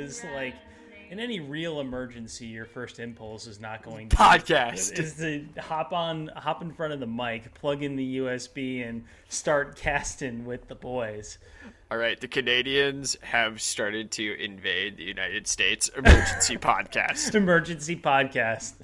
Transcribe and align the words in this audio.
because 0.00 0.24
like 0.34 0.54
in 1.10 1.18
any 1.18 1.40
real 1.40 1.80
emergency 1.80 2.46
your 2.46 2.64
first 2.64 2.98
impulse 3.00 3.46
is 3.46 3.60
not 3.60 3.82
going 3.82 4.08
to 4.08 4.16
Podcast. 4.16 4.98
is 4.98 5.14
to 5.16 5.44
hop 5.60 5.92
on 5.92 6.28
hop 6.36 6.62
in 6.62 6.72
front 6.72 6.92
of 6.92 7.00
the 7.00 7.06
mic 7.06 7.52
plug 7.54 7.82
in 7.82 7.96
the 7.96 8.18
usb 8.18 8.88
and 8.88 9.04
start 9.28 9.76
casting 9.76 10.44
with 10.44 10.68
the 10.68 10.74
boys 10.74 11.38
All 11.90 11.98
right, 11.98 12.20
the 12.20 12.28
Canadians 12.28 13.16
have 13.22 13.60
started 13.60 14.12
to 14.12 14.40
invade 14.40 14.96
the 14.96 15.02
United 15.02 15.48
States 15.48 15.88
emergency 15.96 16.56
podcast. 16.70 17.34
emergency 17.34 17.96
podcast 17.96 18.74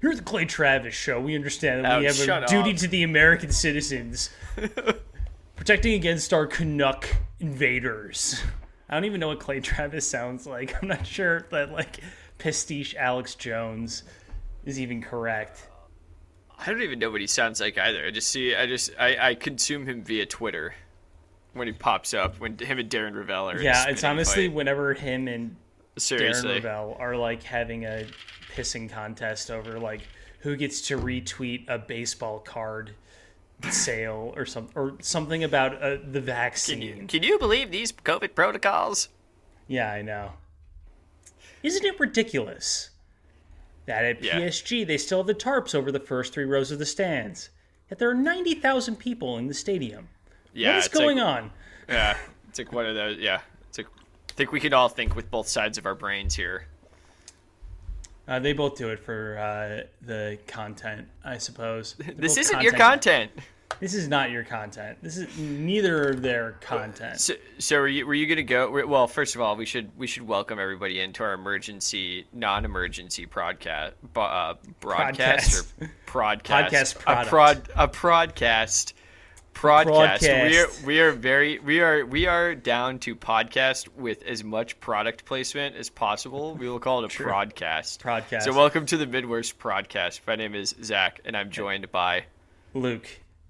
Here's 0.00 0.16
the 0.16 0.22
Clay 0.22 0.44
Travis 0.44 0.94
show. 0.94 1.20
We 1.20 1.34
understand 1.34 1.84
that 1.84 1.98
we 1.98 2.06
Oh, 2.06 2.08
have 2.08 2.20
a 2.20 2.24
shut 2.24 2.46
duty 2.46 2.72
to 2.74 2.86
the 2.86 3.02
American 3.02 3.50
citizens, 3.50 4.30
protecting 5.56 5.94
against 5.94 6.32
our 6.32 6.46
Canuck 6.46 7.16
invaders. 7.40 8.40
I 8.88 8.94
don't 8.94 9.04
even 9.04 9.20
know 9.20 9.28
what 9.28 9.40
Clay 9.40 9.60
Travis 9.62 10.08
sounds 10.08 10.46
like. 10.46 10.74
I'm 10.80 10.88
not 10.88 11.06
sure 11.06 11.38
if 11.38 11.50
that 11.50 11.72
like 11.72 12.00
pastiche 12.38 12.94
Alex 12.96 13.34
Jones 13.34 14.04
is 14.64 14.80
even 14.80 15.02
correct. 15.02 15.68
I 16.58 16.66
don't 16.66 16.82
even 16.82 16.98
know 16.98 17.10
what 17.10 17.20
he 17.20 17.26
sounds 17.26 17.60
like 17.60 17.78
either. 17.78 18.04
I 18.04 18.10
just 18.10 18.28
see, 18.28 18.54
I 18.54 18.66
just, 18.66 18.90
I, 18.98 19.28
I 19.28 19.34
consume 19.34 19.86
him 19.86 20.02
via 20.02 20.26
Twitter 20.26 20.74
when 21.52 21.68
he 21.68 21.72
pops 21.72 22.14
up. 22.14 22.40
When 22.40 22.58
him 22.58 22.78
and 22.78 22.90
Darren 22.90 23.14
Rovell 23.14 23.50
are. 23.50 23.56
in 23.58 23.64
Yeah, 23.64 23.88
it's 23.88 24.02
honestly 24.02 24.48
fight. 24.48 24.56
whenever 24.56 24.94
him 24.94 25.28
and 25.28 25.56
Darren 25.96 26.00
seriously. 26.00 26.54
Rovell 26.54 26.96
are 26.98 27.16
like 27.16 27.44
having 27.44 27.84
a 27.84 28.06
pissing 28.54 28.90
contest 28.90 29.50
over 29.50 29.78
like 29.78 30.00
who 30.40 30.56
gets 30.56 30.80
to 30.88 30.98
retweet 30.98 31.68
a 31.68 31.78
baseball 31.78 32.40
card 32.40 32.94
sale 33.70 34.32
or 34.36 34.46
some 34.46 34.68
or 34.74 34.94
something 35.00 35.42
about 35.44 35.82
uh, 35.82 35.96
the 36.10 36.20
vaccine. 36.20 36.78
Can 36.80 37.00
you, 37.00 37.06
can 37.06 37.22
you 37.22 37.38
believe 37.38 37.70
these 37.70 37.92
COVID 37.92 38.34
protocols? 38.34 39.08
Yeah, 39.66 39.92
I 39.92 40.02
know. 40.02 40.32
Isn't 41.62 41.84
it 41.84 41.98
ridiculous 41.98 42.90
that 43.86 44.04
at 44.04 44.22
Yeah. 44.22 44.38
PSG 44.40 44.86
they 44.86 44.96
still 44.96 45.18
have 45.18 45.26
the 45.26 45.34
tarps 45.34 45.74
over 45.74 45.90
the 45.90 46.00
first 46.00 46.32
three 46.32 46.44
rows 46.44 46.70
of 46.70 46.78
the 46.78 46.86
stands? 46.86 47.50
Yet 47.90 47.98
there 47.98 48.10
are 48.10 48.14
ninety 48.14 48.54
thousand 48.54 48.96
people 48.96 49.38
in 49.38 49.46
the 49.48 49.54
stadium. 49.54 50.08
Yeah, 50.52 50.70
what 50.70 50.78
is 50.78 50.86
it's 50.86 50.94
like- 50.94 51.04
going 51.04 51.20
on? 51.20 51.50
Yeah, 51.88 52.16
it's 52.48 52.58
like 52.58 52.72
one 52.72 52.86
of 52.86 52.94
those. 52.94 53.18
Yeah, 53.18 53.40
it's 53.68 53.78
like 53.78 53.86
I 53.88 54.32
think 54.34 54.52
we 54.52 54.60
can 54.60 54.72
all 54.72 54.88
think 54.88 55.16
with 55.16 55.30
both 55.30 55.48
sides 55.48 55.78
of 55.78 55.86
our 55.86 55.94
brains 55.94 56.34
here. 56.34 56.66
Uh, 58.28 58.38
they 58.38 58.52
both 58.52 58.76
do 58.76 58.90
it 58.90 58.98
for 58.98 59.38
uh, 59.38 59.86
the 60.02 60.38
content, 60.46 61.08
I 61.24 61.38
suppose. 61.38 61.94
They're 61.98 62.14
This 62.14 62.36
isn't 62.36 62.60
your 62.60 62.72
content. 62.72 63.30
This 63.80 63.94
is 63.94 64.08
not 64.08 64.30
your 64.30 64.44
content. 64.44 64.98
This 65.02 65.16
is 65.16 65.38
neither 65.38 66.10
of 66.10 66.20
their 66.20 66.52
content. 66.60 67.20
So, 67.20 67.34
so 67.58 67.78
were 67.78 67.88
you 67.88 68.06
were 68.06 68.14
you 68.14 68.26
gonna 68.26 68.42
go? 68.42 68.86
Well, 68.86 69.06
first 69.06 69.34
of 69.34 69.40
all, 69.40 69.56
we 69.56 69.66
should 69.66 69.96
we 69.96 70.06
should 70.06 70.26
welcome 70.26 70.58
everybody 70.58 71.00
into 71.00 71.22
our 71.22 71.32
emergency, 71.32 72.26
non-emergency 72.32 73.26
broadcast, 73.26 73.94
uh, 74.16 74.54
broadcast 74.80 75.72
or 75.80 75.90
broadcast, 76.06 76.98
Podcast 76.98 77.24
a 77.24 77.28
prod, 77.28 77.62
a 77.76 77.86
broadcast, 77.86 78.94
broadcast. 79.60 80.22
We 80.22 80.58
are 80.58 80.68
we 80.84 81.00
are 81.00 81.12
very 81.12 81.58
we 81.58 81.80
are 81.80 82.04
we 82.04 82.26
are 82.26 82.54
down 82.54 82.98
to 83.00 83.16
podcast 83.16 83.88
with 83.96 84.22
as 84.22 84.44
much 84.44 84.78
product 84.80 85.24
placement 85.24 85.76
as 85.76 85.90
possible. 85.90 86.54
We 86.54 86.68
will 86.68 86.78
call 86.78 87.04
it 87.04 87.12
a 87.12 87.22
broadcast. 87.22 88.02
Broadcast. 88.02 88.44
So 88.44 88.52
welcome 88.52 88.86
to 88.86 88.96
the 88.96 89.06
Midwest 89.06 89.58
broadcast. 89.58 90.20
My 90.26 90.36
name 90.36 90.54
is 90.54 90.74
Zach, 90.82 91.20
and 91.24 91.36
I'm 91.36 91.50
joined 91.50 91.90
by. 91.90 92.24
Luke. 92.74 93.08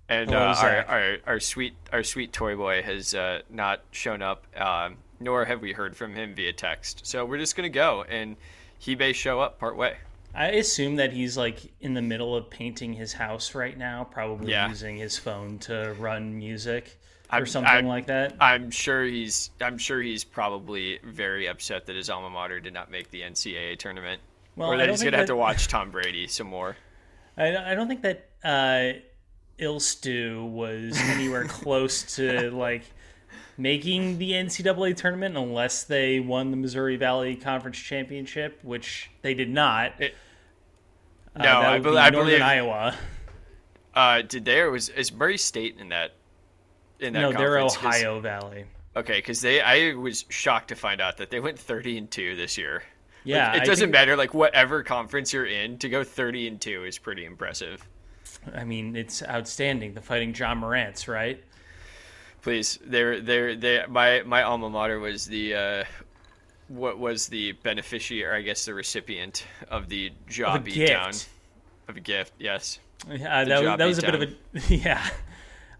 And 0.08 0.30
Hello, 0.30 0.46
uh, 0.46 0.54
our, 0.56 0.84
our 0.84 1.16
our 1.26 1.40
sweet 1.40 1.74
our 1.92 2.02
sweet 2.02 2.32
toy 2.32 2.56
boy 2.56 2.82
has 2.82 3.14
uh, 3.14 3.40
not 3.50 3.82
shown 3.90 4.22
up, 4.22 4.46
um, 4.56 4.96
nor 5.20 5.44
have 5.44 5.60
we 5.60 5.72
heard 5.72 5.96
from 5.96 6.14
him 6.14 6.34
via 6.34 6.52
text. 6.52 7.06
So 7.06 7.24
we're 7.26 7.38
just 7.38 7.56
gonna 7.56 7.68
go, 7.68 8.04
and 8.08 8.36
he 8.78 8.96
may 8.96 9.12
show 9.12 9.40
up 9.40 9.58
part 9.58 9.76
way. 9.76 9.96
I 10.38 10.50
assume 10.52 10.96
that 10.96 11.12
he's 11.12 11.36
like 11.36 11.58
in 11.80 11.94
the 11.94 12.00
middle 12.02 12.36
of 12.36 12.48
painting 12.48 12.92
his 12.92 13.12
house 13.12 13.56
right 13.56 13.76
now, 13.76 14.04
probably 14.04 14.52
Yeah. 14.52 14.68
using 14.68 14.96
his 14.96 15.18
phone 15.18 15.58
to 15.60 15.96
run 15.98 16.38
music 16.38 16.96
or 17.32 17.36
I'm- 17.38 17.46
something 17.46 17.68
I'm- 17.72 17.86
like 17.86 18.06
that. 18.06 18.36
I'm 18.40 18.70
sure 18.70 19.04
he's 19.04 19.50
I'm 19.60 19.78
sure 19.78 20.00
he's 20.00 20.22
probably 20.22 21.00
very 21.02 21.48
upset 21.48 21.86
that 21.86 21.96
his 21.96 22.08
alma 22.08 22.30
mater 22.30 22.60
did 22.60 22.72
not 22.72 22.88
make 22.88 23.10
the 23.10 23.22
NCAA 23.22 23.74
tournament, 23.76 24.22
Well, 24.54 24.72
or 24.72 24.76
that 24.76 24.88
he's 24.88 25.02
gonna 25.02 25.16
have 25.16 25.26
to 25.26 25.34
watch 25.36 25.66
Tom 25.66 25.90
Brady 25.90 26.28
some 26.28 26.46
more. 26.46 26.76
I, 27.36 27.72
I 27.72 27.74
don't 27.74 27.88
think 27.88 28.02
that 28.02 28.28
uh, 28.44 28.92
Ilstu 29.58 30.48
was 30.48 30.96
anywhere 31.00 31.44
close 31.48 32.14
to 32.16 32.50
like 32.52 32.84
making 33.56 34.18
the 34.18 34.32
NCAA 34.32 34.96
tournament 34.96 35.36
unless 35.36 35.82
they 35.82 36.20
won 36.20 36.52
the 36.52 36.56
Missouri 36.56 36.96
Valley 36.96 37.34
Conference 37.34 37.76
Championship, 37.78 38.60
which 38.62 39.10
they 39.22 39.34
did 39.34 39.50
not. 39.50 40.00
It- 40.00 40.14
No, 41.38 41.60
that 41.60 41.72
I 41.72 41.78
be 41.78 41.96
I 41.96 42.10
believe- 42.10 42.42
Iowa. 42.42 42.94
Uh, 43.94 44.22
did 44.22 44.44
they 44.44 44.60
or 44.60 44.70
was 44.70 44.88
is 44.90 45.12
Murray 45.12 45.38
State 45.38 45.76
in 45.78 45.88
that? 45.88 46.14
In 47.00 47.12
that 47.14 47.20
No, 47.20 47.32
they're 47.32 47.58
Ohio 47.58 48.20
Valley. 48.20 48.64
Okay, 48.96 49.18
because 49.18 49.40
they 49.40 49.60
I 49.60 49.94
was 49.94 50.24
shocked 50.28 50.68
to 50.68 50.76
find 50.76 51.00
out 51.00 51.16
that 51.18 51.30
they 51.30 51.40
went 51.40 51.58
thirty 51.58 51.96
and 51.98 52.10
two 52.10 52.36
this 52.36 52.58
year. 52.58 52.82
Yeah, 53.24 53.54
it 53.54 53.64
doesn't 53.64 53.86
think- 53.86 53.92
matter 53.92 54.16
like 54.16 54.34
whatever 54.34 54.82
conference 54.82 55.32
you're 55.32 55.44
in 55.46 55.78
to 55.78 55.88
go 55.88 56.02
30 56.04 56.48
and 56.48 56.60
2 56.60 56.84
is 56.84 56.96
pretty 56.98 57.24
impressive 57.26 57.86
I 58.54 58.64
mean, 58.64 58.96
it's 58.96 59.22
outstanding. 59.22 59.92
The 59.94 60.00
Fighting 60.00 60.34
Ja 60.34 60.54
Morant's, 60.54 61.08
right? 61.08 61.42
please 62.40 62.78
they're 62.86 63.20
they're 63.20 63.56
they 63.56 63.84
my 63.88 64.22
my 64.24 64.42
alma 64.44 64.70
mater 64.70 65.00
was 65.00 65.26
the 65.26 65.54
uh 65.54 65.84
what 66.68 66.98
was 66.98 67.28
the 67.28 67.52
beneficiary 67.52 68.24
or 68.24 68.34
i 68.34 68.42
guess 68.42 68.64
the 68.64 68.74
recipient 68.74 69.46
of 69.70 69.88
the 69.88 70.12
job 70.28 70.66
Of 70.66 70.74
down 70.74 71.12
of 71.88 71.96
a 71.96 72.00
gift 72.00 72.32
yes 72.38 72.78
Yeah, 73.10 73.44
that, 73.44 73.62
was, 73.62 73.78
that 73.78 73.86
was 73.86 73.98
a 73.98 74.02
beat 74.02 74.10
bit 74.10 74.22
of 74.54 74.70
a 74.70 74.74
yeah. 74.74 75.08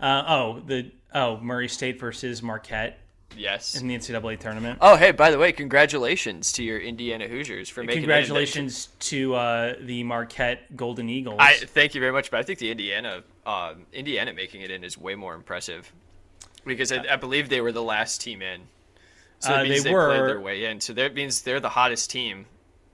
Uh, 0.01 0.25
oh, 0.29 0.61
the 0.61 0.91
oh 1.13 1.39
Murray 1.39 1.69
State 1.69 1.99
versus 1.99 2.43
Marquette 2.43 3.01
yes 3.37 3.75
in 3.79 3.87
the 3.87 3.95
NCAA 3.95 4.39
tournament. 4.39 4.79
oh 4.81 4.97
hey 4.97 5.11
by 5.11 5.31
the 5.31 5.39
way 5.39 5.53
congratulations 5.53 6.51
to 6.53 6.65
your 6.65 6.79
indiana 6.79 7.29
hoosiers 7.29 7.69
for 7.69 7.83
making 7.83 7.99
it. 7.99 8.07
Congratulations 8.07 8.89
to 9.01 9.35
uh, 9.35 9.75
the 9.81 10.03
Marquette 10.05 10.75
Golden 10.77 11.09
Eagles. 11.11 11.37
I 11.39 11.55
thank 11.55 11.95
you 11.95 12.01
very 12.01 12.13
much, 12.13 12.31
but 12.31 12.41
I 12.41 12.43
think 12.43 12.59
the 12.59 12.71
Indiana, 12.71 13.23
um, 13.45 13.85
Indiana 13.93 14.33
making 14.33 14.63
it 14.63 14.71
in 14.71 14.83
is 14.83 14.97
way 14.97 15.15
more 15.15 15.35
impressive 15.35 15.93
because 16.65 16.91
I, 16.91 17.05
I 17.11 17.17
believe 17.17 17.49
they 17.49 17.61
were 17.61 17.73
the 17.73 17.83
last 17.83 18.21
team 18.21 18.41
in. 18.43 18.63
So 19.41 19.53
Uh, 19.53 19.63
they 19.63 19.81
they, 19.81 19.93
played 19.93 20.21
their 20.21 20.41
way 20.41 20.65
in. 20.65 20.81
So 20.81 20.93
that 20.95 21.15
means 21.15 21.43
they're 21.43 21.61
the 21.61 21.69
hottest 21.69 22.11
team. 22.11 22.47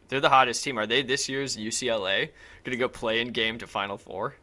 They're 0.08 0.20
the 0.20 0.29
hottest 0.29 0.62
team. 0.62 0.79
Are 0.79 0.87
they 0.87 1.02
this 1.02 1.29
year's 1.29 1.56
UCLA 1.56 2.31
going 2.64 2.73
to 2.73 2.76
go 2.76 2.88
play 2.88 3.20
in 3.20 3.29
game 3.29 3.58
to 3.58 3.67
Final 3.67 3.96
Four? 3.96 4.35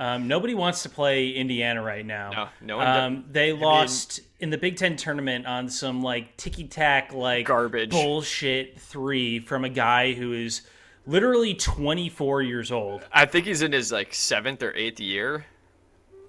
um, 0.00 0.26
nobody 0.26 0.54
wants 0.54 0.82
to 0.84 0.88
play 0.88 1.32
Indiana 1.32 1.82
right 1.82 2.06
now. 2.06 2.30
No, 2.30 2.48
no 2.62 2.76
one. 2.78 2.86
Um, 2.86 3.24
they 3.30 3.52
lost 3.52 4.20
in 4.38 4.48
the 4.48 4.56
Big 4.56 4.78
Ten 4.78 4.96
tournament 4.96 5.46
on 5.46 5.68
some 5.68 6.02
like 6.02 6.38
ticky 6.38 6.66
tack 6.66 7.12
like 7.12 7.44
Garbage. 7.44 7.90
bullshit 7.90 8.80
three 8.80 9.40
from 9.40 9.66
a 9.66 9.68
guy 9.68 10.14
who 10.14 10.32
is 10.32 10.62
literally 11.06 11.52
24 11.52 12.40
years 12.40 12.72
old. 12.72 13.06
I 13.12 13.26
think 13.26 13.44
he's 13.44 13.60
in 13.60 13.72
his 13.72 13.92
like 13.92 14.14
seventh 14.14 14.62
or 14.62 14.74
eighth 14.74 15.00
year 15.00 15.44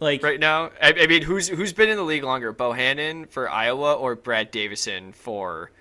Like 0.01 0.23
right 0.23 0.39
now. 0.39 0.71
I, 0.81 0.93
I 0.99 1.07
mean, 1.07 1.21
who's 1.21 1.47
who's 1.47 1.71
been 1.73 1.87
in 1.87 1.95
the 1.95 2.03
league 2.03 2.23
longer, 2.23 2.51
Bohannon 2.53 3.29
for 3.29 3.49
Iowa 3.49 3.93
or 3.93 4.15
Brad 4.15 4.49
Davison 4.51 5.13
for 5.13 5.71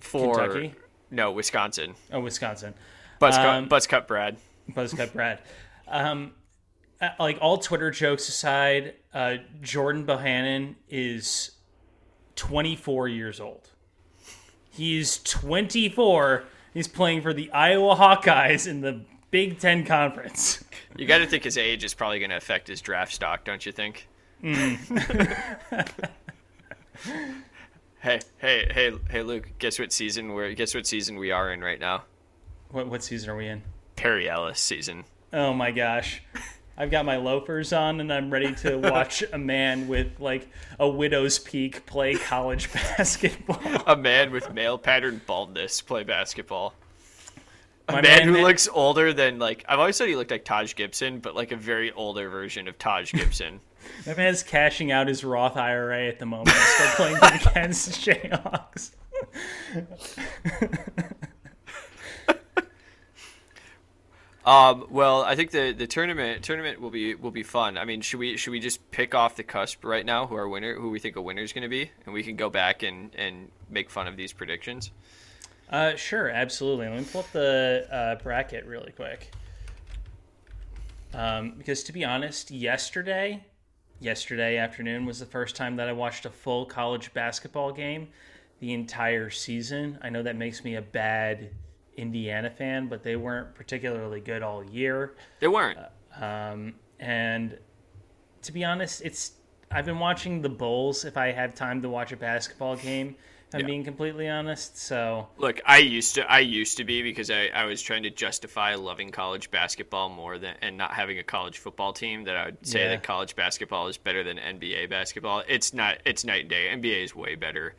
for 0.00 0.34
Kentucky? 0.36 0.74
No, 1.10 1.30
Wisconsin. 1.32 1.94
oh, 2.10 2.20
Wisconsin. 2.20 2.72
Buzz 3.18 3.36
cut, 3.36 3.46
Um, 3.46 3.68
buzz 3.68 3.86
cut 3.86 4.08
Brad. 4.08 4.38
Buzzcut 4.70 5.12
Brad. 5.12 5.40
Um, 5.86 6.32
uh, 7.00 7.10
like 7.20 7.36
all 7.40 7.58
Twitter 7.58 7.90
jokes 7.90 8.28
aside, 8.28 8.94
uh, 9.12 9.36
Jordan 9.60 10.06
Bohannon 10.06 10.76
is 10.88 11.50
24 12.36 13.08
years 13.08 13.38
old. 13.38 13.68
He's 14.70 15.18
24. 15.18 16.44
He's 16.72 16.88
playing 16.88 17.20
for 17.20 17.34
the 17.34 17.50
Iowa 17.52 17.94
Hawkeyes 17.96 18.66
in 18.66 18.80
the 18.80 19.02
Big 19.32 19.58
Ten 19.58 19.84
Conference. 19.84 20.62
You 20.94 21.06
got 21.06 21.18
to 21.18 21.26
think 21.26 21.44
his 21.44 21.56
age 21.56 21.84
is 21.84 21.94
probably 21.94 22.18
going 22.18 22.32
to 22.32 22.36
affect 22.36 22.68
his 22.68 22.82
draft 22.82 23.14
stock, 23.14 23.44
don't 23.44 23.64
you 23.64 23.72
think? 23.72 24.06
Mm. 24.44 24.76
hey, 27.98 28.20
hey, 28.36 28.70
hey, 28.70 28.92
hey, 29.08 29.22
Luke! 29.22 29.48
Guess 29.58 29.78
what 29.78 29.90
season 29.90 30.34
we're? 30.34 30.52
Guess 30.52 30.74
what 30.74 30.86
season 30.86 31.16
we 31.16 31.30
are 31.30 31.50
in 31.50 31.62
right 31.62 31.80
now? 31.80 32.02
What, 32.72 32.88
what 32.88 33.02
season 33.02 33.30
are 33.30 33.36
we 33.36 33.46
in? 33.46 33.62
Perry 33.96 34.28
Ellis 34.28 34.60
season. 34.60 35.04
Oh 35.32 35.54
my 35.54 35.70
gosh. 35.70 36.22
I've 36.76 36.90
got 36.90 37.06
my 37.06 37.16
loafers 37.16 37.72
on 37.72 38.00
and 38.00 38.12
I'm 38.12 38.30
ready 38.30 38.54
to 38.56 38.76
watch 38.90 39.24
a 39.32 39.38
man 39.38 39.88
with 39.88 40.20
like 40.20 40.46
a 40.78 40.86
widow's 40.86 41.38
peak 41.38 41.86
play 41.86 42.16
college 42.16 42.70
basketball. 42.70 43.82
A 43.86 43.96
man 43.96 44.30
with 44.30 44.52
male 44.52 44.76
pattern 44.76 45.22
baldness 45.26 45.80
play 45.80 46.04
basketball. 46.04 46.74
A 47.98 48.02
man, 48.02 48.18
man, 48.18 48.28
who 48.28 48.34
man. 48.34 48.42
looks 48.42 48.68
older 48.68 49.12
than 49.12 49.38
like 49.38 49.64
I've 49.68 49.78
always 49.78 49.96
said 49.96 50.08
he 50.08 50.16
looked 50.16 50.30
like 50.30 50.44
Taj 50.44 50.74
Gibson, 50.74 51.20
but 51.20 51.34
like 51.34 51.52
a 51.52 51.56
very 51.56 51.92
older 51.92 52.28
version 52.28 52.68
of 52.68 52.78
Taj 52.78 53.12
Gibson. 53.14 53.60
that 54.04 54.16
man's 54.16 54.42
cashing 54.42 54.92
out 54.92 55.08
his 55.08 55.24
Roth 55.24 55.56
IRA 55.56 56.06
at 56.08 56.18
the 56.18 56.26
moment, 56.26 56.56
still 56.56 56.88
playing 56.96 57.16
against 57.16 57.90
Jayhawks. 58.06 58.92
Um, 64.44 64.86
well, 64.90 65.22
I 65.22 65.36
think 65.36 65.52
the, 65.52 65.72
the 65.72 65.86
tournament 65.86 66.42
tournament 66.42 66.80
will 66.80 66.90
be 66.90 67.14
will 67.14 67.30
be 67.30 67.44
fun. 67.44 67.78
I 67.78 67.84
mean, 67.84 68.00
should 68.00 68.18
we 68.18 68.36
should 68.36 68.50
we 68.50 68.58
just 68.58 68.90
pick 68.90 69.14
off 69.14 69.36
the 69.36 69.44
cusp 69.44 69.84
right 69.84 70.04
now 70.04 70.26
who 70.26 70.34
our 70.34 70.48
winner 70.48 70.74
who 70.74 70.90
we 70.90 70.98
think 70.98 71.16
a 71.16 71.22
winner 71.22 71.42
is 71.42 71.52
going 71.52 71.62
to 71.62 71.68
be, 71.68 71.90
and 72.04 72.12
we 72.12 72.22
can 72.24 72.34
go 72.34 72.50
back 72.50 72.82
and, 72.82 73.14
and 73.14 73.50
make 73.70 73.88
fun 73.88 74.08
of 74.08 74.16
these 74.16 74.32
predictions. 74.32 74.90
Uh, 75.72 75.96
sure, 75.96 76.28
absolutely. 76.28 76.86
Let 76.86 76.98
me 76.98 77.06
pull 77.10 77.22
up 77.22 77.32
the 77.32 77.88
uh, 77.90 78.22
bracket 78.22 78.66
really 78.66 78.92
quick. 78.92 79.32
Um, 81.14 81.54
because 81.56 81.82
to 81.84 81.92
be 81.92 82.04
honest, 82.04 82.50
yesterday, 82.50 83.42
yesterday 83.98 84.58
afternoon 84.58 85.06
was 85.06 85.18
the 85.18 85.26
first 85.26 85.56
time 85.56 85.76
that 85.76 85.88
I 85.88 85.92
watched 85.92 86.26
a 86.26 86.30
full 86.30 86.66
college 86.66 87.12
basketball 87.14 87.72
game 87.72 88.08
the 88.60 88.72
entire 88.74 89.30
season. 89.30 89.98
I 90.02 90.10
know 90.10 90.22
that 90.22 90.36
makes 90.36 90.62
me 90.62 90.76
a 90.76 90.82
bad 90.82 91.50
Indiana 91.96 92.50
fan, 92.50 92.88
but 92.88 93.02
they 93.02 93.16
weren't 93.16 93.54
particularly 93.54 94.20
good 94.20 94.42
all 94.42 94.62
year. 94.64 95.14
They 95.40 95.48
weren't. 95.48 95.78
Uh, 96.20 96.24
um, 96.24 96.74
and 97.00 97.58
to 98.42 98.52
be 98.52 98.62
honest, 98.62 99.02
it's 99.02 99.32
I've 99.70 99.86
been 99.86 99.98
watching 99.98 100.42
the 100.42 100.50
Bulls 100.50 101.06
if 101.06 101.16
I 101.16 101.32
have 101.32 101.54
time 101.54 101.80
to 101.82 101.88
watch 101.88 102.12
a 102.12 102.16
basketball 102.16 102.76
game. 102.76 103.16
I'm 103.54 103.60
yeah. 103.60 103.66
being 103.66 103.84
completely 103.84 104.28
honest. 104.28 104.78
So 104.78 105.28
look, 105.36 105.60
I 105.66 105.78
used 105.78 106.14
to 106.14 106.30
I 106.30 106.40
used 106.40 106.76
to 106.78 106.84
be 106.84 107.02
because 107.02 107.30
I, 107.30 107.46
I 107.54 107.64
was 107.64 107.82
trying 107.82 108.02
to 108.04 108.10
justify 108.10 108.74
loving 108.74 109.10
college 109.10 109.50
basketball 109.50 110.08
more 110.08 110.38
than 110.38 110.54
and 110.62 110.76
not 110.76 110.92
having 110.92 111.18
a 111.18 111.22
college 111.22 111.58
football 111.58 111.92
team 111.92 112.24
that 112.24 112.36
I 112.36 112.46
would 112.46 112.66
say 112.66 112.84
yeah. 112.84 112.88
that 112.90 113.02
college 113.02 113.36
basketball 113.36 113.88
is 113.88 113.98
better 113.98 114.24
than 114.24 114.38
NBA 114.38 114.88
basketball. 114.90 115.42
It's 115.48 115.74
not 115.74 115.98
it's 116.04 116.24
night 116.24 116.42
and 116.42 116.50
day. 116.50 116.70
NBA 116.72 117.04
is 117.04 117.14
way 117.14 117.34
better 117.34 117.74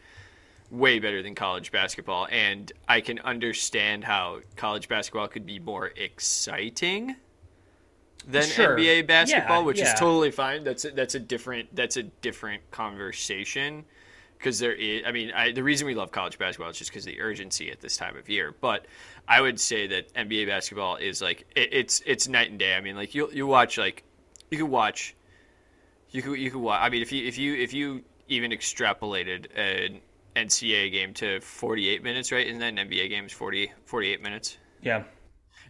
way 0.69 0.97
better 0.97 1.21
than 1.21 1.35
college 1.35 1.71
basketball, 1.71 2.27
and 2.31 2.71
I 2.87 2.99
can 3.01 3.19
understand 3.19 4.03
how 4.03 4.39
college 4.55 4.87
basketball 4.89 5.27
could 5.27 5.45
be 5.45 5.59
more 5.59 5.91
exciting 5.95 7.15
than 8.27 8.43
sure. 8.43 8.77
NBA 8.77 9.05
basketball, 9.05 9.61
yeah, 9.61 9.65
which 9.65 9.79
is 9.79 9.93
totally 9.93 10.31
fine. 10.31 10.63
That's 10.63 10.85
a, 10.85 10.91
that's 10.91 11.15
a 11.15 11.19
different 11.19 11.75
that's 11.75 11.97
a 11.97 12.03
different 12.03 12.69
conversation 12.71 13.85
because 14.43 14.59
there 14.59 14.73
is. 14.73 15.03
I 15.05 15.11
mean, 15.11 15.31
I, 15.31 15.53
the 15.53 15.63
reason 15.63 15.87
we 15.87 15.95
love 15.95 16.11
college 16.11 16.37
basketball 16.37 16.69
is 16.69 16.77
just 16.77 16.91
because 16.91 17.07
of 17.07 17.13
the 17.13 17.21
urgency 17.21 17.71
at 17.71 17.79
this 17.79 17.95
time 17.95 18.17
of 18.17 18.27
year. 18.27 18.53
But 18.59 18.85
I 19.25 19.39
would 19.39 19.57
say 19.57 19.87
that 19.87 20.13
NBA 20.15 20.47
basketball 20.47 20.97
is 20.97 21.21
like 21.21 21.45
it, 21.55 21.69
it's 21.71 22.01
it's 22.05 22.27
night 22.27 22.49
and 22.49 22.59
day. 22.59 22.75
I 22.75 22.81
mean, 22.81 22.97
like 22.97 23.15
you 23.15 23.29
you 23.31 23.47
watch 23.47 23.77
like 23.77 24.03
you 24.51 24.57
could 24.57 24.69
watch 24.69 25.15
you 26.11 26.21
could 26.21 26.33
you 26.33 26.51
could 26.51 26.61
watch. 26.61 26.79
I 26.81 26.89
mean, 26.89 27.01
if 27.01 27.11
you 27.13 27.25
if 27.25 27.37
you 27.37 27.55
if 27.55 27.73
you 27.73 28.03
even 28.27 28.51
extrapolated 28.51 29.47
an 29.57 30.01
NCAA 30.35 30.91
game 30.91 31.13
to 31.15 31.39
48 31.39 32.03
minutes, 32.03 32.31
right? 32.31 32.47
And 32.47 32.61
then 32.61 32.75
NBA 32.77 33.09
game 33.09 33.25
is 33.25 33.31
40, 33.31 33.71
48 33.85 34.21
minutes? 34.21 34.57
Yeah. 34.81 35.03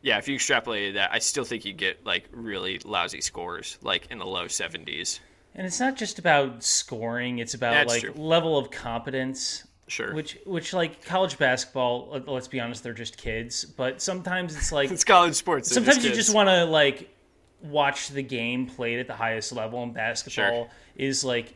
Yeah, 0.02 0.18
if 0.18 0.28
you 0.28 0.38
extrapolated 0.38 0.96
that, 0.96 1.12
I 1.14 1.20
still 1.20 1.46
think 1.46 1.66
you 1.66 1.74
get 1.74 2.06
like 2.06 2.28
really 2.32 2.80
lousy 2.80 3.22
scores, 3.22 3.78
like 3.82 4.08
in 4.12 4.18
the 4.18 4.26
low 4.26 4.46
70s. 4.46 5.20
And 5.56 5.68
it's 5.68 5.80
not 5.80 5.96
just 5.96 6.20
about 6.20 6.64
scoring; 6.64 7.40
it's 7.40 7.54
about 7.54 7.74
That's 7.74 7.94
like 7.94 8.02
true. 8.02 8.14
level 8.16 8.58
of 8.58 8.72
competence. 8.72 9.68
Sure. 9.88 10.14
Which, 10.14 10.40
which, 10.46 10.74
like 10.74 11.06
college 11.06 11.38
basketball. 11.38 12.10
Uh, 12.14 12.32
let's 12.32 12.48
be 12.48 12.60
honest, 12.60 12.84
they're 12.84 12.94
just 12.94 13.18
kids. 13.18 13.66
But 13.66 14.02
sometimes 14.02 14.56
it's 14.56 14.72
like 14.72 14.90
it's 14.92 15.04
college 15.04 15.36
sports. 15.36 15.72
Sometimes 15.72 15.98
just 15.98 16.08
you 16.08 16.14
just 16.14 16.34
want 16.34 16.50
to 16.50 16.66
like 16.66 17.16
watch 17.62 18.10
the 18.10 18.24
game 18.24 18.66
played 18.68 19.00
at 19.00 19.08
the 19.08 19.14
highest 19.14 19.52
level. 19.52 19.84
And 19.84 19.94
basketball 19.94 20.64
sure. 20.66 20.70
is 20.96 21.24
like 21.24 21.54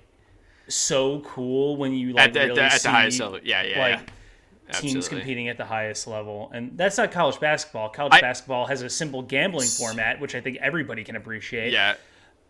so 0.67 1.21
cool 1.21 1.77
when 1.77 1.93
you 1.93 2.13
like 2.13 2.35
at, 2.35 2.49
really 2.49 2.61
at, 2.61 2.73
at 2.73 2.81
see, 2.81 2.87
the 2.87 2.91
highest 2.91 3.19
level. 3.19 3.39
Yeah, 3.43 3.63
yeah, 3.63 3.79
like 3.79 4.11
yeah. 4.67 4.73
teams 4.73 5.07
competing 5.07 5.47
at 5.49 5.57
the 5.57 5.65
highest 5.65 6.07
level, 6.07 6.51
and 6.53 6.77
that's 6.77 6.97
not 6.97 7.11
college 7.11 7.39
basketball. 7.39 7.89
College 7.89 8.13
I, 8.13 8.21
basketball 8.21 8.65
has 8.67 8.81
a 8.81 8.89
simple 8.89 9.21
gambling 9.21 9.67
format, 9.67 10.19
which 10.19 10.35
I 10.35 10.41
think 10.41 10.57
everybody 10.57 11.03
can 11.03 11.15
appreciate. 11.15 11.73
Yeah. 11.73 11.95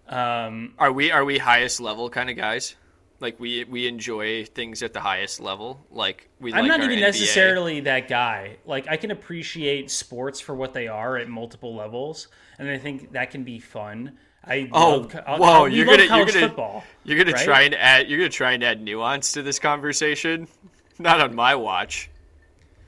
Um, 0.07 0.73
are 0.79 0.91
we 0.91 1.11
are 1.11 1.25
we 1.25 1.37
highest 1.37 1.81
level 1.81 2.09
kind 2.09 2.29
of 2.29 2.35
guys? 2.35 2.75
Like 3.19 3.39
we 3.39 3.63
we 3.63 3.87
enjoy 3.87 4.45
things 4.45 4.83
at 4.83 4.93
the 4.93 4.99
highest 4.99 5.39
level. 5.39 5.85
Like 5.91 6.29
we. 6.39 6.53
I'm 6.53 6.67
like 6.67 6.79
not 6.79 6.83
even 6.83 6.99
NBA. 6.99 7.01
necessarily 7.01 7.79
that 7.81 8.07
guy. 8.07 8.57
Like 8.65 8.87
I 8.87 8.97
can 8.97 9.11
appreciate 9.11 9.89
sports 9.89 10.39
for 10.39 10.55
what 10.55 10.73
they 10.73 10.87
are 10.87 11.17
at 11.17 11.27
multiple 11.27 11.75
levels, 11.75 12.27
and 12.59 12.69
I 12.69 12.77
think 12.77 13.11
that 13.13 13.31
can 13.31 13.43
be 13.43 13.59
fun. 13.59 14.17
I 14.45 14.69
oh 14.71 15.09
love, 15.27 15.39
whoa! 15.39 15.65
you're 15.65 15.85
gonna 15.85 16.03
you're 16.03 16.25
gonna 16.25 16.47
football, 16.47 16.83
you're 17.03 17.17
gonna 17.17 17.33
right? 17.33 17.43
try 17.43 17.61
and 17.63 17.75
add 17.75 18.07
you're 18.07 18.19
gonna 18.19 18.29
try 18.29 18.53
and 18.53 18.63
add 18.63 18.81
nuance 18.81 19.33
to 19.33 19.43
this 19.43 19.59
conversation. 19.59 20.47
Not 20.99 21.19
on 21.19 21.35
my 21.35 21.55
watch. 21.55 22.09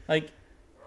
Like, 0.07 0.31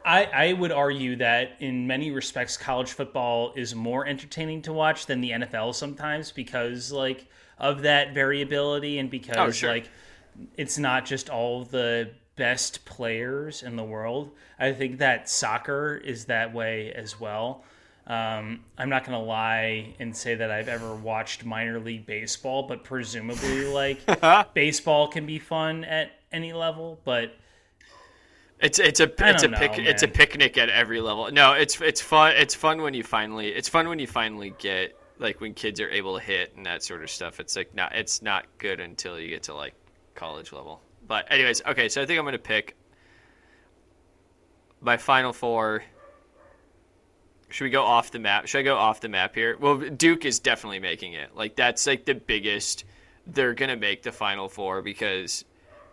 I 0.05 0.25
I 0.25 0.53
would 0.53 0.73
argue 0.73 1.17
that 1.17 1.57
in 1.61 1.87
many 1.87 2.11
respects, 2.11 2.57
college 2.57 2.93
football 2.93 3.53
is 3.57 3.75
more 3.75 4.07
entertaining 4.07 4.63
to 4.63 4.73
watch 4.73 5.07
than 5.07 5.21
the 5.21 5.31
NFL 5.31 5.75
sometimes 5.75 6.33
because 6.33 6.93
like 6.93 7.27
of 7.59 7.83
that 7.83 8.15
variability 8.15 8.99
and 8.99 9.11
because 9.11 9.37
oh, 9.39 9.51
sure. 9.51 9.71
like 9.71 9.89
it's 10.57 10.79
not 10.79 11.05
just 11.05 11.31
all 11.31 11.65
the 11.65 12.11
best 12.37 12.85
players 12.85 13.63
in 13.63 13.77
the 13.77 13.85
world. 13.85 14.31
I 14.59 14.73
think 14.73 14.99
that 14.99 15.29
soccer 15.29 15.97
is 15.97 16.27
that 16.27 16.53
way 16.53 16.93
as 16.93 17.21
well. 17.21 17.65
Um, 18.07 18.65
I'm 18.77 18.89
not 18.89 19.05
going 19.05 19.19
to 19.19 19.25
lie 19.25 19.95
and 20.01 20.17
say 20.17 20.35
that 20.35 20.51
I've 20.51 20.69
ever 20.69 20.95
watched 20.95 21.45
minor 21.45 21.79
league 21.79 22.05
baseball, 22.05 22.65
but 22.65 22.83
presumably, 22.83 23.65
like 23.67 24.01
baseball 24.55 25.09
can 25.09 25.25
be 25.25 25.39
fun 25.39 25.85
at 25.85 26.11
any 26.33 26.53
level. 26.53 26.99
But 27.05 27.37
it's 28.63 28.79
it's 28.79 29.01
a 29.01 29.13
it's 29.29 29.43
a 29.43 29.49
know, 29.49 29.59
pic, 29.59 29.79
it's 29.79 30.03
a 30.03 30.09
picnic 30.09 30.57
at 30.57 30.69
every 30.71 31.01
level. 31.01 31.31
No, 31.33 31.53
it's 31.53 31.81
it's 31.81 32.01
fun. 32.01 32.35
It's 32.37 32.55
fun 32.55 32.81
when 32.81 32.95
you 32.95 33.03
finally 33.03 33.49
it's 33.49 33.69
fun 33.69 33.89
when 33.89 33.99
you 33.99 34.07
finally 34.07 34.55
get 34.59 34.97
like 35.19 35.41
when 35.41 35.53
kids 35.53 35.81
are 35.81 35.91
able 35.91 36.19
to 36.19 36.25
hit 36.25 36.55
and 36.57 36.65
that 36.65 36.83
sort 36.83 37.03
of 37.03 37.11
stuff. 37.11 37.41
It's 37.41 37.57
like 37.57 37.75
not 37.75 37.95
it's 37.95 38.23
not 38.23 38.47
good 38.59 38.81
until 38.81 39.19
you 39.19 39.29
get 39.29 39.43
to 39.45 39.55
like 39.55 39.75
college 40.15 40.53
level. 40.53 40.81
But 41.07 41.31
anyways, 41.31 41.63
okay. 41.67 41.89
So 41.89 42.01
I 42.01 42.07
think 42.07 42.19
I'm 42.19 42.25
going 42.25 42.33
to 42.33 42.39
pick 42.39 42.77
my 44.81 44.97
final 44.97 45.33
four 45.33 45.83
should 47.53 47.65
we 47.65 47.71
go 47.71 47.83
off 47.85 48.11
the 48.11 48.19
map? 48.19 48.47
Should 48.47 48.61
I 48.61 48.63
go 48.63 48.77
off 48.77 49.01
the 49.01 49.11
map 49.11 49.35
here? 49.35 49.59
Well, 49.61 49.77
Duke 49.77 50.25
is 50.25 50.39
definitely 50.39 50.79
making 50.79 51.13
it. 51.13 51.37
Like 51.37 51.55
that's 51.55 51.87
like 51.87 52.07
the 52.07 52.15
biggest. 52.15 52.85
They're 53.27 53.55
gonna 53.55 53.77
make 53.77 54.03
the 54.03 54.11
final 54.11 54.49
four 54.49 54.81
because 54.83 55.45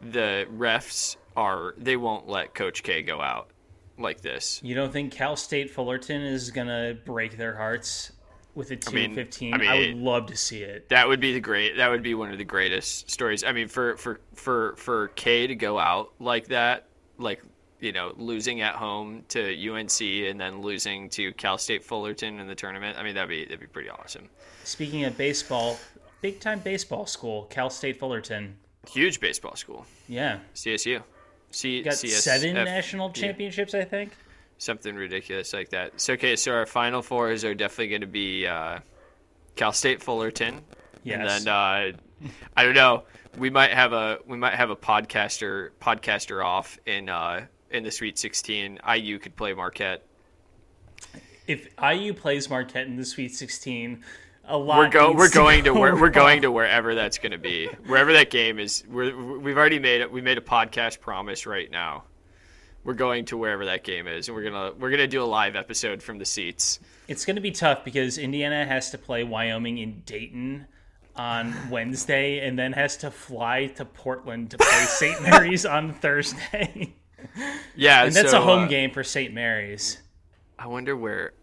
the 0.02 0.48
refs 0.56 1.18
are. 1.40 1.74
They 1.78 1.98
won't 1.98 2.28
let 2.28 2.54
Coach 2.54 2.84
K 2.84 3.02
go 3.02 3.22
out 3.22 3.50
like 3.98 4.22
this. 4.22 4.60
You 4.64 4.76
don't 4.76 4.92
think 4.92 5.12
Cal 5.14 5.36
State 5.36 5.72
Fullerton 5.72 6.22
is 6.22 6.52
gonna 6.52 6.96
break 7.06 7.38
their 7.38 7.56
hearts 7.56 8.12
with 8.56 8.72
a 8.72 8.76
two 8.76 8.92
I 8.92 8.94
mean, 8.96 9.16
fifteen? 9.16 9.54
I, 9.54 9.58
mean, 9.58 9.70
I 9.70 9.80
would 9.80 9.98
love 9.98 10.28
to 10.28 10.36
see 10.36 10.64
it. 10.64 10.90
That 10.90 11.08
would 11.08 11.20
be 11.20 11.34
the 11.34 11.40
great. 11.40 11.78
That 11.78 11.90
would 11.90 12.04
be 12.04 12.14
one 12.14 12.32
of 12.32 12.38
the 12.38 12.44
greatest 12.44 13.10
stories. 13.10 13.44
I 13.44 13.52
mean, 13.52 13.68
for 13.68 13.98
for 13.98 14.20
for 14.34 14.76
for 14.78 15.10
K 15.10 15.48
to 15.48 15.56
go 15.56 15.80
out 15.80 16.14
like 16.20 16.48
that, 16.48 16.88
like 17.18 17.42
you 17.80 17.94
know, 17.94 18.14
losing 18.18 18.62
at 18.62 18.76
home 18.76 19.24
to 19.30 19.72
UNC 19.72 20.02
and 20.02 20.40
then 20.40 20.62
losing 20.62 21.10
to 21.12 21.32
Cal 21.34 21.58
State 21.58 21.84
Fullerton 21.84 22.40
in 22.40 22.48
the 22.48 22.56
tournament. 22.56 22.98
I 22.98 23.04
mean, 23.04 23.16
that'd 23.16 23.30
be 23.30 23.46
that'd 23.46 23.60
be 23.60 23.68
pretty 23.68 23.90
awesome. 23.90 24.30
Speaking 24.66 25.06
of 25.06 25.18
baseball, 25.18 25.78
big 26.22 26.40
time 26.40 26.60
baseball 26.60 27.06
school, 27.06 27.44
Cal 27.46 27.70
State 27.70 27.98
Fullerton. 27.98 28.58
Huge 28.90 29.20
baseball 29.20 29.56
school. 29.56 29.86
Yeah. 30.08 30.40
CSU. 30.56 31.02
C- 31.52 31.82
got 31.82 31.96
CS- 31.96 32.24
seven 32.24 32.58
F- 32.58 32.66
national 32.66 33.12
championships, 33.12 33.74
I 33.74 33.84
think. 33.84 34.12
Something 34.58 34.96
ridiculous 34.96 35.54
like 35.54 35.70
that. 35.70 36.00
So 36.00 36.14
okay, 36.14 36.36
so 36.36 36.52
our 36.54 36.66
final 36.66 37.02
fours 37.02 37.46
are 37.46 37.56
definitely 37.56 37.90
going 37.90 38.02
to 38.02 38.08
be 38.08 38.46
uh, 38.46 38.80
Cal 39.56 39.72
State 39.72 40.02
Fullerton. 40.04 40.62
Yes. 41.04 41.20
And 41.20 41.48
then 41.48 41.54
uh, 41.54 42.30
I 42.58 42.64
don't 42.64 42.76
know. 42.76 43.04
We 43.38 43.50
might 43.50 43.72
have 43.72 43.94
a 43.94 44.20
we 44.28 44.38
might 44.38 44.56
have 44.56 44.70
a 44.70 44.76
podcaster 44.76 45.70
podcaster 45.82 46.44
off 46.44 46.78
in 46.86 47.08
uh, 47.08 47.46
in 47.72 47.84
the 47.84 47.92
Sweet 47.92 48.18
16, 48.18 48.80
IU 48.96 49.20
could 49.20 49.36
play 49.36 49.54
Marquette. 49.54 50.04
If 51.48 51.68
IU 51.82 52.14
plays 52.14 52.50
Marquette 52.50 52.88
in 52.88 52.96
the 52.96 53.06
Sweet 53.06 53.34
16, 53.34 54.04
a 54.50 54.58
lot. 54.58 54.80
We're, 54.80 54.90
go, 54.90 55.14
we're 55.14 55.30
going 55.30 55.64
to, 55.64 55.74
where, 55.74 55.96
we're 55.96 56.10
going 56.10 56.42
to 56.42 56.52
wherever 56.52 56.96
that's 56.96 57.18
going 57.18 57.32
to 57.32 57.38
be, 57.38 57.68
wherever 57.86 58.12
that 58.14 58.30
game 58.30 58.60
is. 58.60 58.84
We're, 58.90 59.16
we've 59.40 59.58
already 59.58 59.80
made 59.80 60.02
it. 60.02 60.12
We 60.12 60.22
made 60.22 60.38
a 60.38 60.42
podcast 60.42 61.00
promise 61.00 61.46
right 61.46 61.70
now. 61.72 62.04
We're 62.84 62.94
going 62.94 63.26
to 63.26 63.38
wherever 63.38 63.66
that 63.66 63.84
game 63.84 64.08
is, 64.08 64.30
and 64.30 64.36
we're 64.36 64.44
gonna 64.44 64.72
we're 64.80 64.90
gonna 64.90 65.06
do 65.06 65.22
a 65.22 65.26
live 65.26 65.58
episode 65.58 66.02
from 66.02 66.18
the 66.18 66.26
seats. 66.26 66.80
It's 67.10 67.26
gonna 67.26 67.42
be 67.42 67.52
tough 67.52 67.84
because 67.84 68.18
Indiana 68.18 68.66
has 68.66 68.90
to 68.92 68.98
play 68.98 69.26
Wyoming 69.26 69.80
in 69.80 70.02
Dayton 70.06 70.66
on 71.14 71.54
Wednesday, 71.70 72.48
and 72.48 72.58
then 72.58 72.72
has 72.72 72.96
to 72.98 73.12
fly 73.12 73.68
to 73.76 73.84
Portland 73.84 74.52
to 74.52 74.58
play 74.58 74.68
St. 74.88 75.22
Mary's 75.22 75.66
on 75.66 75.94
Thursday. 75.94 76.96
Yeah, 77.76 78.06
and 78.06 78.16
that's 78.16 78.32
so, 78.32 78.40
a 78.40 78.42
home 78.42 78.64
uh, 78.64 78.68
game 78.68 78.92
for 78.92 79.04
St. 79.04 79.34
Mary's. 79.34 80.00
I 80.58 80.68
wonder 80.68 80.96
where. 80.96 81.34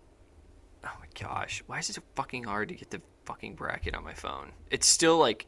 Gosh, 1.18 1.62
why 1.66 1.78
is 1.78 1.88
it 1.88 1.94
so 1.94 2.02
fucking 2.14 2.44
hard 2.44 2.68
to 2.68 2.74
get 2.74 2.90
the 2.90 3.00
fucking 3.24 3.54
bracket 3.54 3.94
on 3.94 4.04
my 4.04 4.12
phone? 4.14 4.52
It's 4.70 4.86
still 4.86 5.18
like 5.18 5.46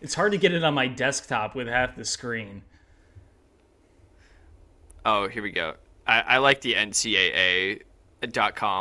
It's 0.00 0.14
hard 0.14 0.32
to 0.32 0.38
get 0.38 0.52
it 0.52 0.64
on 0.64 0.72
my 0.74 0.86
desktop 0.86 1.54
with 1.54 1.68
half 1.68 1.96
the 1.96 2.04
screen. 2.04 2.62
Oh, 5.04 5.28
here 5.28 5.42
we 5.42 5.50
go. 5.52 5.74
I, 6.06 6.20
I 6.20 6.38
like 6.38 6.62
the 6.62 6.74
NCAA.com 6.74 7.82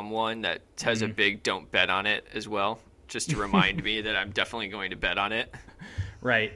one 0.09 0.41
that 0.41 0.61
has 0.81 1.01
a 1.01 1.07
big 1.07 1.43
"Don't 1.43 1.69
bet 1.71 1.89
on 1.89 2.05
it" 2.05 2.25
as 2.33 2.47
well, 2.47 2.79
just 3.07 3.29
to 3.31 3.35
remind 3.37 3.83
me 3.83 3.99
that 4.01 4.15
I'm 4.15 4.31
definitely 4.31 4.69
going 4.69 4.91
to 4.91 4.95
bet 4.95 5.17
on 5.17 5.33
it. 5.33 5.53
Right. 6.21 6.53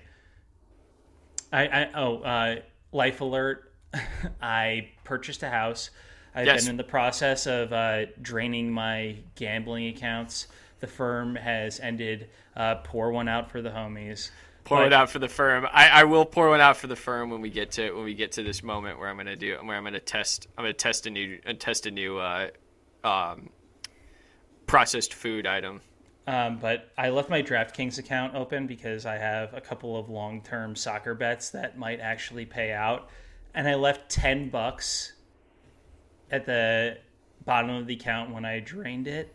I, 1.52 1.68
I 1.68 1.90
oh, 1.96 2.20
uh, 2.20 2.56
life 2.94 3.20
alert. 3.22 3.74
I 4.42 4.90
purchased 5.04 5.44
a 5.44 5.50
house. 5.50 5.90
I've 6.38 6.46
Yes. 6.46 6.64
been 6.66 6.72
in 6.72 6.78
the 6.78 6.84
process 6.84 7.48
of 7.48 7.74
uh, 7.74 8.06
draining 8.22 8.72
my 8.72 9.16
gambling 9.36 9.88
accounts. 9.88 10.46
The 10.82 10.88
firm 10.88 11.36
has 11.36 11.80
ended. 11.80 12.30
Uh, 12.56 12.76
pour 12.76 13.12
one 13.12 13.28
out 13.28 13.50
for 13.50 13.62
the 13.62 13.72
homies. 13.72 14.30
Pour 14.64 14.78
But- 14.78 14.88
it 14.88 14.94
out 14.94 15.10
for 15.10 15.18
the 15.18 15.28
firm. 15.28 15.66
I, 15.72 15.88
I 15.90 16.04
will 16.04 16.26
pour 16.26 16.50
one 16.50 16.62
out 16.62 16.78
for 16.78 16.86
the 16.86 16.96
firm 16.96 17.32
when 17.32 17.42
we 17.42 17.50
get 17.50 17.72
to 17.72 17.92
when 17.92 18.04
we 18.04 18.14
get 18.14 18.34
to 18.34 18.44
this 18.44 18.62
moment 18.62 19.00
where 19.00 19.10
I'm 19.10 19.18
gonna 19.18 19.36
do 19.36 19.58
where 19.64 19.76
I'm 19.78 19.84
gonna 19.84 20.00
test 20.00 20.48
I'm 20.58 20.64
gonna 20.64 20.74
test 20.74 21.08
a 21.08 21.10
new 21.10 21.40
uh, 21.48 21.54
test 21.58 21.88
a 21.88 21.92
new 21.92 22.20
uh, 22.20 22.50
um, 23.04 23.50
processed 24.68 25.14
food 25.14 25.48
item. 25.48 25.82
Um, 26.28 26.58
but 26.60 26.92
I 26.98 27.10
left 27.10 27.30
my 27.30 27.42
DraftKings 27.42 27.98
account 27.98 28.36
open 28.36 28.68
because 28.68 29.06
I 29.06 29.18
have 29.18 29.54
a 29.54 29.62
couple 29.62 29.98
of 29.98 30.10
long-term 30.10 30.76
soccer 30.76 31.16
bets 31.16 31.50
that 31.52 31.78
might 31.78 32.02
actually 32.02 32.46
pay 32.46 32.74
out, 32.74 33.10
and 33.56 33.68
I 33.68 33.76
left 33.76 34.12
ten 34.12 34.50
bucks 34.50 35.14
at 36.32 36.46
the 36.46 36.98
bottom 37.46 37.70
of 37.70 37.88
the 37.88 37.94
account 37.96 38.34
when 38.34 38.46
I 38.46 38.60
drained 38.60 39.08
it. 39.08 39.34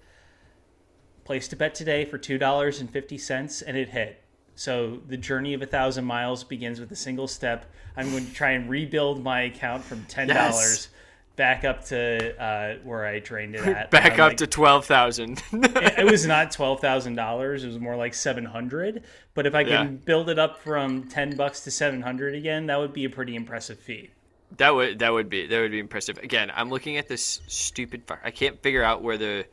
Placed 1.24 1.52
a 1.52 1.56
bet 1.56 1.74
today 1.74 2.04
for 2.04 2.18
two 2.18 2.36
dollars 2.38 2.80
and 2.80 2.90
fifty 2.90 3.16
cents, 3.16 3.62
and 3.62 3.76
it 3.76 3.88
hit. 3.90 4.22
So 4.54 5.00
the 5.06 5.16
journey 5.16 5.54
of 5.54 5.62
a 5.62 5.66
thousand 5.66 6.04
miles 6.04 6.42
begins 6.44 6.80
with 6.80 6.90
a 6.90 6.96
single 6.96 7.28
step. 7.28 7.64
I'm 7.96 8.10
going 8.10 8.26
to 8.26 8.32
try 8.32 8.50
and 8.50 8.68
rebuild 8.68 9.22
my 9.22 9.42
account 9.42 9.84
from 9.84 10.04
ten 10.06 10.28
dollars 10.28 10.52
Yes. 10.52 10.88
back 11.36 11.64
up 11.64 11.84
to 11.86 12.36
uh, 12.42 12.74
where 12.82 13.06
I 13.06 13.20
drained 13.20 13.54
it 13.54 13.64
at. 13.64 13.90
Back 13.92 14.14
up 14.18 14.30
like- 14.30 14.36
to 14.38 14.46
twelve 14.48 14.84
thousand. 14.84 15.42
it, 15.52 15.98
it 16.00 16.10
was 16.10 16.26
not 16.26 16.50
twelve 16.50 16.80
thousand 16.80 17.14
dollars. 17.14 17.62
It 17.62 17.68
was 17.68 17.78
more 17.78 17.94
like 17.96 18.14
seven 18.14 18.44
hundred. 18.44 19.04
But 19.34 19.46
if 19.46 19.54
I 19.54 19.62
can 19.62 19.70
Yeah. 19.70 19.84
build 20.04 20.28
it 20.28 20.40
up 20.40 20.58
from 20.58 21.04
ten 21.04 21.36
bucks 21.36 21.60
to 21.64 21.70
seven 21.70 22.02
hundred 22.02 22.34
again, 22.34 22.66
that 22.66 22.78
would 22.80 22.92
be 22.92 23.04
a 23.04 23.10
pretty 23.10 23.36
impressive 23.36 23.78
feat. 23.78 24.12
That 24.56 24.74
would 24.74 24.98
that 24.98 25.12
would 25.12 25.28
be 25.28 25.46
that 25.46 25.60
would 25.60 25.70
be 25.70 25.78
impressive. 25.78 26.18
Again, 26.18 26.50
I'm 26.54 26.70
looking 26.70 26.96
at 26.96 27.08
this 27.08 27.40
stupid. 27.46 28.02
fu- 28.06 28.14
I 28.22 28.30
can't 28.30 28.62
figure 28.62 28.82
out 28.82 29.02
where 29.02 29.16
the 29.16 29.46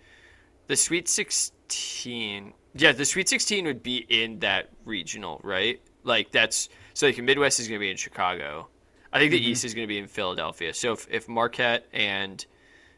the 0.67 0.75
Sweet 0.75 1.07
Sixteen. 1.07 2.53
Yeah, 2.75 2.91
the 2.91 3.05
Sweet 3.05 3.29
Sixteen 3.29 3.65
would 3.65 3.81
be 3.81 4.05
in 4.09 4.39
that 4.39 4.69
regional, 4.85 5.39
right? 5.43 5.81
Like 6.03 6.31
that's 6.31 6.69
so. 6.93 7.07
Like 7.07 7.17
Midwest 7.17 7.59
is 7.59 7.67
going 7.67 7.79
to 7.79 7.83
be 7.83 7.91
in 7.91 7.97
Chicago. 7.97 8.67
I 9.11 9.19
think 9.19 9.31
the 9.31 9.39
mm-hmm. 9.39 9.51
East 9.51 9.65
is 9.65 9.73
going 9.73 9.87
to 9.87 9.87
be 9.87 9.97
in 9.97 10.07
Philadelphia. 10.07 10.73
So 10.73 10.93
if, 10.93 11.07
if 11.09 11.27
Marquette 11.27 11.85
and 11.91 12.45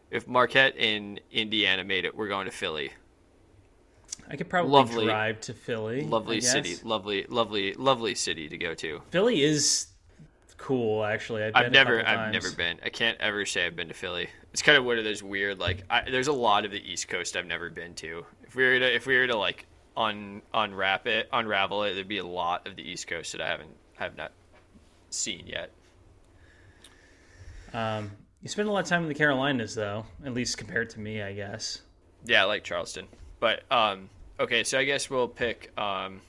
if 0.09 0.27
Marquette 0.27 0.75
and 0.77 1.21
Indiana 1.31 1.83
made 1.83 2.05
it, 2.05 2.15
we're 2.15 2.27
going 2.27 2.45
to 2.45 2.51
Philly. 2.51 2.91
I 4.29 4.35
could 4.35 4.49
probably 4.49 4.71
Lovely- 4.71 5.05
drive 5.05 5.41
to 5.41 5.53
Philly. 5.53 6.03
Lovely 6.03 6.41
city, 6.41 6.75
lovely, 6.83 7.25
lovely, 7.29 7.73
lovely 7.73 8.15
city 8.15 8.49
to 8.49 8.57
go 8.57 8.73
to. 8.75 9.01
Philly 9.09 9.41
is 9.41 9.87
cool, 10.61 11.03
actually. 11.03 11.43
I've, 11.43 11.55
I've 11.55 11.71
never, 11.71 12.05
I've 12.05 12.31
never 12.31 12.51
been. 12.51 12.79
I 12.85 12.89
can't 12.89 13.19
ever 13.19 13.45
say 13.45 13.65
I've 13.65 13.75
been 13.75 13.87
to 13.87 13.93
Philly. 13.93 14.29
It's 14.53 14.61
kind 14.61 14.77
of 14.77 14.85
one 14.85 14.97
of 14.97 15.03
those 15.03 15.23
weird, 15.23 15.59
like, 15.59 15.83
I, 15.89 16.09
there's 16.09 16.27
a 16.27 16.33
lot 16.33 16.65
of 16.65 16.71
the 16.71 16.79
East 16.79 17.07
Coast 17.07 17.35
I've 17.35 17.47
never 17.47 17.69
been 17.69 17.95
to. 17.95 18.25
If 18.43 18.55
we 18.55 18.63
were 18.63 18.79
to, 18.79 18.95
if 18.95 19.05
we 19.07 19.17
were 19.17 19.27
to 19.27 19.35
like 19.35 19.65
un 19.97 20.41
unwrap 20.53 21.07
it, 21.07 21.27
unravel 21.33 21.83
it, 21.83 21.95
there'd 21.95 22.07
be 22.07 22.19
a 22.19 22.25
lot 22.25 22.67
of 22.67 22.75
the 22.75 22.83
East 22.83 23.07
Coast 23.07 23.31
that 23.31 23.41
I 23.41 23.47
haven't, 23.47 23.75
have 23.95 24.15
not 24.15 24.31
seen 25.09 25.47
yet. 25.47 25.71
Um, 27.73 28.11
you 28.41 28.49
spend 28.49 28.69
a 28.69 28.71
lot 28.71 28.83
of 28.83 28.89
time 28.89 29.03
in 29.03 29.07
the 29.07 29.15
Carolinas, 29.15 29.73
though, 29.75 30.05
at 30.25 30.33
least 30.33 30.57
compared 30.57 30.89
to 30.91 30.99
me, 30.99 31.21
I 31.21 31.33
guess. 31.33 31.81
Yeah, 32.25 32.43
I 32.43 32.45
like 32.45 32.63
Charleston, 32.63 33.07
but 33.39 33.63
um, 33.71 34.09
okay, 34.39 34.63
so 34.63 34.77
I 34.77 34.83
guess 34.83 35.09
we'll 35.09 35.27
pick 35.27 35.71
um, 35.77 36.21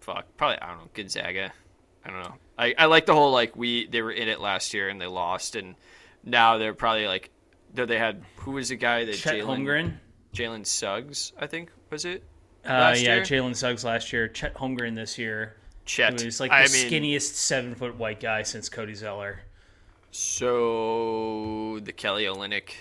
fuck, 0.00 0.24
probably 0.36 0.58
I 0.62 0.68
don't 0.68 0.78
know 0.78 0.90
Gonzaga. 0.94 1.52
I 2.04 2.10
don't 2.10 2.22
know. 2.22 2.34
I, 2.58 2.74
I 2.78 2.86
like 2.86 3.06
the 3.06 3.14
whole 3.14 3.32
like 3.32 3.56
we 3.56 3.86
they 3.86 4.02
were 4.02 4.12
in 4.12 4.28
it 4.28 4.40
last 4.40 4.72
year 4.74 4.88
and 4.88 5.00
they 5.00 5.06
lost 5.06 5.56
and 5.56 5.74
now 6.24 6.58
they're 6.58 6.74
probably 6.74 7.06
like 7.06 7.30
though 7.74 7.86
they 7.86 7.98
had 7.98 8.22
who 8.36 8.52
was 8.52 8.70
the 8.70 8.76
guy 8.76 9.04
that 9.04 9.14
Chet 9.16 9.34
Jalen 9.34 9.44
Holmgren. 9.46 9.92
Jalen 10.34 10.66
Suggs, 10.66 11.32
I 11.38 11.46
think, 11.46 11.70
was 11.90 12.04
it? 12.04 12.22
Uh, 12.64 12.94
yeah? 12.98 13.20
Jalen 13.20 13.56
Suggs 13.56 13.84
last 13.84 14.12
year. 14.12 14.28
Chet 14.28 14.54
Holmgren 14.54 14.94
this 14.94 15.18
year. 15.18 15.56
Chet. 15.86 16.20
He 16.20 16.26
was 16.26 16.40
like 16.40 16.50
the 16.50 16.56
I 16.56 16.60
mean, 16.62 16.90
skinniest 16.90 17.34
seven 17.34 17.74
foot 17.74 17.96
white 17.96 18.20
guy 18.20 18.42
since 18.42 18.68
Cody 18.68 18.94
Zeller. 18.94 19.40
so 20.10 21.78
the 21.82 21.92
Kelly 21.92 22.24
Olynyk 22.24 22.72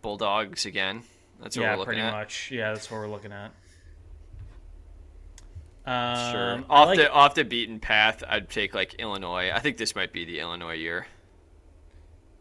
Bulldogs 0.00 0.64
again. 0.64 1.02
That's 1.40 1.56
what 1.56 1.62
yeah, 1.64 1.72
we're 1.72 1.78
looking 1.78 1.86
pretty 1.86 2.02
at. 2.02 2.12
much. 2.12 2.50
Yeah, 2.52 2.72
that's 2.72 2.90
what 2.90 2.98
we're 2.98 3.08
looking 3.08 3.32
at. 3.32 3.52
Um, 5.84 6.32
Sure. 6.32 6.64
Off 6.70 6.86
like- 6.88 6.98
the 6.98 7.10
off 7.10 7.34
the 7.34 7.44
beaten 7.44 7.80
path, 7.80 8.22
I'd 8.28 8.48
take 8.48 8.74
like 8.74 8.94
Illinois. 8.94 9.50
I 9.52 9.58
think 9.58 9.76
this 9.78 9.94
might 9.96 10.12
be 10.12 10.24
the 10.24 10.38
Illinois 10.40 10.74
year. 10.76 11.06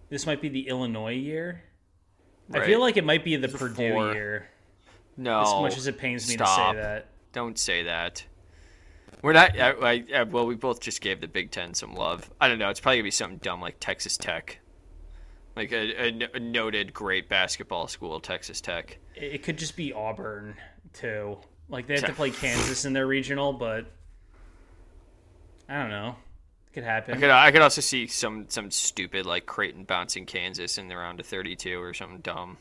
this 0.10 0.26
might 0.26 0.42
be 0.42 0.50
the 0.50 0.68
Illinois 0.68 1.14
year. 1.14 1.64
I 2.54 2.66
feel 2.66 2.82
like 2.82 2.98
it 2.98 3.06
might 3.06 3.24
be 3.24 3.36
the 3.38 3.48
It's 3.48 3.58
Purdue 3.58 3.94
four. 3.94 4.14
year. 4.14 4.50
No. 5.16 5.42
As 5.42 5.54
much 5.62 5.78
as 5.78 5.88
it 5.88 5.98
pains 5.98 6.28
me 6.28 6.34
stop. 6.36 6.74
to 6.74 6.78
say 6.78 6.82
that. 6.84 7.08
Don't 7.32 7.58
say 7.58 7.84
that. 7.84 8.26
We're 9.22 9.34
not. 9.34 9.58
I, 9.58 10.04
I, 10.14 10.24
well, 10.24 10.46
we 10.46 10.56
both 10.56 10.82
just 10.82 11.00
gave 11.00 11.22
the 11.22 11.28
Big 11.28 11.52
Ten 11.52 11.74
some 11.74 11.94
love. 11.96 12.30
I 12.42 12.48
don't 12.50 12.60
know. 12.60 12.70
It's 12.70 12.80
probably 12.80 12.98
gonna 12.98 13.04
be 13.06 13.12
something 13.12 13.38
dumb 13.38 13.62
like 13.62 13.78
Texas 13.80 14.18
Tech, 14.18 14.60
like 15.56 15.72
a, 15.72 16.08
a, 16.08 16.30
a 16.36 16.40
noted 16.40 16.94
great 16.94 17.30
basketball 17.30 17.88
school, 17.88 18.20
Texas 18.20 18.60
Tech. 18.62 18.98
It, 19.16 19.36
it 19.36 19.44
could 19.44 19.58
just 19.58 19.76
be 19.78 19.94
Auburn 19.94 20.56
too. 20.94 21.38
Like 21.72 21.88
they 21.88 21.96
have 21.96 22.06
to 22.06 22.14
play 22.14 22.32
Kansas 22.32 22.86
in 22.86 22.94
their 22.94 23.08
regional, 23.08 23.54
but 23.54 23.86
I 25.68 25.80
don't 25.80 25.90
know. 25.90 26.16
It 26.68 26.74
could 26.74 26.84
happen. 26.84 27.16
I 27.16 27.20
could, 27.20 27.30
I 27.30 27.52
could 27.52 27.62
also 27.62 27.82
see 27.82 28.08
some 28.08 28.46
some 28.50 28.70
stupid 28.70 29.26
like 29.26 29.46
Creighton 29.46 29.86
bouncing 29.86 30.26
Kansas 30.26 30.78
in 30.78 30.90
the 30.90 30.98
round 30.98 31.20
of 31.20 31.26
32 31.26 31.82
or 31.82 31.94
something 31.94 32.20
dumb. 32.20 32.58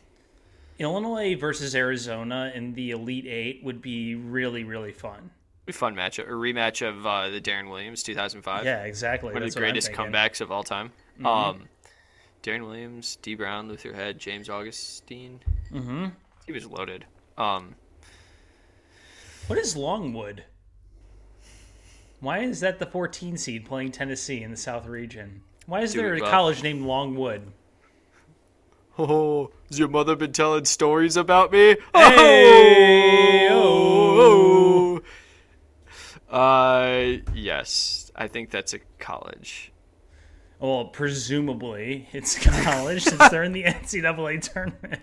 Illinois 0.79 1.37
versus 1.37 1.75
Arizona 1.75 2.51
in 2.55 2.73
the 2.73 2.93
Elite 2.93 3.27
Eight 3.27 3.63
would 3.63 3.83
be 3.83 4.15
really, 4.15 4.65
really 4.65 4.93
fun. 4.93 5.31
Be 5.67 5.73
a 5.73 5.75
fun 5.75 5.95
matchup, 5.95 6.27
a 6.27 6.31
rematch 6.31 6.87
of 6.87 7.05
uh, 7.05 7.29
the 7.29 7.41
Deron 7.41 7.69
Williams 7.69 8.03
2005. 8.03 8.65
Yeah, 8.65 8.85
exactly. 8.85 9.35
one 9.35 9.43
of 9.43 9.53
the 9.53 9.61
greatest 9.61 9.93
comebacks 9.93 10.41
of 10.41 10.51
all 10.51 10.63
time. 10.63 10.91
Um, 11.23 11.69
Deron 12.43 12.63
Williams, 12.67 13.17
Dee 13.21 13.35
Brown, 13.35 13.69
Luther 13.69 13.93
Head, 13.93 14.19
James 14.19 14.49
Augustine. 14.49 15.41
Mm-hmm. 15.71 16.07
He 16.47 16.53
was 16.53 16.67
loaded. 16.67 17.05
Um, 17.37 17.75
What 19.51 19.59
is 19.59 19.75
Longwood? 19.77 20.45
Why 22.21 22.39
is 22.39 22.61
that 22.61 22.79
the 22.79 22.87
14 22.87 23.37
seed 23.37 23.67
playing 23.67 23.91
Tennessee 23.91 24.45
in 24.45 24.53
the 24.53 24.57
South 24.57 24.87
region? 24.87 25.43
Why 25.67 25.81
is 25.81 25.93
Dude, 25.93 26.05
there 26.05 26.15
a 26.15 26.21
well- 26.21 26.31
college 26.31 26.63
named 26.63 26.83
Longwood? 26.83 27.43
Oh, 28.97 29.51
has 29.69 29.77
your 29.77 29.89
mother 29.89 30.15
been 30.15 30.31
telling 30.31 30.67
stories 30.67 31.17
about 31.17 31.51
me? 31.51 31.75
Oh, 31.93 32.11
Hey, 32.17 33.49
oh. 33.51 35.01
Uh, 36.33 37.17
yes, 37.35 38.13
I 38.15 38.29
think 38.29 38.51
that's 38.51 38.73
a 38.73 38.79
college. 39.01 39.73
Well, 40.61 40.85
presumably 40.85 42.09
it's 42.13 42.37
a 42.37 42.51
college 42.63 43.03
since 43.03 43.29
they're 43.31 43.43
in 43.43 43.51
the 43.51 43.65
NCAA 43.65 44.43
tournament. 44.53 45.01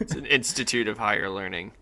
It's 0.00 0.12
an 0.14 0.26
institute 0.26 0.86
of 0.86 0.98
higher 0.98 1.30
learning. 1.30 1.72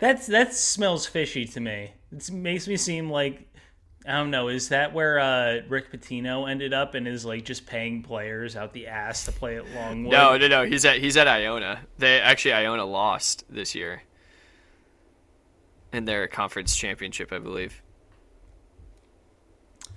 That's 0.00 0.26
that 0.28 0.54
smells 0.54 1.06
fishy 1.06 1.44
to 1.44 1.60
me. 1.60 1.92
It 2.10 2.30
makes 2.32 2.66
me 2.66 2.76
seem 2.76 3.10
like 3.10 3.46
I 4.06 4.12
don't 4.12 4.30
know. 4.30 4.48
Is 4.48 4.70
that 4.70 4.94
where 4.94 5.18
uh, 5.18 5.60
Rick 5.68 5.92
Pitino 5.92 6.50
ended 6.50 6.72
up 6.72 6.94
and 6.94 7.06
is 7.06 7.24
like 7.24 7.44
just 7.44 7.66
paying 7.66 8.02
players 8.02 8.56
out 8.56 8.72
the 8.72 8.86
ass 8.86 9.26
to 9.26 9.32
play 9.32 9.56
at 9.56 9.70
Longwood? 9.74 10.12
No, 10.12 10.38
no, 10.38 10.48
no. 10.48 10.64
He's 10.64 10.86
at 10.86 10.98
he's 10.98 11.18
at 11.18 11.28
Iona. 11.28 11.80
They 11.98 12.18
actually 12.18 12.54
Iona 12.54 12.84
lost 12.84 13.44
this 13.50 13.74
year 13.74 14.02
in 15.92 16.06
their 16.06 16.26
conference 16.28 16.74
championship, 16.74 17.30
I 17.30 17.38
believe. 17.38 17.82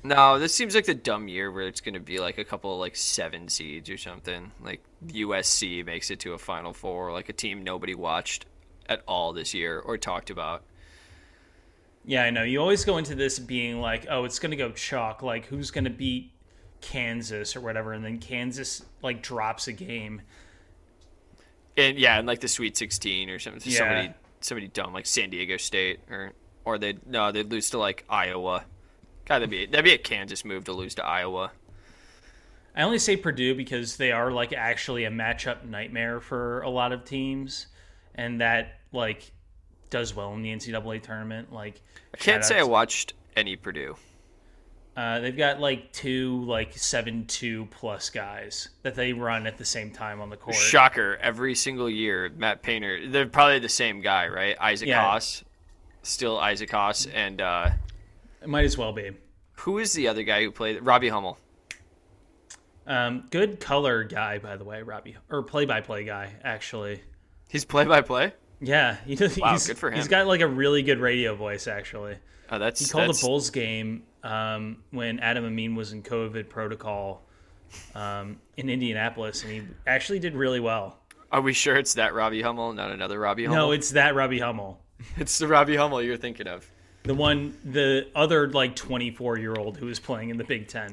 No, 0.05 0.37
this 0.37 0.53
seems 0.53 0.75
like 0.75 0.85
the 0.85 0.93
dumb 0.93 1.29
year 1.29 1.49
where 1.49 1.65
it's 1.65 1.79
going 1.79 1.93
to 1.93 2.01
be 2.01 2.19
like 2.19 2.37
a 2.37 2.43
couple 2.43 2.73
of 2.73 2.79
like 2.81 2.97
seven 2.97 3.47
seeds 3.47 3.89
or 3.89 3.97
something. 3.97 4.51
Like 4.61 4.83
USC 5.07 5.85
makes 5.85 6.11
it 6.11 6.19
to 6.21 6.33
a 6.33 6.37
Final 6.37 6.73
Four, 6.73 7.13
like 7.13 7.29
a 7.29 7.33
team 7.33 7.63
nobody 7.63 7.95
watched 7.95 8.45
at 8.87 9.01
all 9.07 9.33
this 9.33 9.53
year 9.53 9.79
or 9.79 9.97
talked 9.97 10.29
about. 10.29 10.63
Yeah, 12.05 12.23
I 12.23 12.29
know. 12.31 12.43
You 12.43 12.59
always 12.59 12.83
go 12.83 12.97
into 12.97 13.15
this 13.15 13.39
being 13.39 13.79
like, 13.79 14.07
oh, 14.09 14.25
it's 14.25 14.39
going 14.39 14.51
to 14.51 14.57
go 14.57 14.71
chalk. 14.71 15.23
Like, 15.23 15.45
who's 15.45 15.71
going 15.71 15.85
to 15.85 15.89
beat 15.89 16.31
Kansas 16.81 17.55
or 17.55 17.61
whatever? 17.61 17.93
And 17.93 18.03
then 18.03 18.19
Kansas, 18.19 18.83
like, 19.01 19.21
drops 19.23 19.67
a 19.67 19.73
game. 19.73 20.21
and 21.77 21.97
yeah, 21.97 22.17
and 22.17 22.27
like 22.27 22.39
the 22.39 22.47
Sweet 22.47 22.77
16 22.77 23.29
or 23.29 23.39
something. 23.39 23.61
Yeah. 23.71 23.77
Somebody 23.77 24.13
somebody 24.41 24.67
dumb 24.67 24.93
like 24.93 25.05
San 25.05 25.29
Diego 25.29 25.57
State 25.57 26.01
or 26.09 26.33
or 26.65 26.77
they 26.77 26.95
no 27.05 27.31
they 27.31 27.43
lose 27.43 27.69
to 27.71 27.77
like 27.77 28.03
Iowa. 28.09 28.65
God, 29.25 29.35
that'd 29.39 29.49
be 29.49 29.65
that'd 29.65 29.85
be 29.85 29.93
a 29.93 29.97
Kansas 29.97 30.43
move 30.43 30.65
to 30.65 30.73
lose 30.73 30.95
to 30.95 31.05
Iowa. 31.05 31.51
I 32.75 32.81
only 32.81 32.99
say 32.99 33.15
Purdue 33.15 33.55
because 33.55 33.97
they 33.97 34.11
are 34.11 34.31
like 34.31 34.51
actually 34.51 35.05
a 35.05 35.11
matchup 35.11 35.63
nightmare 35.63 36.19
for 36.19 36.61
a 36.61 36.69
lot 36.69 36.91
of 36.91 37.05
teams, 37.05 37.67
and 38.15 38.41
that 38.41 38.79
like 38.91 39.31
does 39.89 40.15
well 40.15 40.33
in 40.33 40.41
the 40.41 40.49
NCAA 40.49 41.01
tournament. 41.01 41.51
Like 41.53 41.81
I 42.13 42.17
can't 42.17 42.43
say 42.43 42.59
I 42.59 42.63
watched 42.63 43.13
any 43.35 43.55
Purdue. 43.55 43.95
Uh, 44.95 45.19
they've 45.19 45.35
got 45.37 45.59
like 45.59 45.91
two 45.91 46.43
like 46.45 46.77
seven 46.77 47.25
two 47.25 47.67
plus 47.71 48.11
guys 48.11 48.69
that 48.83 48.93
they 48.93 49.11
run 49.11 49.47
at 49.47 49.57
the 49.57 49.65
same 49.65 49.89
time 49.91 50.21
on 50.21 50.29
the 50.29 50.37
court. 50.37 50.55
Shocker! 50.55 51.17
Every 51.21 51.55
single 51.55 51.89
year, 51.89 52.29
Matt 52.37 52.61
Painter. 52.61 53.07
They're 53.09 53.25
probably 53.25 53.57
the 53.59 53.69
same 53.69 54.01
guy, 54.01 54.27
right? 54.27 54.55
Isaac 54.61 54.87
Yeah. 54.89 55.01
Haas, 55.01 55.43
still 56.03 56.37
Isaac 56.37 56.69
Haas, 56.69 57.07
and 57.07 57.41
uh, 57.41 57.69
It 58.43 58.49
might 58.49 58.65
as 58.65 58.77
well 58.77 58.93
be. 58.93 59.11
who 59.53 59.79
is 59.79 59.93
the 59.93 60.07
other 60.07 60.21
guy 60.21 60.43
who 60.43 60.51
played 60.51 60.79
Robbie 60.85 61.09
Hummel? 61.09 61.39
Um, 62.85 63.25
good 63.31 63.59
color 63.59 64.03
guy, 64.03 64.37
by 64.39 64.57
the 64.57 64.63
way, 64.65 64.81
Robbie, 64.81 65.15
or 65.29 65.41
play-by-play 65.41 66.03
guy, 66.03 66.33
actually. 66.43 67.01
He's 67.53 67.65
play-by-play. 67.65 68.33
Yeah, 68.61 68.97
he, 69.05 69.15
Wow, 69.37 69.51
he's, 69.51 69.67
good 69.67 69.77
for 69.77 69.91
him. 69.91 69.95
He's 69.97 70.07
got 70.07 70.25
like 70.25 70.41
a 70.41 70.47
really 70.47 70.81
good 70.81 70.99
radio 70.99 71.35
voice, 71.35 71.67
actually. 71.67 72.15
Oh, 72.49 72.57
that's 72.57 72.79
He 72.79 72.89
called 72.89 73.09
that's, 73.09 73.21
a 73.21 73.25
Bulls 73.25 73.51
game 73.51 74.01
um, 74.23 74.77
when 74.89 75.19
Adam 75.19 75.45
Amin 75.45 75.75
was 75.75 75.93
in 75.93 76.01
COVID 76.01 76.49
protocol 76.49 77.21
um, 77.93 78.39
in 78.57 78.71
Indianapolis, 78.71 79.43
and 79.43 79.51
he 79.51 79.61
actually 79.85 80.17
did 80.17 80.33
really 80.33 80.59
well. 80.59 80.97
Are 81.31 81.41
we 81.41 81.53
sure 81.53 81.75
it's 81.75 81.93
that 81.93 82.15
Robbie 82.15 82.41
Hummel, 82.41 82.73
not 82.73 82.89
another 82.89 83.19
Robbie 83.19 83.45
Hummel? 83.45 83.67
No, 83.67 83.71
it's 83.71 83.91
that 83.91 84.15
Robbie 84.15 84.39
Hummel. 84.39 84.81
it's 85.17 85.37
the 85.37 85.47
Robbie 85.47 85.75
Hummel 85.75 86.01
you're 86.01 86.17
thinking 86.17 86.47
of. 86.47 86.67
The 87.03 87.13
one, 87.13 87.55
the 87.63 88.07
other 88.15 88.49
like 88.49 88.75
24 88.75 89.37
year 89.37 89.53
old 89.53 89.77
who 89.77 89.85
was 89.85 89.99
playing 89.99 90.31
in 90.31 90.37
the 90.37 90.43
Big 90.43 90.67
Ten. 90.67 90.89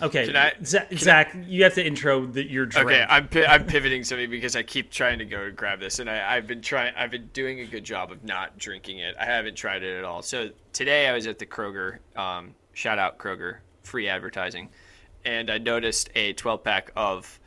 Okay, 0.00 0.34
I- 0.36 0.52
Zach, 0.62 0.92
Zach 0.92 1.36
you 1.46 1.64
have 1.64 1.74
to 1.74 1.86
intro 1.86 2.26
the, 2.26 2.44
your 2.44 2.66
drink. 2.66 2.88
Okay, 2.88 3.06
I'm 3.08 3.28
pi- 3.28 3.46
I'm 3.46 3.64
pivoting 3.64 4.04
something 4.04 4.28
because 4.28 4.54
I 4.54 4.62
keep 4.62 4.90
trying 4.90 5.18
to 5.18 5.24
go 5.24 5.50
grab 5.50 5.80
this, 5.80 5.98
and 5.98 6.10
I, 6.10 6.36
I've 6.36 6.46
been 6.46 6.60
trying. 6.60 6.94
I've 6.96 7.10
been 7.10 7.28
doing 7.32 7.60
a 7.60 7.64
good 7.66 7.84
job 7.84 8.12
of 8.12 8.22
not 8.22 8.58
drinking 8.58 8.98
it. 8.98 9.14
I 9.18 9.24
haven't 9.24 9.54
tried 9.56 9.82
it 9.82 9.96
at 9.96 10.04
all. 10.04 10.22
So 10.22 10.50
today 10.72 11.08
I 11.08 11.14
was 11.14 11.26
at 11.26 11.38
the 11.38 11.46
Kroger. 11.46 11.98
Um, 12.16 12.54
shout 12.74 12.98
out 12.98 13.18
Kroger, 13.18 13.58
free 13.84 14.08
advertising, 14.08 14.68
and 15.24 15.50
I 15.50 15.58
noticed 15.58 16.10
a 16.14 16.34
12 16.34 16.62
pack 16.62 16.92
of 16.94 17.40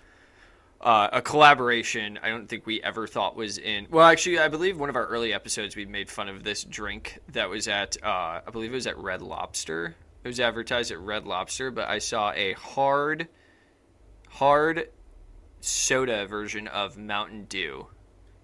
uh, 0.81 1.09
a 1.11 1.21
collaboration. 1.21 2.19
I 2.23 2.29
don't 2.29 2.47
think 2.47 2.65
we 2.65 2.81
ever 2.81 3.05
thought 3.05 3.35
was 3.35 3.59
in. 3.59 3.85
Well, 3.91 4.07
actually, 4.07 4.39
I 4.39 4.47
believe 4.47 4.79
one 4.79 4.89
of 4.89 4.95
our 4.95 5.05
early 5.05 5.33
episodes 5.33 5.75
we 5.75 5.85
made 5.85 6.09
fun 6.09 6.29
of 6.29 6.43
this 6.43 6.63
drink 6.63 7.19
that 7.33 7.49
was 7.49 7.67
at. 7.67 7.95
Uh, 8.01 8.41
I 8.45 8.49
believe 8.51 8.71
it 8.71 8.75
was 8.75 8.87
at 8.87 8.97
Red 8.97 9.21
Lobster. 9.21 9.95
It 10.23 10.27
was 10.27 10.39
advertised 10.39 10.91
at 10.91 10.99
Red 10.99 11.25
Lobster, 11.25 11.71
but 11.71 11.87
I 11.87 11.99
saw 11.99 12.31
a 12.33 12.53
hard, 12.53 13.27
hard 14.29 14.89
soda 15.61 16.27
version 16.27 16.67
of 16.67 16.97
Mountain 16.97 17.45
Dew. 17.45 17.87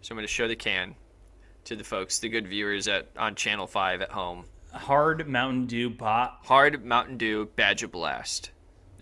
So 0.02 0.12
I'm 0.14 0.18
going 0.18 0.28
to 0.28 0.32
show 0.32 0.48
the 0.48 0.56
can 0.56 0.96
to 1.66 1.76
the 1.76 1.84
folks, 1.84 2.20
the 2.20 2.30
good 2.30 2.48
viewers 2.48 2.88
at 2.88 3.10
on 3.18 3.36
Channel 3.36 3.68
Five 3.68 4.02
at 4.02 4.12
home. 4.12 4.46
Hard 4.74 5.28
Mountain 5.28 5.66
Dew 5.68 5.90
bot. 5.90 6.40
Hard 6.44 6.84
Mountain 6.86 7.18
Dew 7.18 7.50
Baja 7.56 7.88
Blast, 7.88 8.52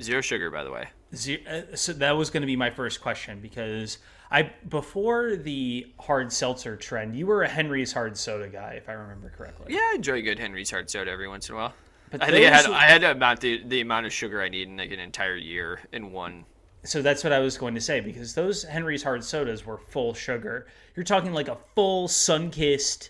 zero 0.01 0.21
sugar, 0.21 0.49
by 0.49 0.63
the 0.63 0.71
way. 0.71 0.88
Ze- 1.15 1.43
uh, 1.47 1.75
So 1.75 1.93
that 1.93 2.12
was 2.17 2.29
going 2.29 2.41
to 2.41 2.47
be 2.47 2.55
my 2.55 2.69
first 2.69 3.01
question 3.01 3.39
because 3.39 3.97
I 4.31 4.51
before 4.69 5.36
the 5.36 5.91
hard 5.99 6.31
seltzer 6.31 6.75
trend, 6.75 7.15
you 7.15 7.27
were 7.27 7.43
a 7.43 7.47
Henry's 7.49 7.91
hard 7.93 8.17
soda 8.17 8.47
guy, 8.47 8.73
if 8.77 8.88
I 8.89 8.93
remember 8.93 9.29
correctly. 9.36 9.73
Yeah, 9.73 9.79
I 9.91 9.93
enjoy 9.95 10.21
good 10.21 10.39
Henry's 10.39 10.71
hard 10.71 10.89
soda 10.89 11.12
every 11.12 11.27
once 11.27 11.49
in 11.49 11.55
a 11.55 11.57
while. 11.57 11.73
But 12.13 12.23
I 12.23 12.30
think 12.32 12.45
I 12.45 12.56
had 12.56 12.65
I 12.67 12.84
had 12.88 13.02
to 13.02 13.12
amount 13.12 13.41
the, 13.41 13.63
the 13.65 13.82
amount 13.82 14.06
of 14.06 14.13
sugar 14.13 14.39
I 14.41 14.47
need 14.47 14.67
in 14.67 14.78
like 14.78 14.91
an 14.91 14.99
entire 14.99 15.36
year 15.36 15.80
in 15.91 16.12
one. 16.12 16.45
So 16.84 17.02
that's 17.02 17.23
what 17.23 17.34
I 17.34 17.39
was 17.39 17.58
going 17.58 17.73
to 17.76 17.82
say 17.82 18.02
because 18.02 18.36
those 18.36 18.63
Henry's 18.63 19.02
hard 19.02 19.23
sodas 19.23 19.65
were 19.65 19.78
full 19.80 20.13
sugar. 20.13 20.67
You're 20.95 21.06
talking 21.06 21.34
like 21.34 21.47
a 21.47 21.58
full 21.76 22.08
Sunkist 22.08 23.10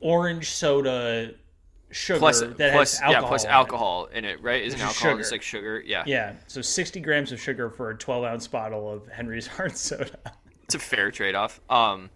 orange 0.00 0.50
soda 0.50 1.34
sugar 1.90 2.18
Plus, 2.18 2.40
that 2.40 2.72
plus 2.72 2.98
has 2.98 3.02
alcohol. 3.02 3.22
yeah, 3.22 3.28
plus 3.28 3.44
in 3.44 3.50
it. 3.50 3.52
alcohol 3.52 4.06
in 4.06 4.24
it, 4.24 4.42
right? 4.42 4.62
Isn't 4.62 4.80
alcohol 4.80 5.10
sugar. 5.12 5.20
just 5.20 5.32
like 5.32 5.42
sugar? 5.42 5.80
Yeah. 5.86 6.02
Yeah, 6.06 6.32
so 6.48 6.60
60 6.60 7.00
grams 7.00 7.30
of 7.32 7.40
sugar 7.40 7.70
for 7.70 7.90
a 7.90 7.96
12 7.96 8.24
ounce 8.24 8.48
bottle 8.48 8.90
of 8.92 9.06
Henry's 9.08 9.46
hard 9.56 9.76
soda. 9.76 10.18
it's 10.64 10.74
a 10.74 10.78
fair 10.80 11.10
trade 11.10 11.34
off. 11.36 11.60
Um, 11.70 12.10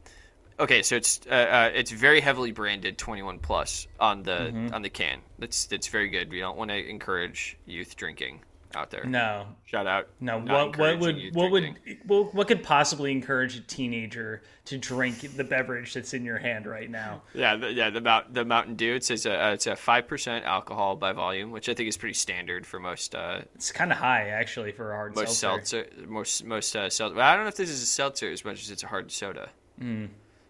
okay, 0.60 0.82
so 0.82 0.96
it's 0.96 1.20
uh, 1.30 1.34
uh, 1.34 1.70
it's 1.74 1.90
very 1.90 2.20
heavily 2.20 2.52
branded 2.52 2.98
21 2.98 3.38
plus 3.38 3.86
on 4.00 4.22
the 4.22 4.30
Mm-hmm. 4.38 4.74
on 4.74 4.82
the 4.82 4.90
can. 4.90 5.20
That's 5.38 5.66
that's 5.66 5.88
very 5.88 6.08
good. 6.08 6.30
We 6.30 6.40
don't 6.40 6.56
want 6.56 6.70
to 6.70 6.88
encourage 6.88 7.56
youth 7.66 7.96
drinking 7.96 8.40
out 8.74 8.90
there. 8.90 9.04
No, 9.04 9.46
Shout 9.64 9.86
out. 9.86 10.08
no. 10.20 10.38
What 10.40 10.76
what 10.76 10.98
would 10.98 11.16
what 11.32 11.50
would 11.50 11.62
drinking. 11.62 11.98
what, 12.06 12.34
what 12.34 12.48
could 12.48 12.62
possibly 12.62 13.10
encourage 13.12 13.56
a 13.56 13.60
teenager 13.62 14.42
to 14.66 14.76
drink 14.76 15.20
the 15.36 15.42
beverage 15.44 15.94
that's 15.94 16.12
in 16.12 16.22
your 16.22 16.36
hand 16.36 16.66
right 16.66 16.90
now? 16.90 17.22
Yeah, 17.32 17.56
the, 17.56 17.72
yeah. 17.72 17.88
The 17.88 18.02
Mount 18.02 18.34
the 18.34 18.44
Mountain 18.44 18.74
Dew. 18.76 18.94
It 18.94 19.04
says 19.04 19.24
uh, 19.24 19.52
it's 19.54 19.66
a 19.66 19.74
five 19.74 20.06
percent 20.06 20.44
alcohol 20.44 20.96
by 20.96 21.12
volume, 21.12 21.50
which 21.50 21.70
I 21.70 21.74
think 21.74 21.88
is 21.88 21.96
pretty 21.96 22.12
standard 22.14 22.66
for 22.66 22.78
most 22.78 23.14
uh, 23.14 23.40
It's 23.54 23.72
kind 23.72 23.90
of 23.90 23.96
high 23.98 24.28
actually 24.28 24.72
for 24.72 24.92
a 24.92 24.94
hard 24.96 25.16
most 25.16 25.38
seltzer. 25.38 25.84
seltzer. 25.90 26.06
Most 26.06 26.44
most 26.44 26.76
uh, 26.76 26.90
seltzer. 26.90 27.16
Well, 27.16 27.26
I 27.26 27.34
don't 27.36 27.44
know 27.44 27.48
if 27.48 27.56
this 27.56 27.70
is 27.70 27.82
a 27.82 27.86
seltzer 27.86 28.30
as 28.30 28.44
much 28.44 28.62
as 28.62 28.70
it's 28.70 28.82
a 28.82 28.86
hard 28.88 29.10
soda. 29.10 29.48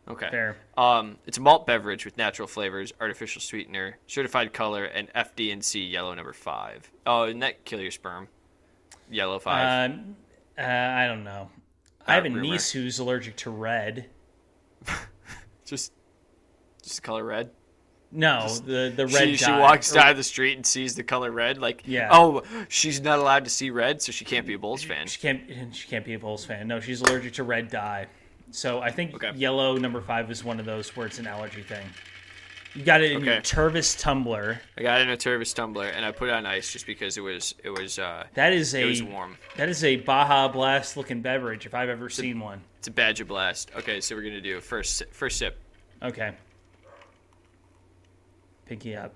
Okay. 0.09 0.29
Fair. 0.31 0.57
Um, 0.77 1.17
it's 1.27 1.37
a 1.39 1.41
malt 1.41 1.67
beverage 1.67 2.05
with 2.05 2.17
natural 2.17 2.49
flavors, 2.49 2.93
artificial 3.01 3.41
sweetener, 3.43 3.99
certified 4.07 4.53
color, 4.53 4.85
and 4.85 5.13
FD&C 5.13 5.85
yellow 5.85 6.15
number 6.15 6.33
five. 6.33 6.91
Oh, 7.07 7.25
and 7.25 7.43
that 7.43 7.65
kill 7.65 7.81
your 7.81 7.91
sperm. 7.91 8.29
Yellow 9.11 9.39
five. 9.39 9.91
Um, 9.91 10.17
uh, 10.59 10.63
I 10.63 11.07
don't 11.07 11.25
know. 11.25 11.51
I 12.07 12.15
have 12.15 12.25
a 12.25 12.31
rumor. 12.31 12.41
niece 12.41 12.71
who's 12.71 12.99
allergic 12.99 13.37
to 13.37 13.51
red. 13.51 14.07
just, 15.67 15.93
just 16.83 16.97
the 16.97 17.03
color 17.03 17.25
red. 17.25 17.51
No, 18.11 18.49
the 18.65 18.91
the 18.97 19.07
red. 19.07 19.29
She, 19.29 19.37
she 19.37 19.51
walks 19.51 19.93
or- 19.93 19.97
down 19.97 20.17
the 20.17 20.23
street 20.23 20.55
and 20.57 20.65
sees 20.65 20.95
the 20.95 21.03
color 21.03 21.31
red. 21.31 21.59
Like, 21.59 21.83
Yeah. 21.85 22.09
oh, 22.11 22.43
she's 22.69 23.03
not 23.03 23.19
allowed 23.19 23.45
to 23.45 23.51
see 23.51 23.69
red, 23.69 24.01
so 24.01 24.13
she 24.13 24.25
can't 24.25 24.47
be 24.47 24.55
a 24.55 24.59
Bulls 24.59 24.83
fan. 24.83 25.07
She 25.07 25.21
can't. 25.21 25.43
She 25.77 25.87
can't 25.89 26.07
be 26.07 26.15
a 26.15 26.19
Bulls 26.19 26.47
fan. 26.47 26.67
No, 26.69 26.81
she's 26.81 27.03
allergic 27.03 27.35
to 27.35 27.43
red 27.43 27.71
dye. 27.71 28.07
So 28.51 28.81
I 28.81 28.91
think 28.91 29.15
Okay. 29.15 29.33
yellow 29.37 29.77
number 29.77 30.01
five 30.01 30.31
is 30.31 30.43
one 30.43 30.59
of 30.61 30.67
those 30.67 30.97
where 30.97 31.07
it's 31.07 31.19
an 31.19 31.27
allergy 31.27 31.63
thing. 31.63 31.87
You 32.75 32.85
got 32.85 33.01
it 33.03 33.13
in 33.13 33.25
your 33.25 33.37
Tervis 33.41 33.99
tumbler. 33.99 34.61
I 34.77 34.83
got 34.83 35.01
it 35.01 35.05
in 35.05 35.11
a 35.11 35.17
Tervis 35.17 35.55
tumbler 35.55 35.87
and 35.87 36.05
I 36.05 36.13
put 36.13 36.29
it 36.29 36.33
on 36.33 36.47
ice 36.47 36.73
just 36.73 36.87
because 36.87 37.17
it 37.17 37.23
was 37.23 37.55
it 37.65 37.71
was 37.71 37.99
uh, 37.99 38.27
That 38.35 38.53
is 38.53 38.73
it 38.75 38.85
was 38.85 39.03
warm. 39.03 39.37
that 39.57 39.69
is 39.69 39.83
a 39.85 39.97
Baja 39.97 40.49
Blast 40.49 40.97
looking 40.97 41.21
beverage 41.23 41.67
if 41.67 41.75
I've 41.75 41.89
ever 41.89 42.09
seen 42.09 42.39
one. 42.41 42.63
It's 42.79 42.89
a 42.89 42.91
Baja 42.91 43.25
Blast. 43.25 43.71
Okay, 43.77 44.01
so 44.01 44.15
we're 44.15 44.23
gonna 44.23 44.41
do 44.41 44.61
first 44.61 45.03
first 45.13 45.39
sip. 45.39 45.59
Okay. 46.03 46.33
Pinky 48.67 48.95
up. 48.95 49.15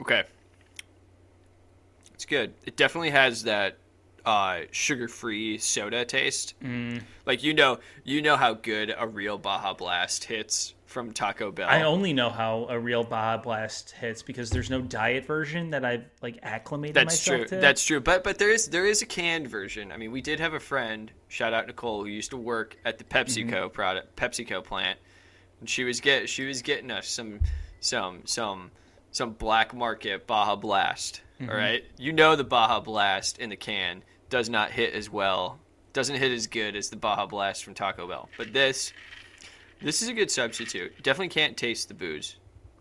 Okay. 0.00 0.24
It's 2.14 2.24
good. 2.24 2.54
It 2.64 2.76
definitely 2.76 3.10
has 3.10 3.42
that 3.44 3.78
uh, 4.28 4.66
sugar-free 4.70 5.56
soda 5.56 6.04
taste. 6.04 6.52
Mm. 6.62 7.00
Like 7.24 7.42
you 7.42 7.54
know, 7.54 7.78
you 8.04 8.20
know 8.20 8.36
how 8.36 8.52
good 8.52 8.94
a 8.96 9.06
real 9.08 9.38
Baja 9.38 9.72
Blast 9.72 10.24
hits 10.24 10.74
from 10.84 11.12
Taco 11.12 11.50
Bell. 11.50 11.66
I 11.68 11.82
only 11.82 12.12
know 12.12 12.28
how 12.28 12.66
a 12.68 12.78
real 12.78 13.04
Baja 13.04 13.42
Blast 13.42 13.92
hits 13.92 14.22
because 14.22 14.50
there's 14.50 14.68
no 14.68 14.82
diet 14.82 15.24
version 15.24 15.70
that 15.70 15.82
I've 15.82 16.04
like 16.20 16.38
acclimated 16.42 16.94
That's 16.94 17.26
myself 17.26 17.48
true. 17.48 17.48
to. 17.48 17.56
That's 17.56 17.82
true. 17.82 18.00
But 18.00 18.22
but 18.22 18.38
there 18.38 18.50
is 18.50 18.68
there 18.68 18.84
is 18.84 19.00
a 19.00 19.06
canned 19.06 19.48
version. 19.48 19.92
I 19.92 19.96
mean, 19.96 20.12
we 20.12 20.20
did 20.20 20.40
have 20.40 20.52
a 20.52 20.60
friend, 20.60 21.10
shout 21.28 21.54
out 21.54 21.66
Nicole, 21.66 22.02
who 22.02 22.10
used 22.10 22.30
to 22.30 22.36
work 22.36 22.76
at 22.84 22.98
the 22.98 23.04
PepsiCo 23.04 23.48
Mm-hmm. 23.48 23.68
product 23.68 24.14
PepsiCo 24.16 24.62
plant, 24.62 24.98
and 25.60 25.70
she 25.70 25.84
was 25.84 26.00
get 26.00 26.28
she 26.28 26.44
was 26.44 26.60
getting 26.60 26.90
us 26.90 27.08
some 27.08 27.40
some 27.80 28.20
some 28.26 28.72
some 29.10 29.32
black 29.32 29.72
market 29.74 30.26
Baja 30.26 30.54
Blast. 30.54 31.22
Mm-hmm. 31.40 31.50
all 31.50 31.56
right, 31.56 31.84
you 31.96 32.12
know 32.12 32.36
the 32.36 32.44
Baja 32.44 32.80
Blast 32.80 33.38
in 33.38 33.48
the 33.48 33.56
can 33.56 34.02
does 34.30 34.48
not 34.50 34.70
hit 34.70 34.94
as 34.94 35.10
well, 35.10 35.58
doesn't 35.92 36.16
hit 36.16 36.32
as 36.32 36.46
good 36.46 36.76
as 36.76 36.90
the 36.90 36.96
Baja 36.96 37.26
Blast 37.26 37.64
from 37.64 37.74
Taco 37.74 38.06
Bell. 38.06 38.28
But 38.36 38.52
this 38.52 38.92
this 39.80 40.02
is 40.02 40.08
a 40.08 40.12
good 40.12 40.30
substitute. 40.30 41.02
Definitely 41.02 41.28
can't 41.28 41.56
taste 41.56 41.88
the 41.88 41.94
booze. 41.94 42.36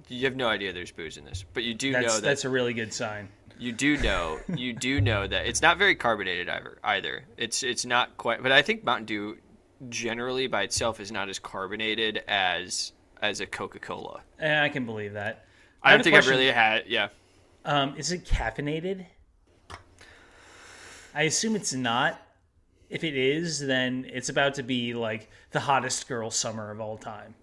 You 0.09 0.25
have 0.25 0.35
no 0.35 0.47
idea 0.47 0.71
there's 0.73 0.91
booze 0.91 1.17
in 1.17 1.25
this, 1.25 1.43
but 1.53 1.63
you 1.63 1.73
do 1.73 1.91
that's 1.91 2.05
know 2.07 2.13
that 2.15 2.21
that's 2.23 2.45
a 2.45 2.49
really 2.49 2.73
good 2.73 2.93
sign. 2.93 3.27
you 3.59 3.71
do 3.71 3.97
know 3.97 4.39
you 4.55 4.71
do 4.73 5.01
know 5.01 5.27
that 5.27 5.45
it's 5.47 5.61
not 5.61 5.77
very 5.77 5.95
carbonated 5.95 6.47
either 6.49 6.77
either 6.83 7.25
it's 7.37 7.63
it's 7.63 7.85
not 7.85 8.15
quite 8.17 8.43
but 8.43 8.51
i 8.51 8.61
think 8.61 8.83
mountain 8.83 9.05
dew 9.05 9.37
generally 9.89 10.45
by 10.47 10.61
itself 10.63 10.99
is 10.99 11.11
not 11.11 11.27
as 11.27 11.39
carbonated 11.39 12.23
as 12.27 12.93
as 13.21 13.39
a 13.41 13.47
coca-cola 13.47 14.21
Eh, 14.39 14.63
I 14.63 14.69
can 14.69 14.85
believe 14.85 15.13
that. 15.13 15.45
i, 15.81 15.89
have 15.91 15.97
don't 15.99 16.03
think 16.03 16.15
i've 16.15 16.27
really 16.29 16.51
had 16.51 16.83
yeah 16.87 17.09
Um, 17.65 17.95
is 17.97 18.11
it 18.11 18.23
caffeinated? 18.25 19.05
I 21.17 21.23
assume 21.23 21.55
it's 21.55 21.73
not. 21.73 22.21
If 22.91 23.03
it 23.03 23.17
is, 23.17 23.59
then 23.59 24.05
it's 24.13 24.29
about 24.29 24.53
to 24.53 24.63
be 24.63 24.93
like 24.93 25.29
the 25.49 25.59
hottest 25.59 26.07
girl 26.07 26.29
summer 26.29 26.69
of 26.69 26.79
all 26.79 26.95
time. 26.95 27.33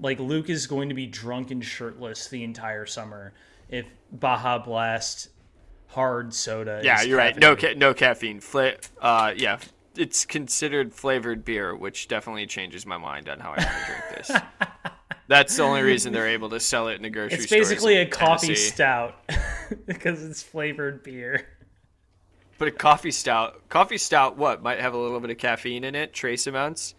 Like 0.00 0.18
Luke 0.18 0.50
is 0.50 0.66
going 0.66 0.88
to 0.88 0.94
be 0.94 1.06
drunk 1.06 1.52
and 1.52 1.64
shirtless 1.64 2.26
the 2.26 2.42
entire 2.42 2.84
summer 2.84 3.32
if 3.68 3.86
Baja 4.10 4.58
Blast 4.58 5.28
hard 5.86 6.34
soda. 6.34 6.80
Yeah, 6.82 7.02
you're 7.02 7.16
right. 7.16 7.38
No, 7.38 7.54
ca- 7.54 7.74
no 7.74 7.94
caffeine. 7.94 8.40
Fla- 8.40 8.74
uh, 9.00 9.32
yeah, 9.36 9.60
it's 9.96 10.24
considered 10.24 10.92
flavored 10.92 11.44
beer, 11.44 11.76
which 11.76 12.08
definitely 12.08 12.46
changes 12.46 12.84
my 12.84 12.98
mind 12.98 13.28
on 13.28 13.38
how 13.38 13.52
I 13.52 13.56
want 13.56 13.60
to 13.60 13.86
drink 13.86 14.04
this. 14.16 14.30
That's 15.30 15.56
the 15.56 15.62
only 15.62 15.82
reason 15.82 16.12
they're 16.12 16.26
able 16.38 16.50
to 16.50 16.58
sell 16.58 16.88
it 16.88 16.94
in 16.94 17.02
the 17.02 17.08
grocery 17.08 17.38
store. 17.38 17.58
It's 17.58 17.68
basically 17.68 17.96
a 17.98 18.06
coffee 18.06 18.48
Tennessee. 18.48 18.68
stout 18.70 19.14
because 19.86 20.24
it's 20.24 20.42
flavored 20.42 21.04
beer. 21.04 21.46
But 22.58 22.66
a 22.66 22.72
coffee 22.72 23.12
stout, 23.12 23.68
coffee 23.68 23.96
stout, 23.96 24.36
what 24.36 24.60
might 24.60 24.80
have 24.80 24.92
a 24.92 24.98
little 24.98 25.20
bit 25.20 25.30
of 25.30 25.38
caffeine 25.38 25.84
in 25.84 25.94
it, 25.94 26.12
trace 26.12 26.48
amounts. 26.48 26.94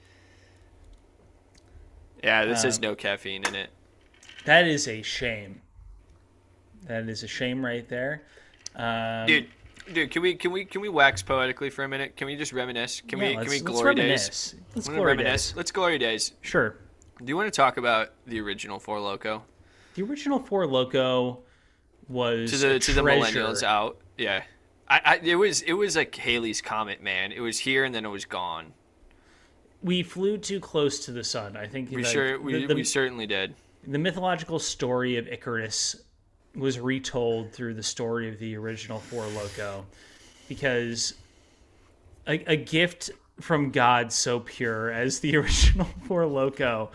Yeah, 2.23 2.45
this 2.45 2.63
has 2.63 2.77
Um, 2.77 2.81
no 2.83 2.95
caffeine 2.95 3.43
in 3.45 3.53
it. 3.53 3.69
That 4.45 4.65
is 4.65 4.87
a 4.87 5.01
shame. 5.01 5.61
That 6.87 7.09
is 7.09 7.23
a 7.23 7.27
shame 7.27 7.63
right 7.65 7.87
there. 7.89 8.23
Um, 8.77 9.27
Dude, 9.27 9.47
dude, 9.91 10.09
can 10.09 10.21
we 10.21 10.35
can 10.35 10.51
we 10.51 10.63
can 10.63 10.79
we 10.79 10.87
wax 10.87 11.21
poetically 11.21 11.69
for 11.69 11.83
a 11.83 11.87
minute? 11.89 12.15
Can 12.15 12.27
we 12.27 12.37
just 12.37 12.53
reminisce? 12.53 13.01
Can 13.01 13.19
yeah, 13.19 13.27
we 13.27 13.33
can 13.33 13.41
we 13.43 13.49
let's 13.49 13.61
glory 13.61 13.95
days? 13.95 14.03
reminisce. 14.03 14.55
Let's 14.73 14.87
glory 14.87 15.05
reminisce? 15.05 15.47
days. 15.49 15.57
Let's 15.57 15.71
glory 15.71 15.97
days. 15.97 16.31
Sure. 16.41 16.75
Do 17.23 17.29
you 17.29 17.37
want 17.37 17.51
to 17.53 17.55
talk 17.55 17.77
about 17.77 18.13
the 18.25 18.39
original 18.41 18.79
Four 18.79 18.97
Loko? 18.97 19.41
The 19.95 20.03
original 20.03 20.39
Four 20.39 20.65
Loko 20.65 21.39
was 22.07 22.51
To 22.51 22.57
the 22.57 22.79
to 22.79 22.93
the 22.93 23.01
millennials 23.01 23.63
out, 23.63 23.97
yeah. 24.17 24.43
I, 24.89 25.01
I 25.05 25.19
it 25.23 25.35
was 25.35 25.61
it 25.61 25.73
was 25.73 25.95
like 25.95 26.15
Halley's 26.15 26.61
comet, 26.61 27.01
man. 27.01 27.31
It 27.31 27.41
was 27.41 27.59
here 27.59 27.83
and 27.83 27.93
then 27.93 28.05
it 28.05 28.09
was 28.09 28.25
gone. 28.25 28.73
We 29.83 30.03
flew 30.03 30.37
too 30.37 30.59
close 30.59 31.05
to 31.05 31.11
the 31.11 31.23
sun. 31.23 31.55
I 31.57 31.67
think 31.67 31.91
We 31.91 32.03
sure 32.03 32.39
we, 32.39 32.53
the, 32.53 32.67
the, 32.67 32.75
we 32.75 32.83
certainly 32.83 33.25
did. 33.27 33.55
the 33.87 33.97
mythological 33.99 34.59
story 34.59 35.17
of 35.17 35.27
Icarus 35.27 36.03
was 36.55 36.79
retold 36.79 37.51
through 37.53 37.75
the 37.75 37.83
story 37.83 38.29
of 38.29 38.37
the 38.39 38.55
original 38.57 38.99
Four 38.99 39.23
Loko 39.25 39.83
because 40.49 41.13
a, 42.27 42.51
a 42.51 42.55
gift 42.57 43.11
from 43.41 43.71
God 43.71 44.11
so 44.13 44.39
pure 44.39 44.91
as 44.91 45.19
the 45.19 45.35
original 45.37 45.87
Four 46.07 46.23
Loko 46.23 46.89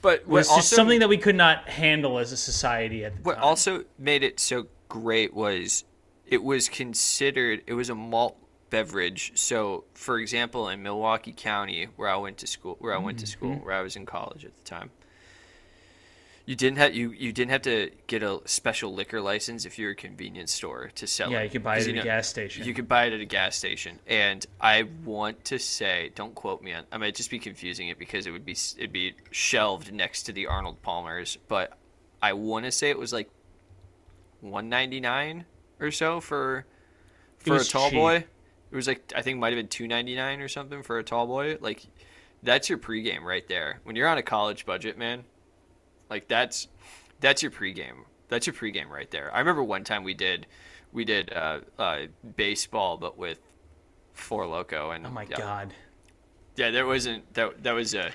But 0.00 0.20
what 0.26 0.28
was 0.28 0.48
just 0.48 0.70
something 0.70 1.00
that 1.00 1.08
we 1.08 1.18
could 1.18 1.36
not 1.36 1.68
handle 1.68 2.18
as 2.18 2.32
a 2.32 2.36
society 2.36 3.04
at 3.04 3.16
the 3.16 3.22
what 3.22 3.34
time. 3.36 3.44
also 3.44 3.84
made 3.98 4.22
it 4.22 4.40
so 4.40 4.66
great 4.88 5.32
was 5.34 5.84
it 6.26 6.42
was 6.42 6.68
considered 6.68 7.62
it 7.66 7.74
was 7.74 7.90
a 7.90 7.94
malt 7.94 8.36
beverage. 8.70 9.32
So, 9.34 9.84
for 9.92 10.18
example, 10.18 10.70
in 10.70 10.82
Milwaukee 10.82 11.34
County, 11.36 11.88
where 11.96 12.08
I 12.08 12.16
went 12.16 12.38
to 12.38 12.46
school, 12.46 12.76
where 12.80 12.94
I 12.94 12.98
went 12.98 13.18
to 13.18 13.26
school, 13.26 13.50
Mm-hmm. 13.56 13.66
where 13.66 13.74
I 13.74 13.82
was 13.82 13.96
in 13.96 14.06
college 14.06 14.46
at 14.46 14.56
the 14.56 14.64
time, 14.64 14.90
you 16.44 16.56
didn't 16.56 16.78
have 16.78 16.94
you 16.94 17.10
you 17.10 17.32
didn't 17.32 17.52
have 17.52 17.62
to 17.62 17.90
get 18.06 18.22
a 18.22 18.40
special 18.46 18.92
liquor 18.94 19.20
license 19.20 19.64
if 19.64 19.78
you're 19.78 19.92
a 19.92 19.96
convenience 19.96 20.52
store 20.52 20.90
to 20.96 21.06
sell 21.06 21.30
it. 21.30 21.34
yeah, 21.34 21.42
you 21.42 21.50
could 21.50 21.62
buy 21.62 21.78
it 21.78 21.86
at 21.86 21.94
you 21.94 22.00
a 22.00 22.04
gas 22.04 22.28
station. 22.28 22.66
You 22.66 22.74
could 22.74 22.88
buy 22.88 23.06
it 23.06 23.12
at 23.12 23.20
a 23.20 23.24
gas 23.24 23.56
station, 23.56 24.00
and 24.06 24.44
I 24.60 24.84
want 25.04 25.44
to 25.46 25.58
say, 25.58 26.10
don't 26.14 26.34
quote 26.34 26.62
me 26.62 26.72
on. 26.72 26.84
I 26.90 26.98
might 26.98 27.14
just 27.14 27.30
be 27.30 27.38
confusing 27.38 27.88
it 27.88 27.98
because 27.98 28.26
it 28.26 28.32
would 28.32 28.44
be 28.44 28.52
it'd 28.52 28.92
be 28.92 29.14
shelved 29.30 29.92
next 29.92 30.24
to 30.24 30.32
the 30.32 30.46
Arnold 30.46 30.82
Palmers, 30.82 31.38
but 31.48 31.78
I 32.20 32.32
want 32.32 32.64
to 32.64 32.72
say 32.72 32.90
it 32.90 32.98
was 32.98 33.12
like 33.12 33.30
one 34.40 34.68
ninety 34.68 35.00
nine 35.00 35.44
or 35.78 35.90
so 35.90 36.20
for 36.20 36.66
for 37.38 37.56
a 37.56 37.64
tall 37.64 37.90
cheap. 37.90 37.98
boy. 37.98 38.16
It 38.16 38.76
was 38.76 38.88
like 38.88 39.12
I 39.14 39.22
think 39.22 39.36
it 39.36 39.40
might 39.40 39.52
have 39.52 39.58
been 39.58 39.68
two 39.68 39.86
ninety 39.86 40.16
nine 40.16 40.40
or 40.40 40.48
something 40.48 40.82
for 40.82 40.98
a 40.98 41.04
tall 41.04 41.26
boy. 41.26 41.58
Like 41.60 41.86
that's 42.42 42.68
your 42.68 42.78
pregame 42.78 43.22
right 43.22 43.46
there. 43.46 43.80
When 43.84 43.94
you're 43.94 44.08
on 44.08 44.18
a 44.18 44.22
college 44.22 44.66
budget, 44.66 44.98
man, 44.98 45.24
like 46.12 46.28
that's 46.28 46.68
that's 47.20 47.42
your 47.42 47.50
pregame. 47.50 48.04
That's 48.28 48.46
your 48.46 48.52
pregame 48.54 48.90
right 48.90 49.10
there. 49.10 49.34
I 49.34 49.38
remember 49.38 49.64
one 49.64 49.82
time 49.82 50.04
we 50.04 50.12
did 50.12 50.46
we 50.92 51.06
did 51.06 51.32
uh, 51.32 51.60
uh, 51.78 52.00
baseball, 52.36 52.98
but 52.98 53.16
with 53.16 53.38
Four 54.12 54.44
Loko, 54.44 54.94
and 54.94 55.06
oh 55.06 55.10
my 55.10 55.22
yeah, 55.22 55.38
god. 55.38 55.74
yeah, 56.56 56.70
there 56.70 56.86
wasn't 56.86 57.32
that 57.32 57.62
that 57.62 57.72
was 57.72 57.94
a 57.94 58.10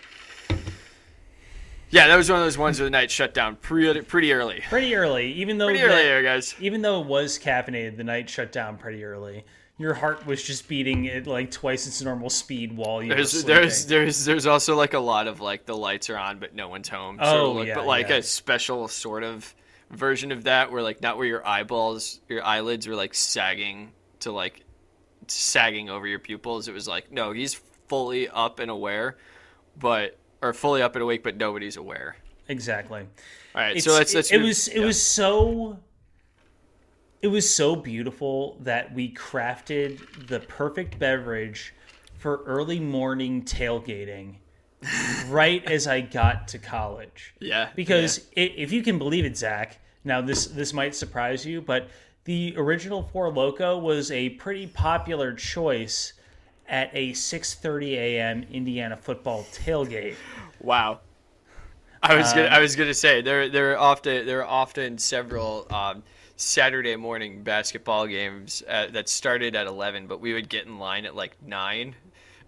yeah, 1.89 2.07
that 2.07 2.15
was 2.17 2.29
one 2.29 2.37
of 2.39 2.45
those 2.45 2.57
ones 2.57 2.79
where 2.79 2.85
the 2.85 2.91
night 2.91 3.09
shut 3.09 3.33
down 3.33 3.55
pretty 3.55 4.01
pretty 4.01 4.31
early. 4.31 4.61
Pretty 4.69 4.93
early, 4.93 5.31
even 5.33 5.57
though 5.57 5.65
Pretty 5.67 5.81
early 5.81 6.03
there, 6.03 6.21
guys. 6.21 6.53
even 6.59 6.83
though 6.83 7.01
it 7.01 7.07
was 7.07 7.39
caffeinated, 7.39 7.97
the 7.97 8.03
night 8.03 8.29
shut 8.29 8.51
down 8.51 8.77
pretty 8.77 9.03
early. 9.03 9.43
Your 9.79 9.93
heart 9.93 10.25
was 10.25 10.41
just 10.41 10.67
beating 10.67 11.07
at 11.07 11.27
like 11.27 11.51
twice 11.51 11.85
its 11.85 12.01
normal 12.01 12.29
speed 12.31 12.75
while 12.75 13.03
you 13.03 13.09
There's 13.09 13.33
were 13.35 13.41
there's 13.43 13.85
there's 13.85 14.25
there's 14.25 14.45
also 14.47 14.75
like 14.75 14.93
a 14.93 14.99
lot 14.99 15.27
of 15.27 15.39
like 15.39 15.65
the 15.65 15.77
lights 15.77 16.09
are 16.09 16.17
on 16.17 16.39
but 16.39 16.55
no 16.55 16.67
one's 16.67 16.89
home 16.89 17.17
sort 17.17 17.27
Oh, 17.27 17.61
yeah, 17.61 17.75
but 17.75 17.85
like 17.85 18.09
yeah. 18.09 18.15
a 18.15 18.21
special 18.23 18.87
sort 18.87 19.23
of 19.23 19.53
version 19.91 20.31
of 20.31 20.45
that 20.45 20.71
where 20.71 20.81
like 20.81 21.01
not 21.01 21.17
where 21.17 21.27
your 21.27 21.47
eyeballs 21.47 22.19
your 22.27 22.43
eyelids 22.43 22.87
were 22.87 22.95
like 22.95 23.13
sagging 23.13 23.91
to 24.21 24.31
like 24.31 24.63
sagging 25.27 25.89
over 25.89 26.07
your 26.07 26.19
pupils. 26.19 26.67
It 26.67 26.73
was 26.73 26.87
like 26.87 27.11
no, 27.11 27.31
he's 27.31 27.53
fully 27.87 28.27
up 28.29 28.59
and 28.59 28.71
aware, 28.71 29.17
but 29.79 30.17
or 30.41 30.53
fully 30.53 30.81
up 30.81 30.95
and 30.95 31.03
awake, 31.03 31.23
but 31.23 31.37
nobody's 31.37 31.77
aware. 31.77 32.17
exactly. 32.47 33.01
All 33.55 33.61
right, 33.61 33.75
It's, 33.75 33.85
so 33.85 33.93
let's 33.93 34.13
let's 34.13 34.31
it, 34.31 34.41
it 34.41 34.43
was 34.43 34.67
it 34.69 34.79
yeah. 34.79 34.85
was 34.85 35.01
so 35.01 35.77
it 37.21 37.27
was 37.27 37.49
so 37.49 37.75
beautiful 37.75 38.57
that 38.61 38.93
we 38.93 39.11
crafted 39.13 40.27
the 40.27 40.39
perfect 40.39 40.99
beverage 40.99 41.73
for 42.17 42.43
early 42.45 42.79
morning 42.79 43.43
tailgating 43.43 44.35
right 45.27 45.63
as 45.65 45.87
I 45.87 46.01
got 46.01 46.47
to 46.49 46.59
college. 46.59 47.33
yeah 47.39 47.69
Because 47.75 48.27
i 48.37 48.41
if 48.41 48.71
you 48.71 48.83
can 48.83 48.97
believe 48.97 49.25
it, 49.25 49.37
Zach, 49.37 49.79
now 50.03 50.21
this 50.21 50.47
this 50.47 50.73
might 50.73 50.95
surprise 50.95 51.45
you, 51.45 51.61
but 51.61 51.89
the 52.25 52.53
original 52.57 53.03
Four 53.03 53.31
Loko 53.31 53.81
was 53.81 54.11
a 54.11 54.29
pretty 54.31 54.67
popular 54.67 55.33
choice 55.33 56.13
at 56.67 56.89
a 56.93 57.13
6:30 57.13 57.93
a.m. 57.93 58.43
Indiana 58.51 58.97
football 58.97 59.43
tailgate. 59.51 60.17
Wow. 60.59 60.99
I 62.01 62.15
was 62.15 62.33
Um, 62.33 62.37
gonna, 62.37 62.47
I 62.49 62.59
was 62.59 62.75
gonna 62.75 62.93
say 62.93 63.21
there 63.21 63.49
there 63.49 63.73
are 63.73 63.77
often 63.77 64.25
there 64.25 64.39
are 64.41 64.45
often 64.47 64.97
several 64.97 65.67
um, 65.71 66.03
Saturday 66.37 66.95
morning 66.95 67.43
basketball 67.43 68.05
games 68.07 68.63
uh 68.69 68.87
that 68.91 69.09
started 69.09 69.55
at 69.55 69.67
eleven, 69.67 70.07
but 70.07 70.21
we 70.21 70.33
would 70.33 70.47
get 70.49 70.65
in 70.65 70.79
line 70.79 71.05
at 71.05 71.15
like 71.15 71.35
nine, 71.43 71.95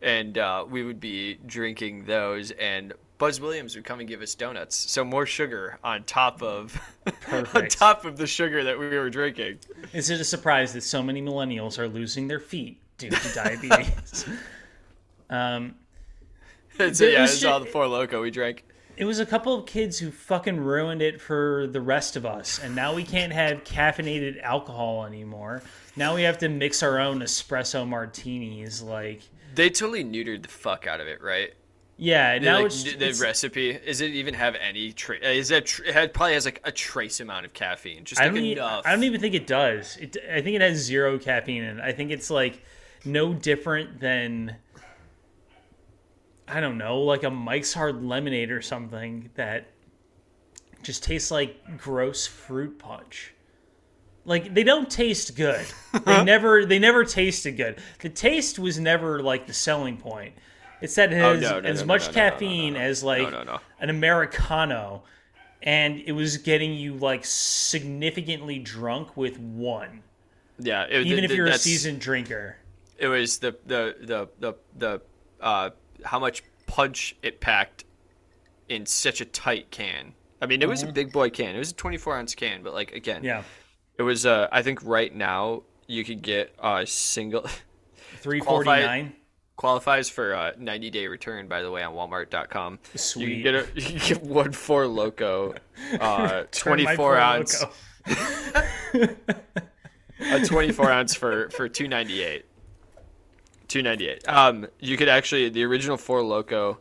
and 0.01 0.37
uh, 0.37 0.63
we 0.69 0.83
would 0.83 0.99
be 0.99 1.35
drinking 1.45 2.05
those, 2.05 2.51
and 2.51 2.93
Buzz 3.17 3.41
Williams 3.41 3.75
would 3.75 3.83
come 3.83 3.99
and 3.99 4.07
give 4.07 4.21
us 4.21 4.33
donuts, 4.35 4.75
so 4.75 5.03
more 5.03 5.25
sugar 5.25 5.77
on 5.83 6.03
top 6.03 6.41
of 6.41 6.79
on 7.53 7.67
top 7.67 8.05
of 8.05 8.15
the 8.15 8.27
sugar 8.27 8.63
that 8.63 8.79
we 8.79 8.87
were 8.97 9.09
drinking. 9.09 9.59
Is 9.91 10.09
it 10.09 10.21
a 10.21 10.23
surprise 10.23 10.71
that 10.73 10.81
so 10.83 11.03
many 11.03 11.21
millennials 11.21 11.77
are 11.77 11.87
losing 11.89 12.27
their 12.27 12.39
feet 12.39 12.79
due 12.97 13.09
to 13.09 13.29
diabetes? 13.33 14.25
um, 15.29 15.75
so 16.77 16.85
It 16.85 16.99
yeah, 17.13 17.21
was 17.23 17.33
it's 17.33 17.43
all 17.43 17.59
the 17.59 17.65
four 17.65 17.85
loko 17.85 18.21
we 18.21 18.31
drank. 18.31 18.63
It 18.99 19.05
was 19.05 19.19
a 19.19 19.25
couple 19.25 19.55
of 19.57 19.65
kids 19.65 19.97
who 19.97 20.11
fucking 20.11 20.59
ruined 20.59 21.01
it 21.01 21.21
for 21.21 21.67
the 21.71 21.79
rest 21.79 22.17
of 22.17 22.25
us, 22.25 22.59
and 22.61 22.75
now 22.75 22.93
we 22.93 23.03
can't 23.03 23.31
have 23.31 23.63
caffeinated 23.63 24.41
alcohol 24.43 25.05
anymore. 25.05 25.63
Now 25.95 26.15
we 26.15 26.23
have 26.23 26.37
to 26.39 26.49
mix 26.49 26.83
our 26.83 26.99
own 26.99 27.21
espresso 27.21 27.87
martinis. 27.87 28.81
Like, 28.81 29.21
They 29.55 29.69
totally 29.69 30.03
neutered 30.03 30.41
the 30.43 30.49
fuck 30.49 30.85
out 30.85 30.99
of 30.99 31.07
it, 31.07 31.21
right? 31.23 31.53
yeah, 31.95 32.37
The, 32.39 32.45
now 32.45 32.57
like, 32.57 32.65
it's, 32.67 32.83
the 32.83 32.89
it's- 32.95 33.21
recipe 33.21 33.69
is 33.71 34.01
it 34.01 34.11
even 34.11 34.33
have 34.33 34.55
any 34.55 34.91
tra- 34.91 35.17
is 35.17 35.47
that 35.49 35.65
tr- 35.65 35.83
it 35.85 35.93
had, 35.93 36.13
probably 36.13 36.33
has 36.33 36.43
like 36.45 36.59
a 36.65 36.71
trace 36.71 37.19
amount 37.21 37.45
of 37.45 37.53
caffeine 37.53 38.03
just 38.05 38.19
I 38.21 38.25
like 38.25 38.35
don't, 38.35 38.43
e- 38.43 38.51
enough 38.53 38.85
I 38.85 38.91
don't 38.91 39.03
even 39.03 39.19
think 39.21 39.33
it 39.33 39.47
does. 39.47 39.95
It, 39.97 40.17
I 40.29 40.41
think 40.41 40.55
it 40.55 40.61
has 40.61 40.77
zero 40.77 41.17
caffeine 41.17 41.63
in 41.63 41.79
it. 41.79 41.83
I 41.83 41.91
think 41.93 42.11
it's 42.11 42.29
like 42.29 42.63
no 43.05 43.33
different 43.33 43.99
than 44.01 44.55
I 46.49 46.59
don't 46.59 46.77
know, 46.77 46.99
like 47.01 47.23
a 47.23 47.29
Mike's 47.29 47.73
Hard 47.73 48.03
Lemonade 48.03 48.51
or 48.51 48.61
something 48.61 49.29
that 49.35 49.67
just 50.81 51.03
tastes 51.03 51.31
like 51.31 51.77
gross 51.77 52.25
fruit 52.27 52.79
punch. 52.79 53.33
Like 54.25 54.53
they 54.53 54.63
don't 54.63 54.89
taste 54.89 55.35
good. 55.35 55.65
They 56.05 56.23
never 56.23 56.65
they 56.65 56.79
never 56.79 57.03
tasted 57.05 57.53
good. 57.53 57.79
The 57.99 58.09
taste 58.09 58.59
was 58.59 58.79
never 58.79 59.21
like 59.21 59.47
the 59.47 59.53
selling 59.53 59.97
point. 59.97 60.35
It 60.81 60.89
said 60.89 61.11
it 61.11 61.17
Oh, 61.17 61.33
has 61.33 61.41
no, 61.41 61.59
no, 61.59 61.69
as 61.69 61.81
no, 61.81 61.87
much 61.87 62.11
caffeine 62.13 62.75
as 62.75 63.03
like 63.03 63.33
an 63.81 63.89
americano 63.89 65.03
and 65.61 65.99
it 65.99 66.13
was 66.13 66.37
getting 66.37 66.73
you 66.73 66.93
like 66.93 67.25
significantly 67.25 68.59
drunk 68.59 69.17
with 69.17 69.37
one 69.39 70.01
yeah 70.57 70.83
it, 70.89 71.05
even 71.05 71.19
th- 71.19 71.29
if 71.29 71.35
you're 71.35 71.47
a 71.47 71.57
seasoned 71.57 71.99
drinker 71.99 72.55
it 72.97 73.07
was 73.09 73.39
the 73.39 73.57
the 73.65 73.95
the 73.99 74.29
the, 74.39 74.53
the 74.77 75.01
uh 75.41 75.69
how 76.05 76.19
much 76.19 76.43
punch 76.67 77.15
it 77.23 77.39
packed 77.41 77.85
in 78.67 78.85
such 78.85 79.21
a 79.21 79.25
tight 79.25 79.71
can. 79.71 80.13
I 80.41 80.45
mean 80.45 80.61
it 80.61 80.69
was 80.69 80.83
a 80.83 80.91
big 80.91 81.11
boy 81.11 81.29
can. 81.29 81.55
It 81.55 81.59
was 81.59 81.71
a 81.71 81.75
24 81.75 82.17
ounce 82.17 82.35
can 82.35 82.63
but 82.63 82.73
like 82.73 82.93
again 82.93 83.23
yeah. 83.23 83.43
it 83.97 84.03
was 84.03 84.25
uh 84.25 84.47
i 84.51 84.61
think 84.61 84.79
right 84.83 85.13
now 85.13 85.63
you 85.87 86.03
could 86.05 86.21
get 86.21 86.55
a 86.61 86.85
single 86.85 87.45
Three 88.21 88.39
forty 88.39 88.69
nine. 88.69 89.13
qualifies 89.55 90.09
for 90.09 90.31
a 90.33 90.53
90 90.57 90.89
day 90.91 91.07
return 91.07 91.47
by 91.47 91.61
the 91.61 91.71
way 91.71 91.83
on 91.83 91.93
walmart.com 91.93 92.79
Sweet. 92.95 93.27
you 93.27 93.33
can 93.35 93.43
get 93.43 93.55
a 93.55 93.81
you 93.93 93.99
get 93.99 94.23
one 94.23 94.51
four 94.53 94.85
loko 94.85 95.57
uh 95.99 96.43
24 96.51 97.17
ounce. 97.17 97.65
Loko. 98.05 99.17
a 100.19 100.45
24 100.45 100.91
ounce 100.91 101.15
for 101.15 101.49
for 101.49 101.67
298 101.67 102.45
298 103.69 104.27
um 104.27 104.67
you 104.79 104.97
could 104.97 105.07
actually 105.09 105.49
the 105.49 105.63
original 105.63 105.95
four 105.97 106.21
loko 106.21 106.77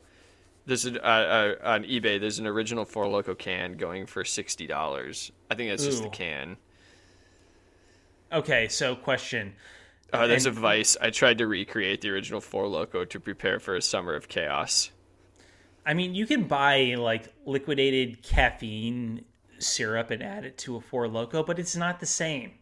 there's 0.66 0.84
an, 0.84 0.98
uh, 0.98 1.00
uh, 1.00 1.54
on 1.62 1.84
ebay 1.84 2.18
there's 2.20 2.38
an 2.38 2.46
original 2.46 2.84
four 2.84 3.06
loko 3.06 3.38
can 3.38 3.74
going 3.76 4.04
for 4.06 4.24
$60 4.24 5.30
i 5.50 5.54
think 5.54 5.70
that's 5.70 5.84
just 5.84 6.02
the 6.02 6.08
can. 6.10 6.56
Okay, 8.30 8.68
so 8.68 8.94
question. 8.94 9.54
uh, 10.12 10.26
there's 10.26 10.44
And- 10.46 10.56
a 10.56 10.60
vice. 10.60 10.96
I 11.00 11.08
tried 11.08 11.38
to 11.38 11.46
recreate 11.46 12.02
the 12.02 12.10
original 12.10 12.40
four 12.42 12.64
loko 12.66 13.08
to 13.08 13.18
prepare 13.20 13.58
for 13.58 13.74
a 13.74 13.80
summer 13.80 14.14
of 14.14 14.28
chaos. 14.28 14.90
I 15.86 15.94
mean, 15.94 16.14
you 16.14 16.26
can 16.26 16.44
buy 16.44 16.96
like 16.98 17.32
liquidated 17.46 18.22
caffeine 18.22 19.24
syrup 19.58 20.10
and 20.10 20.22
add 20.22 20.44
it 20.44 20.58
to 20.58 20.76
a 20.76 20.80
Four 20.82 21.06
Loko, 21.06 21.44
but 21.46 21.58
it's 21.58 21.74
not 21.74 21.98
the 22.00 22.06
same. 22.06 22.57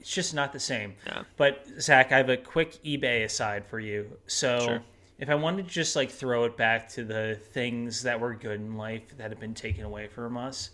It's 0.00 0.12
just 0.14 0.34
not 0.34 0.52
the 0.52 0.60
same. 0.60 0.94
Yeah. 1.06 1.22
But 1.36 1.66
Zach, 1.78 2.10
I 2.12 2.16
have 2.16 2.28
a 2.30 2.36
quick 2.36 2.82
eBay 2.84 3.24
aside 3.24 3.64
for 3.66 3.78
you. 3.78 4.16
So 4.26 4.58
Sure. 4.60 4.82
if 5.18 5.28
I 5.28 5.34
wanted 5.34 5.66
to 5.66 5.70
just 5.72 5.94
like 5.96 6.10
throw 6.10 6.44
it 6.44 6.56
back 6.56 6.88
to 6.90 7.04
the 7.04 7.38
things 7.52 8.02
that 8.02 8.18
were 8.18 8.34
good 8.34 8.60
in 8.60 8.76
life 8.76 9.16
that 9.18 9.30
have 9.30 9.40
been 9.40 9.54
taken 9.54 9.84
away 9.84 10.08
from 10.08 10.36
us. 10.36 10.70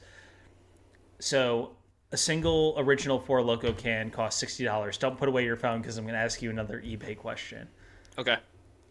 So 1.19 1.77
a 2.13 2.17
single 2.17 2.75
original 2.79 3.19
Four 3.19 3.41
Loko 3.41 3.77
can 3.77 4.11
cost 4.11 4.39
sixty 4.39 4.65
dollars. 4.65 4.97
Don't 4.97 5.19
put 5.19 5.29
away 5.29 5.45
your 5.45 5.57
phone 5.57 5.81
because 5.81 5.99
I'm 5.99 6.05
going 6.05 6.15
to 6.15 6.21
ask 6.21 6.41
you 6.41 6.51
another 6.51 6.81
eBay 6.81 7.17
question. 7.17 7.69
okay 8.19 8.37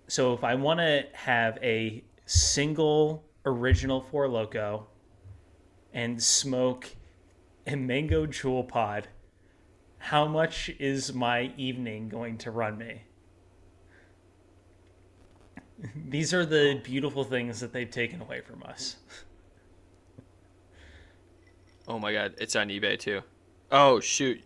So 0.08 0.34
if 0.34 0.44
I 0.44 0.56
want 0.56 0.80
to 0.82 1.06
have 1.14 1.58
a 1.62 2.04
single 2.26 3.24
original 3.46 4.02
Four 4.02 4.28
Loko 4.28 4.84
and 5.94 6.22
smoke 6.22 6.94
a 7.68 7.76
mango 7.76 8.26
JUUL 8.26 8.66
pod, 8.66 9.08
how 10.06 10.28
much 10.28 10.70
is 10.78 11.16
my 11.16 11.52
evening 11.58 12.10
going 12.10 12.38
to 12.38 12.52
run 12.52 12.78
me? 12.78 13.02
These 16.10 16.32
are 16.32 16.46
the 16.46 16.80
beautiful 16.84 17.24
things 17.24 17.60
that 17.62 17.74
they've 17.74 17.90
taken 17.90 18.22
away 18.22 18.42
from 18.42 18.62
us. 18.62 18.98
oh 21.88 21.98
my 22.00 22.12
god 22.14 22.34
it's 22.40 22.56
on 22.56 22.70
ebay 22.70 22.98
too 22.98 23.22
oh 23.72 24.00
shoot 24.00 24.42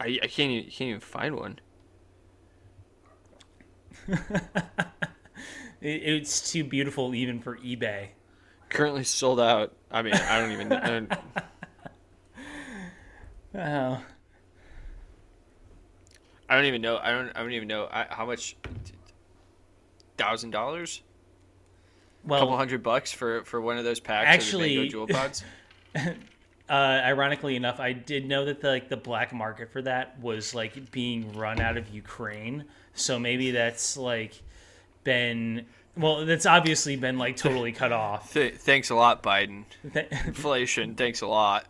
I, 0.00 0.18
I 0.20 0.26
can't 0.26 0.50
even, 0.50 0.70
can't 0.70 0.88
even 0.88 1.00
find 1.00 1.36
one 1.36 1.60
it's 5.80 6.52
too 6.52 6.64
beautiful 6.64 7.14
even 7.14 7.40
for 7.40 7.56
eBay. 7.58 8.08
currently 8.68 9.04
sold 9.04 9.38
out. 9.38 9.72
I 9.92 10.02
mean, 10.02 10.14
I 10.14 10.40
don't 10.40 10.50
even. 10.50 10.72
I 10.72 10.88
don't, 10.88 11.12
Oh, 13.54 14.02
I 16.48 16.56
don't 16.56 16.64
even 16.66 16.82
know. 16.82 16.98
I 16.98 17.10
don't. 17.10 17.28
I 17.34 17.40
don't 17.42 17.52
even 17.52 17.68
know 17.68 17.88
I, 17.90 18.06
how 18.08 18.26
much. 18.26 18.56
Thousand 20.18 20.50
dollars, 20.50 21.02
a 22.26 22.28
couple 22.28 22.56
hundred 22.56 22.82
bucks 22.82 23.10
for 23.10 23.44
for 23.44 23.60
one 23.60 23.78
of 23.78 23.84
those 23.84 23.98
packs 23.98 24.28
Actually- 24.28 24.76
of 24.76 24.92
the 24.92 24.96
Mango 24.98 25.06
JUUL 25.06 25.08
Pods. 25.08 25.44
uh, 25.96 26.72
ironically 26.72 27.56
enough, 27.56 27.80
I 27.80 27.92
did 27.92 28.28
know 28.28 28.44
that 28.44 28.60
the, 28.60 28.68
like 28.68 28.88
the 28.88 28.96
black 28.96 29.32
market 29.32 29.72
for 29.72 29.82
that 29.82 30.20
was 30.20 30.54
like 30.54 30.92
being 30.92 31.32
run 31.32 31.60
out 31.60 31.76
of 31.76 31.88
Ukraine. 31.88 32.66
So 32.94 33.18
maybe 33.18 33.50
that's 33.52 33.96
like 33.96 34.42
been 35.02 35.66
well, 35.96 36.24
that's 36.24 36.46
obviously 36.46 36.96
been 36.96 37.18
like 37.18 37.36
totally 37.36 37.72
cut 37.72 37.92
off. 37.92 38.32
Th- 38.32 38.54
thanks 38.54 38.90
a 38.90 38.94
lot, 38.94 39.22
Biden. 39.22 39.64
Th- 39.92 40.08
Inflation. 40.26 40.94
Thanks 40.94 41.20
a 41.20 41.26
lot. 41.26 41.66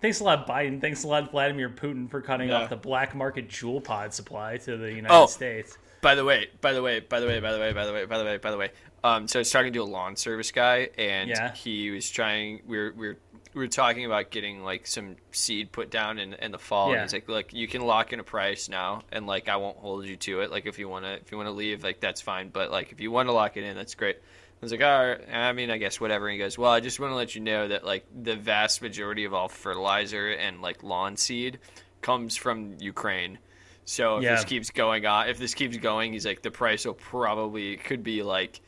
Thanks 0.00 0.20
a 0.20 0.24
lot, 0.24 0.46
Biden. 0.46 0.80
Thanks 0.80 1.04
a 1.04 1.08
lot, 1.08 1.30
Vladimir 1.30 1.70
Putin, 1.70 2.10
for 2.10 2.20
cutting 2.20 2.48
Yeah. 2.50 2.62
off 2.62 2.70
the 2.70 2.76
black 2.76 3.14
market 3.14 3.48
JUUL 3.48 3.80
pod 3.80 4.12
supply 4.12 4.58
to 4.58 4.76
the 4.76 4.88
United 4.92 5.10
Oh. 5.14 5.26
States. 5.26 5.78
By 6.02 6.14
the 6.14 6.24
way, 6.24 6.50
by 6.60 6.72
the 6.72 6.82
way, 6.82 7.00
by 7.00 7.20
the 7.20 7.26
way, 7.26 7.40
by 7.40 7.52
the 7.52 7.58
way, 7.58 7.72
by 7.72 7.86
the 7.86 7.92
way, 7.92 8.04
by 8.04 8.18
the 8.18 8.24
way, 8.24 8.36
by 8.36 8.50
the 8.50 8.56
way. 8.58 8.70
Um, 9.02 9.26
so 9.26 9.38
I 9.38 9.40
was 9.40 9.50
talking 9.50 9.72
to 9.72 9.82
a 9.82 9.84
lawn 9.84 10.14
service 10.16 10.52
guy, 10.52 10.90
and 10.98 11.30
Yeah. 11.30 11.52
he 11.54 11.90
was 11.90 12.08
trying. 12.10 12.62
We 12.66 12.76
were 12.78 12.92
we 12.96 13.08
were 13.08 13.16
we 13.54 13.60
were 13.62 13.68
talking 13.68 14.04
about 14.04 14.30
getting 14.30 14.62
like 14.62 14.86
some 14.86 15.16
seed 15.32 15.72
put 15.72 15.90
down 15.90 16.18
in 16.18 16.34
in 16.34 16.52
the 16.52 16.58
fall. 16.58 16.88
Yeah. 16.90 16.96
And 16.96 17.02
he's 17.04 17.14
like, 17.14 17.28
look, 17.28 17.52
you 17.54 17.66
can 17.66 17.80
lock 17.86 18.12
in 18.12 18.20
a 18.20 18.24
price 18.24 18.68
now, 18.68 19.02
and 19.10 19.26
like 19.26 19.48
I 19.48 19.56
won't 19.56 19.78
hold 19.78 20.04
you 20.04 20.16
to 20.16 20.42
it. 20.42 20.50
Like 20.50 20.66
if 20.66 20.78
you 20.78 20.88
wanna 20.90 21.18
if 21.22 21.32
you 21.32 21.38
wanna 21.38 21.52
leave, 21.52 21.82
like 21.82 22.00
that's 22.00 22.20
fine. 22.20 22.50
But 22.50 22.70
like 22.70 22.92
if 22.92 23.00
you 23.00 23.10
want 23.10 23.28
to 23.28 23.32
lock 23.32 23.56
it 23.56 23.64
in, 23.64 23.74
that's 23.74 23.94
great. 23.94 24.18
I 24.62 24.64
was 24.64 24.72
like, 24.72 24.82
all 24.82 25.06
right. 25.06 25.20
I 25.32 25.52
mean, 25.52 25.70
I 25.70 25.76
guess 25.78 26.00
whatever. 26.00 26.28
And 26.28 26.32
he 26.32 26.38
goes, 26.38 26.56
well, 26.56 26.70
I 26.72 26.80
just 26.80 26.98
want 26.98 27.10
to 27.12 27.14
let 27.16 27.34
you 27.34 27.40
know 27.42 27.68
that 27.68 27.84
like 27.84 28.06
the 28.22 28.36
vast 28.36 28.80
majority 28.82 29.24
of 29.24 29.34
all 29.34 29.48
fertilizer 29.48 30.30
and 30.30 30.62
like 30.62 30.82
lawn 30.82 31.16
seed 31.16 31.58
comes 32.00 32.36
from 32.36 32.76
Ukraine. 32.80 33.38
So 33.84 34.16
if 34.16 34.24
Yeah. 34.24 34.34
this 34.34 34.44
keeps 34.44 34.70
going 34.70 35.04
on, 35.06 35.28
if 35.28 35.38
this 35.38 35.54
keeps 35.54 35.76
going, 35.76 36.12
he's 36.12 36.24
like 36.26 36.42
the 36.42 36.50
price 36.50 36.84
will 36.86 36.94
probably 36.94 37.76
could 37.76 38.02
be 38.02 38.22
like 38.22 38.60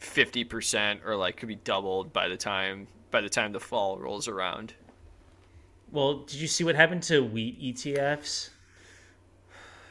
fifty 0.00 0.44
percent 0.44 1.00
or 1.06 1.16
like 1.16 1.36
could 1.36 1.48
be 1.48 1.54
doubled 1.56 2.12
by 2.12 2.28
the 2.28 2.36
time 2.36 2.88
by 3.10 3.20
the 3.20 3.28
time 3.30 3.52
the 3.52 3.60
fall 3.60 3.98
rolls 3.98 4.28
around. 4.28 4.74
Well, 5.90 6.18
did 6.18 6.34
you 6.34 6.46
see 6.48 6.64
what 6.64 6.74
happened 6.74 7.02
to 7.04 7.20
wheat 7.24 7.58
ETFs? 7.60 8.50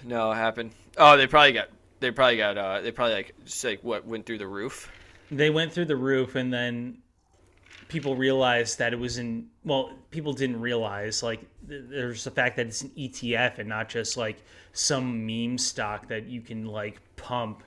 No, 0.04 0.32
it 0.32 0.36
happened. 0.36 0.72
Oh, 0.98 1.18
they 1.18 1.26
probably 1.28 1.54
got 1.54 1.70
they 2.00 2.12
probably 2.12 2.38
got 2.38 2.58
uh 2.58 2.82
they 2.82 2.92
probably 2.92 3.16
like 3.16 3.34
just 3.46 3.64
like 3.64 3.84
what 3.84 4.06
went 4.06 4.26
through 4.26 4.38
the 4.38 4.48
roof. 4.48 4.92
They 5.32 5.50
went 5.50 5.72
through 5.74 5.86
the 5.86 5.96
roof 5.96 6.36
and 6.36 6.54
then 6.54 7.00
people 7.88 8.16
realized 8.16 8.80
that 8.80 8.92
it 8.94 9.00
was 9.00 9.18
in 9.18 9.48
well 9.64 9.92
people 10.12 10.34
didn't 10.34 10.60
realize 10.60 11.24
like 11.24 11.40
th- 11.70 11.84
there's 11.90 12.24
the 12.26 12.32
fact 12.32 12.58
that 12.58 12.66
it's 12.68 12.82
an 12.82 12.92
etf 12.98 13.60
and 13.60 13.70
not 13.70 13.88
just 13.88 14.18
like 14.18 14.44
some 14.74 15.26
meme 15.26 15.58
stock 15.58 16.08
that 16.10 16.26
you 16.28 16.42
can 16.42 16.66
like 16.66 17.00
pump 17.16 17.64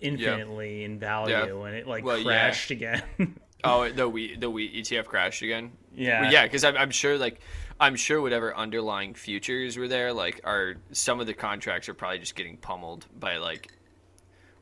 infinitely 0.00 0.84
in 0.84 0.98
value 0.98 1.34
Yeah. 1.34 1.66
and 1.66 1.74
it 1.74 1.86
like 1.86 2.04
Well, 2.04 2.18
yeah. 2.18 2.24
crashed 2.24 2.70
again 2.70 3.02
Oh, 3.64 3.88
the 3.90 4.08
wheat 4.08 4.40
the 4.40 4.50
wheat 4.50 4.74
ETF 4.74 5.06
crashed 5.06 5.42
again. 5.42 5.72
yeah 5.94 6.20
Well, 6.22 6.32
yeah, 6.32 6.42
because 6.44 6.62
I'm, 6.62 6.76
I'm 6.76 6.90
sure 6.90 7.18
like 7.18 7.40
I'm 7.80 7.96
sure 7.96 8.20
whatever 8.20 8.54
underlying 8.56 9.14
futures 9.14 9.76
were 9.76 9.88
there, 9.88 10.12
like 10.12 10.40
are 10.44 10.76
some 10.92 11.18
of 11.20 11.26
the 11.26 11.34
contracts 11.34 11.88
are 11.88 11.94
probably 11.94 12.18
just 12.20 12.34
getting 12.36 12.56
pummeled 12.58 13.06
by 13.18 13.38
like 13.38 13.72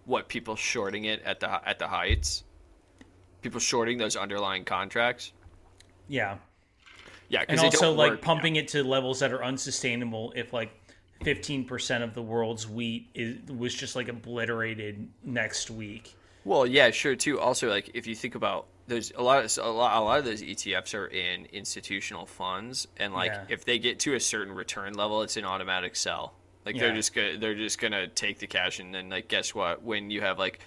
what 0.06 0.28
people 0.28 0.56
shorting 0.56 1.04
it 1.04 1.22
at 1.24 1.40
the 1.40 1.68
at 1.68 1.78
the 1.78 1.88
heights. 1.88 2.44
People 3.42 3.60
shorting 3.60 3.98
those 3.98 4.16
underlying 4.16 4.64
contracts. 4.64 5.32
yeah 6.08 6.36
Yeah, 7.28 7.44
and 7.48 7.60
also 7.60 7.92
like 7.92 8.10
work, 8.12 8.22
pumping 8.22 8.56
it 8.56 8.68
to 8.68 8.82
levels 8.84 9.20
that 9.20 9.32
are 9.32 9.44
unsustainable 9.44 10.32
if 10.36 10.52
like 10.52 10.70
15% 11.24 12.02
of 12.02 12.12
the 12.14 12.22
world's 12.22 12.68
wheat 12.68 13.08
is, 13.14 13.38
was 13.50 13.74
just 13.74 13.96
like 13.96 14.08
obliterated 14.08 15.08
next 15.22 15.70
week 15.70 16.14
Well, 16.44 16.66
yeah, 16.66 16.90
sure 16.90 17.16
too. 17.16 17.40
Also, 17.40 17.68
like 17.70 17.90
if 17.94 18.06
you 18.06 18.14
think 18.14 18.34
about 18.34 18.66
there's 18.86 19.12
a 19.16 19.22
lot 19.22 19.42
of 19.44 19.58
a 19.64 19.70
lot, 19.70 19.96
a 19.96 20.00
lot 20.00 20.18
of 20.18 20.24
those 20.26 20.42
ETFs 20.42 20.94
are 20.94 21.06
in 21.06 21.46
institutional 21.52 22.26
funds, 22.26 22.86
and 22.98 23.14
like 23.14 23.30
Yeah. 23.32 23.44
if 23.48 23.64
they 23.64 23.78
get 23.78 23.98
to 24.00 24.14
a 24.14 24.20
certain 24.20 24.54
return 24.54 24.92
level, 24.94 25.22
it's 25.22 25.36
an 25.38 25.44
automatic 25.46 25.96
sell. 25.96 26.34
Like 26.64 26.78
they're 26.78 26.94
just 26.94 27.14
gonna 27.14 27.38
they're 27.38 27.54
just 27.54 27.78
gonna 27.78 28.06
take 28.06 28.38
the 28.38 28.46
cash, 28.46 28.78
and 28.80 28.94
then 28.94 29.10
like 29.10 29.28
guess 29.28 29.54
what? 29.54 29.82
When 29.82 30.10
you 30.10 30.20
have 30.22 30.38
like 30.38 30.60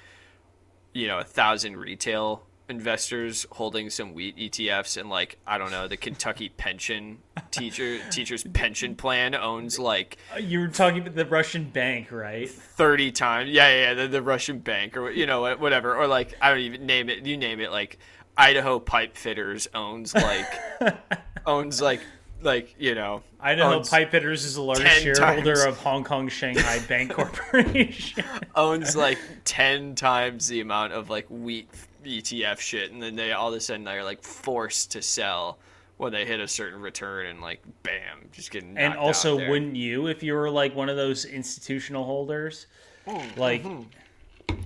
you 0.93 1.07
know 1.07 1.19
a 1.19 1.23
thousand 1.23 1.77
retail 1.77 2.43
investors 2.69 3.45
holding 3.51 3.89
some 3.89 4.13
wheat 4.13 4.35
ETFs, 4.37 4.97
and 4.97 5.09
like 5.09 5.39
I 5.47 5.57
don't 5.57 5.71
know 5.71 5.87
the 5.87 5.97
Kentucky 5.97 6.49
pension 6.57 7.19
teacher 7.49 7.99
teachers 8.11 8.43
pension 8.53 8.95
plan 8.95 9.33
owns 9.33 9.79
like 9.79 10.17
Uh, 10.35 10.39
you 10.39 10.59
were 10.59 10.67
talking 10.67 11.01
about 11.01 11.15
the 11.15 11.25
russian 11.25 11.63
bank 11.69 12.11
right 12.11 12.49
30 12.49 13.11
times. 13.11 13.49
Yeah, 13.49 13.69
yeah, 13.69 13.81
yeah 13.81 13.93
the, 13.93 14.07
the 14.07 14.21
Russian 14.21 14.59
bank 14.59 14.97
or 14.97 15.09
you 15.11 15.25
know 15.25 15.55
whatever 15.55 15.95
or 15.95 16.07
like 16.07 16.35
I 16.41 16.49
don't 16.49 16.59
even 16.59 16.85
name 16.85 17.09
it. 17.09 17.25
You 17.25 17.37
name 17.37 17.59
it 17.59 17.71
like 17.71 17.97
Idaho 18.37 18.79
Pipe 18.79 19.17
Fitters 19.17 19.67
owns 19.73 20.13
like 20.13 20.47
owns 21.45 21.81
like 21.81 22.01
like, 22.41 22.75
you 22.77 22.95
know, 22.95 23.23
Idaho 23.39 23.75
owns, 23.75 23.89
Pipe 23.89 24.11
Fitters 24.11 24.45
is 24.45 24.55
the 24.55 24.61
largest 24.61 25.01
shareholder 25.01 25.55
times. 25.55 25.65
of 25.65 25.77
Hong 25.77 26.03
Kong 26.03 26.27
Shanghai 26.29 26.79
Bank 26.87 27.11
Corporation. 27.13 28.23
owns 28.55 28.95
like 28.95 29.17
10 29.45 29.95
times 29.95 30.47
the 30.47 30.61
amount 30.61 30.93
of 30.93 31.09
like 31.09 31.25
wheat 31.29 31.69
ETF 32.05 32.59
shit 32.59 32.91
and 32.91 33.01
then 33.01 33.15
they 33.15 33.31
all 33.33 33.49
of 33.49 33.55
a 33.55 33.59
sudden 33.59 33.83
they're 33.83 34.03
like 34.03 34.23
forced 34.23 34.91
to 34.91 35.01
sell 35.01 35.57
when 35.97 36.13
they 36.13 36.25
hit 36.25 36.39
a 36.39 36.47
certain 36.47 36.79
return 36.79 37.25
and 37.25 37.41
like 37.41 37.61
bam, 37.83 38.29
just 38.31 38.51
getting 38.51 38.77
and 38.77 38.93
also, 38.93 39.35
wouldn't 39.49 39.75
you 39.75 40.07
if 40.07 40.21
you 40.21 40.33
were 40.35 40.49
like 40.49 40.75
one 40.75 40.89
of 40.89 40.95
those 40.95 41.25
institutional 41.25 42.03
holders? 42.05 42.67
Hmm, 43.07 43.39
Like, 43.39 43.65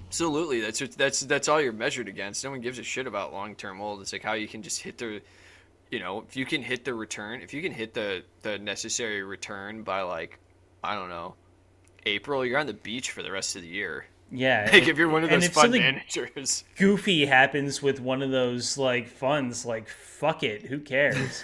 Absolutely, 0.07 0.59
that's 0.59 0.79
that's 0.97 1.21
that's 1.21 1.47
all 1.47 1.61
you're 1.61 1.71
measured 1.71 2.09
against. 2.09 2.43
No 2.43 2.51
one 2.51 2.59
gives 2.59 2.79
a 2.79 2.83
shit 2.83 3.07
about 3.07 3.31
long 3.31 3.55
term 3.55 3.77
hold. 3.77 4.01
It's 4.01 4.11
like 4.11 4.23
how 4.23 4.33
you 4.33 4.47
can 4.47 4.61
just 4.61 4.81
hit 4.81 4.97
the 4.97 5.21
you 5.91 5.99
know, 5.99 6.23
if 6.27 6.35
you 6.35 6.45
can 6.45 6.63
hit 6.63 6.85
the 6.85 6.93
return, 6.93 7.41
if 7.41 7.53
you 7.53 7.61
can 7.61 7.73
hit 7.73 7.93
the 7.93 8.23
the 8.41 8.57
necessary 8.57 9.21
return 9.21 9.83
by 9.83 10.01
like, 10.01 10.39
I 10.83 10.95
don't 10.95 11.09
know, 11.09 11.35
April, 12.05 12.45
you're 12.45 12.59
on 12.59 12.65
the 12.65 12.73
beach 12.73 13.11
for 13.11 13.21
the 13.21 13.31
rest 13.31 13.55
of 13.55 13.61
the 13.61 13.67
year. 13.67 14.05
Yeah, 14.31 14.69
like 14.73 14.87
if 14.87 14.97
you're 14.97 15.09
one 15.09 15.25
of 15.25 15.29
those 15.29 15.49
fund 15.49 15.73
managers. 15.73 16.63
Goofy 16.77 17.25
happens 17.25 17.81
with 17.81 17.99
one 17.99 18.21
of 18.21 18.31
those 18.31 18.77
like 18.77 19.09
funds, 19.09 19.65
like 19.65 19.89
fuck 19.89 20.43
it, 20.43 20.63
who 20.63 20.79
cares? 20.79 21.43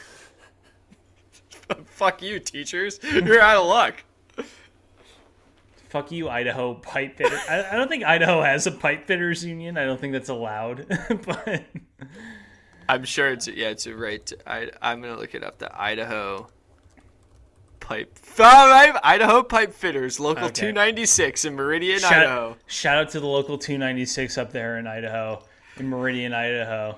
fuck 1.85 2.21
you, 2.21 2.39
teachers. 2.39 2.99
You're 3.03 3.41
out 3.41 3.57
of 3.57 3.67
luck. 3.67 4.03
Fuck 5.89 6.11
you, 6.11 6.29
Idaho 6.29 6.73
pipe 6.75 7.17
fitter. 7.17 7.39
I, 7.49 7.71
I, 7.71 7.75
don't 7.77 7.87
think 7.87 8.03
Idaho 8.03 8.41
has 8.41 8.67
a 8.67 8.71
pipe 8.71 9.07
fitters 9.07 9.43
union. 9.45 9.77
I 9.77 9.85
don't 9.85 9.99
think 9.99 10.11
that's 10.11 10.27
allowed. 10.27 10.85
but 11.25 11.63
I'm 12.89 13.03
sure 13.03 13.29
it's 13.29 13.47
yeah, 13.47 13.69
it's 13.69 13.85
a 13.85 13.95
right. 13.95 14.31
I 14.45 14.69
I'm 14.81 15.01
gonna 15.01 15.17
look 15.17 15.35
it 15.35 15.43
up. 15.43 15.59
The 15.59 15.69
Idaho 15.79 16.47
pipe. 17.79 18.17
Oh, 18.39 18.69
right, 18.69 18.99
Idaho 19.03 19.43
pipe 19.43 19.73
fitters, 19.73 20.19
local 20.19 20.45
okay. 20.45 20.53
296 20.53 21.45
in 21.45 21.55
Meridian, 21.55 21.99
shout, 21.99 22.13
Idaho. 22.13 22.57
Shout 22.67 22.97
out 22.97 23.09
to 23.11 23.19
the 23.19 23.27
local 23.27 23.57
296 23.57 24.37
up 24.37 24.51
there 24.51 24.77
in 24.77 24.87
Idaho, 24.87 25.43
in 25.77 25.89
Meridian, 25.89 26.33
Idaho. 26.33 26.97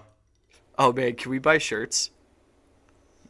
Oh 0.77 0.93
man, 0.93 1.15
can 1.15 1.31
we 1.31 1.39
buy 1.39 1.57
shirts? 1.57 2.11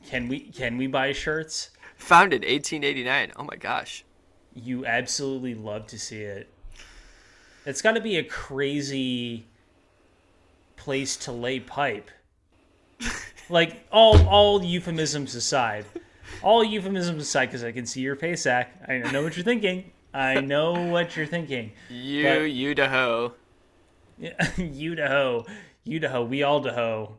Can 0.06 0.28
we 0.28 0.40
can 0.40 0.78
we 0.78 0.88
buy 0.88 1.12
shirts? 1.12 1.72
Founded 1.96 2.42
1889. 2.42 3.34
Oh 3.36 3.44
my 3.44 3.56
gosh 3.56 4.06
you 4.54 4.86
absolutely 4.86 5.56
love 5.56 5.88
to 5.88 6.00
see 6.00 6.22
it. 6.22 6.50
It's 7.66 7.82
got 7.82 7.94
to 7.94 8.02
be 8.02 8.18
a 8.18 8.24
crazy 8.24 9.46
place 10.76 11.18
to 11.18 11.32
lay 11.32 11.60
pipe. 11.60 12.10
Like 13.50 13.86
all 13.92 14.28
all 14.28 14.64
euphemisms 14.64 15.36
aside, 15.36 15.86
all 16.42 16.64
euphemisms 16.64 17.24
aside, 17.24 17.48
because 17.48 17.64
I 17.64 17.72
can 17.72 17.86
see 17.86 18.02
your 18.02 18.16
face, 18.16 18.44
Zach. 18.44 18.82
I 18.88 18.98
know 19.12 19.24
what 19.24 19.36
you're 19.36 19.44
thinking. 19.44 19.92
I 20.14 20.42
know 20.42 20.74
what 20.90 21.16
you're 21.16 21.26
thinking. 21.26 21.72
You, 21.90 22.24
but, 22.24 22.42
Idaho. 22.42 23.34
Yeah, 24.18 24.34
Idaho, 24.58 25.46
Idaho. 25.88 26.24
We 26.24 26.44
all 26.44 26.64
Daho, 26.64 27.14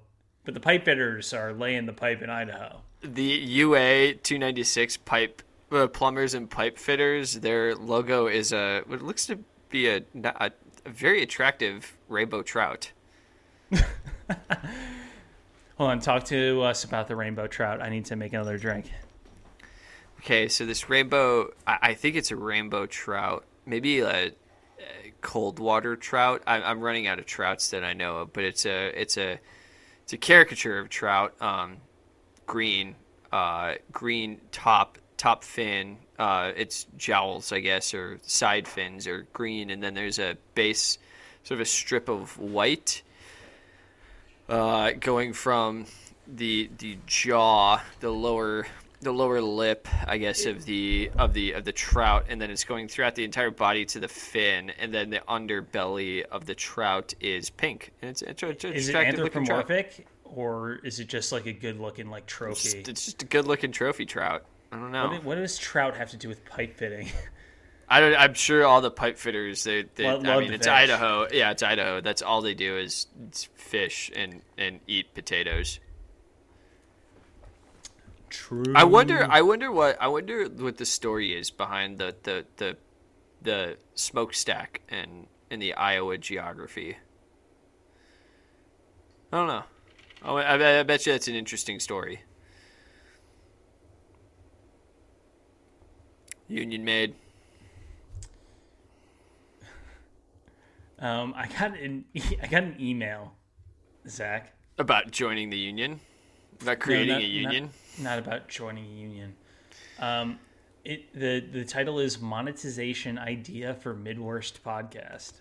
but 0.45 0.55
the 0.55 0.61
pipe 0.61 0.85
fitters 0.85 1.33
are 1.33 1.53
laying 1.53 1.87
the 1.87 1.93
pipe 1.93 2.23
in 2.23 2.31
Idaho. 2.31 2.81
The 3.03 3.23
UA 3.23 4.15
296 4.15 4.99
pipe 4.99 5.43
uh, 5.73 5.87
plumbers 5.87 6.35
and 6.35 6.51
pipe 6.51 6.77
fitters, 6.79 7.35
their 7.41 7.75
logo 7.75 8.27
is 8.27 8.53
a 8.53 8.83
what 8.87 9.03
looks 9.03 9.27
to 9.27 9.39
be 9.71 9.89
a, 9.89 10.03
a, 10.23 10.51
a 10.85 10.91
very 10.91 11.23
attractive 11.23 11.97
rainbow 12.09 12.43
trout. 12.43 12.93
Hold 15.81 15.93
on, 15.93 16.01
talk 16.01 16.25
to 16.25 16.61
us 16.61 16.85
about 16.85 17.09
the 17.09 17.17
rainbow 17.17 17.47
trout. 17.47 17.81
I 17.81 17.89
need 17.89 18.05
to 18.05 18.17
make 18.17 18.35
another 18.35 18.59
drink. 18.59 18.93
Okay, 20.19 20.47
so 20.47 20.67
this 20.67 20.91
rainbow, 20.91 21.55
I, 21.67 21.95
think 21.95 22.17
it's 22.17 22.31
a 22.31 22.37
rainbow 22.37 22.85
trout, 22.85 23.47
maybe 23.65 24.01
a, 24.01 24.27
a 24.27 24.33
cold 25.23 25.59
water 25.59 25.97
trout. 25.97 26.43
I, 26.47 26.61
I'm 26.61 26.81
running 26.81 27.07
out 27.07 27.19
of 27.19 27.25
trouts 27.25 27.71
that 27.71 27.83
I 27.83 27.95
know 27.95 28.19
of, 28.19 28.35
but 28.35 28.45
it's 28.45 28.67
a 28.67 28.89
it's 28.89 29.17
a 29.17 29.41
it's 30.03 30.13
a 30.13 30.19
caricature 30.19 30.79
of 30.79 30.91
trout. 30.91 31.35
Um, 31.41 31.79
green, 32.47 32.95
uh, 33.33 33.77
green 33.91 34.39
top 34.53 34.99
top 35.17 35.45
fin. 35.45 35.97
Uh, 36.19 36.53
its 36.57 36.89
jowls, 36.99 37.53
I 37.53 37.61
guess, 37.61 37.95
or 37.95 38.21
side 38.21 38.69
fins 38.69 39.07
are 39.07 39.27
green, 39.33 39.71
and 39.71 39.83
then 39.83 39.95
there's 39.95 40.19
a 40.19 40.37
base, 40.55 40.99
sort 41.43 41.57
of 41.57 41.63
a 41.63 41.65
strip 41.65 42.11
of 42.11 42.39
white, 42.39 43.01
uh, 44.51 44.93
going 44.93 45.33
from 45.33 45.87
the 46.27 46.71
the 46.79 46.99
jaw, 47.07 47.81
the 48.01 48.11
lower 48.11 48.67
the 49.01 49.13
lower 49.13 49.41
lip, 49.41 49.89
I 50.07 50.19
guess, 50.19 50.45
of 50.45 50.65
the 50.65 51.11
of 51.17 51.33
the 51.33 51.53
of 51.53 51.65
the 51.65 51.73
trout, 51.73 52.27
and 52.29 52.41
then 52.41 52.51
it's 52.51 52.65
going 52.65 52.89
throughout 52.89 53.15
the 53.15 53.25
entire 53.25 53.51
body 53.51 53.85
to 53.87 54.01
the 54.01 54.09
fin, 54.09 54.71
and 54.79 54.93
then 54.93 55.11
the 55.11 55.23
underbelly 55.29 56.25
of 56.25 56.45
the 56.47 56.55
trout 56.55 57.15
is 57.21 57.49
pink. 57.51 57.93
And 58.03 58.11
it's, 58.11 58.23
it's, 58.23 58.43
it's 58.43 58.65
is 58.65 58.89
it 58.89 58.97
anthropomorphic, 58.97 60.07
or 60.25 60.81
is 60.85 61.01
it 61.01 61.09
just 61.09 61.33
like 61.33 61.47
a 61.47 61.53
good 61.53 61.81
looking 61.81 62.11
like 62.11 62.27
trophy? 62.27 62.79
It's, 62.79 62.89
it's 62.89 63.05
just 63.07 63.23
a 63.23 63.27
good 63.27 63.47
looking 63.47 63.73
trophy 63.73 64.05
trout. 64.05 64.45
I 64.73 64.77
don't 64.77 64.93
know. 64.93 65.09
What, 65.09 65.25
what, 65.25 65.35
does 65.37 65.59
trout 65.59 65.97
have 65.97 66.11
to 66.11 66.17
do 66.17 66.29
with 66.29 66.45
pipe 66.45 66.77
fitting? 66.77 67.09
I 67.93 67.99
don't, 67.99 68.15
I'm 68.15 68.35
sure 68.35 68.65
all 68.65 68.81
the 68.81 68.91
pipe 68.91 69.19
fitters. 69.19 69.65
They, 69.65 69.85
they 69.97 70.07
Love 70.07 70.25
I 70.25 70.39
mean, 70.39 70.53
it's 70.53 70.67
fish. 70.67 70.73
Idaho. 70.73 71.27
Yeah, 71.33 71.51
it's 71.51 71.63
Idaho. 71.65 72.01
That's 72.01 72.23
all 72.23 72.41
they 72.41 72.55
do 72.55 72.77
is 72.79 73.09
fish 73.57 74.13
and 74.15 74.43
and 74.57 74.79
eat 74.87 75.13
potatoes. 75.13 75.81
True. 78.29 78.73
I 78.77 78.85
wonder. 78.85 79.27
I 79.29 79.43
wonder 79.43 79.73
what. 79.73 80.01
I 80.01 80.07
wonder 80.07 80.45
what 80.45 80.77
the 80.77 80.87
story 80.87 81.37
is 81.37 81.51
behind 81.51 81.99
the 81.99 82.15
the 82.23 82.47
the 82.59 82.77
the 83.43 83.77
smokestack 83.97 84.83
and 84.89 85.27
in 85.51 85.59
the 85.59 85.75
Iowa 85.75 86.17
geography. 86.17 86.97
I 89.33 89.37
don't 89.37 89.49
know. 89.49 89.65
Oh, 90.25 90.37
I, 90.37 90.79
I 90.79 90.83
bet 90.85 91.07
you 91.07 91.13
that's 91.13 91.27
an 91.27 91.35
interesting 91.35 91.81
story. 91.81 92.23
Union 96.47 96.85
made. 96.85 97.17
Um, 101.01 101.35
I 101.37 101.47
got 101.47 101.79
an 101.79 102.05
I 102.43 102.47
got 102.47 102.63
an 102.63 102.77
email, 102.79 103.33
Zach. 104.09 104.55
About 104.79 105.11
joining 105.11 105.51
the 105.51 105.59
union, 105.59 106.01
about 106.61 106.79
creating 106.79 107.09
no, 107.09 107.15
not, 107.15 107.23
a 107.23 107.27
union. 107.27 107.71
Not, 107.99 108.03
not, 108.03 108.19
about 108.19 108.49
joining 108.49 108.85
a 108.85 109.01
union. 109.01 109.35
Um, 109.99 110.39
it 110.85 111.13
the 111.15 111.41
the 111.41 111.65
title 111.65 111.99
is 111.99 112.21
monetization 112.21 113.19
idea 113.19 113.75
for 113.75 113.95
Midwest 113.95 114.63
podcast. 114.63 115.33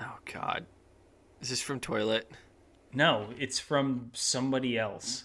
Oh 0.00 0.18
God, 0.32 0.66
is 1.40 1.50
this 1.50 1.60
from 1.62 1.80
Toilet? 1.80 2.30
No, 2.92 3.28
it's 3.38 3.58
from 3.58 4.10
somebody 4.12 4.78
else. 4.78 5.24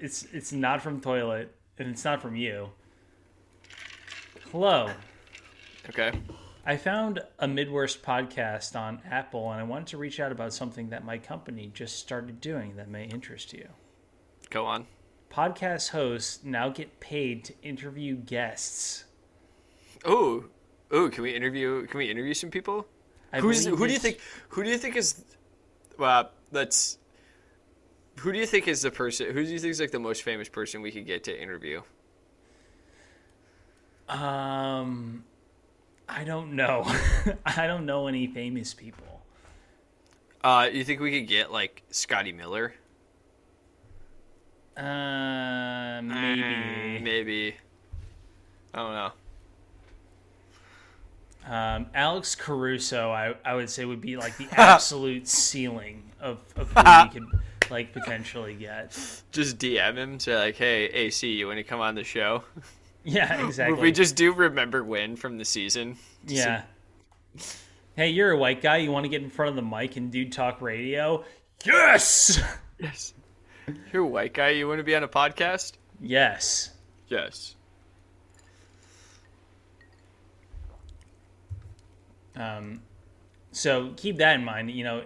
It's 0.00 0.24
it's 0.32 0.52
not 0.52 0.82
from 0.82 1.00
Toilet, 1.00 1.54
and 1.78 1.88
it's 1.88 2.04
not 2.04 2.22
from 2.22 2.36
you. 2.36 2.70
Hello. 4.50 4.90
Okay. 5.88 6.12
I 6.64 6.76
found 6.76 7.20
a 7.38 7.48
Midwest 7.48 8.02
podcast 8.02 8.76
on 8.76 9.00
Apple 9.10 9.50
and 9.50 9.60
I 9.60 9.64
wanted 9.64 9.88
to 9.88 9.98
reach 9.98 10.20
out 10.20 10.32
about 10.32 10.52
something 10.52 10.90
that 10.90 11.04
my 11.04 11.18
company 11.18 11.70
just 11.72 11.98
started 11.98 12.40
doing 12.40 12.76
that 12.76 12.88
may 12.88 13.04
interest 13.04 13.52
you. 13.52 13.68
Go 14.50 14.66
on. 14.66 14.86
Podcast 15.30 15.90
hosts 15.90 16.40
now 16.42 16.68
get 16.68 17.00
paid 17.00 17.44
to 17.44 17.54
interview 17.62 18.16
guests. 18.16 19.04
Oh, 20.04 20.44
oh! 20.90 21.08
Can 21.10 21.22
we 21.22 21.34
interview? 21.34 21.86
Can 21.86 21.98
we 21.98 22.10
interview 22.10 22.34
some 22.34 22.50
people? 22.50 22.86
I 23.32 23.40
Who's 23.40 23.66
who? 23.66 23.86
Do 23.86 23.92
you 23.92 23.98
think? 23.98 24.20
Who 24.50 24.64
do 24.64 24.70
you 24.70 24.78
think 24.78 24.96
is? 24.96 25.22
Well, 25.98 26.30
let's. 26.50 26.98
Who 28.20 28.32
do 28.32 28.38
you 28.38 28.46
think 28.46 28.68
is 28.68 28.82
the 28.82 28.90
person? 28.90 29.26
Who 29.26 29.44
do 29.44 29.50
you 29.50 29.58
think 29.58 29.70
is 29.70 29.80
like 29.80 29.90
the 29.90 29.98
most 29.98 30.22
famous 30.22 30.48
person 30.48 30.80
we 30.80 30.90
could 30.90 31.06
get 31.06 31.24
to 31.24 31.40
interview? 31.40 31.82
Um, 34.08 35.24
I 36.08 36.24
don't 36.24 36.54
know. 36.56 36.84
I 37.46 37.66
don't 37.66 37.86
know 37.86 38.06
any 38.06 38.26
famous 38.26 38.74
people. 38.74 39.22
Uh, 40.42 40.68
you 40.72 40.84
think 40.84 41.00
we 41.00 41.18
could 41.18 41.28
get 41.28 41.52
like 41.52 41.82
Scotty 41.90 42.32
Miller? 42.32 42.74
Uh, 44.76 46.00
maybe. 46.02 46.42
Mm, 46.42 47.02
maybe. 47.02 47.56
I 48.72 48.78
don't 48.78 48.92
know. 48.92 49.12
Um, 51.48 51.86
Alex 51.94 52.34
Caruso, 52.34 53.10
I, 53.10 53.34
I 53.44 53.54
would 53.54 53.70
say 53.70 53.84
would 53.84 54.00
be 54.00 54.16
like 54.16 54.36
the 54.36 54.48
absolute 54.52 55.26
ceiling 55.26 56.02
of, 56.20 56.38
of 56.56 56.70
who 56.72 56.82
we 57.04 57.08
could 57.08 57.40
like 57.70 57.92
potentially 57.92 58.54
get. 58.54 58.92
Just 59.32 59.58
DM 59.58 59.96
him, 59.96 60.20
say 60.20 60.36
like, 60.36 60.56
"Hey, 60.56 60.84
AC, 60.86 61.26
you 61.28 61.46
want 61.46 61.58
to 61.58 61.64
come 61.64 61.80
on 61.80 61.94
the 61.94 62.04
show?" 62.04 62.44
Yeah, 63.08 63.44
exactly. 63.46 63.80
we 63.80 63.92
just 63.92 64.16
do 64.16 64.32
remember 64.32 64.84
when 64.84 65.16
from 65.16 65.38
the 65.38 65.44
season. 65.44 65.96
Yeah. 66.26 66.62
Hey, 67.96 68.10
you're 68.10 68.30
a 68.30 68.36
white 68.36 68.62
guy. 68.62 68.76
You 68.78 68.92
want 68.92 69.04
to 69.04 69.08
get 69.08 69.22
in 69.22 69.30
front 69.30 69.50
of 69.50 69.56
the 69.56 69.62
mic 69.62 69.96
and 69.96 70.10
do 70.12 70.28
talk 70.28 70.60
radio? 70.60 71.24
Yes. 71.64 72.40
Yes. 72.78 73.14
You're 73.92 74.04
a 74.04 74.06
white 74.06 74.34
guy. 74.34 74.50
You 74.50 74.68
want 74.68 74.78
to 74.78 74.84
be 74.84 74.94
on 74.94 75.02
a 75.02 75.08
podcast? 75.08 75.72
Yes. 76.00 76.70
Yes. 77.08 77.56
Um, 82.36 82.82
so 83.50 83.92
keep 83.96 84.18
that 84.18 84.36
in 84.36 84.44
mind. 84.44 84.70
You 84.70 84.84
know, 84.84 85.02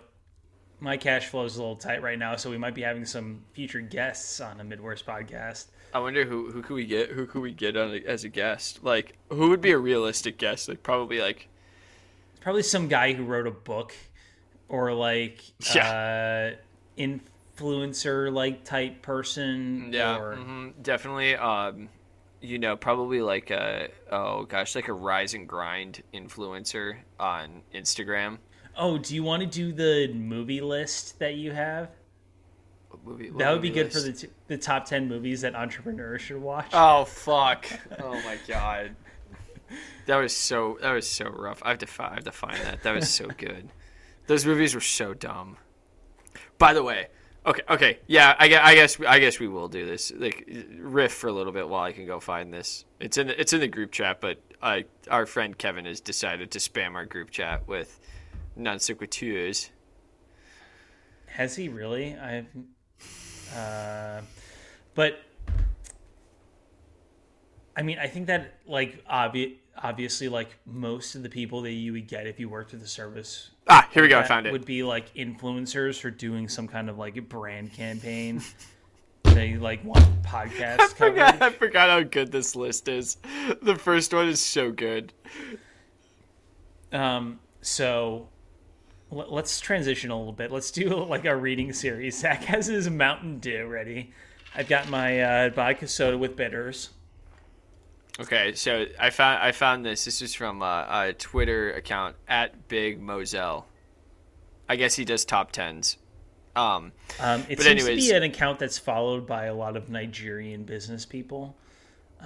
my 0.81 0.97
cash 0.97 1.29
flow 1.29 1.45
is 1.45 1.57
a 1.57 1.61
little 1.61 1.77
tight 1.77 2.03
right 2.03 2.19
now, 2.19 2.37
so 2.37 2.51
we 2.51 2.59
might 2.59 2.75
be 2.75 2.83
having 2.83 3.07
some 3.07 3.43
future 3.55 3.81
guests 3.81 4.41
on 4.41 4.59
the 4.59 4.65
Midwest 4.65 5.07
podcast. 5.07 5.67
I 5.95 5.99
wonder 5.99 6.25
who 6.25 6.51
who 6.51 6.63
could 6.63 6.75
we 6.75 6.87
get? 6.87 7.11
Who 7.11 7.27
could 7.27 7.43
we 7.43 7.53
get 7.53 7.77
on 7.77 7.91
a, 7.91 7.99
as 8.07 8.25
a 8.25 8.29
guest? 8.29 8.83
Like, 8.83 9.17
who 9.29 9.51
would 9.51 9.61
be 9.61 9.73
a 9.73 9.79
realistic 9.79 10.39
guest? 10.39 10.69
Like, 10.69 10.83
probably 10.83 11.21
like, 11.21 11.49
probably 12.41 12.63
some 12.63 12.89
guy 12.89 13.13
who 13.13 13.25
wrote 13.25 13.47
a 13.47 13.53
book, 13.53 13.95
or 14.69 14.93
like, 14.95 15.43
yeah. 15.75 16.55
uh, 16.57 17.01
influencer 17.01 18.33
like 18.33 18.65
type 18.65 19.03
person. 19.03 19.91
Yeah, 19.93 20.19
or... 20.19 20.37
mm-hmm, 20.37 20.83
definitely. 20.83 21.37
Um, 21.37 21.89
you 22.41 22.59
know, 22.59 22.77
probably 22.77 23.21
like 23.21 23.51
a 23.51 23.89
oh 24.11 24.45
gosh, 24.45 24.75
like 24.75 24.89
a 24.89 24.93
rise 24.93 25.35
and 25.35 25.49
grind 25.49 26.03
influencer 26.13 26.97
on 27.21 27.63
Instagram. 27.75 28.39
Oh, 28.77 28.99
do 28.99 29.15
you 29.15 29.23
want 29.23 29.43
to 29.43 29.47
do 29.47 29.73
the 29.73 30.13
movie 30.15 30.61
list 30.61 31.19
that 31.19 31.35
you 31.35 31.53
have? 31.53 31.91
Movie, 33.05 33.31
what 33.31 33.39
that 33.41 33.53
would 33.53 33.63
be 33.63 33.71
good 33.71 33.93
list? 33.93 33.97
for 33.97 34.03
the 34.03 34.13
t- 34.13 34.33
the 34.47 34.57
top 34.57 34.85
ten 34.85 35.09
movies 35.09 35.41
that 35.41 35.55
entrepreneurs 35.55 36.21
should 36.23 36.41
watch. 36.41 36.69
Oh 36.73 37.05
fuck! 37.05 37.67
Oh 37.99 38.15
my 38.25 38.39
god, 38.47 38.95
that 40.07 40.17
was 40.17 40.35
so 40.35 40.79
that 40.81 40.93
was 40.93 41.09
so 41.09 41.27
rough. 41.27 41.61
I 41.65 41.71
have 41.71 41.79
to 41.79 42.03
I 42.03 42.15
have 42.15 42.25
to 42.25 42.33
find 42.33 42.57
that. 42.59 42.83
That 42.83 42.95
was 42.95 43.11
so 43.11 43.27
good. 43.27 43.69
Those 44.27 44.47
movies 44.47 44.75
were 44.75 44.81
so 44.81 45.15
dumb. 45.15 45.57
By 46.59 46.75
the 46.75 46.83
way, 46.83 47.09
okay, 47.45 47.63
okay, 47.69 47.99
yeah, 48.07 48.37
I 48.39 48.49
guess 48.49 48.61
I 48.65 48.75
guess 48.75 49.01
I 49.01 49.19
guess 49.19 49.41
we 49.41 49.49
will 49.49 49.69
do 49.69 49.85
this. 49.85 50.13
Like 50.15 50.49
riff 50.79 51.13
for 51.13 51.27
a 51.27 51.33
little 51.33 51.53
bit 51.53 51.69
while 51.69 51.83
I 51.83 51.93
can 51.93 52.07
go 52.07 52.21
find 52.21 52.53
this. 52.55 52.85
It's 53.01 53.19
in 53.19 53.27
the, 53.27 53.41
it's 53.41 53.53
in 53.53 53.61
the 53.61 53.69
group 53.69 53.91
chat, 53.91 54.21
but 54.21 54.39
I 54.63 54.85
our 55.11 55.27
friend 55.27 55.59
Kevin 55.59 55.87
has 55.87 56.01
decided 56.01 56.53
to 56.53 56.59
spam 56.59 56.95
our 56.95 57.05
group 57.05 57.31
chat 57.31 57.67
with 57.67 57.99
non 58.55 58.79
sequiturs. 58.79 59.71
Has 61.27 61.57
he 61.57 61.69
really? 61.69 62.15
I've, 62.17 62.47
uh, 63.55 64.21
but 64.95 65.21
I 67.77 67.83
mean, 67.83 67.99
I 67.99 68.07
think 68.07 68.27
that 68.27 68.55
like 68.67 69.05
obvi- 69.07 69.57
obviously, 69.83 70.29
like 70.29 70.57
most 70.67 71.15
of 71.15 71.23
the 71.23 71.29
people 71.29 71.63
that 71.63 71.73
you 71.73 71.93
would 71.93 72.09
get 72.09 72.27
if 72.27 72.39
you 72.39 72.49
worked 72.49 72.73
with 72.73 72.81
the 72.81 72.89
service 72.89 73.51
Ah, 73.69 73.89
here 73.93 74.03
we 74.03 74.09
go. 74.09 74.19
I 74.19 74.25
found 74.25 74.47
it. 74.47 74.53
would 74.53 74.65
be 74.65 74.83
like 74.83 75.15
influencers 75.15 76.01
for 76.01 76.11
doing 76.11 76.49
some 76.49 76.67
kind 76.67 76.91
of 76.91 76.99
like 76.99 77.29
brand 77.29 77.73
campaign. 77.73 78.43
they 79.25 79.57
like 79.57 79.85
want 79.85 80.05
podcast 80.23 80.81
I 80.81 80.89
forgot, 80.89 81.43
I 81.43 81.51
forgot 81.51 81.89
how 81.89 82.03
good 82.03 82.33
this 82.33 82.57
list 82.57 82.89
is. 82.89 83.19
The 83.63 83.77
first 83.77 84.13
one 84.13 84.29
is 84.29 84.41
so 84.41 84.73
good. 84.73 85.13
Um, 86.93 87.39
so 87.61 88.29
let's 89.13 89.61
transition 89.61 90.11
a 90.11 90.17
little 90.19 90.33
bit. 90.33 90.51
Let's 90.51 90.71
do 90.71 90.89
like 91.09 91.25
a 91.25 91.37
reading 91.37 91.73
series. 91.73 92.19
Zach 92.19 92.45
has 92.45 92.67
his 92.67 92.89
Mountain 92.91 93.39
Dew 93.41 93.67
ready. 93.67 94.13
I've 94.55 94.69
got 94.69 94.89
my 94.89 95.21
uh, 95.23 95.51
vodka 95.51 95.87
soda 95.87 96.19
with 96.19 96.37
bitters. 96.37 96.91
Okay, 98.21 98.53
so 98.53 98.87
I 99.01 99.11
found 99.11 99.43
I 99.43 99.53
found 99.53 99.85
this. 99.87 100.05
This 100.05 100.21
is 100.21 100.35
from 100.35 100.63
uh, 100.63 100.85
a 101.07 101.13
Twitter 101.15 101.73
account 101.73 102.17
at 102.29 102.69
Big 102.69 103.01
Moselle. 103.01 103.67
I 104.69 104.77
guess 104.77 104.95
he 104.95 105.05
does 105.05 105.25
top 105.25 105.53
tens. 105.53 105.97
Um, 106.55 106.93
Um, 107.19 107.41
it 107.49 107.57
But 107.57 107.65
seems 107.65 107.67
anyways- 107.67 108.05
to 108.07 108.11
be 108.13 108.17
an 108.17 108.23
account 108.23 108.59
that's 108.59 108.79
followed 108.79 109.27
by 109.27 109.47
a 109.47 109.55
lot 109.55 109.77
of 109.77 109.89
Nigerian 109.89 110.65
business 110.65 111.07
people, 111.07 111.57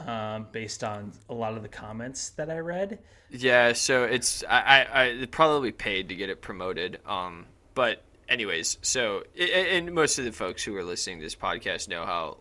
um, 0.06 0.46
based 0.52 0.84
on 0.84 1.12
a 1.28 1.34
lot 1.34 1.56
of 1.56 1.62
the 1.62 1.68
comments 1.68 2.30
that 2.30 2.50
I 2.50 2.58
read. 2.58 2.98
yeah, 3.30 3.72
so 3.72 4.04
it's 4.04 4.44
I, 4.48 4.86
I, 4.92 5.22
I 5.22 5.26
probably 5.30 5.72
paid 5.72 6.08
to 6.10 6.14
get 6.14 6.30
it 6.30 6.42
promoted. 6.42 7.00
Um, 7.06 7.46
but 7.74 8.02
anyways, 8.28 8.78
so 8.82 9.22
and 9.38 9.92
most 9.92 10.18
of 10.18 10.24
the 10.24 10.32
folks 10.32 10.62
who 10.64 10.76
are 10.76 10.84
listening 10.84 11.18
to 11.18 11.24
this 11.24 11.34
podcast 11.34 11.88
know 11.88 12.04
how 12.04 12.38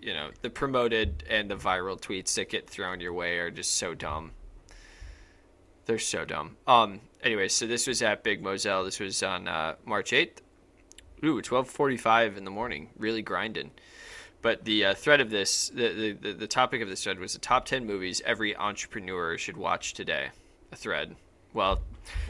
you 0.00 0.14
know 0.14 0.30
the 0.42 0.50
promoted 0.50 1.24
and 1.28 1.50
the 1.50 1.56
viral 1.56 2.00
tweets 2.00 2.34
that 2.34 2.48
get 2.50 2.68
thrown 2.68 3.00
your 3.00 3.12
way 3.12 3.38
are 3.38 3.50
just 3.50 3.74
so 3.74 3.94
dumb. 3.94 4.32
They're 5.86 5.98
so 5.98 6.24
dumb. 6.24 6.56
Um. 6.66 7.00
Anyway, 7.22 7.48
so 7.48 7.66
this 7.66 7.86
was 7.86 8.00
at 8.02 8.22
Big 8.22 8.42
Moselle. 8.42 8.84
This 8.84 9.00
was 9.00 9.22
on 9.22 9.48
uh, 9.48 9.74
March 9.84 10.12
eighth. 10.12 10.42
Ooh, 11.24 11.40
twelve 11.42 11.68
forty-five 11.68 12.36
in 12.36 12.44
the 12.44 12.50
morning. 12.50 12.90
Really 12.96 13.22
grinding. 13.22 13.70
But 14.40 14.64
the 14.64 14.84
uh, 14.86 14.94
thread 14.94 15.20
of 15.20 15.30
this, 15.30 15.68
the, 15.70 16.16
the 16.20 16.32
the 16.32 16.46
topic 16.46 16.80
of 16.80 16.88
this 16.88 17.02
thread 17.02 17.18
was 17.18 17.32
the 17.32 17.38
top 17.40 17.64
ten 17.66 17.84
movies 17.86 18.22
every 18.24 18.56
entrepreneur 18.56 19.36
should 19.36 19.56
watch 19.56 19.94
today. 19.94 20.28
A 20.72 20.76
thread. 20.76 21.16
Well, 21.54 21.80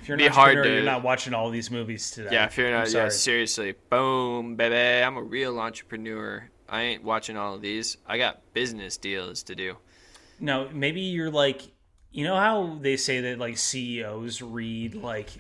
If 0.01 0.09
you're 0.09 0.15
an 0.15 0.19
Be 0.25 0.29
hard 0.29 0.63
to- 0.63 0.71
you're 0.73 0.83
not 0.85 1.03
watching 1.03 1.35
all 1.35 1.51
these 1.51 1.71
movies 1.71 2.11
today. 2.11 2.31
yeah. 2.33 2.47
If 2.47 2.57
you're 2.57 2.71
not, 2.71 2.91
yeah, 2.93 3.09
seriously, 3.11 3.75
boom, 3.91 4.55
baby. 4.57 5.05
I'm 5.05 5.17
a 5.17 5.23
real 5.23 5.59
entrepreneur. 5.59 6.49
I 6.69 6.83
ain't 6.83 7.03
watching 7.03 7.37
all 7.37 7.55
of 7.55 7.61
these. 7.63 7.97
I 8.07 8.17
got 8.17 8.41
business 8.55 8.97
deals 8.97 9.43
to 9.45 9.55
do. 9.55 9.77
No, 10.41 10.69
maybe 10.73 11.01
you're 11.01 11.31
like, 11.33 11.63
you 12.13 12.25
know 12.25 12.37
how 12.37 12.79
they 12.81 12.97
say 12.97 13.21
that 13.23 13.39
like 13.39 13.59
CEOs 13.59 14.41
read 14.41 14.95
like 14.95 15.31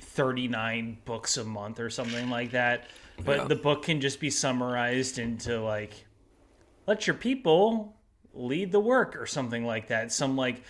39 0.00 0.98
books 1.04 1.36
a 1.38 1.44
month 1.44 1.80
or 1.80 1.90
something 1.90 2.28
like 2.30 2.50
that, 2.52 2.84
but 3.24 3.36
Yeah. 3.38 3.44
the 3.44 3.56
book 3.56 3.82
can 3.84 4.00
just 4.00 4.20
be 4.20 4.30
summarized 4.30 5.18
into 5.18 5.60
like, 5.60 6.06
let 6.86 7.06
your 7.06 7.14
people 7.14 7.96
lead 8.34 8.72
the 8.72 8.80
work 8.80 9.16
or 9.16 9.26
something 9.26 9.64
like 9.64 9.88
that. 9.88 10.12
Some 10.12 10.36
like 10.36 10.62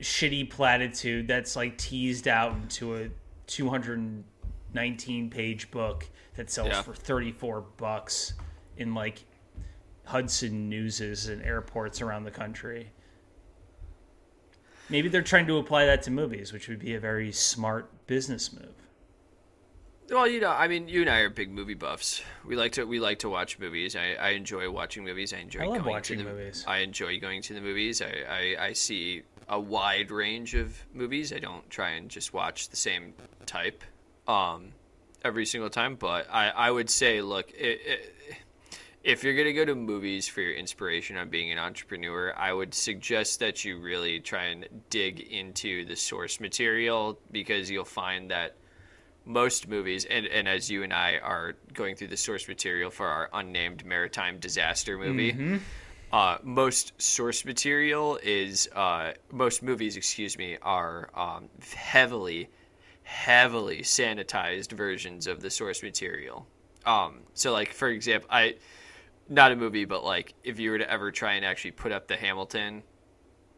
shitty 0.00 0.50
platitude 0.50 1.26
that's 1.28 1.56
like 1.56 1.78
teased 1.78 2.28
out 2.28 2.54
into 2.54 2.96
a 2.96 3.08
219 3.46 5.30
page 5.30 5.70
book 5.70 6.06
that 6.36 6.50
sells 6.50 6.68
Yeah. 6.68 6.82
for 6.82 6.94
34 6.94 7.62
bucks 7.76 8.34
in 8.76 8.94
like 8.94 9.24
Hudson 10.04 10.68
Newses 10.68 11.28
and 11.28 11.42
airports 11.42 12.00
around 12.02 12.24
the 12.24 12.30
country. 12.30 12.92
Maybe 14.88 15.08
they're 15.08 15.22
trying 15.22 15.46
to 15.48 15.58
apply 15.58 15.86
that 15.86 16.02
to 16.02 16.10
movies, 16.12 16.52
which 16.52 16.68
would 16.68 16.78
be 16.78 16.94
a 16.94 17.00
very 17.00 17.32
smart 17.32 18.06
business 18.06 18.52
move. 18.52 18.75
Well, 20.10 20.28
you 20.28 20.40
know, 20.40 20.50
I 20.50 20.68
mean, 20.68 20.88
you 20.88 21.00
and 21.00 21.10
I 21.10 21.18
are 21.18 21.30
big 21.30 21.50
movie 21.50 21.74
buffs. 21.74 22.22
We 22.44 22.54
like 22.54 22.72
to 22.72 22.84
we 22.84 23.00
like 23.00 23.20
to 23.20 23.28
watch 23.28 23.58
movies. 23.58 23.96
I, 23.96 24.14
I 24.14 24.28
enjoy 24.30 24.70
watching 24.70 25.04
movies. 25.04 25.32
I 25.32 25.38
enjoy 25.38 25.64
I 25.64 25.66
love 25.66 25.78
going 25.78 25.90
watching 25.90 26.18
to 26.18 26.24
the, 26.24 26.30
movies. 26.30 26.64
I 26.66 26.78
enjoy 26.78 27.18
going 27.18 27.42
to 27.42 27.54
the 27.54 27.60
movies. 27.60 28.00
I, 28.00 28.12
I, 28.28 28.66
I 28.66 28.72
see 28.72 29.22
a 29.48 29.58
wide 29.58 30.10
range 30.10 30.54
of 30.54 30.78
movies. 30.94 31.32
I 31.32 31.38
don't 31.38 31.68
try 31.70 31.90
and 31.90 32.08
just 32.08 32.32
watch 32.32 32.68
the 32.68 32.76
same 32.76 33.14
type 33.46 33.82
um, 34.28 34.72
every 35.24 35.44
single 35.44 35.70
time. 35.70 35.96
But 35.96 36.28
I, 36.30 36.50
I 36.50 36.70
would 36.70 36.88
say, 36.88 37.20
look, 37.20 37.50
it, 37.50 37.80
it, 37.84 38.14
if 39.02 39.24
you're 39.24 39.36
gonna 39.36 39.52
go 39.52 39.64
to 39.64 39.74
movies 39.74 40.28
for 40.28 40.40
your 40.40 40.54
inspiration 40.54 41.16
on 41.16 41.30
being 41.30 41.50
an 41.50 41.58
entrepreneur, 41.58 42.32
I 42.36 42.52
would 42.52 42.74
suggest 42.74 43.40
that 43.40 43.64
you 43.64 43.80
really 43.80 44.20
try 44.20 44.44
and 44.44 44.68
dig 44.88 45.18
into 45.18 45.84
the 45.84 45.96
source 45.96 46.38
material 46.38 47.18
because 47.32 47.68
you'll 47.70 47.84
find 47.84 48.30
that 48.30 48.56
most 49.26 49.68
movies, 49.68 50.04
and, 50.04 50.26
and 50.26 50.48
as 50.48 50.70
you 50.70 50.82
and 50.82 50.92
I 50.92 51.18
are 51.18 51.56
going 51.74 51.96
through 51.96 52.08
the 52.08 52.16
source 52.16 52.46
material 52.48 52.90
for 52.90 53.06
our 53.06 53.28
unnamed 53.32 53.84
maritime 53.84 54.38
disaster 54.38 54.96
movie, 54.96 55.32
uh, 56.12 56.38
most 56.42 56.92
source 57.02 57.44
material 57.44 58.18
is 58.22 58.68
uh, 58.74 59.12
most 59.32 59.62
movies, 59.62 59.96
excuse 59.96 60.38
me, 60.38 60.56
are 60.62 61.10
um, 61.14 61.48
heavily, 61.74 62.48
heavily 63.02 63.80
sanitized 63.80 64.72
versions 64.72 65.26
of 65.26 65.40
the 65.40 65.50
source 65.50 65.82
material. 65.82 66.46
Um, 66.86 67.20
so, 67.34 67.52
like 67.52 67.72
for 67.72 67.88
example, 67.88 68.28
I 68.32 68.54
not 69.28 69.50
a 69.50 69.56
movie, 69.56 69.84
but 69.84 70.04
like 70.04 70.34
if 70.44 70.60
you 70.60 70.70
were 70.70 70.78
to 70.78 70.88
ever 70.88 71.10
try 71.10 71.34
and 71.34 71.44
actually 71.44 71.72
put 71.72 71.90
up 71.90 72.06
the 72.06 72.16
Hamilton 72.16 72.84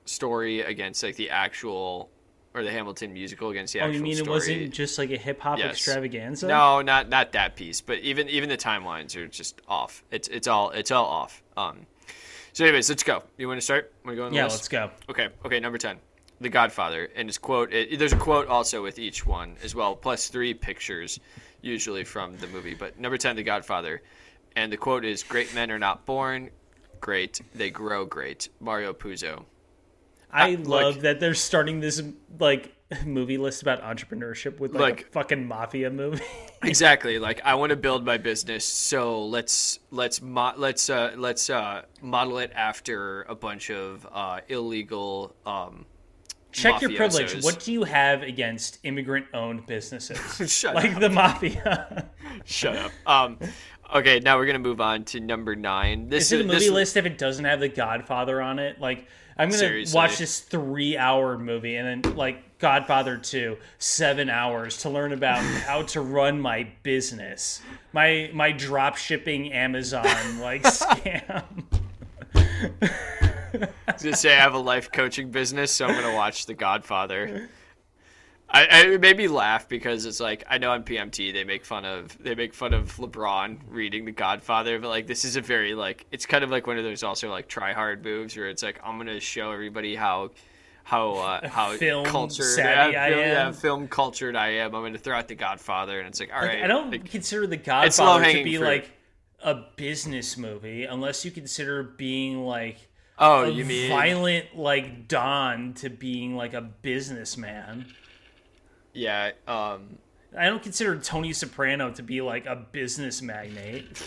story 0.06 0.62
against 0.62 1.02
like 1.02 1.16
the 1.16 1.28
actual 1.28 2.10
or 2.54 2.62
the 2.64 2.70
Hamilton 2.70 3.12
musical 3.12 3.50
against 3.50 3.72
the 3.74 3.80
Oh, 3.80 3.84
actual 3.84 3.96
you 3.96 4.02
mean 4.02 4.14
story. 4.16 4.28
it 4.28 4.32
wasn't 4.32 4.74
just 4.74 4.98
like 4.98 5.10
a 5.10 5.16
hip 5.16 5.40
hop 5.40 5.58
Yes. 5.58 5.76
extravaganza? 5.76 6.48
No, 6.48 6.80
not 6.82 7.08
not 7.08 7.32
that 7.32 7.56
piece, 7.56 7.80
but 7.80 7.98
even 7.98 8.28
even 8.28 8.48
the 8.48 8.56
timelines 8.56 9.14
are 9.16 9.26
just 9.28 9.60
off. 9.68 10.02
It's 10.10 10.28
it's 10.28 10.46
all 10.48 10.70
it's 10.70 10.90
all 10.90 11.06
off. 11.06 11.42
Um. 11.56 11.86
So, 12.54 12.64
anyways, 12.64 12.88
let's 12.88 13.04
go. 13.04 13.22
You 13.36 13.46
want 13.46 13.58
to 13.58 13.64
start? 13.64 13.92
Want 14.04 14.14
to 14.14 14.16
go 14.16 14.24
on 14.26 14.30
the 14.32 14.36
Yeah, 14.36 14.44
list? 14.44 14.56
let's 14.56 14.68
go. 14.68 14.90
Okay. 15.08 15.28
Okay. 15.44 15.60
Number 15.60 15.78
ten, 15.78 15.98
The 16.40 16.48
Godfather, 16.48 17.08
and 17.14 17.28
his 17.28 17.38
quote. 17.38 17.72
It, 17.72 17.98
there's 17.98 18.12
a 18.14 18.16
quote 18.16 18.48
also 18.48 18.82
with 18.82 18.98
each 18.98 19.24
one 19.24 19.56
as 19.62 19.74
well, 19.76 19.94
plus 19.94 20.28
three 20.28 20.54
pictures, 20.54 21.20
usually 21.60 22.02
from 22.04 22.36
the 22.38 22.46
movie. 22.48 22.74
But 22.74 22.98
number 22.98 23.16
ten, 23.18 23.36
The 23.36 23.44
Godfather, 23.44 24.02
and 24.56 24.72
the 24.72 24.76
quote 24.76 25.04
is: 25.04 25.22
"Great 25.22 25.54
men 25.54 25.70
are 25.70 25.78
not 25.78 26.04
born 26.06 26.50
great; 27.00 27.40
they 27.54 27.70
grow 27.70 28.04
great." 28.06 28.48
Mario 28.58 28.92
Puzo. 28.92 29.44
I 30.30 30.54
Uh, 30.54 30.58
love 30.58 31.00
that 31.02 31.20
they're 31.20 31.34
starting 31.34 31.80
this 31.80 32.02
like 32.38 32.74
movie 33.04 33.38
list 33.38 33.62
about 33.62 33.82
entrepreneurship 33.82 34.58
with 34.60 34.72
like, 34.74 34.80
Like- 34.80 35.00
a 35.02 35.10
fucking 35.12 35.46
mafia 35.46 35.90
movie. 35.90 36.22
exactly 36.64 37.18
like 37.20 37.40
i 37.44 37.54
want 37.54 37.70
to 37.70 37.76
build 37.76 38.04
my 38.04 38.16
business 38.18 38.64
so 38.64 39.24
let's 39.24 39.78
let's 39.92 40.20
mo- 40.20 40.54
let's 40.56 40.90
uh 40.90 41.12
let's 41.16 41.48
uh 41.50 41.82
model 42.02 42.38
it 42.38 42.50
after 42.54 43.22
a 43.28 43.34
bunch 43.36 43.70
of 43.70 44.04
uh 44.12 44.40
illegal 44.48 45.34
um 45.46 45.86
Check 46.50 46.80
your 46.80 46.90
privilege. 46.96 47.44
What 47.44 47.60
do 47.60 47.72
you 47.72 47.84
have 47.84 48.22
against 48.22 48.78
immigrant-owned 48.82 49.66
businesses? 49.66 50.50
Shut 50.58 50.74
like 50.74 50.94
up. 50.94 51.00
the 51.00 51.10
mafia. 51.10 52.08
shut 52.44 52.74
up 52.74 52.90
um 53.06 53.38
okay 53.94 54.18
now 54.18 54.36
we're 54.38 54.46
gonna 54.46 54.58
move 54.58 54.80
on 54.80 55.04
to 55.04 55.20
number 55.20 55.54
nine 55.54 56.08
this 56.08 56.32
Is 56.32 56.32
it 56.32 56.40
a 56.40 56.48
this- 56.48 56.54
movie 56.62 56.70
list 56.70 56.96
if 56.96 57.04
it 57.06 57.18
doesn't 57.18 57.44
have 57.44 57.60
The 57.60 57.68
Godfather 57.68 58.40
on 58.40 58.58
it? 58.58 58.80
Like, 58.80 59.06
I'm 59.38 59.48
gonna 59.50 59.58
Seriously. 59.58 59.96
watch 59.96 60.18
this 60.18 60.40
three-hour 60.40 61.38
movie 61.38 61.76
and 61.76 62.04
then 62.04 62.16
like 62.16 62.58
Godfather 62.58 63.16
Two, 63.16 63.56
seven 63.78 64.28
hours 64.28 64.78
to 64.78 64.90
learn 64.90 65.12
about 65.12 65.38
how 65.38 65.82
to 65.82 66.00
run 66.00 66.40
my 66.40 66.66
business, 66.82 67.62
my 67.92 68.30
my 68.34 68.50
drop 68.50 68.96
shipping 68.96 69.52
Amazon 69.52 70.40
like 70.40 70.62
scam. 70.64 71.44
I 72.34 73.68
was 73.92 74.02
gonna 74.02 74.16
say 74.16 74.36
I 74.36 74.40
have 74.40 74.54
a 74.54 74.58
life 74.58 74.90
coaching 74.90 75.30
business, 75.30 75.70
so 75.72 75.86
I'm 75.86 75.94
gonna 75.94 76.14
watch 76.14 76.46
The 76.46 76.54
Godfather. 76.54 77.48
I, 78.50 78.64
I 78.64 78.86
it 78.86 79.00
made 79.00 79.16
me 79.18 79.28
laugh 79.28 79.68
because 79.68 80.06
it's 80.06 80.20
like 80.20 80.44
I 80.48 80.58
know 80.58 80.70
on 80.70 80.82
PMT 80.82 81.32
they 81.32 81.44
make 81.44 81.64
fun 81.64 81.84
of 81.84 82.16
they 82.22 82.34
make 82.34 82.54
fun 82.54 82.72
of 82.72 82.96
LeBron 82.96 83.58
reading 83.68 84.04
The 84.06 84.12
Godfather, 84.12 84.78
but 84.78 84.88
like 84.88 85.06
this 85.06 85.24
is 85.24 85.36
a 85.36 85.40
very 85.40 85.74
like 85.74 86.06
it's 86.10 86.24
kind 86.24 86.42
of 86.42 86.50
like 86.50 86.66
one 86.66 86.78
of 86.78 86.84
those 86.84 87.02
also 87.02 87.30
like 87.30 87.48
try 87.48 87.72
hard 87.72 88.02
moves 88.02 88.36
where 88.36 88.48
it's 88.48 88.62
like 88.62 88.80
I'm 88.82 88.96
gonna 88.96 89.20
show 89.20 89.52
everybody 89.52 89.94
how 89.94 90.30
how 90.82 91.12
uh, 91.16 91.48
how 91.48 91.76
Film 91.76 92.06
cultured 92.06 92.46
savvy 92.46 92.94
yeah, 92.94 93.04
I 93.04 93.08
film, 93.10 93.20
yeah, 93.20 93.46
am. 93.46 93.52
film 93.52 93.88
cultured 93.88 94.34
I 94.34 94.48
am. 94.48 94.74
I'm 94.74 94.82
gonna 94.82 94.96
throw 94.96 95.18
out 95.18 95.28
The 95.28 95.34
Godfather, 95.34 95.98
and 95.98 96.08
it's 96.08 96.18
like 96.18 96.32
all 96.32 96.40
right. 96.40 96.64
I 96.64 96.66
don't 96.66 96.90
like, 96.90 97.10
consider 97.10 97.46
the 97.46 97.58
Godfather 97.58 98.32
to 98.32 98.44
be 98.44 98.56
fruit. 98.56 98.64
like 98.64 98.90
a 99.40 99.54
business 99.76 100.36
movie 100.36 100.84
unless 100.84 101.24
you 101.24 101.30
consider 101.30 101.82
being 101.82 102.38
like 102.44 102.78
oh, 103.18 103.44
a 103.44 103.50
you 103.50 103.66
mean 103.66 103.90
violent 103.90 104.56
like 104.56 105.06
Don 105.06 105.74
to 105.74 105.90
being 105.90 106.34
like 106.34 106.54
a 106.54 106.62
businessman. 106.62 107.86
Yeah? 108.92 109.32
Um, 109.46 109.98
I 110.36 110.46
don't 110.46 110.62
consider 110.62 110.98
Tony 110.98 111.32
Soprano 111.32 111.90
to 111.92 112.02
be 112.02 112.20
like 112.20 112.46
a 112.46 112.56
business 112.56 113.22
magnate. 113.22 114.02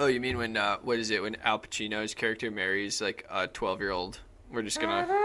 Oh, 0.00 0.06
you 0.06 0.20
mean 0.20 0.38
when 0.38 0.56
uh, 0.56 0.76
what 0.82 1.00
is 1.00 1.10
it 1.10 1.20
when 1.20 1.34
Al 1.42 1.58
Pacino's 1.58 2.14
character 2.14 2.52
marries 2.52 3.00
like 3.00 3.26
a 3.28 3.48
twelve 3.48 3.80
year 3.80 3.90
old? 3.90 4.20
We're 4.48 4.62
just 4.62 4.80
gonna. 4.80 5.08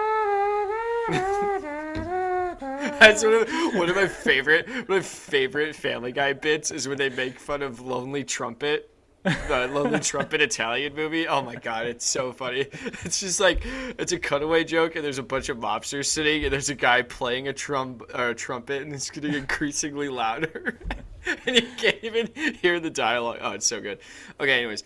That's 3.00 3.24
one 3.24 3.34
of, 3.34 3.50
one 3.76 3.90
of 3.90 3.96
my 3.96 4.08
favorite 4.08 4.68
one 4.68 4.80
of 4.80 4.90
my 4.90 5.02
favorite 5.02 5.76
Family 5.76 6.12
Guy 6.12 6.34
bits 6.34 6.72
is 6.72 6.88
when 6.88 6.98
they 6.98 7.10
make 7.10 7.40
fun 7.40 7.62
of 7.62 7.82
Lonely 7.82 8.24
Trumpet, 8.24 8.90
the 9.48 9.70
Lonely 9.72 10.00
Trumpet 10.02 10.42
Italian 10.42 10.96
movie. 10.96 11.28
Oh 11.28 11.42
my 11.42 11.56
god, 11.56 11.86
it's 11.86 12.06
so 12.06 12.34
funny. 12.34 12.68
It's 13.06 13.20
just 13.22 13.40
like 13.40 13.64
it's 13.98 14.12
a 14.12 14.20
cutaway 14.20 14.64
joke, 14.66 14.96
and 14.96 15.04
there's 15.06 15.18
a 15.18 15.24
bunch 15.24 15.50
of 15.50 15.58
mobsters 15.58 16.06
sitting, 16.08 16.44
and 16.44 16.52
there's 16.52 16.70
a 16.70 16.76
guy 16.76 17.02
playing 17.04 17.48
a 17.48 17.54
trump 17.54 18.04
or 18.14 18.30
a 18.30 18.36
trumpet, 18.36 18.82
and 18.82 18.94
it's 18.94 19.10
getting 19.10 19.34
increasingly 19.34 20.10
louder, 20.10 20.78
and 21.46 21.56
you 21.56 21.68
can't 21.78 22.04
even 22.04 22.30
hear 22.62 22.80
the 22.80 22.90
dialogue. 22.90 23.40
Oh, 23.42 23.52
it's 23.52 23.66
so 23.68 23.80
good. 23.80 24.00
Okay, 24.40 24.58
anyways, 24.58 24.84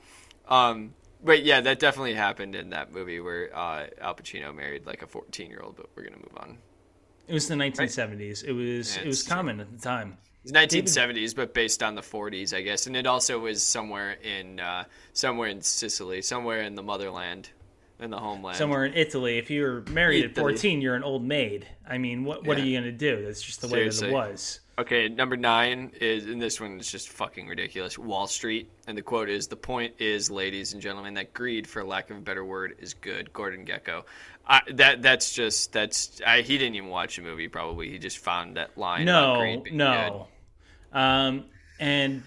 um, 0.48 0.94
but 1.24 1.44
yeah, 1.44 1.62
that 1.62 1.80
definitely 1.80 2.14
happened 2.14 2.54
in 2.56 2.70
that 2.70 2.92
movie 2.92 3.20
where 3.20 3.50
uh, 3.58 3.88
Al 4.00 4.14
Pacino 4.16 4.54
married 4.56 4.86
like 4.86 5.02
a 5.02 5.08
14 5.08 5.50
year 5.50 5.62
old. 5.64 5.76
But 5.78 5.88
we're 5.96 6.04
gonna 6.04 6.18
move 6.18 6.38
on. 6.38 6.58
It 7.28 7.34
was 7.34 7.48
the 7.48 7.56
1970s. 7.56 8.44
It 8.46 8.54
was 8.54 8.96
Yeah, 8.96 9.02
it 9.02 9.08
was 9.08 9.20
it's 9.20 9.28
true. 9.28 9.36
common 9.36 9.60
at 9.60 9.72
the 9.72 9.80
time. 9.80 10.18
It's 10.48 10.74
1970s, 10.74 11.36
but 11.36 11.54
based 11.54 11.84
on 11.84 11.96
the 11.96 12.02
40s, 12.02 12.56
I 12.56 12.62
guess, 12.62 12.88
and 12.88 12.96
it 12.96 13.06
also 13.06 13.40
was 13.40 13.62
somewhere 13.62 14.14
in 14.14 14.60
uh, 14.60 14.86
somewhere 15.14 15.50
in 15.50 15.62
Sicily, 15.62 16.22
somewhere 16.22 16.62
in 16.62 16.76
the 16.76 16.84
motherland, 16.84 17.50
in 18.00 18.12
the 18.12 18.18
homeland. 18.18 18.58
Somewhere 18.58 18.86
in 18.86 18.94
Italy, 18.94 19.38
if 19.38 19.50
you 19.50 19.64
were 19.64 19.84
married 19.90 20.24
at 20.24 20.36
14, 20.36 20.82
you're 20.82 20.96
an 20.96 21.04
old 21.04 21.26
maid. 21.26 21.68
I 21.88 21.98
mean, 21.98 22.24
what 22.24 22.46
what 22.46 22.58
are 22.58 22.64
you 22.64 22.78
gonna 22.78 22.92
do? 22.92 23.26
That's 23.26 23.42
just 23.42 23.62
the 23.62 23.68
way 23.68 23.90
that 23.90 24.02
it 24.02 24.14
was. 24.14 24.62
Okay, 24.80 25.10
number 25.10 25.36
nine 25.36 25.92
is, 26.00 26.28
and 26.28 26.40
this 26.40 26.62
one 26.62 26.80
is 26.80 26.92
just 26.92 27.10
fucking 27.10 27.48
ridiculous. 27.48 27.98
Wall 27.98 28.28
Street, 28.28 28.70
and 28.86 28.98
the 28.98 29.02
quote 29.02 29.28
is: 29.28 29.48
"The 29.48 29.56
point 29.56 29.96
is, 30.00 30.30
ladies 30.30 30.74
and 30.74 30.82
gentlemen, 30.82 31.16
that 31.16 31.34
greed, 31.34 31.68
for 31.68 31.84
lack 31.84 32.10
of 32.10 32.18
a 32.18 32.22
better 32.22 32.46
word, 32.46 32.76
is 32.80 32.94
good." 32.94 33.34
Gordon 33.34 33.66
Gekko. 33.66 34.04
I, 34.48 34.62
that 34.74 35.02
that's 35.02 35.34
just 35.34 35.74
that's 35.74 36.22
I, 36.26 36.42
he 36.42 36.58
didn't 36.58 36.76
even 36.76 36.90
watch 36.90 37.18
the 37.18 37.24
movie. 37.24 37.48
Probably 37.48 37.90
he 37.90 37.98
just 38.00 38.20
found 38.20 38.56
that 38.56 38.78
line. 38.78 39.04
No, 39.06 39.64
no. 39.72 40.28
Um, 40.94 41.46
and 41.80 42.24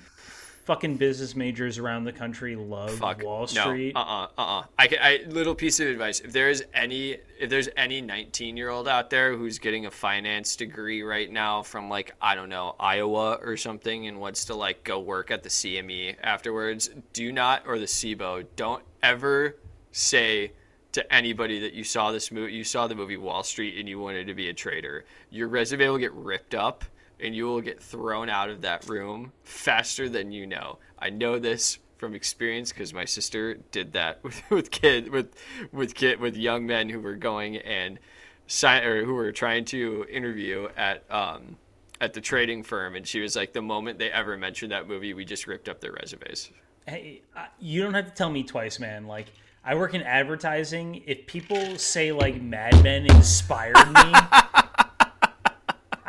fucking 0.71 0.97
business 0.97 1.35
majors 1.35 1.79
around 1.79 2.05
the 2.05 2.13
country 2.13 2.55
love 2.55 2.93
Fuck 2.93 3.25
Wall 3.25 3.45
Street. 3.49 3.93
No, 3.93 4.01
uh, 4.01 4.05
uh-uh, 4.05 4.29
uh, 4.39 4.59
uh. 4.61 4.65
I, 4.79 4.89
I 5.01 5.29
little 5.29 5.55
piece 5.55 5.81
of 5.81 5.89
advice: 5.89 6.21
if 6.21 6.33
there 6.33 6.49
is 6.49 6.65
any, 6.73 7.19
if 7.41 7.51
there's 7.51 7.69
any 7.77 8.01
19 8.01 8.57
year 8.57 8.69
old 8.69 8.87
out 8.87 9.11
there 9.11 9.37
who's 9.37 9.59
getting 9.59 9.87
a 9.87 9.91
finance 9.91 10.55
degree 10.55 11.03
right 11.03 11.31
now 11.31 11.63
from 11.63 11.89
like 11.89 12.15
I 12.23 12.37
don't 12.37 12.49
know 12.49 12.77
Iowa 12.79 13.41
or 13.43 13.57
something 13.57 14.07
and 14.07 14.21
wants 14.21 14.45
to 14.45 14.55
like 14.55 14.85
go 14.85 15.01
work 15.01 15.33
at 15.33 15.43
the 15.43 15.49
CME 15.49 16.15
afterwards, 16.23 16.91
do 17.13 17.33
not 17.33 17.65
or 17.67 17.81
the 17.81 17.87
CBOE, 17.87 18.47
don't 18.55 18.85
ever 19.03 19.57
say 19.91 20.53
to 20.93 21.13
anybody 21.13 21.59
that 21.61 21.73
you 21.73 21.83
saw 21.83 22.13
this 22.13 22.31
movie, 22.31 22.53
you 22.53 22.65
saw 22.65 22.87
the 22.87 22.95
movie 22.95 23.17
Wall 23.17 23.43
Street 23.43 23.77
and 23.79 23.89
you 23.89 23.99
wanted 23.99 24.29
to 24.29 24.35
be 24.35 24.49
a 24.49 24.55
trader. 24.55 25.05
Your 25.31 25.49
resume 25.49 25.89
will 25.89 25.99
get 25.99 26.13
ripped 26.13 26.55
up 26.55 26.85
and 27.23 27.35
you 27.35 27.45
will 27.47 27.61
get 27.61 27.83
thrown 27.83 28.29
out 28.29 28.51
of 28.51 28.63
that 28.63 28.89
room 28.89 29.33
faster 29.43 30.09
than 30.09 30.33
you 30.33 30.47
know. 30.47 30.79
I 30.99 31.11
know 31.11 31.39
this 31.39 31.79
from 31.97 32.15
experience 32.15 32.73
because 32.73 32.95
my 32.95 33.05
sister 33.05 33.55
did 33.71 33.93
that 33.93 34.25
with, 34.25 34.43
with 34.51 34.71
kid 34.71 35.11
with 35.11 35.35
with 35.71 35.95
kid 35.95 36.19
with 36.19 36.37
young 36.37 36.67
men 36.67 36.89
who 36.89 37.01
were 37.01 37.17
going 37.17 37.57
and 37.59 37.99
sign 38.47 38.83
or 38.83 39.05
who 39.05 39.15
were 39.15 39.33
trying 39.33 39.65
to 39.67 40.07
interview 40.11 40.69
at 40.77 41.05
um 41.11 41.57
at 42.01 42.15
the 42.15 42.21
trading 42.21 42.63
firm 42.63 42.97
and 42.97 43.07
she 43.07 43.21
was 43.21 43.37
like 43.37 43.53
the 43.53 43.61
moment 43.61 43.99
they 43.99 44.11
ever 44.11 44.37
mentioned 44.37 44.73
that 44.73 44.89
movie 44.89 45.13
we 45.13 45.25
just 45.25 45.47
ripped 45.47 45.69
up 45.69 45.81
their 45.81 45.93
resumes. 45.93 46.51
Hey, 46.87 47.23
you 47.61 47.83
don't 47.83 47.95
have 47.95 48.07
to 48.07 48.15
tell 48.15 48.31
me 48.31 48.43
twice, 48.43 48.81
man. 48.81 49.07
Like 49.07 49.27
I 49.63 49.75
work 49.75 49.93
in 49.93 50.03
advertising. 50.03 51.03
If 51.07 51.27
people 51.27 51.77
say 51.77 52.13
like 52.13 52.41
Mad 52.41 52.83
Men 52.83 53.05
inspired 53.05 53.77
me, 53.93 54.13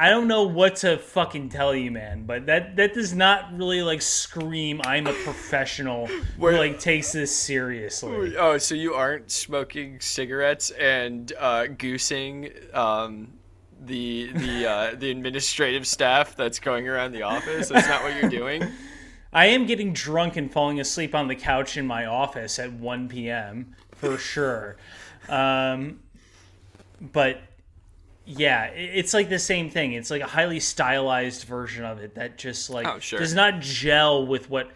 I 0.01 0.09
don't 0.09 0.27
know 0.27 0.45
what 0.45 0.77
to 0.77 0.97
fucking 0.97 1.49
tell 1.49 1.75
you, 1.75 1.91
man. 1.91 2.23
But 2.25 2.47
that 2.47 2.75
that 2.77 2.95
does 2.95 3.13
not 3.13 3.55
really 3.55 3.83
like 3.83 4.01
scream 4.01 4.81
I'm 4.83 5.05
a 5.05 5.13
professional 5.13 6.07
who 6.07 6.49
like 6.49 6.79
takes 6.79 7.11
this 7.11 7.31
seriously. 7.31 8.35
Oh, 8.35 8.57
so 8.57 8.73
you 8.73 8.95
aren't 8.95 9.29
smoking 9.29 9.99
cigarettes 9.99 10.71
and 10.71 11.31
uh, 11.37 11.67
goosing 11.67 12.49
um, 12.73 13.33
the 13.79 14.31
the 14.33 14.65
uh, 14.67 14.95
the 14.97 15.11
administrative 15.11 15.85
staff 15.85 16.35
that's 16.35 16.57
going 16.57 16.87
around 16.87 17.11
the 17.11 17.21
office? 17.21 17.69
That's 17.69 17.87
not 17.87 18.01
what 18.01 18.19
you're 18.19 18.31
doing. 18.31 18.63
I 19.33 19.45
am 19.45 19.67
getting 19.67 19.93
drunk 19.93 20.35
and 20.35 20.51
falling 20.51 20.79
asleep 20.79 21.13
on 21.13 21.27
the 21.27 21.35
couch 21.35 21.77
in 21.77 21.85
my 21.85 22.07
office 22.07 22.57
at 22.57 22.73
1 22.73 23.07
p.m. 23.07 23.75
for 23.91 24.17
sure. 24.17 24.77
Um, 25.29 25.99
but 26.99 27.39
yeah, 28.25 28.65
it's 28.65 29.13
like 29.13 29.29
the 29.29 29.39
same 29.39 29.69
thing. 29.69 29.93
It's 29.93 30.11
like 30.11 30.21
a 30.21 30.27
highly 30.27 30.59
stylized 30.59 31.43
version 31.45 31.85
of 31.85 31.99
it 31.99 32.15
that 32.15 32.37
just 32.37 32.69
like 32.69 32.87
Oh, 32.87 32.99
sure. 32.99 33.19
does 33.19 33.33
not 33.33 33.59
gel 33.61 34.25
with 34.27 34.49
what 34.49 34.71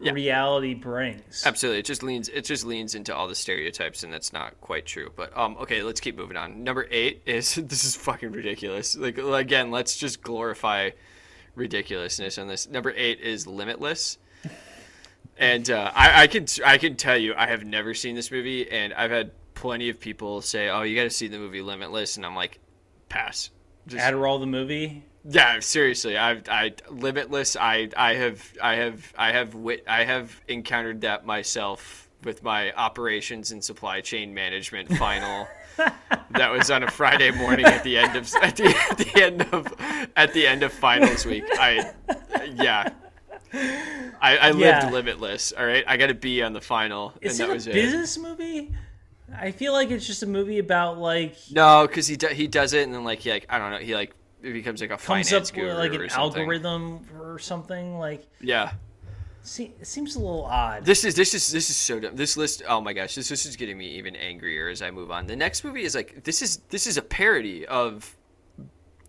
Yeah. 0.00 0.12
reality 0.12 0.74
brings. 0.74 1.44
Absolutely, 1.46 1.80
it 1.80 1.86
just 1.86 2.02
leans 2.02 2.28
it 2.28 2.44
just 2.44 2.64
leans 2.64 2.94
into 2.94 3.14
all 3.14 3.26
the 3.28 3.34
stereotypes, 3.34 4.02
and 4.02 4.12
that's 4.12 4.32
not 4.32 4.60
quite 4.60 4.86
true. 4.86 5.12
But 5.16 5.36
um, 5.36 5.56
okay, 5.60 5.82
let's 5.82 6.00
keep 6.00 6.16
moving 6.16 6.36
on. 6.36 6.62
Number 6.64 6.86
eight 6.90 7.22
is 7.26 7.54
this 7.66 7.84
is 7.84 7.96
fucking 7.96 8.32
ridiculous. 8.32 8.96
Like 8.96 9.18
again, 9.18 9.70
let's 9.70 9.96
just 9.96 10.22
glorify 10.22 10.90
ridiculousness 11.54 12.38
on 12.38 12.46
this. 12.48 12.68
Number 12.68 12.92
eight 12.96 13.20
is 13.20 13.46
Limitless. 13.46 14.18
And 15.40 15.70
uh, 15.70 15.92
I, 15.94 16.22
I 16.22 16.26
can 16.26 16.46
I 16.64 16.78
can 16.78 16.96
tell 16.96 17.16
you 17.16 17.32
I 17.36 17.46
have 17.46 17.64
never 17.64 17.94
seen 17.94 18.16
this 18.16 18.30
movie, 18.32 18.68
and 18.70 18.92
I've 18.92 19.12
had 19.12 19.30
plenty 19.54 19.88
of 19.88 20.00
people 20.00 20.42
say, 20.42 20.68
"Oh, 20.68 20.82
you 20.82 20.96
got 20.96 21.04
to 21.04 21.10
see 21.10 21.28
the 21.28 21.38
movie 21.38 21.62
Limitless," 21.62 22.16
and 22.16 22.26
I'm 22.26 22.34
like, 22.34 22.58
pass. 23.08 23.50
Just, 23.86 24.04
Adderall 24.04 24.38
the 24.40 24.46
movie. 24.46 25.02
yeah, 25.28 25.60
seriously, 25.60 26.18
I, 26.18 26.42
I, 26.48 26.74
limitless. 26.90 27.56
I, 27.56 27.88
I 27.96 28.14
have, 28.14 28.52
I 28.62 28.74
have, 28.76 29.12
I 29.16 29.32
have, 29.32 29.54
wit, 29.54 29.84
I 29.88 30.04
have 30.04 30.40
encountered 30.48 31.00
that 31.02 31.24
myself 31.24 32.08
with 32.24 32.42
my 32.42 32.72
operations 32.72 33.52
and 33.52 33.64
supply 33.64 34.00
chain 34.00 34.34
management 34.34 34.94
final. 34.96 35.46
that 36.32 36.50
was 36.50 36.70
on 36.70 36.82
a 36.82 36.90
Friday 36.90 37.30
morning 37.30 37.64
at 37.64 37.84
the 37.84 37.96
end 37.96 38.16
of 38.16 38.28
at 38.42 38.56
the, 38.56 38.66
at 38.90 38.98
the 38.98 39.22
end 39.22 39.42
of 39.52 40.10
at 40.16 40.32
the 40.34 40.44
end 40.46 40.62
of 40.64 40.72
finals 40.72 41.24
week. 41.24 41.44
I, 41.52 41.92
yeah. 42.54 42.90
I, 44.20 44.36
I 44.36 44.50
lived 44.50 44.60
Yeah. 44.60 44.90
limitless. 44.90 45.52
All 45.56 45.64
right, 45.64 45.84
I 45.86 45.96
got 45.96 46.10
a 46.10 46.14
B 46.14 46.42
on 46.42 46.52
the 46.52 46.60
final, 46.60 47.14
Is 47.20 47.38
and 47.40 47.48
that 47.48 47.54
was 47.54 47.66
a 47.66 47.70
it. 47.70 47.74
business 47.74 48.18
movie? 48.18 48.74
I 49.36 49.50
feel 49.50 49.72
like 49.72 49.90
it's 49.90 50.06
just 50.06 50.22
a 50.22 50.26
movie 50.26 50.58
about 50.58 50.98
like 50.98 51.36
No, 51.50 51.86
because 51.86 52.06
he 52.06 52.16
do, 52.16 52.28
he 52.28 52.46
does 52.46 52.72
it, 52.72 52.84
and 52.84 52.94
then 52.94 53.04
like 53.04 53.20
he 53.20 53.30
like 53.30 53.46
I 53.48 53.58
don't 53.58 53.70
know, 53.70 53.78
he 53.78 53.94
like 53.94 54.14
it 54.42 54.52
becomes 54.52 54.80
like 54.80 54.90
a 54.90 54.96
comes 54.96 55.28
finance 55.30 55.50
up 55.50 55.54
guru 55.54 55.68
with 55.68 55.76
like 55.78 55.92
an 55.94 56.08
something. 56.10 56.40
algorithm 56.42 57.00
or 57.20 57.38
something. 57.38 57.98
Like 57.98 58.26
Yeah. 58.40 58.72
se- 59.42 59.72
it 59.80 59.86
seems 59.86 60.16
a 60.16 60.18
little 60.20 60.44
odd. 60.44 60.84
This 60.84 61.04
is 61.04 61.14
this 61.14 61.34
is 61.34 61.50
this 61.50 61.68
is 61.70 61.76
so 61.76 61.98
dumb. 62.00 62.16
This 62.16 62.36
list, 62.36 62.62
oh 62.68 62.80
my 62.80 62.92
gosh, 62.92 63.14
this 63.14 63.30
list 63.30 63.46
is 63.46 63.56
getting 63.56 63.76
me 63.76 63.86
even 63.98 64.14
angrier 64.16 64.68
as 64.68 64.80
I 64.80 64.90
move 64.90 65.10
on. 65.10 65.26
The 65.26 65.36
next 65.36 65.64
movie 65.64 65.82
is 65.82 65.94
like 65.94 66.24
this 66.24 66.40
is 66.40 66.58
this 66.70 66.86
is 66.86 66.96
a 66.96 67.02
parody 67.02 67.66
of 67.66 68.16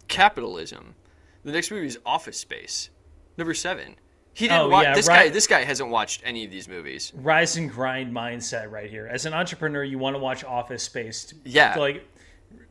capitalism. 0.07 0.95
The 1.43 1.51
next 1.51 1.71
movie 1.71 1.87
is 1.87 1.97
Office 2.05 2.37
Space, 2.39 2.89
number 3.37 3.53
seven. 3.53 3.95
He 4.39 4.47
didn't 4.47 4.61
Oh, 4.61 4.69
watch 4.69 4.83
yeah, 4.85 4.95
this 4.95 5.07
guy. 5.09 5.27
This 5.29 5.47
guy 5.47 5.63
hasn't 5.65 5.89
watched 5.89 6.21
any 6.23 6.45
of 6.45 6.51
these 6.51 6.69
movies. 6.69 7.11
rise 7.13 7.57
and 7.57 7.69
grind 7.69 8.13
mindset 8.15 8.71
right 8.71 8.89
here. 8.89 9.05
As 9.05 9.25
an 9.25 9.33
entrepreneur, 9.33 9.83
you 9.83 9.99
want 9.99 10.15
to 10.15 10.19
watch 10.19 10.45
Office 10.45 10.81
Space 10.83 11.25
to, 11.25 11.35
Yeah. 11.43 11.73
to 11.73 11.79
like 11.81 12.07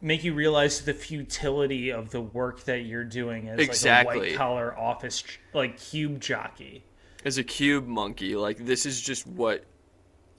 make 0.00 0.24
you 0.24 0.32
realize 0.32 0.80
the 0.80 0.94
futility 0.94 1.90
of 1.92 2.10
the 2.10 2.20
work 2.22 2.64
that 2.64 2.80
you're 2.86 3.04
doing 3.04 3.48
as 3.50 3.58
like 3.84 3.84
a 3.84 4.04
white 4.06 4.34
collar 4.34 4.76
office 4.78 5.22
like 5.52 5.78
cube 5.78 6.20
jockey. 6.20 6.84
As 7.24 7.36
a 7.36 7.44
cube 7.44 7.86
monkey, 7.86 8.34
like 8.34 8.56
this 8.64 8.86
is 8.86 9.00
just 9.00 9.26
what 9.26 9.64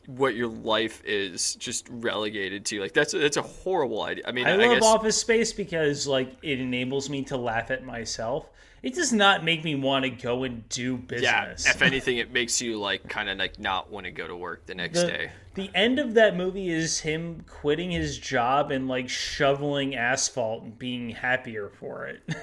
what 0.08 0.34
your 0.34 0.48
life 0.48 1.04
is 1.06 1.54
just 1.56 1.88
relegated 1.92 2.66
to. 2.66 2.80
Like 2.82 2.94
that's 2.94 3.14
that's 3.14 3.38
a 3.38 3.44
horrible 3.44 4.02
idea. 4.02 4.24
I 4.28 4.32
mean, 4.32 4.48
I 4.48 4.54
I, 4.54 4.56
love 4.56 4.72
guess 4.74 4.84
Office 4.84 5.18
Space 5.18 5.54
because 5.54 6.08
like 6.08 6.36
it 6.42 6.60
enables 6.60 7.08
me 7.10 7.22
to 7.26 7.38
laugh 7.38 7.70
at 7.70 7.86
myself. 7.86 8.50
It 8.82 8.96
does 8.96 9.12
not 9.12 9.44
make 9.44 9.64
me 9.64 9.76
want 9.76 10.06
to 10.06 10.10
go 10.10 10.44
and 10.44 10.68
do 10.70 10.98
business. 10.98 11.66
yeah. 11.66 11.72
If 11.72 11.82
anything, 11.82 12.18
it 12.18 12.32
makes 12.32 12.62
you 12.62 12.80
like 12.80 13.08
kind 13.10 13.30
of 13.30 13.38
like 13.38 13.60
not 13.60 13.92
want 13.92 14.06
to 14.06 14.12
go 14.12 14.28
to 14.28 14.36
work 14.36 14.66
the 14.66 14.76
next 14.76 15.02
the, 15.02 15.08
day. 15.08 15.32
the 15.56 15.70
end 15.76 16.00
of 16.00 16.14
that 16.14 16.36
movie 16.38 16.70
is 16.70 17.00
him 17.00 17.44
quitting 17.48 17.92
his 17.92 18.18
job 18.18 18.72
and 18.72 18.88
like 18.88 19.10
shoveling 19.10 19.96
asphalt 19.96 20.64
and 20.64 20.80
being 20.80 21.10
happier 21.10 21.70
for 21.80 22.06
it. 22.08 22.22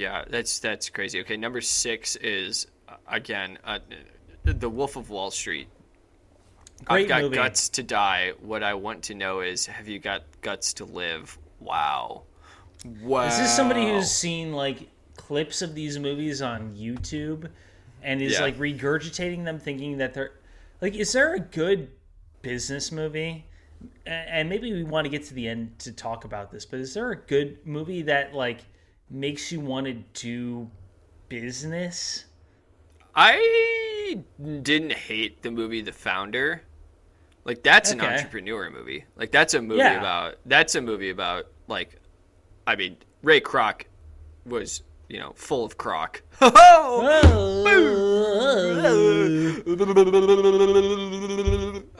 Yeah, 0.00 0.24
that's 0.28 0.60
that's 0.60 0.88
crazy. 0.88 1.20
Okay, 1.20 1.36
number 1.36 1.60
six 1.60 2.16
is 2.16 2.66
uh, 2.88 2.94
again 3.06 3.58
uh, 3.64 3.80
the 4.44 4.70
Wolf 4.70 4.96
of 4.96 5.10
Wall 5.10 5.30
Street. 5.30 5.68
Great 6.84 7.02
I've 7.02 7.08
got 7.08 7.22
movie. 7.22 7.34
guts 7.34 7.68
to 7.70 7.82
die. 7.82 8.32
What 8.40 8.62
I 8.62 8.72
want 8.74 9.02
to 9.04 9.14
know 9.14 9.40
is, 9.40 9.66
have 9.66 9.88
you 9.88 9.98
got 9.98 10.22
guts 10.40 10.72
to 10.74 10.86
live? 10.86 11.38
Wow. 11.58 12.22
Wow. 13.02 13.26
Is 13.26 13.38
this 13.38 13.54
somebody 13.54 13.86
who's 13.86 14.10
seen 14.10 14.52
like 14.52 14.88
clips 15.16 15.62
of 15.62 15.74
these 15.74 15.98
movies 15.98 16.40
on 16.40 16.74
YouTube 16.74 17.50
and 18.02 18.22
is 18.22 18.34
Yeah. 18.34 18.42
like 18.42 18.56
regurgitating 18.56 19.44
them, 19.44 19.58
thinking 19.58 19.98
that 19.98 20.14
they're 20.14 20.32
like, 20.80 20.94
is 20.94 21.12
there 21.12 21.34
a 21.34 21.40
good 21.40 21.90
business 22.42 22.90
movie? 22.90 23.44
And 24.06 24.48
maybe 24.48 24.72
we 24.72 24.82
want 24.82 25.04
to 25.04 25.10
get 25.10 25.24
to 25.24 25.34
the 25.34 25.48
end 25.48 25.78
to 25.80 25.92
talk 25.92 26.24
about 26.24 26.50
this, 26.50 26.64
but 26.66 26.80
is 26.80 26.94
there 26.94 27.10
a 27.12 27.16
good 27.16 27.58
movie 27.66 28.02
that 28.02 28.34
like 28.34 28.60
makes 29.10 29.52
you 29.52 29.60
want 29.60 29.86
to 29.86 29.94
do 30.20 30.70
business? 31.28 32.24
I 33.14 34.22
didn't 34.62 34.92
hate 34.92 35.42
the 35.42 35.50
movie 35.50 35.82
The 35.82 35.92
Founder. 35.92 36.62
Like 37.44 37.62
that's 37.62 37.90
an 37.90 38.00
entrepreneur 38.00 38.70
movie. 38.70 39.04
Like 39.16 39.30
that's 39.32 39.54
a 39.54 39.62
movie 39.62 39.78
Yeah. 39.78 39.98
about 39.98 40.36
that's 40.46 40.74
a 40.74 40.80
movie 40.80 41.10
about 41.10 41.46
like 41.68 41.99
I 42.66 42.76
mean 42.76 42.96
Ray 43.22 43.40
Kroc 43.40 43.82
was, 44.46 44.82
you 45.08 45.18
know, 45.18 45.32
full 45.34 45.64
of 45.64 45.76
crock. 45.76 46.22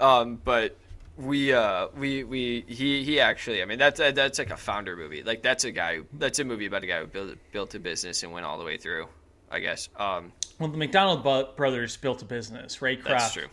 um, 0.00 0.40
but 0.44 0.76
we 1.16 1.52
uh 1.52 1.88
we 1.96 2.24
we 2.24 2.64
he 2.66 3.04
he 3.04 3.20
actually 3.20 3.62
I 3.62 3.66
mean 3.66 3.78
that's 3.78 3.98
that's 3.98 4.38
like 4.38 4.50
a 4.50 4.56
founder 4.56 4.96
movie. 4.96 5.22
Like 5.22 5.42
that's 5.42 5.64
a 5.64 5.70
guy 5.70 6.00
that's 6.14 6.38
a 6.38 6.44
movie 6.44 6.66
about 6.66 6.82
a 6.84 6.86
guy 6.86 7.00
who 7.00 7.06
built 7.06 7.36
built 7.52 7.74
a 7.74 7.78
business 7.78 8.22
and 8.22 8.32
went 8.32 8.46
all 8.46 8.58
the 8.58 8.64
way 8.64 8.76
through. 8.76 9.06
I 9.50 9.58
guess. 9.58 9.88
Um, 9.96 10.32
Well, 10.60 10.68
the 10.68 10.78
McDonald 10.78 11.24
brothers 11.56 11.96
built 11.96 12.22
a 12.22 12.24
business. 12.24 12.80
Ray 12.80 12.96
Kroc 12.96 13.04
that's 13.04 13.32
true. 13.32 13.48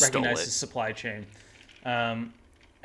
Recognized 0.00 0.46
the 0.46 0.50
supply 0.50 0.92
chain. 0.92 1.26
Um, 1.84 2.32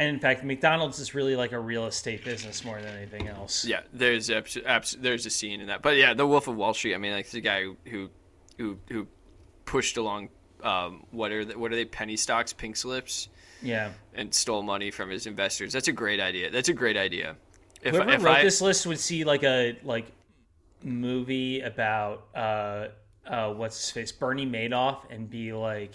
and 0.01 0.09
in 0.15 0.19
fact, 0.19 0.43
McDonald's 0.43 0.99
is 0.99 1.13
really 1.13 1.35
like 1.35 1.51
a 1.51 1.59
real 1.59 1.85
estate 1.85 2.25
business 2.25 2.65
more 2.65 2.81
than 2.81 2.95
anything 2.97 3.27
else. 3.27 3.63
Yeah, 3.65 3.81
there's 3.93 4.29
abs- 4.31 4.97
there's 4.99 5.25
a 5.25 5.29
scene 5.29 5.61
in 5.61 5.67
that, 5.67 5.81
but 5.81 5.95
yeah, 5.97 6.13
the 6.15 6.25
Wolf 6.25 6.47
of 6.47 6.55
Wall 6.55 6.73
Street. 6.73 6.95
I 6.95 6.97
mean, 6.97 7.11
like 7.13 7.29
the 7.29 7.41
guy 7.41 7.65
who 7.85 8.09
who 8.57 8.77
who 8.89 9.07
pushed 9.65 9.97
along 9.97 10.29
um, 10.63 11.05
what 11.11 11.31
are 11.31 11.45
the, 11.45 11.57
what 11.57 11.71
are 11.71 11.75
they 11.75 11.85
penny 11.85 12.17
stocks, 12.17 12.51
pink 12.53 12.75
slips, 12.75 13.29
Yeah. 13.61 13.91
and 14.13 14.33
stole 14.33 14.63
money 14.63 14.91
from 14.91 15.09
his 15.09 15.27
investors. 15.27 15.71
That's 15.73 15.87
a 15.87 15.91
great 15.93 16.19
idea. 16.19 16.49
That's 16.49 16.69
a 16.69 16.73
great 16.73 16.97
idea. 16.97 17.35
If, 17.81 17.95
Whoever 17.95 18.11
if 18.11 18.23
wrote 18.23 18.37
I, 18.37 18.43
this 18.43 18.61
list 18.61 18.85
would 18.87 18.99
see 18.99 19.23
like 19.23 19.43
a 19.43 19.77
like 19.83 20.11
movie 20.83 21.61
about 21.61 22.25
uh 22.35 22.87
uh 23.27 23.53
what's 23.53 23.77
his 23.79 23.91
face 23.91 24.11
Bernie 24.11 24.47
Madoff 24.47 25.09
and 25.11 25.29
be 25.29 25.53
like, 25.53 25.93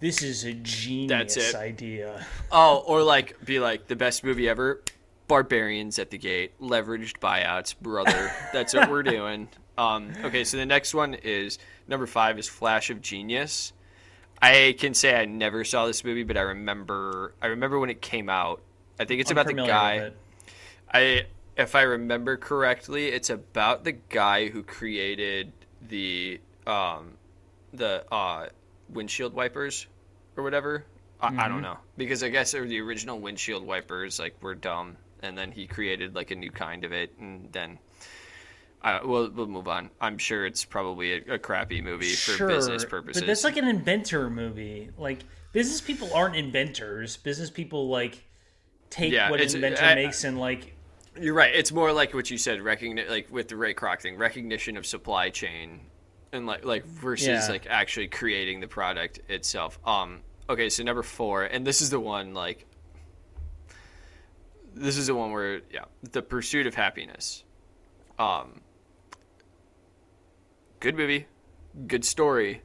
this 0.00 0.22
is 0.22 0.44
a 0.44 0.52
genius 0.52 1.34
That's 1.34 1.36
it. 1.36 1.54
idea. 1.54 2.26
oh, 2.52 2.84
or 2.86 3.02
like 3.02 3.44
be 3.44 3.58
like 3.60 3.86
the 3.86 3.96
best 3.96 4.24
movie 4.24 4.48
ever, 4.48 4.82
Barbarians 5.28 5.98
at 5.98 6.10
the 6.10 6.18
Gate, 6.18 6.58
leveraged 6.60 7.18
buyouts, 7.18 7.74
brother. 7.80 8.30
That's 8.52 8.74
what 8.74 8.90
we're 8.90 9.02
doing. 9.02 9.48
Um, 9.78 10.12
okay, 10.24 10.42
so 10.44 10.56
the 10.56 10.64
next 10.64 10.94
one 10.94 11.12
is 11.12 11.58
number 11.86 12.06
five 12.06 12.38
is 12.38 12.48
Flash 12.48 12.88
of 12.88 13.02
Genius. 13.02 13.74
I 14.40 14.74
can 14.78 14.94
say 14.94 15.14
I 15.14 15.26
never 15.26 15.64
saw 15.64 15.86
this 15.86 16.02
movie, 16.02 16.22
but 16.22 16.38
I 16.38 16.40
remember 16.40 17.34
I 17.42 17.48
remember 17.48 17.78
when 17.78 17.90
it 17.90 18.00
came 18.00 18.30
out. 18.30 18.62
I 18.98 19.04
think 19.04 19.20
it's 19.20 19.30
about 19.30 19.46
the 19.46 19.52
guy. 19.52 20.12
I 20.90 21.26
if 21.58 21.74
I 21.74 21.82
remember 21.82 22.38
correctly, 22.38 23.08
it's 23.08 23.28
about 23.28 23.84
the 23.84 23.92
guy 23.92 24.48
who 24.48 24.62
created 24.62 25.52
the 25.86 26.40
um 26.66 27.18
the 27.74 28.04
uh 28.10 28.46
windshield 28.88 29.34
wipers 29.34 29.86
or 30.36 30.42
whatever. 30.44 30.84
I, 31.20 31.26
I 31.26 31.30
Mm-hmm. 31.30 31.48
don't 31.48 31.62
know 31.62 31.78
because 31.96 32.22
I 32.22 32.28
guess 32.28 32.52
the 32.52 32.80
original 32.80 33.18
windshield 33.18 33.64
wipers 33.66 34.18
like 34.18 34.40
were 34.42 34.54
dumb, 34.54 34.96
and 35.22 35.36
then 35.36 35.50
he 35.52 35.66
created 35.66 36.14
like 36.14 36.30
a 36.30 36.34
new 36.36 36.50
kind 36.50 36.84
of 36.84 36.92
it, 36.92 37.12
and 37.18 37.50
then. 37.52 37.78
Uh, 38.82 39.00
we'll, 39.04 39.28
we'll 39.30 39.46
move 39.48 39.66
on. 39.66 39.90
I'm 40.00 40.16
sure 40.16 40.46
it's 40.46 40.64
probably 40.64 41.14
a, 41.14 41.34
a 41.34 41.38
crappy 41.40 41.80
movie 41.80 42.12
for 42.12 42.32
Sure, 42.32 42.46
business 42.46 42.84
purposes. 42.84 43.22
but 43.22 43.26
that's 43.26 43.42
like 43.42 43.56
an 43.56 43.66
inventor 43.66 44.30
movie. 44.30 44.90
Like 44.96 45.20
business 45.52 45.80
people 45.80 46.12
aren't 46.14 46.36
inventors. 46.36 47.16
Business 47.16 47.50
people 47.50 47.88
like 47.88 48.22
take 48.90 49.12
Yeah, 49.12 49.30
what 49.30 49.40
an 49.40 49.52
inventor 49.52 49.82
I- 49.82 49.94
makes 49.96 50.22
and 50.22 50.38
like 50.38 50.76
You're 51.18 51.34
right. 51.34 51.52
It's 51.52 51.72
more 51.72 51.90
like 51.92 52.14
what 52.14 52.30
you 52.30 52.38
said, 52.38 52.60
recogni- 52.60 53.08
like 53.08 53.28
with 53.32 53.48
the 53.48 53.56
Ray 53.56 53.74
Kroc 53.74 54.02
thing, 54.02 54.18
recognition 54.18 54.76
of 54.76 54.86
supply 54.86 55.30
chain, 55.30 55.80
and 56.32 56.46
like 56.46 56.64
like 56.64 56.84
versus 56.84 57.26
Yeah. 57.26 57.46
like 57.48 57.66
actually 57.68 58.08
creating 58.08 58.60
the 58.60 58.68
product 58.68 59.20
itself. 59.28 59.78
Um. 59.86 60.20
Okay, 60.48 60.68
so 60.68 60.82
number 60.84 61.02
four, 61.02 61.44
and 61.44 61.66
this 61.66 61.80
is 61.82 61.90
the 61.90 62.00
one 62.00 62.34
like. 62.34 62.66
This 64.74 64.96
is 64.98 65.06
the 65.06 65.14
one 65.14 65.32
where 65.32 65.60
yeah, 65.72 65.84
the 66.12 66.22
pursuit 66.22 66.66
of 66.66 66.74
happiness. 66.74 67.44
Um. 68.18 68.60
Good 70.80 70.94
movie, 70.96 71.26
good 71.86 72.04
story. 72.04 72.62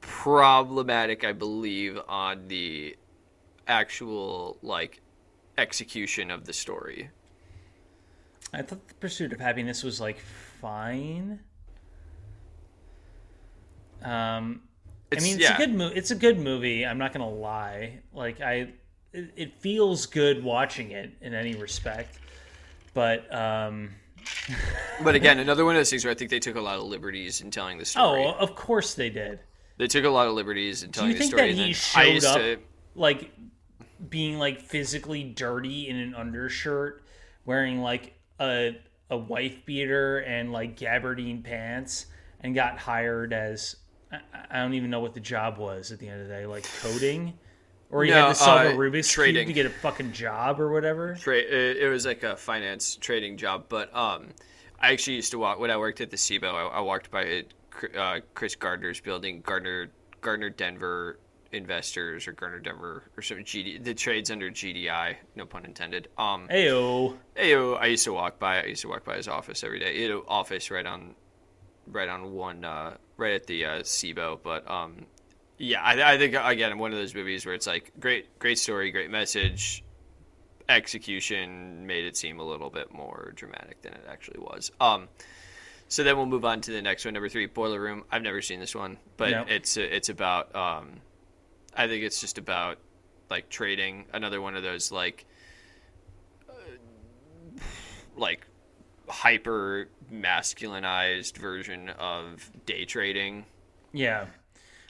Problematic, 0.00 1.22
I 1.24 1.32
believe, 1.32 1.98
on 2.08 2.48
the 2.48 2.96
actual 3.66 4.56
like 4.62 5.02
execution 5.58 6.30
of 6.30 6.46
the 6.46 6.52
story. 6.52 7.10
I 8.54 8.62
thought 8.62 8.88
the 8.88 8.94
pursuit 8.94 9.32
of 9.34 9.40
happiness 9.40 9.82
was 9.82 10.00
like 10.00 10.18
fine. 10.60 11.40
Um, 14.02 14.62
I 15.10 15.20
mean, 15.20 15.36
it's 15.36 15.42
yeah. 15.42 15.54
a 15.54 15.58
good 15.58 15.74
movie. 15.74 15.96
It's 15.96 16.10
a 16.10 16.14
good 16.14 16.38
movie. 16.38 16.84
I'm 16.84 16.98
not 16.98 17.12
gonna 17.12 17.28
lie. 17.30 18.00
Like 18.12 18.40
I, 18.40 18.68
it, 19.12 19.30
it 19.36 19.54
feels 19.54 20.06
good 20.06 20.44
watching 20.44 20.90
it 20.90 21.12
in 21.20 21.34
any 21.34 21.54
respect. 21.54 22.18
But 22.94 23.32
um, 23.34 23.90
But 25.02 25.14
again, 25.14 25.38
another 25.38 25.64
one 25.64 25.74
of 25.76 25.80
those 25.80 25.90
things 25.90 26.04
where 26.04 26.12
I 26.12 26.14
think 26.14 26.30
they 26.30 26.40
took 26.40 26.56
a 26.56 26.60
lot 26.60 26.76
of 26.76 26.84
liberties 26.84 27.40
in 27.40 27.50
telling 27.50 27.78
the 27.78 27.84
story. 27.84 28.24
oh, 28.24 28.32
of 28.32 28.54
course 28.54 28.94
they 28.94 29.10
did. 29.10 29.40
They 29.78 29.86
took 29.86 30.04
a 30.04 30.08
lot 30.10 30.26
of 30.26 30.34
liberties 30.34 30.82
in 30.82 30.90
Do 30.90 31.00
telling 31.00 31.10
you 31.12 31.14
the 31.14 31.18
think 31.20 31.30
story. 31.30 31.42
that 31.42 31.48
and 31.50 31.58
he 31.58 31.72
then 31.72 32.14
I 32.14 32.18
showed 32.18 32.24
up 32.24 32.36
to- 32.36 32.58
like 32.94 33.30
being 34.08 34.38
like 34.38 34.60
physically 34.60 35.24
dirty 35.24 35.88
in 35.88 35.96
an 35.96 36.14
undershirt, 36.14 37.02
wearing 37.44 37.80
like 37.80 38.14
a 38.40 38.76
a 39.10 39.16
wife 39.16 39.64
beater 39.64 40.18
and 40.18 40.52
like 40.52 40.76
gabardine 40.76 41.42
pants, 41.42 42.06
and 42.40 42.54
got 42.54 42.78
hired 42.78 43.32
as 43.32 43.76
I, 44.12 44.18
I 44.50 44.58
don't 44.60 44.74
even 44.74 44.90
know 44.90 45.00
what 45.00 45.14
the 45.14 45.20
job 45.20 45.58
was 45.58 45.92
at 45.92 45.98
the 45.98 46.08
end 46.08 46.22
of 46.22 46.28
the 46.28 46.34
day, 46.34 46.46
like 46.46 46.68
coding, 46.80 47.34
or 47.90 48.04
he 48.04 48.10
had 48.10 48.28
to 48.28 48.34
solve 48.34 48.66
uh, 48.66 48.70
a 48.70 48.72
Rubik's 48.72 49.10
trading. 49.10 49.46
cube 49.46 49.56
to 49.56 49.62
get 49.62 49.66
a 49.66 49.70
fucking 49.70 50.12
job 50.12 50.60
or 50.60 50.70
whatever. 50.72 51.14
tra- 51.14 51.36
it, 51.36 51.76
it 51.78 51.88
was 51.88 52.06
like 52.06 52.22
a 52.22 52.36
finance 52.36 52.96
trading 52.96 53.36
job, 53.36 53.64
but 53.68 53.94
um, 53.94 54.28
I 54.80 54.92
actually 54.92 55.16
used 55.16 55.32
to 55.32 55.38
walk 55.38 55.58
when 55.58 55.70
I 55.70 55.76
worked 55.76 56.00
at 56.00 56.10
the 56.10 56.16
CBOE. 56.16 56.44
I, 56.44 56.78
I 56.78 56.80
walked 56.80 57.10
by 57.10 57.44
uh, 57.96 58.20
Chris 58.34 58.56
Gardner's 58.56 59.00
building, 59.00 59.42
Gardner 59.44 59.90
Gardner 60.20 60.50
Denver 60.50 61.18
Investors 61.52 62.28
or 62.28 62.32
Gardner 62.32 62.60
Denver 62.60 63.04
or 63.16 63.22
some 63.22 63.38
GD. 63.38 63.82
The 63.82 63.94
trades 63.94 64.30
under 64.30 64.50
GDI, 64.50 65.16
no 65.34 65.46
pun 65.46 65.64
intended. 65.64 66.08
Um, 66.18 66.48
Ayo, 66.48 67.16
Ayo, 67.36 67.78
I 67.78 67.86
used 67.86 68.04
to 68.04 68.12
walk 68.12 68.38
by. 68.38 68.62
I 68.62 68.66
used 68.66 68.82
to 68.82 68.88
walk 68.88 69.04
by 69.04 69.16
his 69.16 69.28
office 69.28 69.64
every 69.64 69.78
day. 69.78 69.96
He 69.96 70.02
had 70.02 70.10
an 70.10 70.22
office 70.28 70.70
right 70.70 70.84
on, 70.84 71.14
right 71.86 72.08
on 72.08 72.32
one, 72.32 72.64
uh, 72.64 72.96
right 73.18 73.34
at 73.34 73.46
the 73.46 73.66
uh, 73.66 73.70
CBOE. 73.80 74.40
But 74.42 74.70
um, 74.70 75.04
yeah, 75.58 75.82
I, 75.82 76.14
I 76.14 76.18
think 76.18 76.34
again 76.34 76.78
one 76.78 76.92
of 76.92 76.98
those 76.98 77.14
movies 77.14 77.44
where 77.44 77.54
it's 77.54 77.66
like 77.66 77.92
great, 78.00 78.38
great 78.38 78.58
story, 78.58 78.90
great 78.90 79.10
message, 79.10 79.84
execution 80.70 81.86
made 81.86 82.04
it 82.06 82.16
seem 82.16 82.40
a 82.40 82.44
little 82.44 82.70
bit 82.70 82.92
more 82.92 83.32
dramatic 83.36 83.82
than 83.82 83.92
it 83.92 84.04
actually 84.08 84.40
was. 84.40 84.70
Um, 84.80 85.08
So 85.90 86.04
then 86.04 86.16
we'll 86.18 86.26
move 86.26 86.44
on 86.44 86.60
to 86.62 86.70
the 86.70 86.82
next 86.82 87.04
one, 87.06 87.14
number 87.14 87.30
three, 87.30 87.46
Boiler 87.46 87.80
Room. 87.80 88.04
I've 88.10 88.22
never 88.22 88.42
seen 88.42 88.60
this 88.60 88.74
one, 88.74 88.98
but 89.16 89.30
No. 89.30 89.44
it's 89.48 89.76
it's 89.76 90.08
about. 90.10 90.54
Um, 90.54 91.00
I 91.74 91.86
think 91.86 92.02
it's 92.04 92.20
just 92.20 92.38
about 92.38 92.78
like 93.30 93.48
trading. 93.48 94.04
Another 94.12 94.40
one 94.42 94.54
of 94.56 94.62
those 94.62 94.90
like, 94.92 95.24
uh, 96.48 96.52
like 98.16 98.46
hyper 99.08 99.88
masculinized 100.12 101.36
version 101.36 101.90
of 101.98 102.50
day 102.66 102.84
trading. 102.84 103.44
Yeah. 103.92 104.26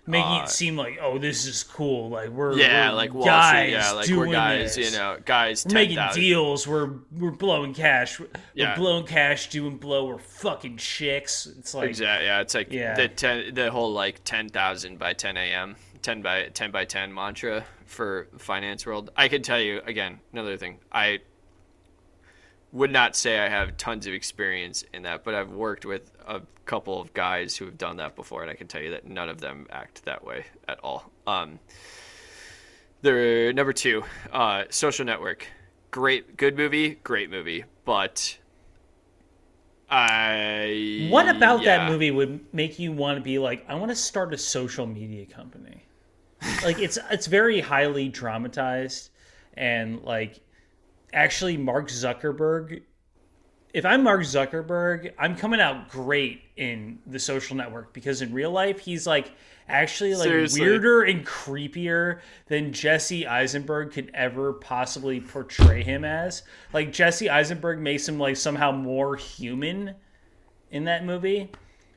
Making 0.07 0.39
Uh, 0.41 0.43
it 0.45 0.49
seem 0.49 0.75
like, 0.77 0.99
oh, 1.03 1.19
this 1.19 1.45
is 1.45 1.63
cool. 1.63 2.09
Like 2.09 2.31
we're 2.31 2.57
Yeah, 2.59 2.89
we're 2.91 2.97
like 2.97 3.13
Wall 3.13 3.27
guys 3.27 3.59
Street. 3.67 3.73
Yeah, 3.73 3.91
like 3.93 4.07
doing 4.07 4.19
we're 4.31 4.35
guys. 4.35 4.75
this. 4.77 4.93
You 4.93 4.99
know, 4.99 5.19
guys. 5.23 5.67
we're 5.67 5.75
making 5.75 5.97
10,000 5.97 6.21
deals. 6.23 6.67
We're 6.67 6.91
we're 7.13 7.31
blowing 7.31 7.75
cash. 7.75 8.19
We're 8.19 8.29
Yeah. 8.55 8.75
blowing 8.75 9.05
cash, 9.07 9.51
doing 9.51 9.77
blow. 9.77 10.07
We're 10.07 10.19
fucking 10.19 10.79
chicks. 10.79 11.47
It's 11.59 11.75
like 11.75 11.91
Exactly. 11.91 12.27
Yeah, 12.27 12.41
it's 12.41 12.55
like 12.55 12.73
Yeah. 12.73 12.95
the 12.95 13.09
ten, 13.09 13.53
the 13.55 13.71
whole 13.71 13.93
like 13.93 14.25
ten 14.25 14.49
thousand 14.49 14.99
by 14.99 15.13
ten 15.13 15.37
a.m. 15.37 15.77
ten 16.01 16.23
by 16.23 16.45
ten 16.55 16.71
by 16.71 16.87
ten 16.87 17.13
mantra 17.13 17.67
for 17.85 18.29
finance 18.39 18.87
world. 18.87 19.11
I 19.15 19.29
can 19.29 19.43
tell 19.43 19.61
you 19.61 19.83
again 19.85 20.21
another 20.33 20.57
thing. 20.57 20.79
I 20.91 21.19
would 22.73 22.93
not 22.93 23.17
say 23.17 23.39
I 23.39 23.49
have 23.49 23.77
tons 23.77 24.07
of 24.07 24.13
experience 24.13 24.85
in 24.93 25.03
that, 25.03 25.25
but 25.25 25.35
I've 25.35 25.51
worked 25.51 25.85
with 25.87 26.11
a 26.27 26.43
couple 26.67 27.01
of 27.01 27.15
guys 27.15 27.57
who 27.57 27.65
have 27.65 27.79
done 27.79 27.97
that 27.97 28.15
before, 28.15 28.43
and 28.43 28.51
I 28.51 28.55
can 28.55 28.67
tell 28.67 28.83
you 28.83 28.91
that 28.91 29.07
none 29.07 29.29
of 29.29 29.41
them 29.41 29.67
act 29.71 30.05
that 30.05 30.25
way 30.25 30.45
at 30.67 30.79
all. 30.81 31.11
Um, 31.27 31.59
the 33.03 33.53
number 33.55 33.73
two, 33.73 34.05
uh, 34.33 34.65
Social 34.71 35.05
Network, 35.05 35.47
great, 35.91 36.37
good 36.37 36.57
movie, 36.57 36.97
great 37.03 37.31
movie, 37.31 37.65
but 37.85 38.37
I 39.91 41.09
What 41.11 41.29
about 41.29 41.63
yeah. 41.63 41.79
that 41.79 41.91
movie 41.91 42.11
would 42.11 42.41
make 42.53 42.79
you 42.79 42.93
want 42.93 43.17
to 43.17 43.23
be 43.23 43.39
like, 43.39 43.65
I 43.69 43.75
want 43.75 43.91
to 43.91 43.97
start 43.97 44.35
a 44.35 44.39
social 44.39 44.87
media 44.87 45.25
company? 45.25 45.85
like 46.63 46.79
it's 46.79 46.99
it's 47.11 47.27
very 47.27 47.61
highly 47.61 48.09
dramatized 48.09 49.11
and 49.55 50.03
like 50.03 50.41
actually 51.13 51.57
Mark 51.57 51.89
Zuckerberg 51.89 52.83
if 53.75 53.85
I'm 53.85 54.03
Mark 54.03 54.23
Zuckerberg, 54.23 55.13
I'm 55.19 55.37
coming 55.37 55.61
out 55.61 55.89
great 55.89 56.43
in 56.57 56.99
the 57.07 57.19
social 57.19 57.57
network 57.57 57.93
because 57.93 58.23
in 58.23 58.33
real 58.33 58.51
life 58.51 58.79
he's 58.81 59.07
like 59.07 59.33
actually 59.69 60.15
like 60.15 60.29
Seriously. 60.29 60.61
weirder 60.63 61.03
and 61.03 61.27
creepier 61.27 62.21
than 62.47 62.73
Jesse 62.73 63.27
Eisenberg 63.27 63.93
could 63.93 64.11
ever 64.15 64.55
possibly 64.55 65.21
portray 65.21 65.83
him 65.83 66.05
as. 66.05 66.43
Like 66.73 66.93
Jesse 66.93 67.29
Eisenberg 67.29 67.79
makes 67.79 68.09
him 68.09 68.19
like 68.19 68.37
somehow 68.37 68.73
more 68.73 69.17
human 69.17 69.95
in 70.71 70.85
that 70.85 71.05
movie. 71.05 71.51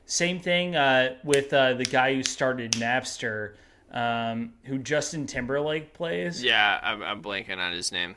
Same 0.04 0.40
thing 0.40 0.76
uh, 0.76 1.16
with 1.24 1.52
uh, 1.54 1.74
the 1.74 1.84
guy 1.84 2.14
who 2.14 2.22
started 2.22 2.72
Napster, 2.72 3.54
um, 3.92 4.52
who 4.64 4.78
Justin 4.78 5.26
Timberlake 5.26 5.94
plays. 5.94 6.42
Yeah, 6.42 6.78
I'm, 6.82 7.02
I'm 7.02 7.22
blanking 7.22 7.58
on 7.58 7.72
his 7.72 7.92
name. 7.92 8.16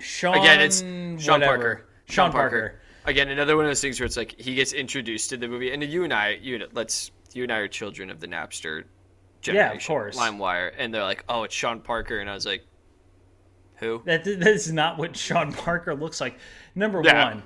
Sean, 0.00 0.38
Again, 0.38 0.60
it's 0.60 0.80
Sean 0.80 1.40
whatever. 1.40 1.46
Parker. 1.46 1.86
Sean 2.08 2.32
Parker. 2.32 2.80
Again, 3.04 3.28
another 3.28 3.56
one 3.56 3.64
of 3.64 3.70
those 3.70 3.80
things 3.80 4.00
where 4.00 4.06
it's 4.06 4.16
like 4.16 4.38
he 4.40 4.54
gets 4.54 4.72
introduced 4.72 5.30
to 5.30 5.36
the 5.36 5.46
movie, 5.48 5.72
and 5.72 5.82
you 5.82 6.04
and 6.04 6.12
I, 6.12 6.38
you 6.42 6.58
know, 6.58 6.66
let's 6.72 7.10
you 7.34 7.44
and 7.44 7.52
I 7.52 7.58
are 7.58 7.68
children 7.68 8.10
of 8.10 8.18
the 8.20 8.26
Napster 8.26 8.84
generation, 9.42 9.86
course. 9.86 10.16
LimeWire, 10.18 10.72
and 10.76 10.92
they're 10.92 11.04
like, 11.04 11.24
"Oh, 11.28 11.44
it's 11.44 11.54
Sean 11.54 11.80
Parker," 11.80 12.18
and 12.18 12.28
I 12.28 12.34
was 12.34 12.46
like, 12.46 12.64
"Who?" 13.76 14.02
That 14.06 14.24
that 14.24 14.46
is 14.48 14.72
not 14.72 14.98
what 14.98 15.16
Sean 15.16 15.52
Parker 15.52 15.94
looks 15.94 16.20
like. 16.20 16.38
Number 16.74 17.00
Yeah. 17.04 17.34
one, 17.34 17.42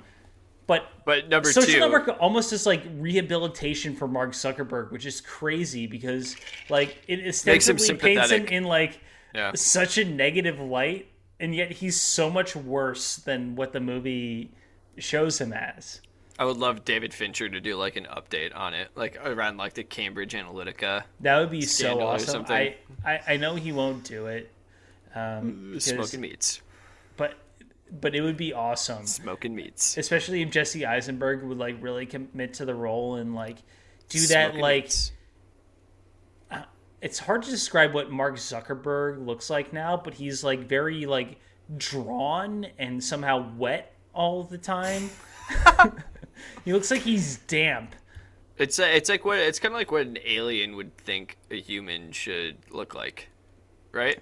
but 0.65 0.85
But 1.05 1.29
number 1.29 1.51
social 1.51 1.73
two, 1.73 1.79
network 1.79 2.09
almost 2.19 2.53
is 2.53 2.65
like 2.65 2.81
rehabilitation 2.97 3.95
for 3.95 4.07
Mark 4.07 4.31
Zuckerberg, 4.31 4.91
which 4.91 5.05
is 5.05 5.21
crazy 5.21 5.85
because 5.85 6.35
like 6.69 6.97
it 7.07 7.27
ostensibly 7.27 7.93
paints 7.95 8.31
him 8.31 8.47
in 8.47 8.63
like 8.63 8.99
yeah, 9.35 9.51
such 9.53 9.97
a 9.99 10.05
negative 10.05 10.59
light, 10.59 11.10
and 11.41 11.55
yet 11.55 11.71
he's 11.71 11.99
so 11.99 12.29
much 12.29 12.55
worse 12.55 13.17
than 13.17 13.55
what 13.55 13.73
the 13.73 13.79
movie 13.81 14.51
shows 14.97 15.41
him 15.41 15.51
as. 15.51 15.99
I 16.39 16.45
would 16.45 16.57
love 16.57 16.85
David 16.85 17.13
Fincher 17.13 17.49
to 17.49 17.59
do 17.59 17.75
like 17.75 17.95
an 17.97 18.05
update 18.05 18.55
on 18.55 18.73
it, 18.73 18.89
like 18.95 19.17
around 19.25 19.57
like 19.57 19.73
the 19.73 19.83
Cambridge 19.83 20.33
Analytica 20.33 21.03
That 21.19 21.39
would 21.39 21.51
be 21.51 21.61
so 21.61 21.99
awesome. 21.99 22.45
I, 22.47 22.75
I 23.05 23.19
I 23.29 23.37
know 23.37 23.55
he 23.55 23.71
won't 23.71 24.03
do 24.03 24.27
it, 24.27 24.51
um, 25.13 25.71
because- 25.71 25.85
smoking 25.85 26.21
meats, 26.21 26.61
but 27.17 27.33
but 27.99 28.15
it 28.15 28.21
would 28.21 28.37
be 28.37 28.53
awesome. 28.53 29.05
smoking 29.05 29.55
meats, 29.55 29.97
especially 29.97 30.41
if 30.41 30.51
Jesse 30.51 30.85
Eisenberg 30.85 31.43
would 31.43 31.57
like 31.57 31.75
really 31.81 32.05
commit 32.05 32.53
to 32.55 32.65
the 32.65 32.75
role 32.75 33.15
and 33.15 33.35
like 33.35 33.57
do 34.09 34.19
that 34.27 34.51
Smoking 34.51 34.61
like 34.61 34.83
meats. 34.85 35.11
It's 37.01 37.19
hard 37.19 37.43
to 37.43 37.49
describe 37.49 37.93
what 37.93 38.11
Mark 38.11 38.35
Zuckerberg 38.35 39.25
looks 39.25 39.49
like 39.49 39.73
now, 39.73 39.97
but 39.97 40.13
he's 40.13 40.43
like 40.43 40.67
very 40.67 41.05
like 41.05 41.39
drawn 41.77 42.67
and 42.77 43.03
somehow 43.03 43.53
wet 43.57 43.95
all 44.13 44.43
the 44.43 44.57
time. 44.57 45.09
he 46.65 46.73
looks 46.73 46.91
like 46.91 47.01
he's 47.01 47.37
damp. 47.37 47.95
It's 48.57 48.79
uh, 48.79 48.83
it's 48.83 49.09
like 49.09 49.25
what 49.25 49.39
it's 49.39 49.59
kind 49.59 49.73
of 49.73 49.79
like 49.79 49.91
what 49.91 50.05
an 50.05 50.19
alien 50.25 50.75
would 50.75 50.95
think 50.97 51.37
a 51.49 51.59
human 51.59 52.11
should 52.11 52.57
look 52.69 52.93
like, 52.93 53.29
right? 53.91 54.19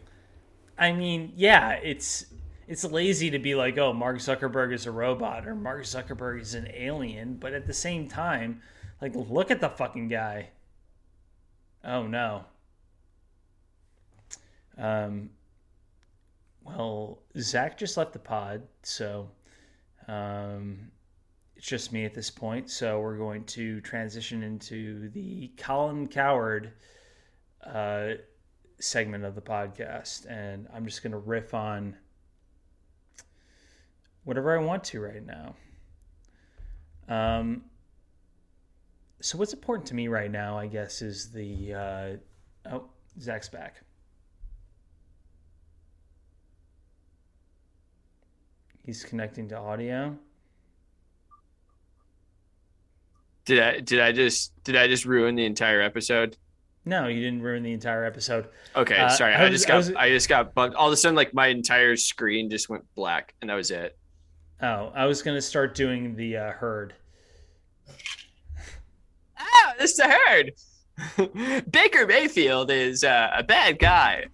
I 0.78 0.94
mean, 0.94 1.34
yeah, 1.36 1.72
it's 1.72 2.26
it's 2.68 2.86
lazy 2.86 3.32
to 3.32 3.40
be 3.40 3.56
like, 3.56 3.78
oh, 3.78 3.92
Mark 3.92 4.18
Zuckerberg 4.18 4.74
is 4.74 4.86
a 4.86 4.92
robot 4.92 5.48
or 5.48 5.56
Mark 5.56 5.84
Zuckerberg 5.84 6.40
is 6.40 6.54
an 6.54 6.70
alien, 6.74 7.36
but 7.36 7.54
at 7.54 7.66
the 7.68 7.74
same 7.74 8.08
time, 8.08 8.62
like, 9.02 9.14
look 9.16 9.52
at 9.52 9.60
the 9.60 9.70
fucking 9.70 10.08
guy. 10.08 10.50
Oh 11.84 12.08
no. 12.08 12.46
Um. 14.80 15.30
Well, 16.64 17.20
Zach 17.38 17.78
just 17.78 17.98
left 17.98 18.14
the 18.14 18.20
pod, 18.20 18.62
so 18.84 19.32
um, 20.08 20.92
it's 21.56 21.68
just 21.68 21.92
me 21.92 22.06
at 22.06 22.14
this 22.14 22.30
point. 22.30 22.70
So 22.70 23.00
we're 23.00 23.18
going 23.18 23.44
to 23.46 23.82
transition 23.82 24.44
into 24.44 25.10
the 25.10 25.52
Colin 25.58 26.08
Cowherd 26.08 26.74
uh, 27.66 28.10
segment 28.80 29.24
of 29.24 29.36
the 29.36 29.42
podcast, 29.42 30.26
and 30.30 30.68
I'm 30.74 30.86
just 30.86 31.02
going 31.04 31.12
to 31.12 31.18
riff 31.18 31.54
on 31.54 31.96
whatever 34.24 34.58
I 34.58 34.64
want 34.64 34.84
to 34.86 35.02
right 35.02 35.26
now. 35.26 35.56
Um, 37.08 37.64
so 39.22 39.38
what's 39.38 39.54
important 39.54 39.88
to 39.88 39.96
me 39.96 40.08
right 40.08 40.32
now, 40.32 40.58
I 40.58 40.68
guess, 40.68 41.02
is 41.02 41.32
the 41.32 41.74
uh, 41.74 42.72
oh 42.72 42.86
Zach's 43.20 43.50
back. 43.50 43.82
He's 48.86 49.04
connecting 49.04 49.48
to 49.50 49.58
audio. 49.58 50.18
Did 53.46 53.60
I 53.60 53.80
did 53.80 54.00
I 54.00 54.12
just 54.12 54.52
did 54.64 54.76
I 54.76 54.88
just 54.88 55.06
ruin 55.06 55.36
the 55.36 55.46
entire 55.46 55.82
episode? 55.82 56.38
No, 56.86 57.08
you 57.08 57.22
didn't 57.22 57.42
ruin 57.42 57.62
the 57.64 57.72
entire 57.74 58.04
episode. 58.06 58.48
Okay, 58.76 58.98
Uh, 58.98 59.10
sorry. 59.10 59.34
I 59.34 59.42
I, 59.46 59.50
was- 59.50 59.52
just 59.60 59.66
I 59.66 59.68
got 59.74 59.78
was- 59.78 59.94
I, 59.96 60.10
just 60.10 60.30
got 60.30 60.54
bumped. 60.54 60.76
All 60.76 60.88
of 60.88 60.94
a 60.94 60.98
sudden, 60.98 61.16
like 61.16 61.34
my 61.34 61.48
entire 61.48 61.96
screen 61.96 62.50
just 62.50 62.70
went 62.70 62.84
black, 62.96 63.34
and 63.42 63.50
that 63.50 63.56
was 63.56 63.70
it. 63.72 63.98
Oh, 64.62 64.92
I 64.96 65.06
was 65.06 65.22
gonna 65.22 65.42
start 65.42 65.76
doing 65.76 66.16
the 66.16 66.38
uh, 66.38 66.52
herd. 66.52 66.94
Oh, 69.40 69.72
this 69.80 69.92
is 69.94 70.00
a 70.00 70.10
herd. 70.10 70.52
Baker 71.72 72.06
Mayfield 72.06 72.72
is 72.72 73.04
uh, 73.04 73.30
a 73.36 73.44
bad 73.44 73.80
guy. 73.80 74.26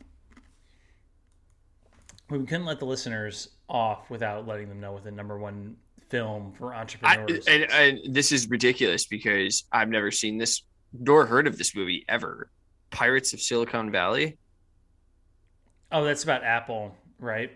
We 2.30 2.40
couldn't 2.40 2.66
let 2.66 2.80
the 2.80 2.86
listeners 2.86 3.50
off 3.68 4.10
without 4.10 4.48
letting 4.48 4.70
them 4.70 4.80
know 4.80 4.92
what 4.94 5.04
the 5.04 5.12
number 5.12 5.38
one 5.38 5.76
film 6.10 6.54
for 6.58 6.74
I, 6.74 6.82
entrepreneurs. 6.82 7.46
and, 7.48 7.64
and 7.72 8.00
this 8.14 8.32
is 8.32 8.50
ridiculous 8.50 9.06
because 9.06 9.64
I've 9.72 9.90
never 9.90 10.12
seen 10.12 10.38
this 10.38 10.62
nor 10.94 11.26
heard 11.26 11.48
of 11.48 11.58
this 11.58 11.76
movie 11.76 12.06
ever. 12.08 12.50
Pirates 12.92 13.34
of 13.34 13.42
Silicon 13.42 13.92
Valley. 13.92 14.38
oh, 15.92 16.04
that's 16.04 16.24
about 16.24 16.44
Apple, 16.44 16.96
right? 17.20 17.52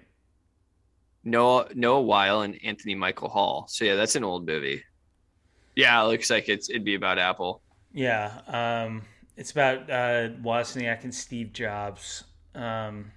Noah 1.24 1.68
Noah 1.76 2.02
Wyle 2.02 2.42
and 2.42 2.58
Anthony 2.64 2.96
Michael 2.96 3.30
Hall. 3.30 3.68
So 3.70 3.86
yeah, 3.86 3.96
that's 3.96 4.16
an 4.16 4.24
old 4.24 4.46
movie. 4.46 4.84
Yeah, 5.76 6.02
it 6.04 6.08
looks 6.08 6.30
like 6.30 6.50
it's 6.50 6.70
it'd 6.70 6.84
be 6.84 6.96
about 6.96 7.20
Apple. 7.20 7.62
Yeah, 7.94 8.42
um, 8.48 9.04
it's 9.38 9.52
about 9.52 9.90
uh, 9.90 10.30
Wozniak 10.42 11.04
and 11.04 11.14
Steve 11.14 11.54
Jobs. 11.54 12.24
Um, 12.56 13.12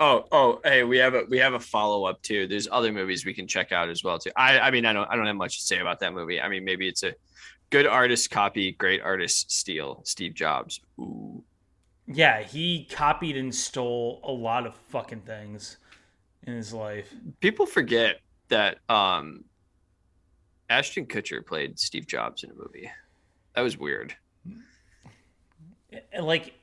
Oh, 0.00 0.24
oh, 0.30 0.60
hey, 0.62 0.84
we 0.84 0.98
have 0.98 1.14
a 1.14 1.24
we 1.28 1.38
have 1.38 1.54
a 1.54 1.60
follow 1.60 2.04
up 2.04 2.22
too. 2.22 2.46
There's 2.46 2.68
other 2.70 2.92
movies 2.92 3.24
we 3.26 3.34
can 3.34 3.48
check 3.48 3.72
out 3.72 3.88
as 3.88 4.04
well 4.04 4.18
too. 4.18 4.30
I 4.36 4.58
I 4.60 4.70
mean 4.70 4.86
I 4.86 4.92
don't 4.92 5.08
I 5.10 5.16
don't 5.16 5.26
have 5.26 5.36
much 5.36 5.58
to 5.58 5.64
say 5.64 5.78
about 5.78 6.00
that 6.00 6.14
movie. 6.14 6.40
I 6.40 6.48
mean 6.48 6.64
maybe 6.64 6.86
it's 6.86 7.02
a 7.02 7.14
good 7.70 7.86
artist 7.86 8.30
copy, 8.30 8.72
great 8.72 9.02
artist 9.02 9.50
steal. 9.50 10.02
Steve 10.04 10.34
Jobs. 10.34 10.80
Ooh. 11.00 11.42
yeah, 12.06 12.42
he 12.42 12.86
copied 12.90 13.36
and 13.36 13.54
stole 13.54 14.20
a 14.24 14.32
lot 14.32 14.66
of 14.66 14.74
fucking 14.88 15.22
things 15.22 15.78
in 16.44 16.54
his 16.54 16.72
life. 16.72 17.12
People 17.40 17.66
forget 17.66 18.20
that 18.48 18.78
um 18.88 19.44
Ashton 20.70 21.06
Kutcher 21.06 21.44
played 21.44 21.78
Steve 21.78 22.06
Jobs 22.06 22.44
in 22.44 22.50
a 22.50 22.54
movie. 22.54 22.90
That 23.54 23.62
was 23.62 23.76
weird. 23.78 24.14
Like 26.20 26.54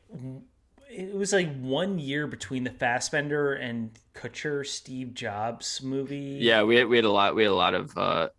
it 0.95 1.13
was 1.13 1.33
like 1.33 1.53
one 1.59 1.99
year 1.99 2.25
between 2.25 2.63
the 2.63 2.71
Fassbender 2.71 3.53
and 3.53 3.91
Kutcher 4.13 4.65
Steve 4.65 5.13
Jobs 5.13 5.81
movie. 5.83 6.37
Yeah, 6.39 6.63
we 6.63 6.77
had 6.77 6.87
we 6.87 6.95
had 6.95 7.05
a 7.05 7.11
lot 7.11 7.35
we 7.35 7.43
had 7.43 7.51
a 7.51 7.55
lot 7.55 7.73
of 7.73 7.97
uh 7.97 8.29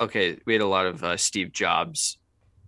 okay, 0.00 0.38
we 0.44 0.54
had 0.54 0.62
a 0.62 0.66
lot 0.66 0.86
of 0.86 1.04
uh, 1.04 1.16
Steve 1.16 1.52
Jobs 1.52 2.18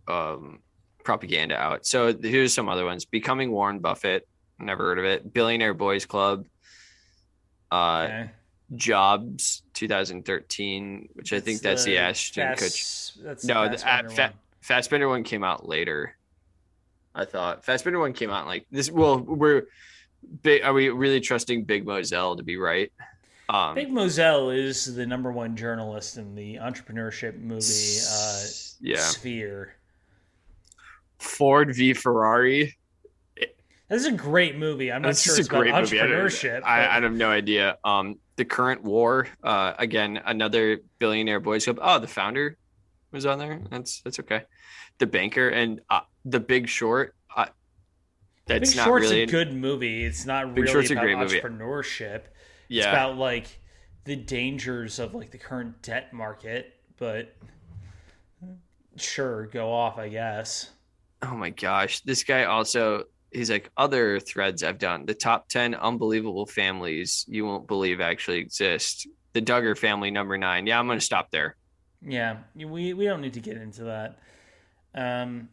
um 0.06 0.60
propaganda 1.04 1.56
out. 1.56 1.86
So 1.86 2.16
here's 2.16 2.54
some 2.54 2.68
other 2.68 2.84
ones. 2.84 3.04
Becoming 3.04 3.50
Warren 3.50 3.80
Buffett, 3.80 4.28
never 4.58 4.84
heard 4.84 4.98
of 4.98 5.04
it. 5.04 5.32
Billionaire 5.32 5.74
Boys 5.74 6.06
Club. 6.06 6.46
Uh 7.70 8.06
okay. 8.06 8.30
Jobs 8.74 9.62
2013, 9.74 11.08
which 11.14 11.30
that's 11.30 11.42
I 11.42 11.44
think 11.44 11.60
that's 11.60 11.84
the, 11.84 11.92
the 11.92 11.98
Ashton 11.98 12.48
Kutcher. 12.54 13.44
No, 13.44 13.68
the, 13.68 13.76
Fa- 13.76 14.04
one. 14.06 14.32
Fassbender 14.60 15.08
one 15.08 15.24
came 15.24 15.44
out 15.44 15.68
later. 15.68 16.16
I 17.14 17.24
thought 17.24 17.64
Fassbender 17.64 17.98
one 17.98 18.12
came 18.12 18.30
out 18.30 18.46
like 18.46 18.66
this. 18.70 18.90
Well, 18.90 19.18
we're 19.18 19.64
big. 20.42 20.62
Are 20.62 20.72
we 20.72 20.88
really 20.88 21.20
trusting 21.20 21.64
Big 21.64 21.86
Moselle 21.86 22.36
to 22.36 22.42
be 22.42 22.56
right? 22.56 22.90
Um, 23.48 23.74
Big 23.74 23.90
Moselle 23.90 24.50
is 24.50 24.94
the 24.94 25.06
number 25.06 25.30
one 25.30 25.56
journalist 25.56 26.16
in 26.16 26.34
the 26.34 26.56
entrepreneurship 26.56 27.38
movie 27.38 27.98
uh, 28.10 28.44
yeah. 28.80 29.00
sphere. 29.00 29.74
Ford 31.18 31.74
v 31.74 31.92
Ferrari. 31.92 32.76
This 33.36 34.02
is 34.02 34.06
a 34.06 34.12
great 34.12 34.56
movie. 34.56 34.90
I'm 34.90 35.02
not 35.02 35.08
this 35.08 35.22
sure 35.22 35.38
it's 35.38 35.48
about 35.48 35.66
entrepreneurship. 35.66 36.62
I, 36.64 36.80
I, 36.80 36.96
I, 36.96 37.00
have 37.00 37.12
no 37.12 37.28
idea. 37.28 37.76
Um, 37.84 38.18
the 38.36 38.44
current 38.44 38.82
war. 38.82 39.28
Uh, 39.42 39.74
again, 39.78 40.20
another 40.24 40.80
billionaire 40.98 41.40
boys 41.40 41.64
club. 41.64 41.78
Oh, 41.82 41.98
the 41.98 42.06
founder 42.06 42.56
was 43.12 43.26
on 43.26 43.38
there. 43.38 43.60
That's 43.70 44.00
that's 44.00 44.18
okay. 44.20 44.42
The 44.98 45.06
banker 45.06 45.48
and 45.48 45.80
uh, 45.90 46.00
the 46.24 46.40
Big 46.40 46.68
Short. 46.68 47.14
Uh, 47.34 47.46
that's 48.46 48.70
Big 48.70 48.76
not 48.76 48.84
Short's 48.84 49.10
really 49.10 49.22
a 49.22 49.26
good 49.26 49.54
movie. 49.54 50.04
It's 50.04 50.26
not 50.26 50.54
Big 50.54 50.64
really 50.64 50.72
Short's 50.72 50.90
about 50.90 51.04
entrepreneurship. 51.04 52.12
Movie. 52.12 52.24
Yeah, 52.68 52.80
it's 52.80 52.88
about 52.88 53.18
like 53.18 53.46
the 54.04 54.16
dangers 54.16 54.98
of 54.98 55.14
like 55.14 55.30
the 55.30 55.38
current 55.38 55.80
debt 55.82 56.12
market. 56.12 56.74
But 56.96 57.34
sure, 58.96 59.46
go 59.46 59.72
off, 59.72 59.98
I 59.98 60.08
guess. 60.08 60.70
Oh 61.22 61.34
my 61.34 61.50
gosh, 61.50 62.00
this 62.00 62.24
guy 62.24 62.44
also 62.44 63.04
he's 63.32 63.50
like 63.50 63.70
other 63.76 64.20
threads 64.20 64.62
I've 64.62 64.78
done. 64.78 65.06
The 65.06 65.14
top 65.14 65.48
10 65.48 65.74
unbelievable 65.74 66.46
families 66.46 67.24
you 67.28 67.46
won't 67.46 67.66
believe 67.66 68.00
actually 68.00 68.38
exist. 68.38 69.06
The 69.32 69.42
Duggar 69.42 69.76
family 69.76 70.10
number 70.10 70.36
9. 70.36 70.66
Yeah, 70.66 70.78
I'm 70.78 70.86
going 70.86 70.98
to 70.98 71.04
stop 71.04 71.30
there. 71.30 71.56
Yeah, 72.06 72.38
we 72.54 72.92
we 72.92 73.04
don't 73.04 73.20
need 73.20 73.34
to 73.34 73.40
get 73.40 73.56
into 73.56 73.84
that. 73.84 74.18
Um 74.94 75.48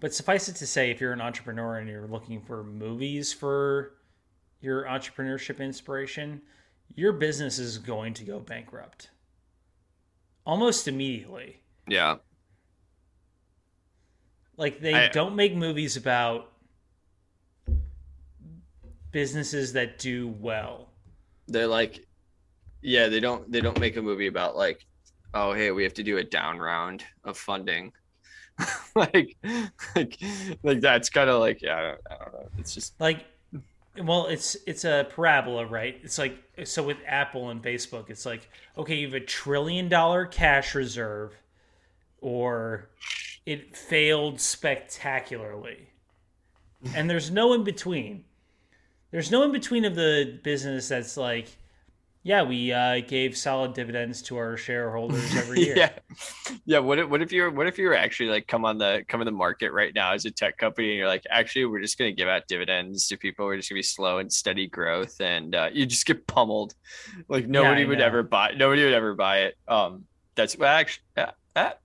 but 0.00 0.14
suffice 0.14 0.48
it 0.48 0.56
to 0.56 0.66
say 0.66 0.90
if 0.90 1.00
you're 1.00 1.12
an 1.12 1.20
entrepreneur 1.20 1.78
and 1.78 1.88
you're 1.88 2.06
looking 2.06 2.40
for 2.40 2.62
movies 2.62 3.32
for 3.32 3.94
your 4.60 4.84
entrepreneurship 4.84 5.58
inspiration, 5.58 6.40
your 6.94 7.12
business 7.12 7.58
is 7.58 7.78
going 7.78 8.14
to 8.14 8.24
go 8.24 8.38
bankrupt 8.38 9.10
almost 10.48 10.88
immediately. 10.88 11.60
Yeah. 11.86 12.16
Like 14.56 14.80
they 14.80 14.94
I, 14.94 15.08
don't 15.08 15.36
make 15.36 15.54
movies 15.54 15.96
about 15.96 16.50
businesses 19.12 19.74
that 19.74 19.98
do 19.98 20.28
well. 20.40 20.88
They're 21.46 21.66
like, 21.66 22.06
yeah, 22.82 23.08
they 23.08 23.20
don't 23.20 23.50
they 23.52 23.60
don't 23.60 23.78
make 23.78 23.96
a 23.96 24.02
movie 24.02 24.26
about 24.26 24.56
like, 24.56 24.84
oh 25.34 25.52
hey, 25.52 25.70
we 25.70 25.82
have 25.82 25.94
to 25.94 26.02
do 26.02 26.18
a 26.18 26.24
down 26.24 26.58
round 26.58 27.04
of 27.24 27.36
funding. 27.36 27.92
like, 28.94 29.36
like, 29.94 30.18
like 30.62 30.80
that's 30.80 31.10
kind 31.10 31.30
of 31.30 31.40
like 31.40 31.62
yeah, 31.62 31.76
I 31.76 31.82
don't, 31.82 32.00
I 32.10 32.24
don't 32.24 32.32
know. 32.32 32.48
It's 32.58 32.74
just 32.74 33.00
like 33.00 33.24
well 34.02 34.26
it's 34.26 34.56
it's 34.64 34.84
a 34.84 35.08
parabola 35.10 35.66
right 35.66 35.98
it's 36.04 36.18
like 36.18 36.38
so 36.62 36.84
with 36.84 36.98
apple 37.04 37.50
and 37.50 37.60
facebook 37.60 38.10
it's 38.10 38.24
like 38.24 38.48
okay 38.76 38.94
you 38.94 39.08
have 39.08 39.14
a 39.14 39.18
trillion 39.18 39.88
dollar 39.88 40.24
cash 40.24 40.76
reserve 40.76 41.34
or 42.20 42.88
it 43.44 43.74
failed 43.74 44.40
spectacularly 44.40 45.88
and 46.94 47.10
there's 47.10 47.28
no 47.28 47.54
in 47.54 47.64
between 47.64 48.22
there's 49.10 49.30
no 49.30 49.42
in 49.42 49.52
between 49.52 49.84
of 49.84 49.94
the 49.94 50.38
business 50.42 50.88
that's 50.88 51.16
like, 51.16 51.48
yeah, 52.28 52.42
we 52.42 52.70
uh, 52.70 53.00
gave 53.00 53.38
solid 53.38 53.72
dividends 53.72 54.20
to 54.24 54.36
our 54.36 54.58
shareholders 54.58 55.34
every 55.34 55.60
year. 55.60 55.74
yeah, 55.78 55.92
yeah. 56.66 56.78
What 56.78 56.98
if 56.98 57.08
what 57.08 57.22
if 57.22 57.32
you're 57.32 57.50
what 57.50 57.66
if 57.66 57.78
you're 57.78 57.94
actually 57.94 58.28
like 58.28 58.46
come 58.46 58.66
on 58.66 58.76
the 58.76 59.02
come 59.08 59.22
in 59.22 59.24
the 59.24 59.32
market 59.32 59.72
right 59.72 59.94
now 59.94 60.12
as 60.12 60.26
a 60.26 60.30
tech 60.30 60.58
company 60.58 60.90
and 60.90 60.98
you're 60.98 61.08
like, 61.08 61.22
actually, 61.30 61.64
we're 61.64 61.80
just 61.80 61.96
going 61.96 62.10
to 62.10 62.14
give 62.14 62.28
out 62.28 62.42
dividends 62.46 63.08
to 63.08 63.16
people. 63.16 63.46
We're 63.46 63.56
just 63.56 63.70
going 63.70 63.76
to 63.76 63.78
be 63.78 63.82
slow 63.82 64.18
and 64.18 64.30
steady 64.30 64.66
growth, 64.66 65.18
and 65.22 65.54
uh, 65.54 65.70
you 65.72 65.86
just 65.86 66.04
get 66.04 66.26
pummeled. 66.26 66.74
Like 67.30 67.48
nobody 67.48 67.80
yeah, 67.80 67.88
would 67.88 68.00
ever 68.02 68.22
buy. 68.22 68.52
Nobody 68.54 68.84
would 68.84 68.92
ever 68.92 69.14
buy 69.14 69.38
it. 69.44 69.56
Um, 69.66 70.04
that's 70.34 70.54
well, 70.58 70.68
actually 70.68 71.04
that 71.14 71.36
that. 71.54 71.80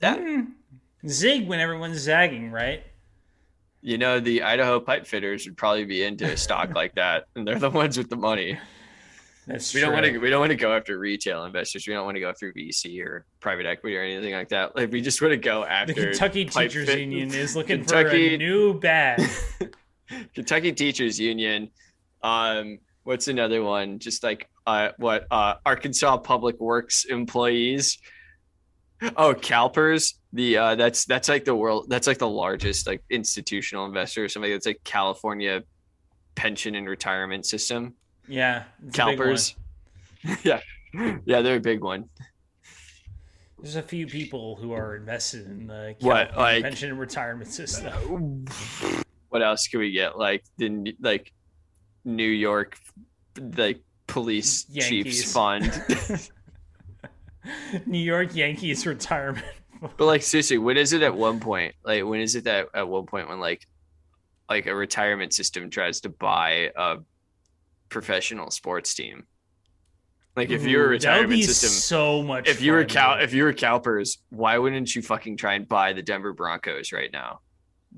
that. 0.00 0.18
Mm. 0.18 0.48
Zig 1.06 1.46
when 1.46 1.60
everyone's 1.60 2.00
zagging, 2.00 2.50
right? 2.50 2.82
you 3.82 3.98
know, 3.98 4.18
the 4.18 4.42
Idaho 4.42 4.80
pipe 4.80 5.06
fitters 5.06 5.46
would 5.46 5.56
probably 5.56 5.84
be 5.84 6.02
into 6.02 6.24
a 6.24 6.36
stock 6.36 6.70
like 6.74 6.96
that, 6.96 7.26
and 7.36 7.46
they're 7.46 7.60
the 7.60 7.70
ones 7.70 7.96
with 7.96 8.10
the 8.10 8.16
money. 8.16 8.58
That's 9.46 9.72
we 9.72 9.80
true. 9.80 9.86
don't 9.86 9.94
want 9.94 10.06
to 10.06 10.18
we 10.18 10.30
don't 10.30 10.40
want 10.40 10.50
to 10.50 10.56
go 10.56 10.74
after 10.74 10.98
retail 10.98 11.44
investors. 11.44 11.86
We 11.86 11.94
don't 11.94 12.04
want 12.04 12.16
to 12.16 12.20
go 12.20 12.28
after 12.28 12.52
VC 12.52 13.00
or 13.04 13.26
private 13.40 13.66
equity 13.66 13.96
or 13.96 14.02
anything 14.02 14.34
like 14.34 14.48
that. 14.48 14.74
Like 14.74 14.90
we 14.90 15.00
just 15.00 15.22
want 15.22 15.32
to 15.32 15.36
go 15.36 15.64
after 15.64 15.94
the 15.94 16.00
Kentucky 16.02 16.44
Teachers 16.46 16.88
fit. 16.88 16.98
Union 16.98 17.32
is 17.32 17.54
looking 17.54 17.78
Kentucky, 17.78 18.30
for 18.30 18.34
a 18.34 18.38
new 18.38 18.80
bag. 18.80 19.22
Kentucky 20.34 20.72
Teachers 20.72 21.20
Union. 21.20 21.70
Um, 22.22 22.78
what's 23.04 23.28
another 23.28 23.62
one? 23.62 24.00
Just 24.00 24.24
like 24.24 24.48
uh, 24.66 24.90
what 24.98 25.26
uh, 25.30 25.54
Arkansas 25.64 26.16
Public 26.18 26.58
Works 26.58 27.04
employees 27.04 27.98
Oh, 29.16 29.34
CalPERS. 29.34 30.14
The 30.32 30.56
uh, 30.56 30.74
that's 30.74 31.04
that's 31.04 31.28
like 31.28 31.44
the 31.44 31.54
world. 31.54 31.86
That's 31.88 32.06
like 32.06 32.18
the 32.18 32.28
largest 32.28 32.86
like 32.86 33.02
institutional 33.10 33.86
investor 33.86 34.24
or 34.24 34.28
something. 34.28 34.50
That's 34.50 34.66
like 34.66 34.80
California 34.84 35.62
pension 36.34 36.74
and 36.74 36.88
retirement 36.88 37.46
system. 37.46 37.94
Yeah, 38.28 38.64
CalPERS. 38.88 39.54
yeah, 40.44 40.60
yeah, 41.24 41.40
they're 41.40 41.56
a 41.56 41.60
big 41.60 41.82
one. 41.82 42.08
There's 43.58 43.76
a 43.76 43.82
few 43.82 44.06
people 44.06 44.56
who 44.56 44.72
are 44.72 44.96
invested 44.96 45.46
in 45.46 45.66
the 45.66 45.96
what, 46.00 46.36
like, 46.36 46.62
pension 46.62 46.90
and 46.90 46.98
retirement 46.98 47.50
system. 47.50 48.44
What 49.28 49.42
else 49.42 49.66
can 49.66 49.80
we 49.80 49.90
get? 49.90 50.16
Like 50.16 50.44
the 50.56 50.94
like 51.00 51.32
New 52.04 52.28
York, 52.28 52.78
like 53.56 53.80
police 54.06 54.64
Yankees. 54.70 54.88
chiefs 54.88 55.32
fund. 55.32 56.30
New 57.86 57.98
York 57.98 58.34
Yankees 58.34 58.86
retirement. 58.86 59.44
but 59.80 60.04
like 60.06 60.22
seriously, 60.22 60.58
when 60.58 60.76
is 60.76 60.92
it 60.92 61.02
at 61.02 61.14
one 61.14 61.40
point? 61.40 61.74
Like 61.84 62.04
when 62.04 62.20
is 62.20 62.34
it 62.36 62.44
that 62.44 62.68
at 62.72 62.88
one 62.88 63.04
point 63.04 63.28
when 63.28 63.40
like 63.40 63.66
like 64.48 64.66
a 64.66 64.74
retirement 64.74 65.34
system 65.34 65.68
tries 65.68 66.00
to 66.02 66.08
buy 66.08 66.70
a 66.76 66.98
professional 67.88 68.50
sports 68.50 68.94
team? 68.94 69.26
Like 70.36 70.50
if 70.50 70.64
you're 70.64 70.84
a 70.84 70.88
retirement 70.88 71.42
system, 71.44 71.70
so 71.70 72.22
much. 72.22 72.46
If 72.46 72.60
you 72.60 72.72
were 72.72 72.84
Cal, 72.84 73.18
if 73.18 73.32
you 73.32 73.44
were 73.44 73.54
CalPERS, 73.54 74.18
why 74.28 74.58
wouldn't 74.58 74.94
you 74.94 75.00
fucking 75.00 75.38
try 75.38 75.54
and 75.54 75.66
buy 75.66 75.94
the 75.94 76.02
Denver 76.02 76.34
Broncos 76.34 76.92
right 76.92 77.10
now? 77.10 77.40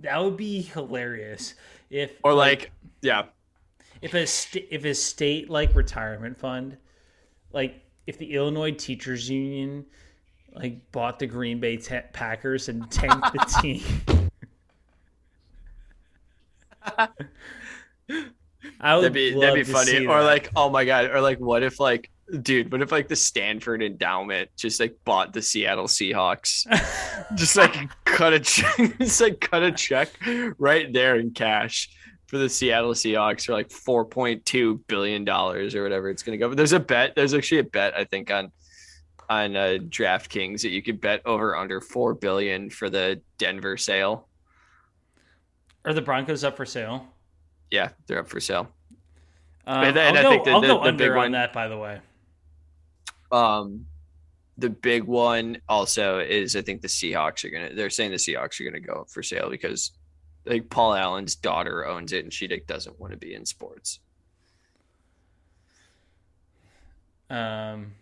That 0.00 0.22
would 0.22 0.36
be 0.36 0.62
hilarious. 0.62 1.54
If 1.90 2.12
or 2.22 2.32
like, 2.32 2.60
like 2.60 2.72
yeah, 3.02 3.24
if 4.02 4.14
a 4.14 4.24
st- 4.24 4.68
if 4.70 4.84
a 4.84 4.94
state 4.94 5.50
like 5.50 5.74
retirement 5.74 6.38
fund, 6.38 6.76
like 7.52 7.82
if 8.06 8.18
the 8.18 8.32
Illinois 8.32 8.70
Teachers 8.70 9.28
Union 9.28 9.84
like 10.54 10.92
bought 10.92 11.18
the 11.18 11.26
Green 11.26 11.58
Bay 11.58 11.76
t- 11.76 11.98
Packers 12.12 12.68
and 12.68 12.88
tanked 12.88 13.32
the 13.32 13.38
team. 13.60 13.82
I 18.80 18.94
would 18.94 19.02
that'd 19.02 19.12
be 19.12 19.38
that'd 19.38 19.54
be 19.54 19.64
funny. 19.64 20.06
Or 20.06 20.20
that. 20.20 20.26
like, 20.26 20.50
oh 20.54 20.70
my 20.70 20.84
god, 20.84 21.06
or 21.06 21.20
like, 21.20 21.40
what 21.40 21.62
if 21.62 21.80
like, 21.80 22.10
dude, 22.42 22.70
what 22.70 22.80
if 22.82 22.92
like 22.92 23.08
the 23.08 23.16
Stanford 23.16 23.82
Endowment 23.82 24.50
just 24.56 24.80
like 24.80 24.96
bought 25.04 25.32
the 25.32 25.42
Seattle 25.42 25.86
Seahawks, 25.86 26.66
just 27.34 27.56
like 27.56 27.74
cut 28.04 28.32
a 28.32 28.40
check, 28.40 28.76
just 28.98 29.20
like 29.20 29.40
cut 29.40 29.62
a 29.62 29.72
check 29.72 30.10
right 30.58 30.92
there 30.92 31.16
in 31.16 31.32
cash, 31.32 31.90
for 32.28 32.38
the 32.38 32.48
Seattle 32.48 32.92
Seahawks 32.92 33.46
for 33.46 33.52
like 33.52 33.70
four 33.70 34.04
point 34.04 34.44
two 34.44 34.78
billion 34.86 35.24
dollars 35.24 35.74
or 35.74 35.82
whatever 35.82 36.08
it's 36.10 36.22
going 36.22 36.38
to 36.38 36.42
go. 36.42 36.48
But 36.48 36.56
there's 36.56 36.72
a 36.72 36.80
bet. 36.80 37.14
There's 37.16 37.34
actually 37.34 37.60
a 37.60 37.64
bet 37.64 37.94
I 37.96 38.04
think 38.04 38.30
on 38.30 38.52
on 39.28 39.56
uh, 39.56 39.78
DraftKings 39.80 40.62
that 40.62 40.70
you 40.70 40.82
could 40.82 41.00
bet 41.00 41.20
over 41.26 41.56
under 41.56 41.80
four 41.80 42.14
billion 42.14 42.70
for 42.70 42.88
the 42.88 43.20
Denver 43.38 43.76
sale. 43.76 44.28
Are 45.84 45.92
the 45.92 46.02
Broncos 46.02 46.44
up 46.44 46.56
for 46.56 46.64
sale? 46.66 47.06
Yeah, 47.70 47.90
they're 48.06 48.20
up 48.20 48.28
for 48.28 48.40
sale. 48.40 48.68
Um, 49.66 49.84
and, 49.84 49.98
and 49.98 50.18
I'll, 50.18 50.42
go, 50.42 50.50
I'll 50.50 50.60
the, 50.60 50.66
go 50.66 50.82
the 50.82 50.88
under 50.88 51.18
on 51.18 51.32
that, 51.32 51.52
by 51.52 51.68
the 51.68 51.76
way. 51.76 52.00
Um, 53.30 53.86
the 54.56 54.70
big 54.70 55.04
one 55.04 55.58
also 55.68 56.18
is 56.18 56.56
I 56.56 56.62
think 56.62 56.80
the 56.80 56.88
Seahawks 56.88 57.44
are 57.44 57.50
gonna. 57.50 57.74
They're 57.74 57.90
saying 57.90 58.10
the 58.10 58.16
Seahawks 58.16 58.60
are 58.60 58.64
gonna 58.64 58.80
go 58.80 59.06
for 59.08 59.22
sale 59.22 59.50
because 59.50 59.92
like 60.46 60.70
Paul 60.70 60.94
Allen's 60.94 61.36
daughter 61.36 61.86
owns 61.86 62.12
it, 62.12 62.24
and 62.24 62.32
she 62.32 62.48
like, 62.48 62.66
doesn't 62.66 62.98
want 62.98 63.12
to 63.12 63.18
be 63.18 63.34
in 63.34 63.44
sports. 63.44 64.00
Um, 67.30 67.92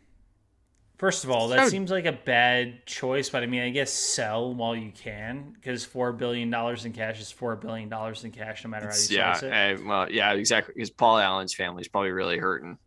first 0.97 1.25
of 1.25 1.31
all, 1.31 1.49
that 1.49 1.65
would, 1.65 1.71
seems 1.71 1.91
like 1.91 2.07
a 2.07 2.13
bad 2.13 2.85
choice, 2.87 3.31
but 3.31 3.43
I 3.43 3.47
mean, 3.47 3.63
I 3.63 3.71
guess 3.71 3.93
sell 3.93 4.55
while 4.55 4.75
you 4.75 4.93
can 4.93 5.53
because 5.55 5.85
four 5.85 6.13
billion 6.13 6.51
dollars 6.51 6.85
in 6.85 6.93
cash 6.93 7.21
is 7.21 7.31
four 7.31 7.57
billion 7.57 7.89
dollars 7.89 8.25
in 8.25 8.33
cash, 8.33 8.65
no 8.65 8.71
matter 8.71 8.89
how 8.89 8.95
you 8.95 9.17
yeah, 9.17 9.33
slice 9.35 9.43
it. 9.43 9.53
I, 9.53 9.75
well, 9.87 10.11
yeah, 10.11 10.33
exactly. 10.33 10.75
Because 10.75 10.91
Paul 10.91 11.19
Allen's 11.19 11.55
family 11.55 11.83
is 11.83 11.89
probably 11.89 12.11
really 12.11 12.39
hurting. 12.39 12.79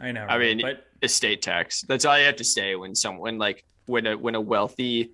I 0.00 0.12
know. 0.12 0.26
I 0.26 0.38
mean, 0.38 0.60
but 0.60 0.86
estate 1.02 1.42
tax. 1.42 1.82
That's 1.82 2.04
all 2.04 2.18
you 2.18 2.24
have 2.24 2.36
to 2.36 2.44
say 2.44 2.74
when 2.74 2.94
someone 2.94 3.38
like 3.38 3.64
when 3.86 4.06
a 4.06 4.16
when 4.16 4.34
a 4.34 4.40
wealthy 4.40 5.12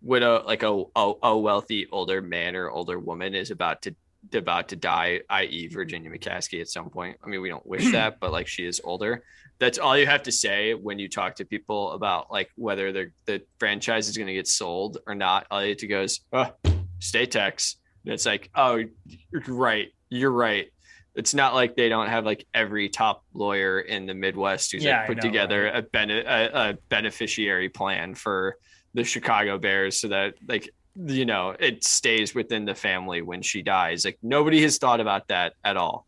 when 0.00 0.22
a 0.22 0.38
like 0.40 0.62
a, 0.62 0.84
a, 0.94 1.12
a 1.22 1.38
wealthy 1.38 1.88
older 1.90 2.20
man 2.20 2.54
or 2.54 2.70
older 2.70 2.98
woman 2.98 3.34
is 3.34 3.50
about 3.50 3.82
to 3.82 3.94
about 4.32 4.68
to 4.68 4.76
die, 4.76 5.20
i.e., 5.30 5.68
Virginia 5.68 6.10
McCaskey 6.10 6.60
at 6.60 6.68
some 6.68 6.90
point. 6.90 7.16
I 7.22 7.28
mean, 7.28 7.40
we 7.40 7.48
don't 7.48 7.66
wish 7.66 7.84
that, 7.92 8.20
but 8.20 8.32
like 8.32 8.46
she 8.46 8.64
is 8.64 8.80
older. 8.84 9.24
That's 9.58 9.78
all 9.78 9.96
you 9.96 10.06
have 10.06 10.24
to 10.24 10.32
say 10.32 10.74
when 10.74 10.98
you 10.98 11.08
talk 11.08 11.36
to 11.36 11.44
people 11.44 11.92
about 11.92 12.30
like 12.30 12.50
whether 12.56 12.92
the 12.92 13.10
the 13.26 13.42
franchise 13.58 14.08
is 14.08 14.16
going 14.16 14.26
to 14.26 14.34
get 14.34 14.48
sold 14.48 14.98
or 15.06 15.14
not. 15.14 15.46
All 15.50 15.62
you 15.62 15.70
have 15.70 15.78
to 15.78 15.86
go 15.86 16.02
is, 16.02 16.20
oh, 16.32 16.50
state 16.98 17.30
tax. 17.30 17.76
And 18.04 18.12
it's 18.12 18.26
like, 18.26 18.50
oh, 18.54 18.82
you're 19.30 19.42
right. 19.48 19.88
You're 20.10 20.32
right. 20.32 20.70
It's 21.14 21.32
not 21.32 21.54
like 21.54 21.76
they 21.76 21.88
don't 21.88 22.08
have 22.08 22.24
like 22.24 22.44
every 22.52 22.88
top 22.88 23.24
lawyer 23.32 23.80
in 23.80 24.06
the 24.06 24.14
Midwest 24.14 24.72
who's 24.72 24.84
yeah, 24.84 24.98
like 24.98 25.06
put 25.06 25.16
know, 25.18 25.22
together 25.22 25.64
right? 25.64 25.76
a, 25.76 25.82
bene- 25.82 26.24
a, 26.26 26.70
a 26.70 26.78
beneficiary 26.88 27.68
plan 27.68 28.14
for 28.14 28.56
the 28.94 29.04
Chicago 29.04 29.58
Bears 29.58 30.00
so 30.00 30.08
that 30.08 30.34
like 30.48 30.70
you 30.96 31.26
know 31.26 31.54
it 31.58 31.82
stays 31.84 32.34
within 32.34 32.64
the 32.64 32.74
family 32.74 33.22
when 33.22 33.42
she 33.42 33.62
dies. 33.62 34.04
Like 34.04 34.18
nobody 34.22 34.62
has 34.62 34.78
thought 34.78 35.00
about 35.00 35.28
that 35.28 35.54
at 35.64 35.76
all. 35.76 36.06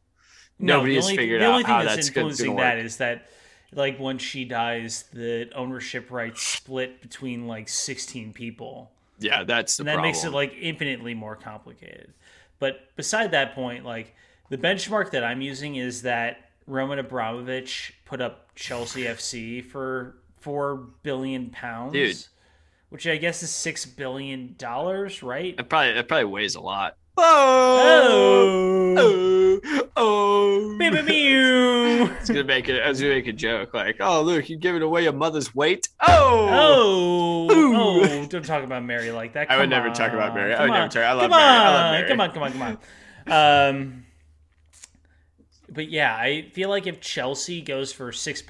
No, 0.59 0.77
nobody 0.77 0.99
only, 0.99 1.13
has 1.13 1.17
figured 1.17 1.43
out 1.43 1.65
how 1.65 1.83
that's, 1.83 1.97
that's 1.97 2.09
influencing 2.09 2.57
that 2.57 2.79
is 2.79 2.97
that 2.97 3.29
like 3.73 3.99
once 3.99 4.23
she 4.23 4.45
dies, 4.45 5.05
the 5.13 5.51
ownership 5.55 6.11
rights 6.11 6.43
split 6.43 7.01
between 7.01 7.47
like 7.47 7.69
sixteen 7.69 8.33
people. 8.33 8.91
Yeah, 9.19 9.45
that's 9.45 9.79
and 9.79 9.89
that 9.89 9.95
problem. 9.95 10.09
makes 10.11 10.25
it 10.25 10.31
like 10.31 10.55
infinitely 10.61 11.15
more 11.15 11.37
complicated. 11.37 12.13
But 12.59 12.95
beside 12.97 13.33
that 13.33 13.55
point, 13.55 13.85
like 13.85 14.15
the 14.51 14.59
benchmark 14.59 15.11
that 15.11 15.25
I'm 15.25 15.41
using 15.41 15.77
is 15.77 16.03
that 16.03 16.51
Roman 16.67 16.99
Abramovich 16.99 17.95
put 18.05 18.21
up 18.21 18.55
Chelsea 18.55 19.03
FC 19.05 19.65
for 19.65 20.17
four 20.39 20.77
billion 21.03 21.51
pounds. 21.51 21.93
Dude 21.93 22.27
which 22.89 23.07
I 23.07 23.17
guess 23.17 23.43
is 23.43 23.51
six 23.51 23.85
billion 23.85 24.55
dollars, 24.59 25.23
right? 25.23 25.55
It 25.59 25.69
probably 25.69 25.91
it 25.91 26.09
probably 26.09 26.25
weighs 26.25 26.55
a 26.55 26.61
lot. 26.61 26.97
Oh, 27.19 28.95
oh, 28.97 29.03
oh, 29.03 29.36
oh. 29.97 30.77
it's 30.81 32.29
gonna 32.29 32.45
make 32.45 32.69
it. 32.69 32.83
I 32.83 32.89
was 32.89 33.01
gonna 33.01 33.15
make 33.15 33.27
a 33.27 33.33
joke 33.33 33.75
like, 33.75 33.97
"Oh, 34.01 34.23
look, 34.23 34.49
you're 34.49 34.59
giving 34.59 34.83
away 34.83 35.05
your 35.05 35.13
mother's 35.13 35.55
weight." 35.55 35.89
Oh, 36.01 36.49
oh, 36.51 37.49
oh! 37.51 38.27
Don't 38.27 38.45
talk 38.45 38.65
about 38.65 38.85
Mary 38.85 39.11
like 39.11 39.35
that. 39.35 39.49
Come 39.49 39.55
I 39.55 39.59
would 39.59 39.65
on. 39.65 39.71
never 39.71 39.91
talk 39.91 40.13
about 40.13 40.35
Mary. 40.35 40.53
Come 40.53 40.61
I 40.61 40.65
would 40.65 40.71
on. 40.71 40.81
never 40.81 40.93
talk. 40.93 41.03
I 41.03 41.13
love 41.13 41.23
come 41.23 41.31
Mary. 41.31 41.43
On. 41.43 41.67
I 41.67 41.83
love 41.83 41.93
Mary. 41.93 42.09
Come 42.09 42.21
on, 42.21 42.31
come 42.33 42.43
on, 42.43 42.53
come 42.53 42.79
on. 43.29 43.69
Um, 43.69 44.07
but 45.69 45.91
yeah, 45.91 46.15
I 46.15 46.51
feel 46.53 46.69
like 46.69 46.87
if 46.87 47.01
Chelsea 47.01 47.61
goes 47.61 47.93
for 47.93 48.13
six 48.13 48.43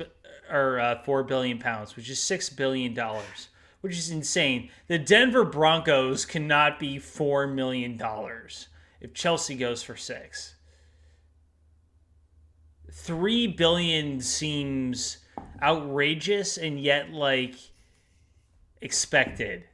or 0.50 0.80
uh, 0.80 1.02
four 1.02 1.22
billion 1.24 1.58
pounds, 1.58 1.96
which 1.96 2.10
is 2.10 2.22
six 2.22 2.50
billion 2.50 2.94
dollars 2.94 3.48
which 3.86 3.98
is 3.98 4.10
insane. 4.10 4.68
The 4.88 4.98
Denver 4.98 5.44
Broncos 5.44 6.24
cannot 6.24 6.80
be 6.80 6.96
$4 6.96 7.54
million 7.54 8.00
if 9.00 9.14
Chelsea 9.14 9.54
goes 9.54 9.84
for 9.84 9.94
six. 9.94 10.55
Three 12.98 13.46
billion 13.46 14.20
seems 14.20 15.18
outrageous 15.62 16.56
and 16.56 16.80
yet 16.80 17.12
like 17.12 17.54
expected. 18.80 19.64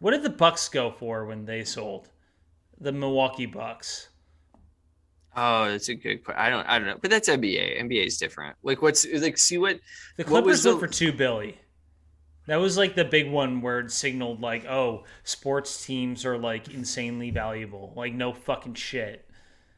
What 0.00 0.12
did 0.12 0.22
the 0.22 0.30
Bucks 0.30 0.68
go 0.70 0.90
for 0.90 1.26
when 1.26 1.44
they 1.44 1.64
sold 1.64 2.08
the 2.80 2.92
Milwaukee 2.92 3.46
Bucks? 3.46 4.08
Oh, 5.36 5.70
that's 5.70 5.90
a 5.90 5.94
good 5.94 6.24
question. 6.24 6.42
I 6.42 6.48
don't, 6.48 6.66
I 6.66 6.78
don't 6.78 6.88
know, 6.88 6.98
but 7.00 7.10
that's 7.10 7.28
NBA. 7.28 7.80
NBA 7.82 8.06
is 8.06 8.18
different. 8.18 8.56
Like, 8.62 8.80
what's 8.80 9.06
like? 9.06 9.36
See 9.36 9.58
what 9.58 9.78
the 10.16 10.24
Clippers 10.24 10.64
went 10.64 10.80
the... 10.80 10.86
for 10.86 10.92
two 10.92 11.12
billy. 11.12 11.60
That 12.46 12.56
was 12.56 12.78
like 12.78 12.96
the 12.96 13.04
big 13.04 13.30
one 13.30 13.60
where 13.60 13.80
it 13.80 13.92
signaled 13.92 14.40
like, 14.40 14.64
oh, 14.64 15.04
sports 15.24 15.84
teams 15.84 16.24
are 16.24 16.38
like 16.38 16.72
insanely 16.72 17.30
valuable. 17.30 17.92
Like 17.94 18.14
no 18.14 18.32
fucking 18.32 18.74
shit. 18.74 19.28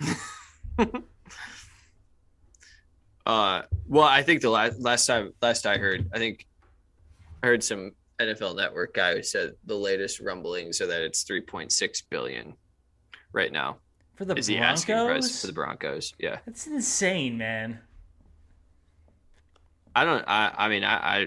uh, 3.27 3.63
well, 3.89 4.05
I 4.05 4.23
think 4.23 4.41
the 4.41 4.51
last 4.51 4.81
last 4.81 5.07
time 5.07 5.33
last 5.43 5.67
I 5.67 5.79
heard, 5.79 6.09
I 6.15 6.19
think 6.19 6.47
I 7.43 7.49
heard 7.49 7.63
some 7.63 7.93
NFL 8.21 8.57
Network 8.57 8.95
guy 8.95 9.15
who 9.15 9.23
said 9.23 9.53
the 9.65 9.75
latest 9.75 10.21
rumblings 10.21 10.81
are 10.81 10.87
that 10.87 11.03
it's 11.03 11.23
three 11.23 11.41
point 11.41 11.73
six 11.73 12.01
billion 12.01 12.55
right 13.33 13.53
now. 13.53 13.79
For 14.15 14.25
the 14.25 14.37
is 14.37 14.47
Broncos? 14.47 14.47
the 14.47 14.59
asking 14.59 15.07
price 15.07 15.41
for 15.41 15.47
the 15.49 15.53
Broncos? 15.53 16.15
Yeah, 16.19 16.39
that's 16.47 16.67
insane, 16.67 17.37
man. 17.37 17.81
I 19.95 20.05
don't. 20.05 20.25
I. 20.27 20.55
I 20.57 20.69
mean, 20.69 20.85
I. 20.85 20.97
I 20.97 21.27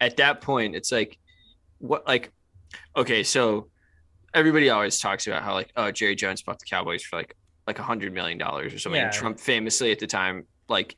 at 0.00 0.16
that 0.16 0.40
point, 0.40 0.74
it's 0.74 0.92
like, 0.92 1.18
what, 1.78 2.06
like, 2.06 2.30
okay, 2.96 3.22
so 3.22 3.68
everybody 4.34 4.68
always 4.68 4.98
talks 4.98 5.26
about 5.26 5.42
how 5.42 5.54
like, 5.54 5.70
oh, 5.76 5.90
Jerry 5.90 6.16
Jones 6.16 6.42
bought 6.42 6.58
the 6.58 6.66
Cowboys 6.66 7.02
for 7.02 7.16
like 7.16 7.36
like 7.66 7.78
a 7.78 7.82
hundred 7.82 8.12
million 8.12 8.36
dollars 8.36 8.74
or 8.74 8.78
something. 8.78 9.00
Yeah. 9.00 9.10
Trump 9.10 9.38
famously 9.38 9.92
at 9.92 9.98
the 9.98 10.06
time, 10.06 10.44
like, 10.68 10.96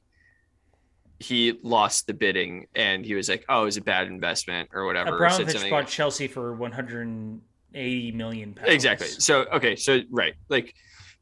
he 1.19 1.59
lost 1.63 2.07
the 2.07 2.15
bidding 2.15 2.67
and 2.75 3.05
he 3.05 3.15
was 3.15 3.29
like, 3.29 3.45
oh, 3.49 3.63
it 3.63 3.65
was 3.67 3.77
a 3.77 3.83
bad 3.83 4.07
investment 4.07 4.71
or 4.73 4.85
whatever. 4.85 5.17
Abramovich 5.17 5.71
bought 5.71 5.89
Chelsea 5.89 6.27
for 6.29 6.55
one 6.55 6.73
hundred 6.73 7.07
and 7.07 7.41
eighty 7.75 8.13
million 8.13 8.55
pounds. 8.55 8.71
Exactly. 8.71 9.09
So 9.09 9.47
okay, 9.53 9.77
so 9.77 10.01
right, 10.11 10.35
like, 10.49 10.75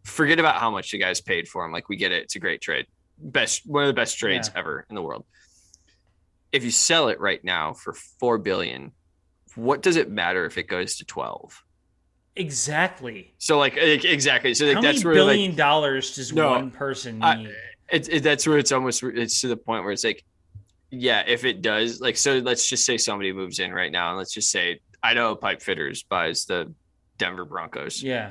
forget 0.05 0.39
about 0.39 0.57
how 0.57 0.71
much 0.71 0.91
the 0.91 0.99
guys 0.99 1.21
paid 1.21 1.49
for 1.49 1.65
him. 1.65 1.73
Like, 1.73 1.89
we 1.89 1.97
get 1.97 2.13
it; 2.13 2.25
it's 2.25 2.37
a 2.37 2.41
great 2.41 2.61
trade, 2.61 2.87
best 3.19 3.63
one 3.67 3.85
of 3.85 3.89
the 3.89 3.95
best 3.95 4.19
trades 4.19 4.51
yeah. 4.53 4.61
ever 4.61 4.87
in 4.89 4.95
the 4.95 5.03
world 5.03 5.25
if 6.55 6.63
you 6.65 6.71
sell 6.71 7.09
it 7.09 7.19
right 7.19 7.43
now 7.43 7.73
for 7.73 7.93
four 7.93 8.39
billion, 8.39 8.93
what 9.57 9.83
does 9.83 9.97
it 9.97 10.09
matter 10.09 10.47
if 10.47 10.57
it 10.57 10.69
goes 10.69 10.97
to 10.97 11.05
twelve? 11.05 11.65
Exactly. 12.37 13.35
So 13.39 13.59
like 13.59 13.77
exactly. 13.77 14.55
So 14.55 14.67
like, 14.67 14.77
How 14.77 14.81
that's 14.81 14.99
many 14.99 15.05
where 15.05 15.15
billion 15.15 15.51
like, 15.51 15.59
dollars 15.59 16.15
does 16.15 16.33
no, 16.33 16.51
one 16.51 16.71
person 16.71 17.19
need? 17.19 17.25
I, 17.25 17.55
it, 17.95 18.09
it, 18.09 18.23
that's 18.23 18.47
where 18.47 18.59
it's 18.59 18.73
almost 18.73 19.03
it's 19.03 19.41
to 19.43 19.49
the 19.49 19.57
point 19.57 19.85
where 19.85 19.93
it's 19.93 20.05
like, 20.05 20.25
yeah, 20.91 21.23
if 21.27 21.45
it 21.45 21.63
does, 21.63 22.01
like, 22.01 22.17
so 22.17 22.39
let's 22.39 22.69
just 22.69 22.85
say 22.85 22.99
somebody 22.99 23.33
moves 23.33 23.59
in 23.59 23.73
right 23.73 23.91
now, 23.91 24.11
and 24.11 24.19
let's 24.19 24.33
just 24.33 24.51
say 24.51 24.81
i 25.03 25.11
Idaho 25.11 25.35
Pipe 25.35 25.63
Fitters 25.63 26.03
buys 26.03 26.45
the 26.45 26.73
Denver 27.19 27.45
Broncos. 27.45 28.03
Yeah. 28.03 28.31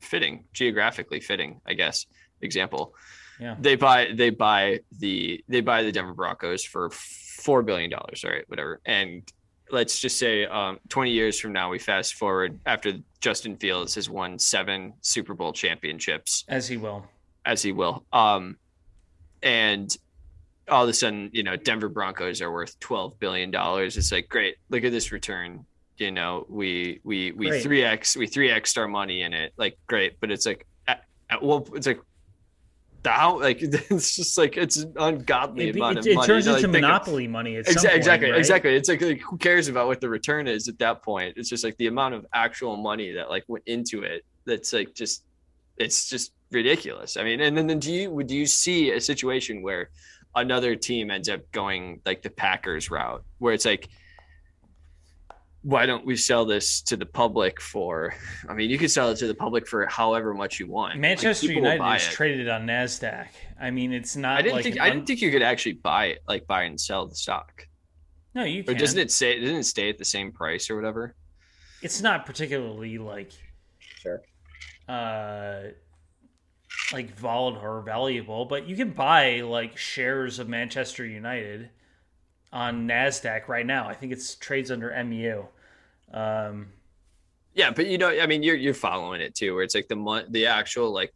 Fitting, 0.00 0.44
geographically 0.52 1.20
fitting, 1.20 1.60
I 1.66 1.74
guess. 1.74 2.06
Example. 2.40 2.94
Yeah. 3.40 3.56
They 3.58 3.76
buy 3.76 4.08
they 4.14 4.30
buy 4.30 4.80
the 4.98 5.44
they 5.48 5.60
buy 5.60 5.82
the 5.82 5.92
Denver 5.92 6.14
Broncos 6.14 6.64
for 6.64 6.90
four 6.90 7.62
billion 7.62 7.90
dollars, 7.90 8.24
all 8.24 8.30
right, 8.30 8.48
whatever. 8.48 8.80
And 8.86 9.30
let's 9.70 9.98
just 9.98 10.18
say 10.18 10.46
um, 10.46 10.78
20 10.88 11.10
years 11.10 11.40
from 11.40 11.52
now, 11.52 11.70
we 11.70 11.78
fast 11.78 12.14
forward 12.14 12.60
after 12.66 12.92
Justin 13.20 13.56
Fields 13.56 13.94
has 13.96 14.08
won 14.08 14.38
seven 14.38 14.94
Super 15.00 15.34
Bowl 15.34 15.52
championships, 15.52 16.44
as 16.48 16.68
he 16.68 16.76
will, 16.76 17.04
as 17.44 17.62
he 17.62 17.72
will. 17.72 18.04
Um, 18.12 18.56
and 19.42 19.96
all 20.68 20.82
of 20.82 20.88
a 20.88 20.92
sudden, 20.92 21.30
you 21.32 21.42
know, 21.42 21.56
Denver 21.56 21.88
Broncos 21.88 22.42
are 22.42 22.52
worth 22.52 22.78
12 22.80 23.18
billion 23.18 23.50
dollars. 23.50 23.96
It's 23.96 24.10
like, 24.10 24.28
great, 24.28 24.56
look 24.68 24.84
at 24.84 24.92
this 24.92 25.12
return. 25.12 25.64
You 25.98 26.10
know, 26.10 26.46
we 26.48 27.00
we 27.04 27.32
we 27.32 27.60
three 27.60 27.82
x 27.82 28.16
we 28.16 28.26
three 28.26 28.50
x 28.50 28.76
our 28.76 28.88
money 28.88 29.22
in 29.22 29.32
it. 29.32 29.52
Like, 29.56 29.78
great, 29.86 30.20
but 30.20 30.30
it's 30.30 30.44
like, 30.44 30.66
at, 30.86 31.04
at, 31.30 31.42
well, 31.42 31.66
it's 31.72 31.86
like 31.86 32.00
the 33.06 33.12
how 33.12 33.40
like 33.40 33.58
it's 33.62 34.16
just 34.16 34.36
like 34.36 34.56
it's 34.56 34.76
an 34.78 34.92
ungodly 34.98 35.68
it, 35.68 35.76
amount 35.76 35.98
it, 35.98 36.10
of 36.10 36.16
money. 36.16 36.24
It 36.24 36.26
turns 36.26 36.46
into 36.48 36.68
monopoly 36.68 37.28
money. 37.28 37.54
Exa- 37.54 37.82
point, 37.82 37.94
exactly, 37.94 38.30
right? 38.30 38.38
exactly. 38.38 38.74
It's 38.74 38.88
like, 38.88 39.00
like, 39.00 39.20
who 39.20 39.38
cares 39.38 39.68
about 39.68 39.86
what 39.86 40.00
the 40.00 40.08
return 40.08 40.48
is 40.48 40.68
at 40.68 40.78
that 40.80 41.02
point? 41.02 41.34
It's 41.36 41.48
just 41.48 41.64
like 41.64 41.76
the 41.78 41.86
amount 41.86 42.14
of 42.14 42.26
actual 42.34 42.76
money 42.76 43.12
that 43.12 43.30
like 43.30 43.44
went 43.48 43.64
into 43.66 44.02
it. 44.02 44.24
That's 44.44 44.72
like 44.72 44.92
just 44.94 45.24
it's 45.78 46.08
just 46.08 46.32
ridiculous. 46.50 47.16
I 47.16 47.24
mean, 47.24 47.40
and 47.40 47.56
then, 47.56 47.66
then 47.66 47.78
do 47.78 47.92
you 47.92 48.10
would 48.10 48.30
you 48.30 48.46
see 48.46 48.90
a 48.92 49.00
situation 49.00 49.62
where 49.62 49.90
another 50.34 50.76
team 50.76 51.10
ends 51.10 51.28
up 51.28 51.40
going 51.52 52.00
like 52.04 52.22
the 52.22 52.30
Packers 52.30 52.90
route, 52.90 53.24
where 53.38 53.52
it's 53.54 53.64
like 53.64 53.88
why 55.62 55.84
don't 55.84 56.06
we 56.06 56.14
sell 56.14 56.44
this 56.44 56.80
to 56.80 56.96
the 56.96 57.06
public 57.06 57.60
for 57.60 58.14
i 58.48 58.54
mean 58.54 58.70
you 58.70 58.78
could 58.78 58.90
sell 58.90 59.10
it 59.10 59.16
to 59.16 59.26
the 59.26 59.34
public 59.34 59.66
for 59.66 59.84
however 59.86 60.32
much 60.32 60.60
you 60.60 60.68
want 60.68 60.96
manchester 60.96 61.48
like, 61.48 61.56
united 61.56 61.96
is 61.96 62.06
it. 62.06 62.10
traded 62.12 62.48
on 62.48 62.64
nasdaq 62.64 63.26
i 63.60 63.68
mean 63.68 63.92
it's 63.92 64.14
not 64.14 64.38
i 64.38 64.42
didn't 64.42 64.54
like 64.54 64.62
think 64.62 64.78
i 64.80 64.88
didn't 64.88 65.06
think 65.06 65.20
you 65.20 65.28
could 65.32 65.42
actually 65.42 65.72
buy 65.72 66.04
it 66.06 66.18
like 66.28 66.46
buy 66.46 66.62
and 66.62 66.80
sell 66.80 67.04
the 67.08 67.16
stock 67.16 67.66
No, 68.34 68.44
you 68.44 68.60
Or 68.60 68.64
can. 68.64 68.76
doesn't 68.76 68.98
it 69.00 69.10
say 69.10 69.40
doesn't 69.40 69.56
it 69.56 69.64
stay 69.64 69.88
at 69.88 69.98
the 69.98 70.04
same 70.04 70.30
price 70.30 70.70
or 70.70 70.76
whatever? 70.76 71.16
It's 71.82 72.00
not 72.02 72.26
particularly 72.26 72.98
like. 72.98 73.32
Uh 74.88 75.62
like 76.92 77.14
volatile 77.16 77.62
or 77.62 77.80
valuable, 77.82 78.44
but 78.44 78.68
you 78.68 78.76
can 78.76 78.90
buy 78.90 79.40
like 79.40 79.76
shares 79.76 80.38
of 80.38 80.48
Manchester 80.48 81.04
United 81.04 81.70
on 82.52 82.88
Nasdaq 82.88 83.48
right 83.48 83.66
now. 83.66 83.88
I 83.88 83.94
think 83.94 84.12
it's 84.12 84.34
trades 84.36 84.70
under 84.70 84.90
MU. 84.92 85.46
Um, 86.12 86.68
Yeah, 87.54 87.70
but 87.70 87.86
you 87.86 87.98
know, 87.98 88.08
I 88.08 88.26
mean, 88.26 88.42
you're 88.42 88.56
you're 88.56 88.74
following 88.74 89.20
it 89.20 89.34
too, 89.34 89.54
where 89.54 89.64
it's 89.64 89.74
like 89.74 89.88
the 89.88 89.96
mon- 89.96 90.30
the 90.30 90.46
actual 90.46 90.92
like 90.92 91.12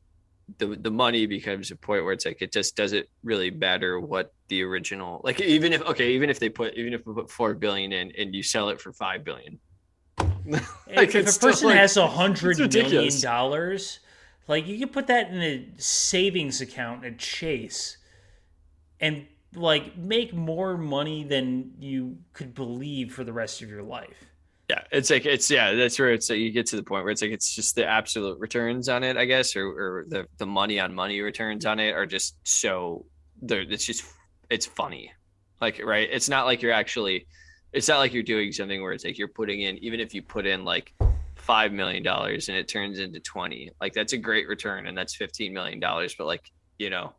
the 0.58 0.68
the 0.76 0.90
money 0.90 1.26
becomes 1.26 1.70
a 1.70 1.76
point 1.76 2.04
where 2.04 2.12
it's 2.12 2.26
like 2.26 2.42
it 2.42 2.52
just 2.52 2.76
doesn't 2.76 3.06
really 3.22 3.50
matter 3.50 4.00
what 4.00 4.32
the 4.48 4.62
original 4.62 5.20
like 5.24 5.40
even 5.40 5.72
if 5.72 5.82
okay 5.82 6.12
even 6.12 6.30
if 6.30 6.40
they 6.40 6.48
put 6.48 6.74
even 6.76 6.92
if 6.94 7.06
we 7.06 7.14
put 7.14 7.30
four 7.30 7.54
billion 7.54 7.92
in 7.92 8.12
and 8.18 8.34
you 8.34 8.42
sell 8.42 8.70
it 8.70 8.80
for 8.80 8.92
five 8.92 9.24
billion. 9.24 9.60
if, 10.88 11.14
if 11.14 11.36
a 11.36 11.38
person 11.38 11.68
like- 11.68 11.78
has 11.78 11.96
a 11.96 12.06
hundred 12.20 12.58
million 12.58 13.20
dollars, 13.20 14.00
like 14.48 14.66
you 14.66 14.78
could 14.78 14.92
put 14.92 15.06
that 15.08 15.30
in 15.30 15.40
a 15.40 15.66
savings 15.76 16.60
account 16.60 17.04
at 17.04 17.18
Chase, 17.18 17.96
and 19.00 19.26
like 19.54 19.96
make 19.96 20.32
more 20.32 20.76
money 20.76 21.24
than 21.24 21.72
you 21.78 22.18
could 22.32 22.54
believe 22.54 23.12
for 23.12 23.24
the 23.24 23.32
rest 23.32 23.62
of 23.62 23.68
your 23.68 23.82
life. 23.82 24.26
Yeah, 24.68 24.84
it's 24.92 25.10
like 25.10 25.26
it's 25.26 25.50
yeah, 25.50 25.72
that's 25.72 25.98
where 25.98 26.12
it's 26.12 26.30
like 26.30 26.38
you 26.38 26.52
get 26.52 26.66
to 26.66 26.76
the 26.76 26.84
point 26.84 27.02
where 27.02 27.10
it's 27.10 27.22
like 27.22 27.32
it's 27.32 27.52
just 27.52 27.74
the 27.74 27.84
absolute 27.84 28.38
returns 28.38 28.88
on 28.88 29.02
it, 29.02 29.16
I 29.16 29.24
guess, 29.24 29.56
or, 29.56 29.66
or 29.66 30.04
the 30.06 30.26
the 30.38 30.46
money 30.46 30.78
on 30.78 30.94
money 30.94 31.20
returns 31.20 31.66
on 31.66 31.80
it 31.80 31.90
are 31.90 32.06
just 32.06 32.36
so 32.44 33.04
they're 33.42 33.62
it's 33.62 33.84
just 33.84 34.04
it's 34.48 34.66
funny, 34.66 35.12
like 35.60 35.80
right. 35.84 36.08
It's 36.10 36.28
not 36.28 36.46
like 36.46 36.62
you're 36.62 36.72
actually, 36.72 37.26
it's 37.72 37.88
not 37.88 37.98
like 37.98 38.12
you're 38.12 38.22
doing 38.22 38.52
something 38.52 38.82
where 38.82 38.92
it's 38.92 39.04
like 39.04 39.18
you're 39.18 39.28
putting 39.28 39.62
in 39.62 39.78
even 39.78 40.00
if 40.00 40.14
you 40.14 40.22
put 40.22 40.46
in 40.46 40.64
like 40.64 40.92
five 41.36 41.72
million 41.72 42.02
dollars 42.02 42.48
and 42.48 42.56
it 42.56 42.68
turns 42.68 42.98
into 42.98 43.20
twenty, 43.20 43.70
like 43.80 43.92
that's 43.92 44.12
a 44.12 44.18
great 44.18 44.48
return 44.48 44.86
and 44.86 44.96
that's 44.96 45.14
fifteen 45.14 45.52
million 45.52 45.80
dollars, 45.80 46.14
but 46.16 46.26
like 46.26 46.50
you 46.78 46.90
know, 46.90 47.12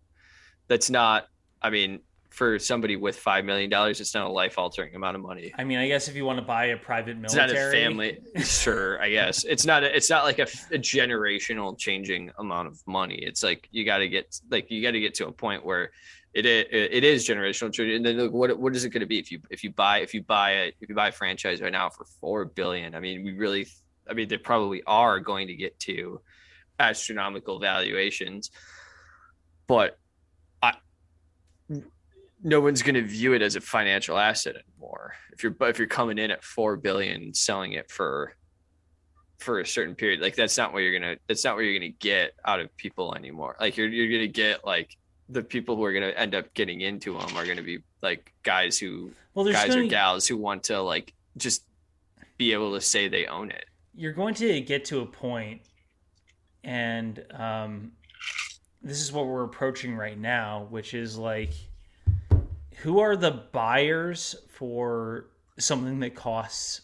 that's 0.67 0.89
not. 0.89 1.27
I 1.61 1.69
mean, 1.69 1.99
for 2.31 2.57
somebody 2.57 2.95
with 2.95 3.17
five 3.17 3.45
million 3.45 3.69
dollars, 3.69 3.99
it's 4.01 4.13
not 4.13 4.25
a 4.25 4.31
life 4.31 4.57
altering 4.57 4.95
amount 4.95 5.15
of 5.15 5.21
money. 5.21 5.53
I 5.57 5.63
mean, 5.63 5.77
I 5.77 5.87
guess 5.87 6.07
if 6.07 6.15
you 6.15 6.25
want 6.25 6.39
to 6.39 6.45
buy 6.45 6.67
a 6.67 6.77
private 6.77 7.17
It's 7.23 7.35
military, 7.35 7.59
not 7.59 7.67
a 7.67 7.71
family. 7.71 8.19
sure, 8.43 9.01
I 9.01 9.09
guess 9.09 9.43
it's 9.43 9.65
not. 9.65 9.83
A, 9.83 9.95
it's 9.95 10.09
not 10.09 10.23
like 10.23 10.39
a, 10.39 10.47
a 10.73 10.79
generational 10.79 11.77
changing 11.77 12.31
amount 12.39 12.67
of 12.67 12.81
money. 12.87 13.19
It's 13.21 13.43
like 13.43 13.67
you 13.71 13.85
got 13.85 13.99
to 13.99 14.09
get 14.09 14.39
like 14.49 14.71
you 14.71 14.81
got 14.81 14.91
to 14.91 14.99
get 14.99 15.13
to 15.15 15.27
a 15.27 15.31
point 15.31 15.65
where 15.65 15.91
it 16.33 16.45
is, 16.45 16.65
it 16.71 17.03
is 17.03 17.27
generational 17.27 17.73
change. 17.73 17.93
And 17.93 18.05
then 18.05 18.17
look, 18.17 18.31
what 18.31 18.57
what 18.57 18.75
is 18.75 18.85
it 18.85 18.89
going 18.89 19.01
to 19.01 19.07
be 19.07 19.19
if 19.19 19.31
you 19.31 19.41
if 19.49 19.63
you 19.63 19.71
buy 19.71 19.99
if 19.99 20.13
you 20.13 20.23
buy 20.23 20.51
a 20.51 20.67
if 20.79 20.87
you 20.89 20.95
buy 20.95 21.09
a 21.09 21.11
franchise 21.11 21.61
right 21.61 21.71
now 21.71 21.89
for 21.89 22.05
four 22.19 22.45
billion? 22.45 22.95
I 22.95 22.99
mean, 22.99 23.23
we 23.23 23.33
really. 23.33 23.67
I 24.09 24.13
mean, 24.13 24.27
they 24.27 24.37
probably 24.37 24.81
are 24.87 25.19
going 25.19 25.47
to 25.47 25.55
get 25.55 25.79
to 25.81 26.19
astronomical 26.79 27.59
valuations, 27.59 28.49
but 29.67 29.99
I 30.61 30.73
no 32.43 32.59
one's 32.59 32.81
going 32.81 32.95
to 32.95 33.03
view 33.03 33.33
it 33.33 33.41
as 33.41 33.55
a 33.55 33.61
financial 33.61 34.17
asset 34.17 34.55
anymore. 34.55 35.13
If 35.31 35.43
you're 35.43 35.55
if 35.61 35.77
you're 35.77 35.87
coming 35.87 36.17
in 36.17 36.31
at 36.31 36.43
four 36.43 36.77
billion 36.77 37.33
selling 37.33 37.73
it 37.73 37.91
for 37.91 38.33
for 39.39 39.59
a 39.59 39.65
certain 39.65 39.95
period, 39.95 40.21
like 40.21 40.35
that's 40.35 40.57
not 40.57 40.73
what 40.73 40.79
you're 40.79 40.97
gonna 40.97 41.17
that's 41.27 41.43
not 41.43 41.55
what 41.55 41.61
you're 41.61 41.77
gonna 41.77 41.89
get 41.89 42.33
out 42.45 42.59
of 42.59 42.75
people 42.77 43.15
anymore. 43.15 43.55
Like 43.59 43.77
you're 43.77 43.87
you're 43.87 44.11
gonna 44.11 44.31
get 44.31 44.65
like 44.65 44.97
the 45.31 45.41
people 45.41 45.75
who 45.75 45.83
are 45.83 45.93
gonna 45.93 46.07
end 46.17 46.35
up 46.35 46.53
getting 46.53 46.81
into 46.81 47.17
them 47.17 47.35
are 47.37 47.45
gonna 47.45 47.63
be 47.63 47.79
like 48.01 48.31
guys 48.43 48.77
who 48.77 49.11
well, 49.33 49.45
there's 49.45 49.55
guys 49.55 49.69
going 49.69 49.87
or 49.87 49.89
gals 49.89 50.27
who 50.27 50.37
want 50.37 50.63
to 50.63 50.81
like 50.81 51.13
just 51.37 51.63
be 52.37 52.53
able 52.53 52.73
to 52.73 52.81
say 52.81 53.07
they 53.07 53.25
own 53.27 53.49
it. 53.51 53.65
you're 53.95 54.13
going 54.13 54.33
to 54.35 54.61
get 54.61 54.85
to 54.85 54.99
a 55.01 55.05
point, 55.05 55.61
and 56.63 57.23
um, 57.33 57.91
this 58.81 58.99
is 58.99 59.11
what 59.11 59.27
we're 59.27 59.43
approaching 59.43 59.95
right 59.95 60.17
now, 60.17 60.67
which 60.69 60.93
is 60.93 61.17
like, 61.17 61.53
who 62.77 62.99
are 62.99 63.15
the 63.15 63.31
buyers 63.51 64.35
for 64.49 65.27
something 65.59 65.99
that 65.99 66.15
costs 66.15 66.81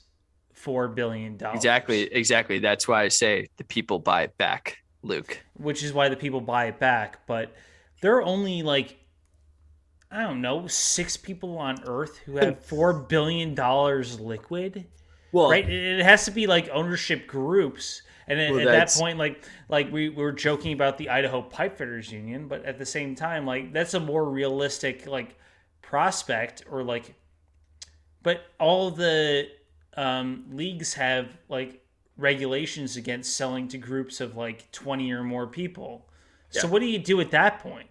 four 0.53 0.87
billion 0.87 1.37
dollars? 1.37 1.55
Exactly, 1.57 2.03
exactly. 2.13 2.59
That's 2.59 2.87
why 2.87 3.03
I 3.03 3.07
say 3.07 3.47
the 3.57 3.63
people 3.63 3.99
buy 3.99 4.23
it 4.23 4.37
back, 4.37 4.77
Luke. 5.01 5.39
which 5.55 5.83
is 5.83 5.91
why 5.91 6.07
the 6.09 6.15
people 6.15 6.39
buy 6.41 6.65
it 6.67 6.79
back. 6.79 7.25
But 7.25 7.51
there 8.01 8.15
are 8.17 8.23
only 8.23 8.63
like 8.63 8.97
I 10.09 10.23
don't 10.23 10.41
know 10.41 10.67
six 10.67 11.17
people 11.17 11.57
on 11.57 11.83
Earth 11.85 12.17
who 12.19 12.37
have 12.37 12.63
four 12.65 12.93
billion 12.93 13.55
dollars 13.55 14.19
liquid. 14.19 14.85
Well, 15.31 15.49
Right? 15.49 15.69
It 15.69 16.03
has 16.03 16.25
to 16.25 16.31
be 16.31 16.47
like 16.47 16.69
ownership 16.69 17.27
groups. 17.27 18.01
And 18.29 18.39
at, 18.39 18.51
Well, 18.51 18.61
at 18.61 18.65
that 18.65 18.99
point, 18.99 19.17
like 19.17 19.43
like 19.69 19.91
we, 19.91 20.09
we 20.09 20.23
were 20.23 20.31
joking 20.31 20.73
about 20.73 20.97
the 20.97 21.09
Idaho 21.09 21.41
Pipefitters 21.41 22.11
Union, 22.11 22.47
but 22.47 22.65
at 22.65 22.77
the 22.77 22.85
same 22.85 23.15
time, 23.15 23.45
like 23.45 23.73
that's 23.73 23.93
a 23.93 23.99
more 23.99 24.29
realistic 24.29 25.07
like 25.07 25.37
prospect 25.81 26.63
or 26.69 26.83
like. 26.83 27.15
But 28.23 28.41
all 28.59 28.91
the 28.91 29.47
um, 29.95 30.45
leagues 30.51 30.93
have 30.95 31.29
like 31.47 31.81
regulations 32.17 32.97
against 32.97 33.37
selling 33.37 33.69
to 33.69 33.77
groups 33.77 34.19
of 34.19 34.35
like 34.35 34.69
twenty 34.71 35.11
or 35.11 35.23
more 35.23 35.47
people. 35.47 36.09
So 36.61 36.67
what 36.67 36.79
do 36.79 36.85
you 36.85 36.99
do 36.99 37.19
at 37.21 37.31
that 37.31 37.59
point? 37.59 37.87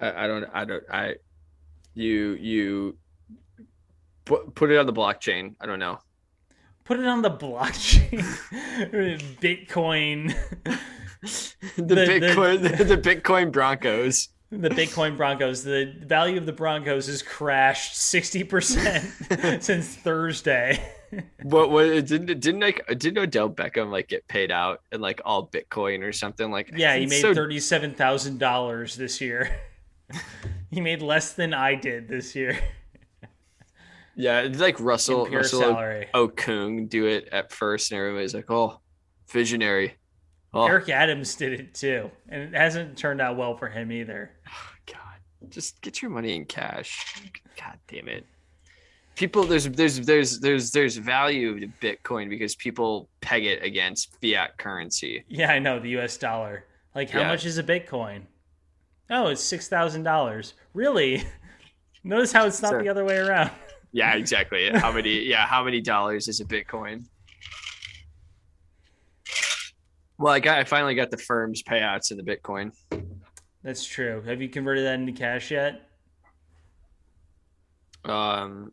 I, 0.00 0.24
I 0.24 0.26
don't 0.26 0.44
I 0.52 0.64
don't 0.64 0.84
I 0.90 1.14
you 1.94 2.32
you 2.34 2.96
put 4.24 4.54
put 4.54 4.70
it 4.70 4.78
on 4.78 4.86
the 4.86 4.92
blockchain. 4.92 5.54
I 5.60 5.66
don't 5.66 5.78
know. 5.78 5.98
Put 6.84 7.00
it 7.00 7.06
on 7.06 7.20
the 7.22 7.30
blockchain, 7.30 8.20
Bitcoin, 9.40 10.34
the, 11.76 11.82
The- 11.82 11.94
the- 11.94 12.20
Bitcoin 12.20 12.62
the, 12.86 12.96
Bitcoin 12.96 13.50
Broncos. 13.50 14.28
the 14.50 14.68
Bitcoin 14.70 15.16
Broncos. 15.16 15.64
The 15.64 15.92
value 16.04 16.36
of 16.38 16.46
the 16.46 16.52
Broncos 16.52 17.06
has 17.08 17.22
crashed 17.22 17.96
sixty 17.96 18.44
percent 18.44 19.04
since 19.62 19.96
Thursday. 19.96 20.80
What 21.42 21.70
what 21.70 21.84
didn't 21.84 22.26
didn't 22.40 22.60
like 22.60 22.86
didn't 22.98 23.18
Odell 23.18 23.48
Beckham 23.50 23.90
like 23.90 24.08
get 24.08 24.26
paid 24.28 24.50
out 24.50 24.80
in 24.92 25.00
like 25.00 25.20
all 25.24 25.46
Bitcoin 25.48 26.02
or 26.02 26.12
something 26.12 26.50
like 26.50 26.72
Yeah, 26.76 26.96
he 26.96 27.06
made 27.06 27.20
so- 27.20 27.34
thirty-seven 27.34 27.94
thousand 27.94 28.38
dollars 28.38 28.96
this 28.96 29.20
year. 29.20 29.60
he 30.70 30.80
made 30.80 31.02
less 31.02 31.32
than 31.32 31.54
I 31.54 31.74
did 31.74 32.08
this 32.08 32.34
year. 32.34 32.58
yeah 34.16 34.40
it's 34.40 34.58
like 34.58 34.80
Russell 34.80 35.26
Russell 35.28 35.60
salary. 35.60 36.08
Okung 36.14 36.88
do 36.88 37.06
it 37.06 37.28
at 37.32 37.52
first 37.52 37.92
and 37.92 37.98
everybody's 38.00 38.34
like 38.34 38.50
oh 38.50 38.80
visionary 39.28 39.94
oh 40.54 40.66
Eric 40.66 40.88
Adams 40.88 41.34
did 41.34 41.52
it 41.60 41.74
too, 41.74 42.10
and 42.28 42.42
it 42.42 42.54
hasn't 42.54 42.96
turned 42.96 43.20
out 43.20 43.36
well 43.36 43.56
for 43.56 43.68
him 43.68 43.92
either. 43.92 44.30
Oh, 44.48 44.70
God 44.92 45.50
just 45.50 45.80
get 45.82 46.00
your 46.02 46.10
money 46.10 46.34
in 46.34 46.44
cash 46.44 47.20
God 47.60 47.78
damn 47.88 48.08
it 48.08 48.26
people 49.16 49.42
there's 49.44 49.68
there's 49.70 49.98
there's 50.06 50.38
there's 50.40 50.70
there's 50.70 50.96
value 50.96 51.58
to 51.58 51.66
Bitcoin 51.82 52.28
because 52.28 52.54
people 52.54 53.08
peg 53.20 53.44
it 53.44 53.62
against 53.64 54.16
fiat 54.20 54.56
currency 54.58 55.24
Yeah, 55.28 55.50
I 55.52 55.58
know 55.58 55.78
the 55.80 55.88
U.S. 55.90 56.16
dollar. 56.16 56.64
Like, 56.94 57.10
how 57.10 57.20
Yeah. 57.20 57.28
much 57.28 57.44
is 57.44 57.58
a 57.58 57.62
Bitcoin? 57.62 58.22
Oh, 59.10 59.28
it's 59.28 59.42
six 59.42 59.68
thousand 59.68 60.02
dollars. 60.04 60.54
Really? 60.74 61.24
Notice 62.04 62.32
how 62.32 62.46
it's 62.46 62.62
not 62.62 62.70
Sure. 62.70 62.82
the 62.82 62.88
other 62.88 63.04
way 63.04 63.16
around. 63.16 63.50
yeah 63.92 64.14
exactly 64.14 64.68
how 64.70 64.92
many 64.92 65.20
yeah 65.22 65.46
how 65.46 65.64
many 65.64 65.80
dollars 65.80 66.28
is 66.28 66.40
a 66.40 66.44
Bitcoin 66.44 67.04
well 70.18 70.32
I 70.34 70.40
got 70.40 70.58
I 70.58 70.64
finally 70.64 70.94
got 70.94 71.10
the 71.10 71.16
firm's 71.16 71.62
payouts 71.62 72.10
in 72.10 72.16
the 72.16 72.22
Bitcoin 72.22 72.72
That's 73.62 73.84
true. 73.86 74.22
Have 74.26 74.42
you 74.42 74.48
converted 74.48 74.84
that 74.84 74.94
into 74.94 75.12
cash 75.12 75.50
yet? 75.50 75.88
Um, 78.04 78.72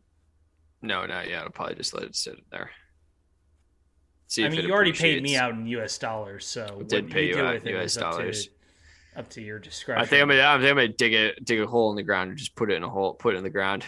no, 0.84 1.06
not 1.06 1.28
yet. 1.28 1.42
I'll 1.42 1.50
probably 1.50 1.74
just 1.74 1.94
let 1.94 2.04
it 2.04 2.14
sit 2.16 2.36
there. 2.50 2.70
See 4.28 4.44
I 4.44 4.48
mean, 4.48 4.62
you 4.66 4.72
already 4.72 4.92
paid 4.92 5.22
me 5.22 5.36
out 5.36 5.52
in 5.52 5.66
U.S. 5.66 5.98
dollars, 5.98 6.46
so 6.46 6.82
did 6.86 7.04
what 7.04 7.12
pay 7.12 7.26
you 7.28 7.34
do 7.34 7.44
out 7.44 7.54
with 7.54 7.66
in 7.66 7.76
US 7.76 7.92
is 7.92 7.98
up 7.98 8.12
to- 8.12 8.18
dollars. 8.18 8.48
Up 9.16 9.28
to 9.30 9.40
your 9.40 9.60
discretion. 9.60 10.02
I 10.02 10.06
think 10.06 10.22
I'm 10.22 10.28
gonna, 10.28 10.42
I 10.42 10.56
think 10.58 10.70
I'm 10.70 10.76
gonna 10.76 10.88
dig 10.88 11.12
it, 11.14 11.44
dig 11.44 11.60
a 11.60 11.66
hole 11.68 11.90
in 11.90 11.96
the 11.96 12.02
ground, 12.02 12.30
and 12.30 12.38
just 12.38 12.56
put 12.56 12.70
it 12.70 12.74
in 12.74 12.82
a 12.82 12.88
hole, 12.88 13.14
put 13.14 13.34
it 13.34 13.38
in 13.38 13.44
the 13.44 13.50
ground, 13.50 13.84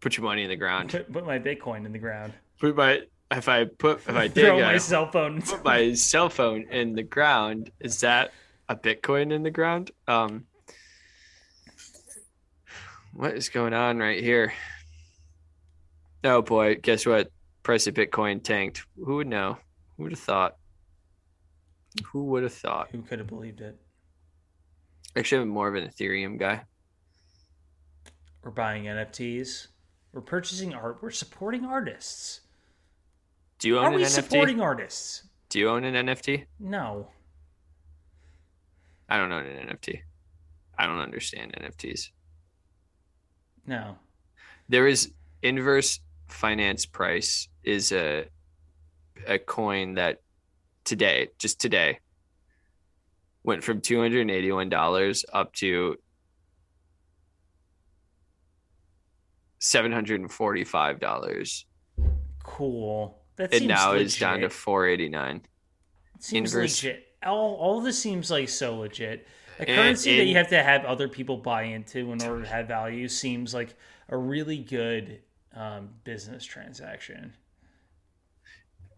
put 0.00 0.18
your 0.18 0.24
money 0.24 0.42
in 0.42 0.50
the 0.50 0.56
ground. 0.56 0.90
put, 0.90 1.10
put 1.10 1.24
my 1.24 1.38
Bitcoin 1.38 1.86
in 1.86 1.92
the 1.92 1.98
ground. 1.98 2.34
Put 2.60 2.76
my 2.76 3.00
if 3.30 3.48
I 3.48 3.64
put 3.64 4.00
if 4.06 4.10
I 4.10 4.28
dig 4.28 4.44
Throw 4.44 4.58
a- 4.58 4.62
my 4.62 4.76
cell 4.76 5.10
phone. 5.10 5.40
put 5.40 5.64
my 5.64 5.94
cell 5.94 6.28
phone 6.28 6.66
in 6.70 6.92
the 6.94 7.02
ground, 7.02 7.70
is 7.80 8.00
that 8.00 8.32
a 8.68 8.76
Bitcoin 8.76 9.32
in 9.32 9.42
the 9.44 9.50
ground? 9.50 9.92
Um, 10.06 10.44
what 13.14 13.34
is 13.34 13.48
going 13.48 13.72
on 13.72 13.98
right 13.98 14.22
here? 14.22 14.52
Oh 16.24 16.42
boy, 16.42 16.76
guess 16.76 17.06
what? 17.06 17.30
Price 17.62 17.86
of 17.86 17.94
Bitcoin 17.94 18.42
tanked. 18.42 18.84
Who 18.96 19.16
would 19.16 19.26
know? 19.26 19.58
Who 19.96 20.04
would 20.04 20.12
have 20.12 20.20
thought? 20.20 20.56
Who 22.12 22.24
would 22.26 22.42
have 22.42 22.54
thought? 22.54 22.90
Who 22.90 23.02
could 23.02 23.18
have 23.18 23.28
believed 23.28 23.60
it? 23.60 23.78
Actually, 25.16 25.42
I'm 25.42 25.48
more 25.48 25.68
of 25.68 25.74
an 25.74 25.88
Ethereum 25.88 26.38
guy. 26.38 26.62
We're 28.42 28.50
buying 28.50 28.84
NFTs. 28.84 29.68
We're 30.12 30.20
purchasing 30.20 30.74
art. 30.74 30.98
We're 31.02 31.10
supporting 31.10 31.64
artists. 31.64 32.40
Do 33.58 33.68
you 33.68 33.78
own 33.78 33.84
Are 33.86 33.88
an 33.90 33.94
we 33.96 34.02
NFT? 34.02 34.08
supporting 34.08 34.60
artists? 34.60 35.24
Do 35.48 35.58
you 35.58 35.68
own 35.68 35.84
an 35.84 36.06
NFT? 36.06 36.46
No. 36.58 37.08
I 39.08 39.18
don't 39.18 39.32
own 39.32 39.44
an 39.44 39.68
NFT. 39.68 40.00
I 40.78 40.86
don't 40.86 41.00
understand 41.00 41.54
NFTs. 41.60 42.10
No. 43.66 43.96
There 44.68 44.86
is 44.86 45.12
inverse 45.42 46.00
finance 46.30 46.86
price 46.86 47.48
is 47.62 47.92
a 47.92 48.26
a 49.26 49.38
coin 49.38 49.94
that 49.94 50.18
today, 50.84 51.28
just 51.38 51.60
today, 51.60 51.98
went 53.44 53.62
from 53.62 53.80
two 53.80 54.00
hundred 54.00 54.22
and 54.22 54.30
eighty 54.30 54.50
one 54.52 54.68
dollars 54.68 55.24
up 55.32 55.52
to 55.54 55.96
seven 59.58 59.92
hundred 59.92 60.20
and 60.20 60.30
forty 60.32 60.64
five 60.64 61.00
dollars, 61.00 61.66
Cool. 62.42 63.16
That 63.36 63.52
and 63.52 63.60
seems 63.60 63.68
now 63.68 63.90
legit. 63.92 64.06
it's 64.06 64.18
down 64.18 64.40
to 64.40 64.50
four 64.50 64.86
eighty 64.86 65.08
nine. 65.08 65.42
seems 66.18 66.54
inverse- 66.54 66.82
legit. 66.82 67.06
All, 67.22 67.54
all 67.56 67.78
of 67.78 67.84
this 67.84 67.98
seems 67.98 68.30
like 68.30 68.48
so 68.48 68.78
legit. 68.78 69.26
A 69.58 69.68
And 69.68 69.76
currency 69.76 70.16
that 70.16 70.24
you 70.24 70.36
have 70.36 70.48
to 70.48 70.62
have 70.62 70.86
other 70.86 71.06
people 71.06 71.36
buy 71.36 71.64
into 71.64 72.12
in 72.12 72.22
order 72.22 72.42
to 72.44 72.48
have 72.48 72.66
value 72.66 73.08
seems 73.08 73.52
like 73.52 73.74
a 74.08 74.16
really 74.16 74.56
good 74.56 75.20
um, 75.54 75.90
business 76.04 76.44
transaction. 76.44 77.34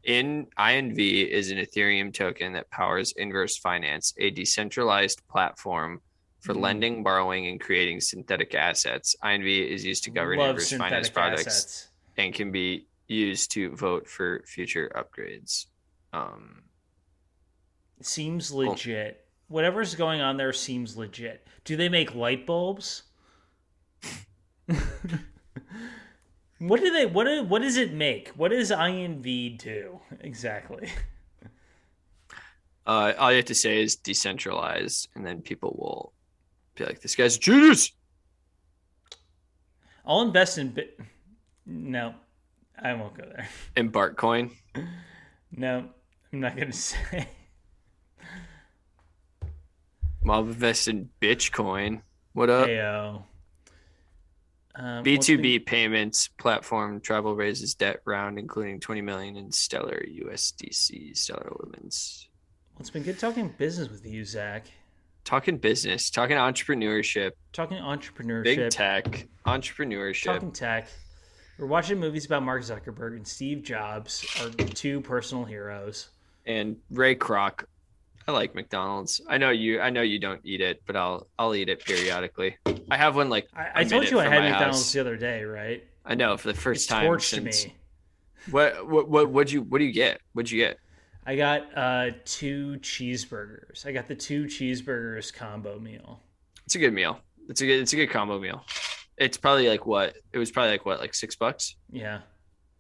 In 0.05 0.49
INV 0.59 1.29
is 1.29 1.51
an 1.51 1.59
Ethereum 1.59 2.13
token 2.13 2.53
that 2.55 2.69
powers 2.71 3.13
Inverse 3.17 3.57
Finance, 3.57 4.15
a 4.19 4.31
decentralized 4.31 5.27
platform 5.29 6.01
for 6.41 6.55
Mhm. 6.55 6.61
lending, 6.61 7.03
borrowing, 7.05 7.47
and 7.47 7.61
creating 7.61 8.01
synthetic 8.01 8.55
assets. 8.55 9.15
INV 9.23 9.47
is 9.71 9.85
used 9.85 10.03
to 10.05 10.11
govern 10.11 10.39
Love 10.41 10.51
Inverse 10.57 10.73
Finance 10.73 11.09
products 11.09 11.47
assets. 11.47 11.89
and 12.17 12.35
can 12.35 12.51
be 12.51 12.89
used 13.07 13.53
to 13.53 13.71
vote 13.77 14.09
for 14.09 14.43
future 14.47 14.91
upgrades. 14.97 15.67
Um, 16.13 16.65
Seems 18.01 18.51
legit. 18.51 19.29
Whatever's 19.47 19.95
going 19.95 20.21
on 20.21 20.37
there 20.37 20.53
seems 20.53 20.97
legit. 20.97 21.47
Do 21.65 21.77
they 21.77 21.89
make 21.89 22.15
light 22.17 22.45
bulbs? 22.47 23.05
what 26.63 26.81
do 26.81 26.91
they 26.91 27.07
what 27.07 27.25
do, 27.25 27.43
what 27.43 27.63
does 27.63 27.77
it 27.77 27.93
make? 27.93 28.29
What 28.37 28.53
does 28.53 28.71
INV 28.71 29.59
do 29.59 30.01
exactly? 30.21 30.89
uh, 32.87 33.13
all 33.19 33.31
you 33.31 33.37
have 33.37 33.47
to 33.47 33.55
say 33.55 33.83
is 33.83 33.97
decentralized, 33.97 35.09
and 35.17 35.27
then 35.27 35.43
people 35.43 35.77
will 35.77 36.13
be 36.77 36.85
like, 36.85 37.01
"This 37.01 37.17
guy's 37.17 37.37
a 37.37 37.41
genius." 37.41 37.91
I'll 40.07 40.23
invest 40.23 40.59
in 40.59 40.71
bit 40.71 40.99
No. 41.67 42.15
I 42.83 42.95
won't 42.95 43.17
go 43.17 43.25
there. 43.25 43.49
In 43.77 43.93
Bartcoin. 43.93 44.51
No, 45.53 45.89
I'm 46.33 46.41
not 46.41 46.57
going 46.57 46.71
to 46.73 46.77
say. 46.77 47.29
I'll 50.29 50.41
invest 50.41 50.89
in 50.89 51.11
Bitcoin. 51.21 52.03
What 52.33 52.51
up? 52.51 52.69
Ayo. 52.69 53.23
Um, 54.75 55.03
B 55.03 55.15
what's 55.17 55.27
two 55.27 55.37
been- 55.37 55.43
B 55.43 55.59
payments 55.59 56.29
platform 56.39 57.01
Tribal 57.01 57.35
raises 57.37 57.75
debt 57.75 58.01
round, 58.07 58.39
including 58.39 58.81
twenty 58.81 59.03
million 59.03 59.37
in 59.37 59.53
Stellar 59.53 60.03
USDC 60.07 61.15
Stellar 61.17 61.51
Lumens. 61.61 62.27
Well, 62.75 62.81
it's 62.81 62.91
been 62.91 63.03
good 63.03 63.19
talking 63.19 63.55
business 63.59 63.89
with 63.91 64.07
you, 64.07 64.25
Zach. 64.25 64.67
Talking 65.25 65.59
business, 65.59 66.11
talking 66.11 66.37
entrepreneurship, 66.37 67.33
Talking 67.53 67.79
entrepreneurship. 67.79 68.45
big 68.45 68.71
tech, 68.71 69.29
entrepreneurship. 69.47 70.25
Talking 70.25 70.53
tech. 70.53 70.89
We're 71.59 71.67
watching 71.67 72.01
movies 72.01 72.25
about 72.27 72.43
Mark 72.43 72.63
Zuckerberg 72.63 73.15
and 73.17 73.29
Steve 73.29 73.63
Jobs, 73.63 74.25
our 74.41 74.49
two 74.51 75.01
personal 75.03 75.45
heroes. 75.45 76.09
and 76.47 76.77
Ray 76.91 77.15
Kroc. 77.15 77.65
I 78.29 78.33
like 78.33 78.55
McDonald's. 78.55 79.21
I 79.29 79.39
know 79.39 79.51
you. 79.51 79.81
I 79.81 79.91
know 79.91 80.03
you 80.03 80.19
don't 80.19 80.41
eat 80.45 80.61
it, 80.61 80.83
but 80.87 80.97
I'll 80.97 81.27
I'll 81.39 81.55
eat 81.55 81.69
it 81.69 81.85
periodically. 81.85 82.57
I 82.91 82.97
have 82.97 83.17
one 83.17 83.29
like 83.31 83.49
I 83.55 83.85
told 83.85 84.09
you 84.11 84.21
I 84.21 84.25
had 84.29 84.43
McDonald's 84.43 84.79
house. 84.79 84.93
the 84.93 85.01
other 85.01 85.17
day, 85.17 85.45
right? 85.45 85.83
I 86.05 86.15
know 86.15 86.37
for 86.37 86.49
the 86.49 86.55
It 86.55 86.61
first 86.61 86.89
time 86.89 87.07
torched 87.07 87.23
since. 87.31 87.67
me. 87.67 87.75
What 88.51 88.89
what 88.89 89.09
what 89.09 89.31
what'd 89.31 89.53
you 89.53 89.63
what 89.63 89.79
do 89.79 89.85
you 89.85 89.93
get? 89.93 90.21
What'd 90.33 90.51
you 90.51 90.59
get? 90.59 90.79
I 91.25 91.37
got 91.37 91.67
uh, 91.77 92.11
two 92.25 92.79
cheeseburgers. 92.81 93.87
I 93.87 93.93
got 93.93 94.09
the 94.09 94.15
two 94.17 94.45
cheeseburgers 94.47 95.33
combo 95.33 95.79
meal. 95.79 96.21
It's 96.65 96.75
a 96.75 96.79
good 96.79 96.93
meal. 96.93 97.21
It's 97.49 97.61
a 97.61 97.67
good 97.67 97.81
it's 97.81 97.93
a 97.93 97.97
good 97.97 98.11
combo 98.11 98.39
meal. 98.41 98.65
It's 99.19 99.37
probably 99.37 99.69
like 99.69 99.87
what? 99.87 100.17
It 100.33 100.39
was 100.39 100.51
probably 100.51 100.73
like 100.73 100.85
what 100.87 100.99
like 101.01 101.15
six 101.15 101.37
bucks. 101.37 101.77
Yeah. 101.91 102.21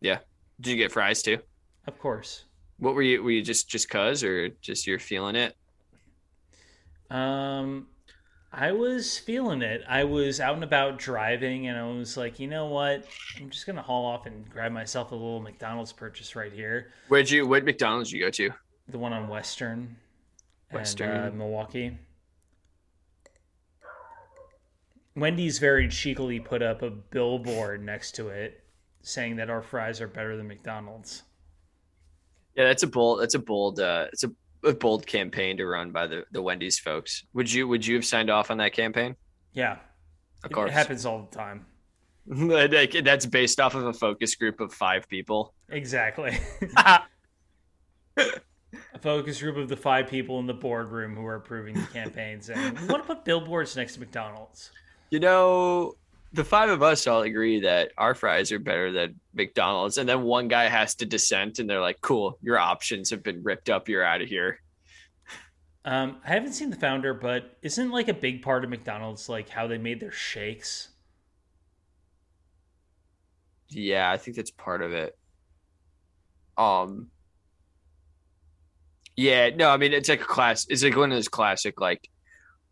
Yeah, 0.00 0.18
Did 0.60 0.70
you 0.70 0.76
get 0.76 0.90
fries 0.90 1.22
too? 1.22 1.38
of 1.86 1.96
course. 2.00 2.44
What 2.82 2.96
were 2.96 3.02
you? 3.02 3.22
Were 3.22 3.30
you 3.30 3.42
just 3.42 3.68
just 3.68 3.88
cause 3.88 4.24
or 4.24 4.48
just 4.60 4.88
you're 4.88 4.98
feeling 4.98 5.36
it? 5.36 5.54
Um, 7.10 7.86
I 8.52 8.72
was 8.72 9.16
feeling 9.16 9.62
it. 9.62 9.82
I 9.88 10.02
was 10.02 10.40
out 10.40 10.56
and 10.56 10.64
about 10.64 10.98
driving, 10.98 11.68
and 11.68 11.78
I 11.78 11.84
was 11.84 12.16
like, 12.16 12.40
you 12.40 12.48
know 12.48 12.66
what? 12.66 13.06
I'm 13.38 13.50
just 13.50 13.66
gonna 13.66 13.82
haul 13.82 14.04
off 14.04 14.26
and 14.26 14.50
grab 14.50 14.72
myself 14.72 15.12
a 15.12 15.14
little 15.14 15.40
McDonald's 15.40 15.92
purchase 15.92 16.34
right 16.34 16.52
here. 16.52 16.90
Where'd 17.06 17.30
you? 17.30 17.46
What 17.46 17.64
McDonald's 17.64 18.10
did 18.10 18.16
you 18.16 18.24
go 18.24 18.30
to? 18.30 18.50
The 18.88 18.98
one 18.98 19.12
on 19.12 19.28
Western, 19.28 19.94
Western. 20.72 21.10
and, 21.10 21.34
uh, 21.34 21.36
Milwaukee. 21.36 21.96
Wendy's 25.14 25.60
very 25.60 25.86
cheekily 25.86 26.40
put 26.40 26.62
up 26.62 26.82
a 26.82 26.90
billboard 26.90 27.84
next 27.84 28.16
to 28.16 28.30
it 28.30 28.64
saying 29.02 29.36
that 29.36 29.50
our 29.50 29.62
fries 29.62 30.00
are 30.00 30.08
better 30.08 30.36
than 30.36 30.48
McDonald's. 30.48 31.22
Yeah, 32.56 32.64
that's 32.64 32.82
a 32.82 32.86
bold. 32.86 33.20
That's 33.22 33.34
a 33.34 33.38
bold. 33.38 33.80
Uh, 33.80 34.06
it's 34.12 34.24
a, 34.24 34.30
a 34.64 34.72
bold 34.74 35.06
campaign 35.06 35.56
to 35.56 35.66
run 35.66 35.90
by 35.90 36.06
the 36.06 36.24
the 36.32 36.42
Wendy's 36.42 36.78
folks. 36.78 37.24
Would 37.34 37.52
you 37.52 37.66
Would 37.68 37.86
you 37.86 37.94
have 37.96 38.04
signed 38.04 38.30
off 38.30 38.50
on 38.50 38.58
that 38.58 38.72
campaign? 38.72 39.16
Yeah, 39.52 39.78
Of 40.44 40.50
it 40.50 40.54
course. 40.54 40.70
It 40.70 40.74
happens 40.74 41.06
all 41.06 41.28
the 41.30 41.36
time. 41.36 41.66
Like, 42.24 42.92
that's 43.02 43.26
based 43.26 43.58
off 43.58 43.74
of 43.74 43.84
a 43.84 43.92
focus 43.92 44.36
group 44.36 44.60
of 44.60 44.72
five 44.72 45.08
people. 45.08 45.54
Exactly. 45.68 46.38
a 48.16 48.98
focus 49.00 49.40
group 49.40 49.56
of 49.56 49.68
the 49.68 49.76
five 49.76 50.06
people 50.08 50.38
in 50.38 50.46
the 50.46 50.54
boardroom 50.54 51.16
who 51.16 51.26
are 51.26 51.34
approving 51.34 51.74
the 51.74 51.86
campaigns, 51.92 52.48
and 52.48 52.78
we 52.78 52.86
want 52.86 53.02
to 53.02 53.06
put 53.06 53.24
billboards 53.24 53.76
next 53.76 53.94
to 53.94 54.00
McDonald's. 54.00 54.70
You 55.10 55.18
know, 55.20 55.94
the 56.32 56.44
five 56.44 56.70
of 56.70 56.82
us 56.82 57.06
all 57.06 57.22
agree 57.22 57.60
that 57.60 57.92
our 57.98 58.14
fries 58.14 58.52
are 58.52 58.58
better 58.58 58.90
than 58.90 59.20
McDonald's, 59.34 59.98
and 59.98 60.08
then 60.08 60.22
one 60.22 60.48
guy 60.48 60.64
has 60.64 60.94
to 60.96 61.06
dissent, 61.06 61.58
and 61.58 61.68
they're 61.68 61.80
like, 61.80 62.00
"Cool, 62.00 62.38
your 62.42 62.58
options 62.58 63.10
have 63.10 63.22
been 63.22 63.42
ripped 63.42 63.68
up. 63.68 63.88
You're 63.88 64.04
out 64.04 64.22
of 64.22 64.28
here." 64.28 64.58
Um, 65.84 66.20
I 66.24 66.30
haven't 66.30 66.52
seen 66.52 66.70
the 66.70 66.76
founder, 66.76 67.12
but 67.12 67.58
isn't 67.62 67.90
like 67.90 68.08
a 68.08 68.14
big 68.14 68.42
part 68.42 68.64
of 68.64 68.70
McDonald's 68.70 69.28
like 69.28 69.48
how 69.48 69.66
they 69.66 69.78
made 69.78 70.00
their 70.00 70.12
shakes? 70.12 70.88
Yeah, 73.68 74.10
I 74.10 74.16
think 74.16 74.36
that's 74.36 74.50
part 74.50 74.82
of 74.82 74.92
it. 74.92 75.16
Um. 76.56 77.10
Yeah, 79.16 79.50
no, 79.50 79.68
I 79.68 79.76
mean 79.76 79.92
it's 79.92 80.08
like 80.08 80.22
a 80.22 80.24
class. 80.24 80.66
It's 80.68 80.82
like 80.82 80.96
one 80.96 81.12
of 81.12 81.16
those 81.16 81.28
classic 81.28 81.80
like 81.80 82.08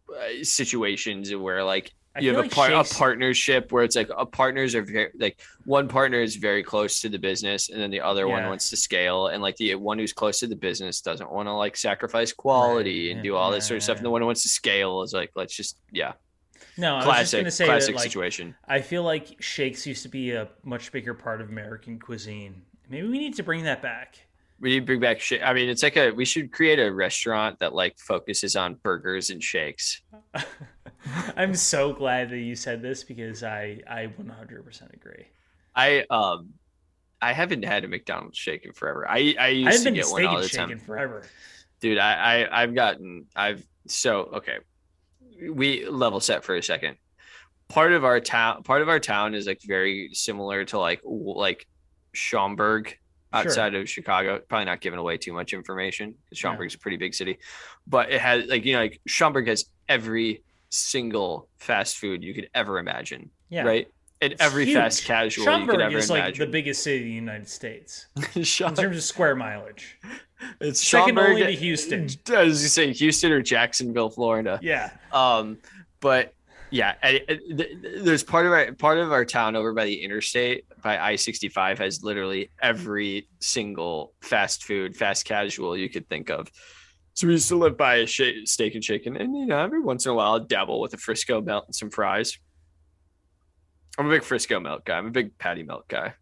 uh, 0.09 0.43
situations 0.43 1.35
where 1.35 1.65
like 1.65 1.93
I 2.21 2.25
you 2.25 2.35
have 2.35 2.45
like 2.45 2.53
a 2.53 2.55
part 2.55 2.71
shakes- 2.73 2.93
a 2.93 2.95
partnership 2.99 3.73
where 3.73 3.85
it's 3.85 3.97
like 3.97 4.11
a 4.17 4.25
partners 4.27 4.75
are 4.75 4.83
very 4.83 5.11
like 5.19 5.41
one 5.65 5.89
partner 5.89 6.21
is 6.21 6.37
very 6.37 6.63
close 6.63 7.01
to 7.01 7.09
the 7.09 7.19
business 7.19 7.69
and 7.71 7.81
then 7.81 7.91
the 7.91 8.01
other 8.01 8.29
one 8.29 8.47
wants 8.47 8.71
to 8.71 8.77
scale. 8.77 9.29
And 9.29 9.43
like 9.43 9.57
the 9.57 9.75
one 9.75 9.99
who's 9.99 10.13
close 10.13 10.41
to 10.41 10.47
the 10.47 10.57
business 10.57 11.01
doesn't 11.01 11.31
want 11.31 11.49
to 11.49 11.53
like 11.53 11.77
sacrifice 11.77 12.33
quality 12.33 13.09
Right, 13.09 13.17
and 13.17 13.25
yeah, 13.25 13.31
do 13.31 13.37
all 13.37 13.51
yeah, 13.51 13.57
this 13.57 13.67
sort 13.67 13.77
of 13.79 13.83
stuff. 13.83 13.97
And 13.97 14.07
the 14.07 14.11
one 14.11 14.21
who 14.21 14.27
wants 14.27 14.43
to 14.43 14.49
scale 14.49 15.03
is 15.03 15.13
like 15.13 15.31
let's 15.35 15.55
just 15.55 15.79
yeah. 15.93 16.13
No, 16.77 16.97
I 16.97 17.21
was 17.21 17.31
just 17.31 17.43
classic 17.43 17.67
classic 17.67 17.95
that 17.95 18.01
like 18.01 18.05
situation. 18.05 18.55
I 18.69 18.81
feel 18.81 19.03
like 19.03 19.37
shakes 19.43 19.87
used 19.87 20.03
to 20.05 20.09
be 20.09 20.33
a 20.33 20.49
much 20.63 20.93
bigger 20.93 21.15
part 21.15 21.41
of 21.41 21.49
American 21.49 21.99
cuisine. 21.99 22.63
Maybe 22.89 23.07
we 23.09 23.19
need 23.19 23.35
to 23.37 23.43
bring 23.43 23.65
that 23.65 23.83
back. 23.83 24.19
we 24.61 24.71
need 24.71 24.81
to 24.81 24.87
bring 24.87 25.01
back 25.01 25.21
shit 25.21 25.43
I 25.43 25.53
mean 25.55 25.69
it's 25.69 25.83
like 25.83 25.97
a 25.97 26.11
we 26.11 26.25
should 26.25 26.53
create 26.53 26.79
a 26.79 26.93
restaurant 26.93 27.59
that 27.61 27.75
like 27.75 27.99
focuses 27.99 28.57
on 28.57 28.75
burgers 28.83 29.31
and 29.31 29.43
shakes 29.43 30.03
I'm 31.37 31.55
so 31.55 31.93
glad 31.93 32.31
that 32.31 32.39
you 32.39 32.55
said 32.55 32.83
this 32.83 33.05
because 33.05 33.43
I 33.43 33.81
I 33.89 34.07
100% 34.07 34.91
agree. 34.95 35.27
I 35.75 36.05
um 36.11 36.55
I 37.23 37.33
haven't 37.33 37.65
had 37.65 37.85
a 37.85 37.89
McDonald's 37.89 38.39
shake 38.39 38.65
in 38.65 38.73
forever. 38.73 39.09
I 39.09 39.35
I 39.39 39.49
used 39.49 39.73
haven't 39.73 39.85
to 39.85 39.91
get 39.93 40.09
one 40.09 40.25
all 40.27 40.41
the 40.41 40.49
time. 40.51 40.77
forever. 40.79 41.25
dude 41.81 41.99
I, 41.99 42.43
I 42.43 42.63
i've 42.63 42.75
gotten 42.75 43.27
i've 43.37 43.65
so 43.89 44.21
okay. 44.35 44.59
We 45.51 45.89
level 45.89 46.21
set 46.21 46.45
for 46.45 46.57
a 46.57 46.63
second. 46.63 46.97
Part 47.69 47.93
of 47.93 48.05
our 48.05 48.21
town 48.21 48.63
part 48.65 48.83
of 48.83 48.89
our 48.89 49.01
town 49.01 49.35
is 49.35 49.47
like 49.47 49.61
very 49.67 50.11
similar 50.15 50.65
to 50.67 50.79
like 50.79 51.01
like 51.05 51.67
schaumburg 52.15 52.95
outside 53.33 53.75
of 53.75 53.89
chicago. 53.91 54.41
Probably 54.49 54.67
not 54.67 54.81
giving 54.81 54.99
away 55.01 55.19
too 55.19 55.33
much 55.35 55.53
information 55.55 56.13
'cause 56.31 56.39
Yeah. 56.41 56.41
schaumburg's 56.41 56.75
a 56.77 56.79
pretty 56.81 56.99
big 56.99 57.15
city. 57.15 57.39
But 57.87 58.13
it 58.13 58.21
has 58.21 58.47
like 58.47 58.65
you 58.67 58.75
know 58.75 58.81
like 58.81 59.01
schaumburg 59.07 59.49
has 59.49 59.67
every 59.89 60.45
single 60.71 61.49
fast 61.59 61.99
food 61.99 62.23
you 62.23 62.33
could 62.35 62.49
ever 62.55 62.79
imagine 62.79 63.31
Yeah. 63.49 63.63
right 63.65 63.89
in 64.21 64.35
every 64.41 64.65
Huge. 64.67 64.77
fast 64.77 65.05
casual 65.05 65.45
you 65.45 65.51
could 65.51 65.59
Schaumburg 65.59 65.81
ever 65.81 65.97
is 65.99 66.11
like 66.11 66.21
imagine. 66.25 66.47
the 66.47 66.51
biggest 66.53 66.83
city 66.83 66.99
in 67.01 67.05
the 67.09 67.15
United 67.15 67.49
States 67.49 68.07
in 68.35 68.45
terms 68.45 68.97
of 68.97 69.03
square 69.03 69.35
mileage. 69.35 69.99
it's 70.61 70.81
Second 70.87 71.17
Schaumburg, 71.17 71.31
only 71.31 71.47
to 71.47 71.53
Houston. 71.53 72.05
As 72.35 72.63
you 72.63 72.69
say, 72.69 72.93
Houston 72.93 73.33
or 73.33 73.43
Jacksonville, 73.43 74.11
Florida. 74.11 74.59
Yeah. 74.63 74.91
Um, 75.13 75.59
but 76.01 76.35
yeah, 76.71 76.95
and- 77.03 77.21
and 77.29 77.59
th- 77.59 77.71
there's 78.03 78.23
part 78.23 78.47
of 78.47 78.53
our 78.53 78.73
part 78.75 78.99
of 78.99 79.11
our 79.11 79.25
town 79.25 79.57
over 79.57 79.73
by 79.73 79.87
the 79.87 80.03
interstate 80.05 80.65
by 80.83 80.99
I 80.99 81.17
sixty 81.17 81.49
five 81.49 81.79
has 81.81 82.05
literally 82.05 82.51
every 82.63 83.27
single 83.41 84.13
fast 84.21 84.65
food, 84.65 84.97
fast 84.97 85.25
casual 85.25 85.77
you 85.77 85.89
could 85.89 86.09
think 86.09 86.31
of. 86.31 86.49
So 87.15 87.27
we 87.27 87.35
used 87.35 87.49
to 87.49 87.57
live 87.57 87.77
by 87.77 87.97
a 87.97 88.07
sh- 88.07 88.45
steak 88.45 88.75
and 88.75 88.83
chicken, 88.83 89.17
and 89.17 89.37
you 89.37 89.47
know 89.47 89.59
every 89.59 89.81
once 89.81 90.07
in 90.07 90.13
a 90.13 90.15
while 90.15 90.37
I'd 90.37 90.49
dabble 90.49 90.81
with 90.81 90.95
a 90.95 90.97
Frisco 90.97 91.41
melt 91.41 91.67
and 91.67 91.75
some 91.75 91.91
fries. 91.91 92.39
I'm 93.99 94.07
a 94.07 94.11
big 94.11 94.23
Frisco 94.23 94.61
melt 94.61 94.85
guy. 94.85 94.97
I'm 94.97 95.07
a 95.07 95.11
big 95.11 95.37
patty 95.39 95.63
melt 95.63 95.87
guy. 95.89 96.15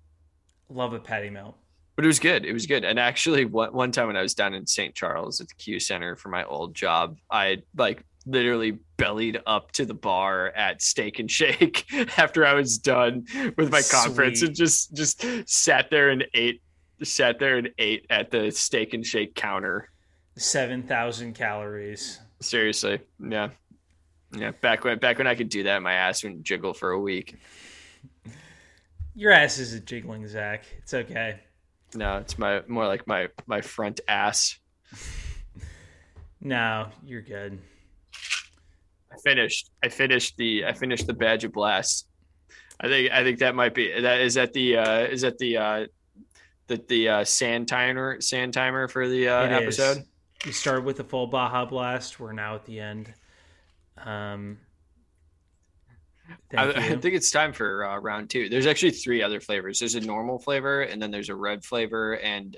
Love 0.69 0.93
a 0.93 0.99
patty 0.99 1.31
melt. 1.31 1.57
But 1.97 2.05
it 2.05 2.09
was 2.09 2.19
good. 2.19 2.45
It 2.45 2.53
was 2.53 2.67
good. 2.67 2.85
And 2.85 2.99
actually, 2.99 3.45
one, 3.45 3.73
one 3.73 3.93
time 3.93 4.07
when 4.07 4.17
I 4.17 4.23
was 4.23 4.35
down 4.35 4.55
in 4.55 4.67
St. 4.67 4.95
Charles 4.95 5.41
at 5.41 5.49
the 5.49 5.55
Q 5.55 5.81
Center 5.81 6.17
for 6.17 6.29
my 6.29 6.45
old 6.45 6.75
job, 6.75 7.19
I 7.31 7.63
like 7.77 8.05
literally 8.25 8.79
bellied 8.99 9.41
up 9.47 9.73
to 9.73 9.85
the 9.85 9.95
bar 9.95 10.49
at 10.49 10.83
Steak 10.83 11.19
and 11.19 11.31
Shake 11.31 11.87
after 12.19 12.47
I 12.47 12.55
was 12.55 12.79
done 12.79 13.27
with 13.57 13.73
my 13.73 13.83
conference 13.83 14.43
and 14.43 14.55
just 14.55 14.95
just 14.95 15.25
sat 15.49 15.91
there 15.91 16.11
and 16.11 16.25
ate 16.35 16.63
sat 17.03 17.39
there 17.39 17.59
and 17.59 17.71
ate 17.79 18.07
at 18.11 18.31
the 18.31 18.51
Steak 18.51 18.95
and 18.95 19.05
Shake 19.05 19.35
counter. 19.35 19.91
Seven 20.39 20.83
thousand 20.85 21.35
calories. 21.35 22.21
Seriously, 22.41 23.01
yeah, 23.19 23.51
yeah. 24.33 24.53
Back 24.53 24.85
when 24.85 24.99
back 24.99 25.19
when 25.19 25.27
I 25.27 25.35
could 25.35 25.49
do 25.49 25.65
that, 25.65 25.83
my 25.83 25.93
ass 25.93 26.23
wouldn't 26.23 26.45
jiggle 26.45 26.73
for 26.73 26.93
a 26.93 27.01
week. 27.01 27.37
Your 29.17 29.33
ass 29.33 29.59
isn't 29.59 29.85
jiggling, 29.85 30.27
Zach. 30.29 30.65
It's 30.79 30.95
okay. 30.95 31.41
No, 31.97 32.19
it's 32.19 32.39
my 32.39 32.63
more 32.69 32.87
like 32.87 33.07
my 33.07 33.29
my 33.47 33.61
front 33.61 34.01
ass. 34.09 34.59
No, 36.41 36.87
you're 37.05 37.21
good. 37.21 37.59
I 39.13 39.17
finished. 39.25 39.73
I 39.83 39.89
finished 39.89 40.37
the. 40.37 40.67
I 40.67 40.73
finished 40.73 41.09
the 41.09 41.13
Baja 41.13 41.49
Blast. 41.49 42.07
I 42.81 42.87
think. 42.87 43.11
I 43.11 43.25
think 43.25 43.41
that 43.41 43.57
might 43.57 43.75
be. 43.75 44.01
That 44.01 44.21
is 44.21 44.35
that 44.35 44.53
the. 44.53 44.77
uh 44.77 45.01
Is 45.01 45.23
that 45.23 45.37
the. 45.39 45.57
uh 45.57 45.87
the 46.69 46.81
the 46.89 47.09
uh, 47.09 47.25
sand 47.25 47.67
timer 47.67 48.21
sand 48.21 48.55
timer 48.55 48.87
for 48.87 49.09
the 49.09 49.27
uh, 49.27 49.45
It 49.47 49.69
is. 49.69 49.81
We 50.47 50.53
started 50.53 50.85
with 50.85 50.97
the 50.99 51.05
full 51.05 51.27
Baja 51.27 51.65
Blast. 51.65 52.21
We're 52.21 52.33
now 52.33 52.55
at 52.55 52.65
the 52.65 52.79
end. 52.81 53.13
Um, 53.97 54.59
I, 56.57 56.69
I 56.71 56.97
think 56.97 57.15
it's 57.15 57.31
time 57.31 57.53
for 57.53 57.85
uh, 57.85 57.99
round 57.99 58.31
two. 58.31 58.49
There's 58.49 58.67
actually 58.67 58.93
three 58.93 59.23
other 59.23 59.41
flavors. 59.41 59.81
There's 59.81 59.95
a 59.97 60.01
normal 60.01 60.39
flavor, 60.39 60.83
and 60.83 61.01
then 61.03 61.11
there's 61.11 61.29
a 61.31 61.35
red 61.35 61.65
flavor, 61.65 62.15
and 62.19 62.57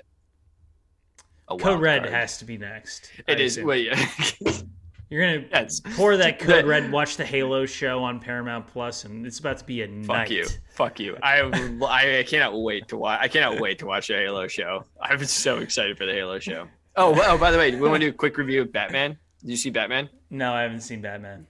a 1.49 1.57
Code 1.57 1.81
Red 1.81 2.03
card. 2.03 2.13
has 2.13 2.37
to 2.37 2.45
be 2.45 2.57
next. 2.57 3.09
I 3.27 3.31
It 3.31 3.39
is. 3.41 3.53
assume. 3.57 3.67
Wait, 3.67 3.87
You're 5.09 5.21
gonna 5.35 5.47
yes. 5.51 5.81
pour 5.95 6.15
that 6.17 6.39
Code 6.39 6.49
That- 6.49 6.65
Red, 6.65 6.91
watch 6.91 7.17
the 7.17 7.25
Halo 7.25 7.65
show 7.65 8.03
on 8.03 8.19
Paramount 8.19 8.67
Plus, 8.67 9.03
and 9.05 9.25
it's 9.25 9.39
about 9.39 9.57
to 9.57 9.65
be 9.65 9.81
a 9.81 9.87
Fuck 9.87 10.07
night. 10.07 10.31
you. 10.31 10.45
Fuck 10.75 10.99
you. 10.99 11.17
I, 11.23 11.39
I 11.85 12.19
I 12.19 12.23
cannot 12.23 12.57
wait 12.61 12.87
to 12.89 12.97
watch. 12.97 13.19
I 13.21 13.27
cannot 13.27 13.59
wait 13.59 13.79
to 13.79 13.85
watch 13.87 14.07
the 14.07 14.13
Halo 14.15 14.47
show. 14.47 14.85
I'm 15.01 15.23
so 15.25 15.57
excited 15.57 15.97
for 15.97 16.05
the 16.05 16.13
Halo 16.13 16.39
show. 16.39 16.67
Oh, 16.95 17.17
oh, 17.25 17.37
by 17.37 17.51
the 17.51 17.57
way, 17.57 17.71
we 17.71 17.87
want 17.87 18.01
to 18.01 18.07
do 18.07 18.09
a 18.09 18.17
quick 18.17 18.37
review 18.37 18.61
of 18.61 18.73
Batman. 18.73 19.17
Did 19.39 19.49
you 19.49 19.57
see 19.57 19.69
Batman? 19.69 20.09
No, 20.29 20.53
I 20.53 20.63
haven't 20.63 20.81
seen 20.81 21.01
Batman. 21.01 21.47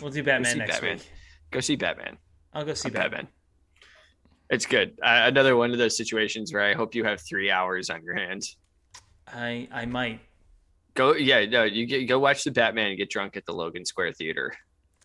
We'll 0.00 0.10
do 0.10 0.22
Batman 0.22 0.58
next 0.58 0.76
Batman. 0.76 0.98
week. 0.98 1.10
Go 1.50 1.60
see 1.60 1.76
Batman. 1.76 2.18
I'll 2.52 2.64
go 2.64 2.74
see 2.74 2.88
Batman. 2.88 3.10
Batman. 3.10 3.28
It's 4.48 4.64
good. 4.64 4.98
Uh, 5.02 5.22
another 5.24 5.56
one 5.56 5.72
of 5.72 5.78
those 5.78 5.96
situations 5.96 6.52
where 6.52 6.62
I 6.62 6.74
hope 6.74 6.94
you 6.94 7.04
have 7.04 7.20
three 7.20 7.50
hours 7.50 7.90
on 7.90 8.02
your 8.04 8.14
hands. 8.14 8.56
I 9.26 9.68
I 9.72 9.86
might. 9.86 10.20
Go, 10.94 11.14
yeah, 11.14 11.44
no, 11.44 11.64
you 11.64 11.84
get, 11.84 12.04
go 12.06 12.18
watch 12.18 12.44
the 12.44 12.50
Batman 12.50 12.88
and 12.88 12.96
get 12.96 13.10
drunk 13.10 13.36
at 13.36 13.44
the 13.44 13.52
Logan 13.52 13.84
Square 13.84 14.12
Theater. 14.14 14.52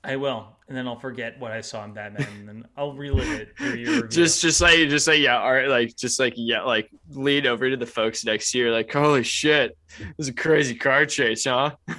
I 0.03 0.15
will, 0.15 0.47
and 0.67 0.75
then 0.75 0.87
I'll 0.87 0.99
forget 0.99 1.39
what 1.39 1.51
I 1.51 1.61
saw 1.61 1.85
in 1.85 1.93
Batman, 1.93 2.27
and 2.39 2.47
then 2.47 2.65
I'll 2.75 2.93
relive 2.93 3.29
it 3.29 3.55
through 3.57 3.75
your 3.75 3.93
review. 4.03 4.07
Just, 4.07 4.41
just 4.41 4.59
like, 4.59 4.77
just 4.89 5.07
like, 5.07 5.19
yeah, 5.19 5.39
all 5.39 5.53
right, 5.53 5.67
like, 5.67 5.95
just 5.95 6.19
like, 6.19 6.33
yeah, 6.35 6.63
like, 6.63 6.89
lead 7.09 7.45
over 7.45 7.69
to 7.69 7.77
the 7.77 7.85
folks 7.85 8.25
next 8.25 8.55
year, 8.55 8.71
like, 8.71 8.91
holy 8.91 9.23
shit, 9.23 9.77
this 9.97 10.07
is 10.17 10.27
a 10.29 10.33
crazy 10.33 10.73
car 10.73 11.05
chase, 11.05 11.45
huh? 11.45 11.71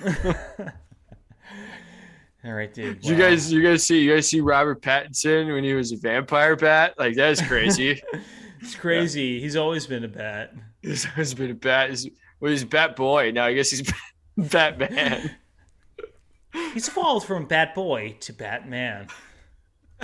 All 2.45 2.55
right, 2.55 2.75
dude. 2.75 3.01
Did 3.01 3.09
you 3.09 3.17
guys, 3.17 3.53
you 3.53 3.63
guys 3.63 3.85
see, 3.85 4.01
you 4.01 4.13
guys 4.13 4.29
see 4.29 4.41
Robert 4.41 4.83
Pattinson 4.83 5.53
when 5.53 5.63
he 5.63 5.75
was 5.75 5.93
a 5.93 5.97
vampire 5.97 6.57
bat? 6.57 6.95
Like, 6.99 7.15
that 7.15 7.31
is 7.31 7.41
crazy. 7.41 8.03
It's 8.61 8.75
crazy. 8.75 9.41
He's 9.41 9.55
always 9.55 9.87
been 9.87 10.05
a 10.05 10.09
bat. 10.09 10.53
he's 10.83 11.07
always 11.07 11.35
been 11.35 11.53
a 11.53 11.55
bat. 11.55 11.91
He's, 11.91 12.09
well, 12.41 12.51
he's 12.51 12.65
bat 12.65 12.97
boy. 12.97 13.31
Now 13.31 13.45
I 13.45 13.55
guess 13.55 13.71
he's 13.71 13.89
Batman. 14.37 15.37
He's 16.75 16.89
evolved 16.89 17.27
from 17.27 17.47
Bat 17.47 17.75
Boy 17.75 18.17
to 18.21 18.33
Batman. 18.33 19.09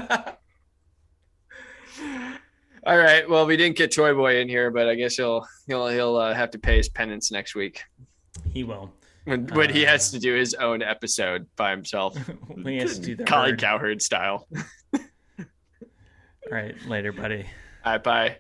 All 2.87 2.97
right. 2.97 3.29
Well, 3.29 3.45
we 3.47 3.57
didn't 3.57 3.77
get 3.77 3.93
Toy 3.95 4.15
Boy 4.15 4.41
in 4.41 4.49
here, 4.49 4.71
but 4.71 4.89
I 4.89 4.95
guess 4.95 5.17
he'll 5.17 5.47
he'll 5.67 5.89
he'll 5.89 6.17
uh, 6.17 6.33
have 6.35 6.51
to 6.53 6.59
pay 6.59 6.77
his 6.77 6.89
penance 6.89 7.31
next 7.33 7.55
week 7.55 7.83
He 8.53 8.65
will. 8.65 8.93
when 9.25 9.47
when 9.49 9.69
he 9.71 9.85
Uh. 9.85 9.91
has 9.91 10.11
to 10.13 10.19
do 10.19 10.35
his 10.35 10.55
own 10.55 10.81
episode 10.83 11.47
by 11.57 11.71
himself, 11.71 12.17
When 12.47 12.65
he 12.67 12.79
has 12.79 12.99
to 12.99 13.05
do 13.05 13.17
the 13.17 13.25
Colin 13.25 13.51
herd. 13.51 13.61
Cowherd 13.61 14.01
style. 14.03 14.47
All 14.95 16.55
right, 16.55 16.75
later, 16.87 17.13
buddy. 17.13 17.45
All 17.85 17.93
right. 17.93 18.03
Bye. 18.03 18.37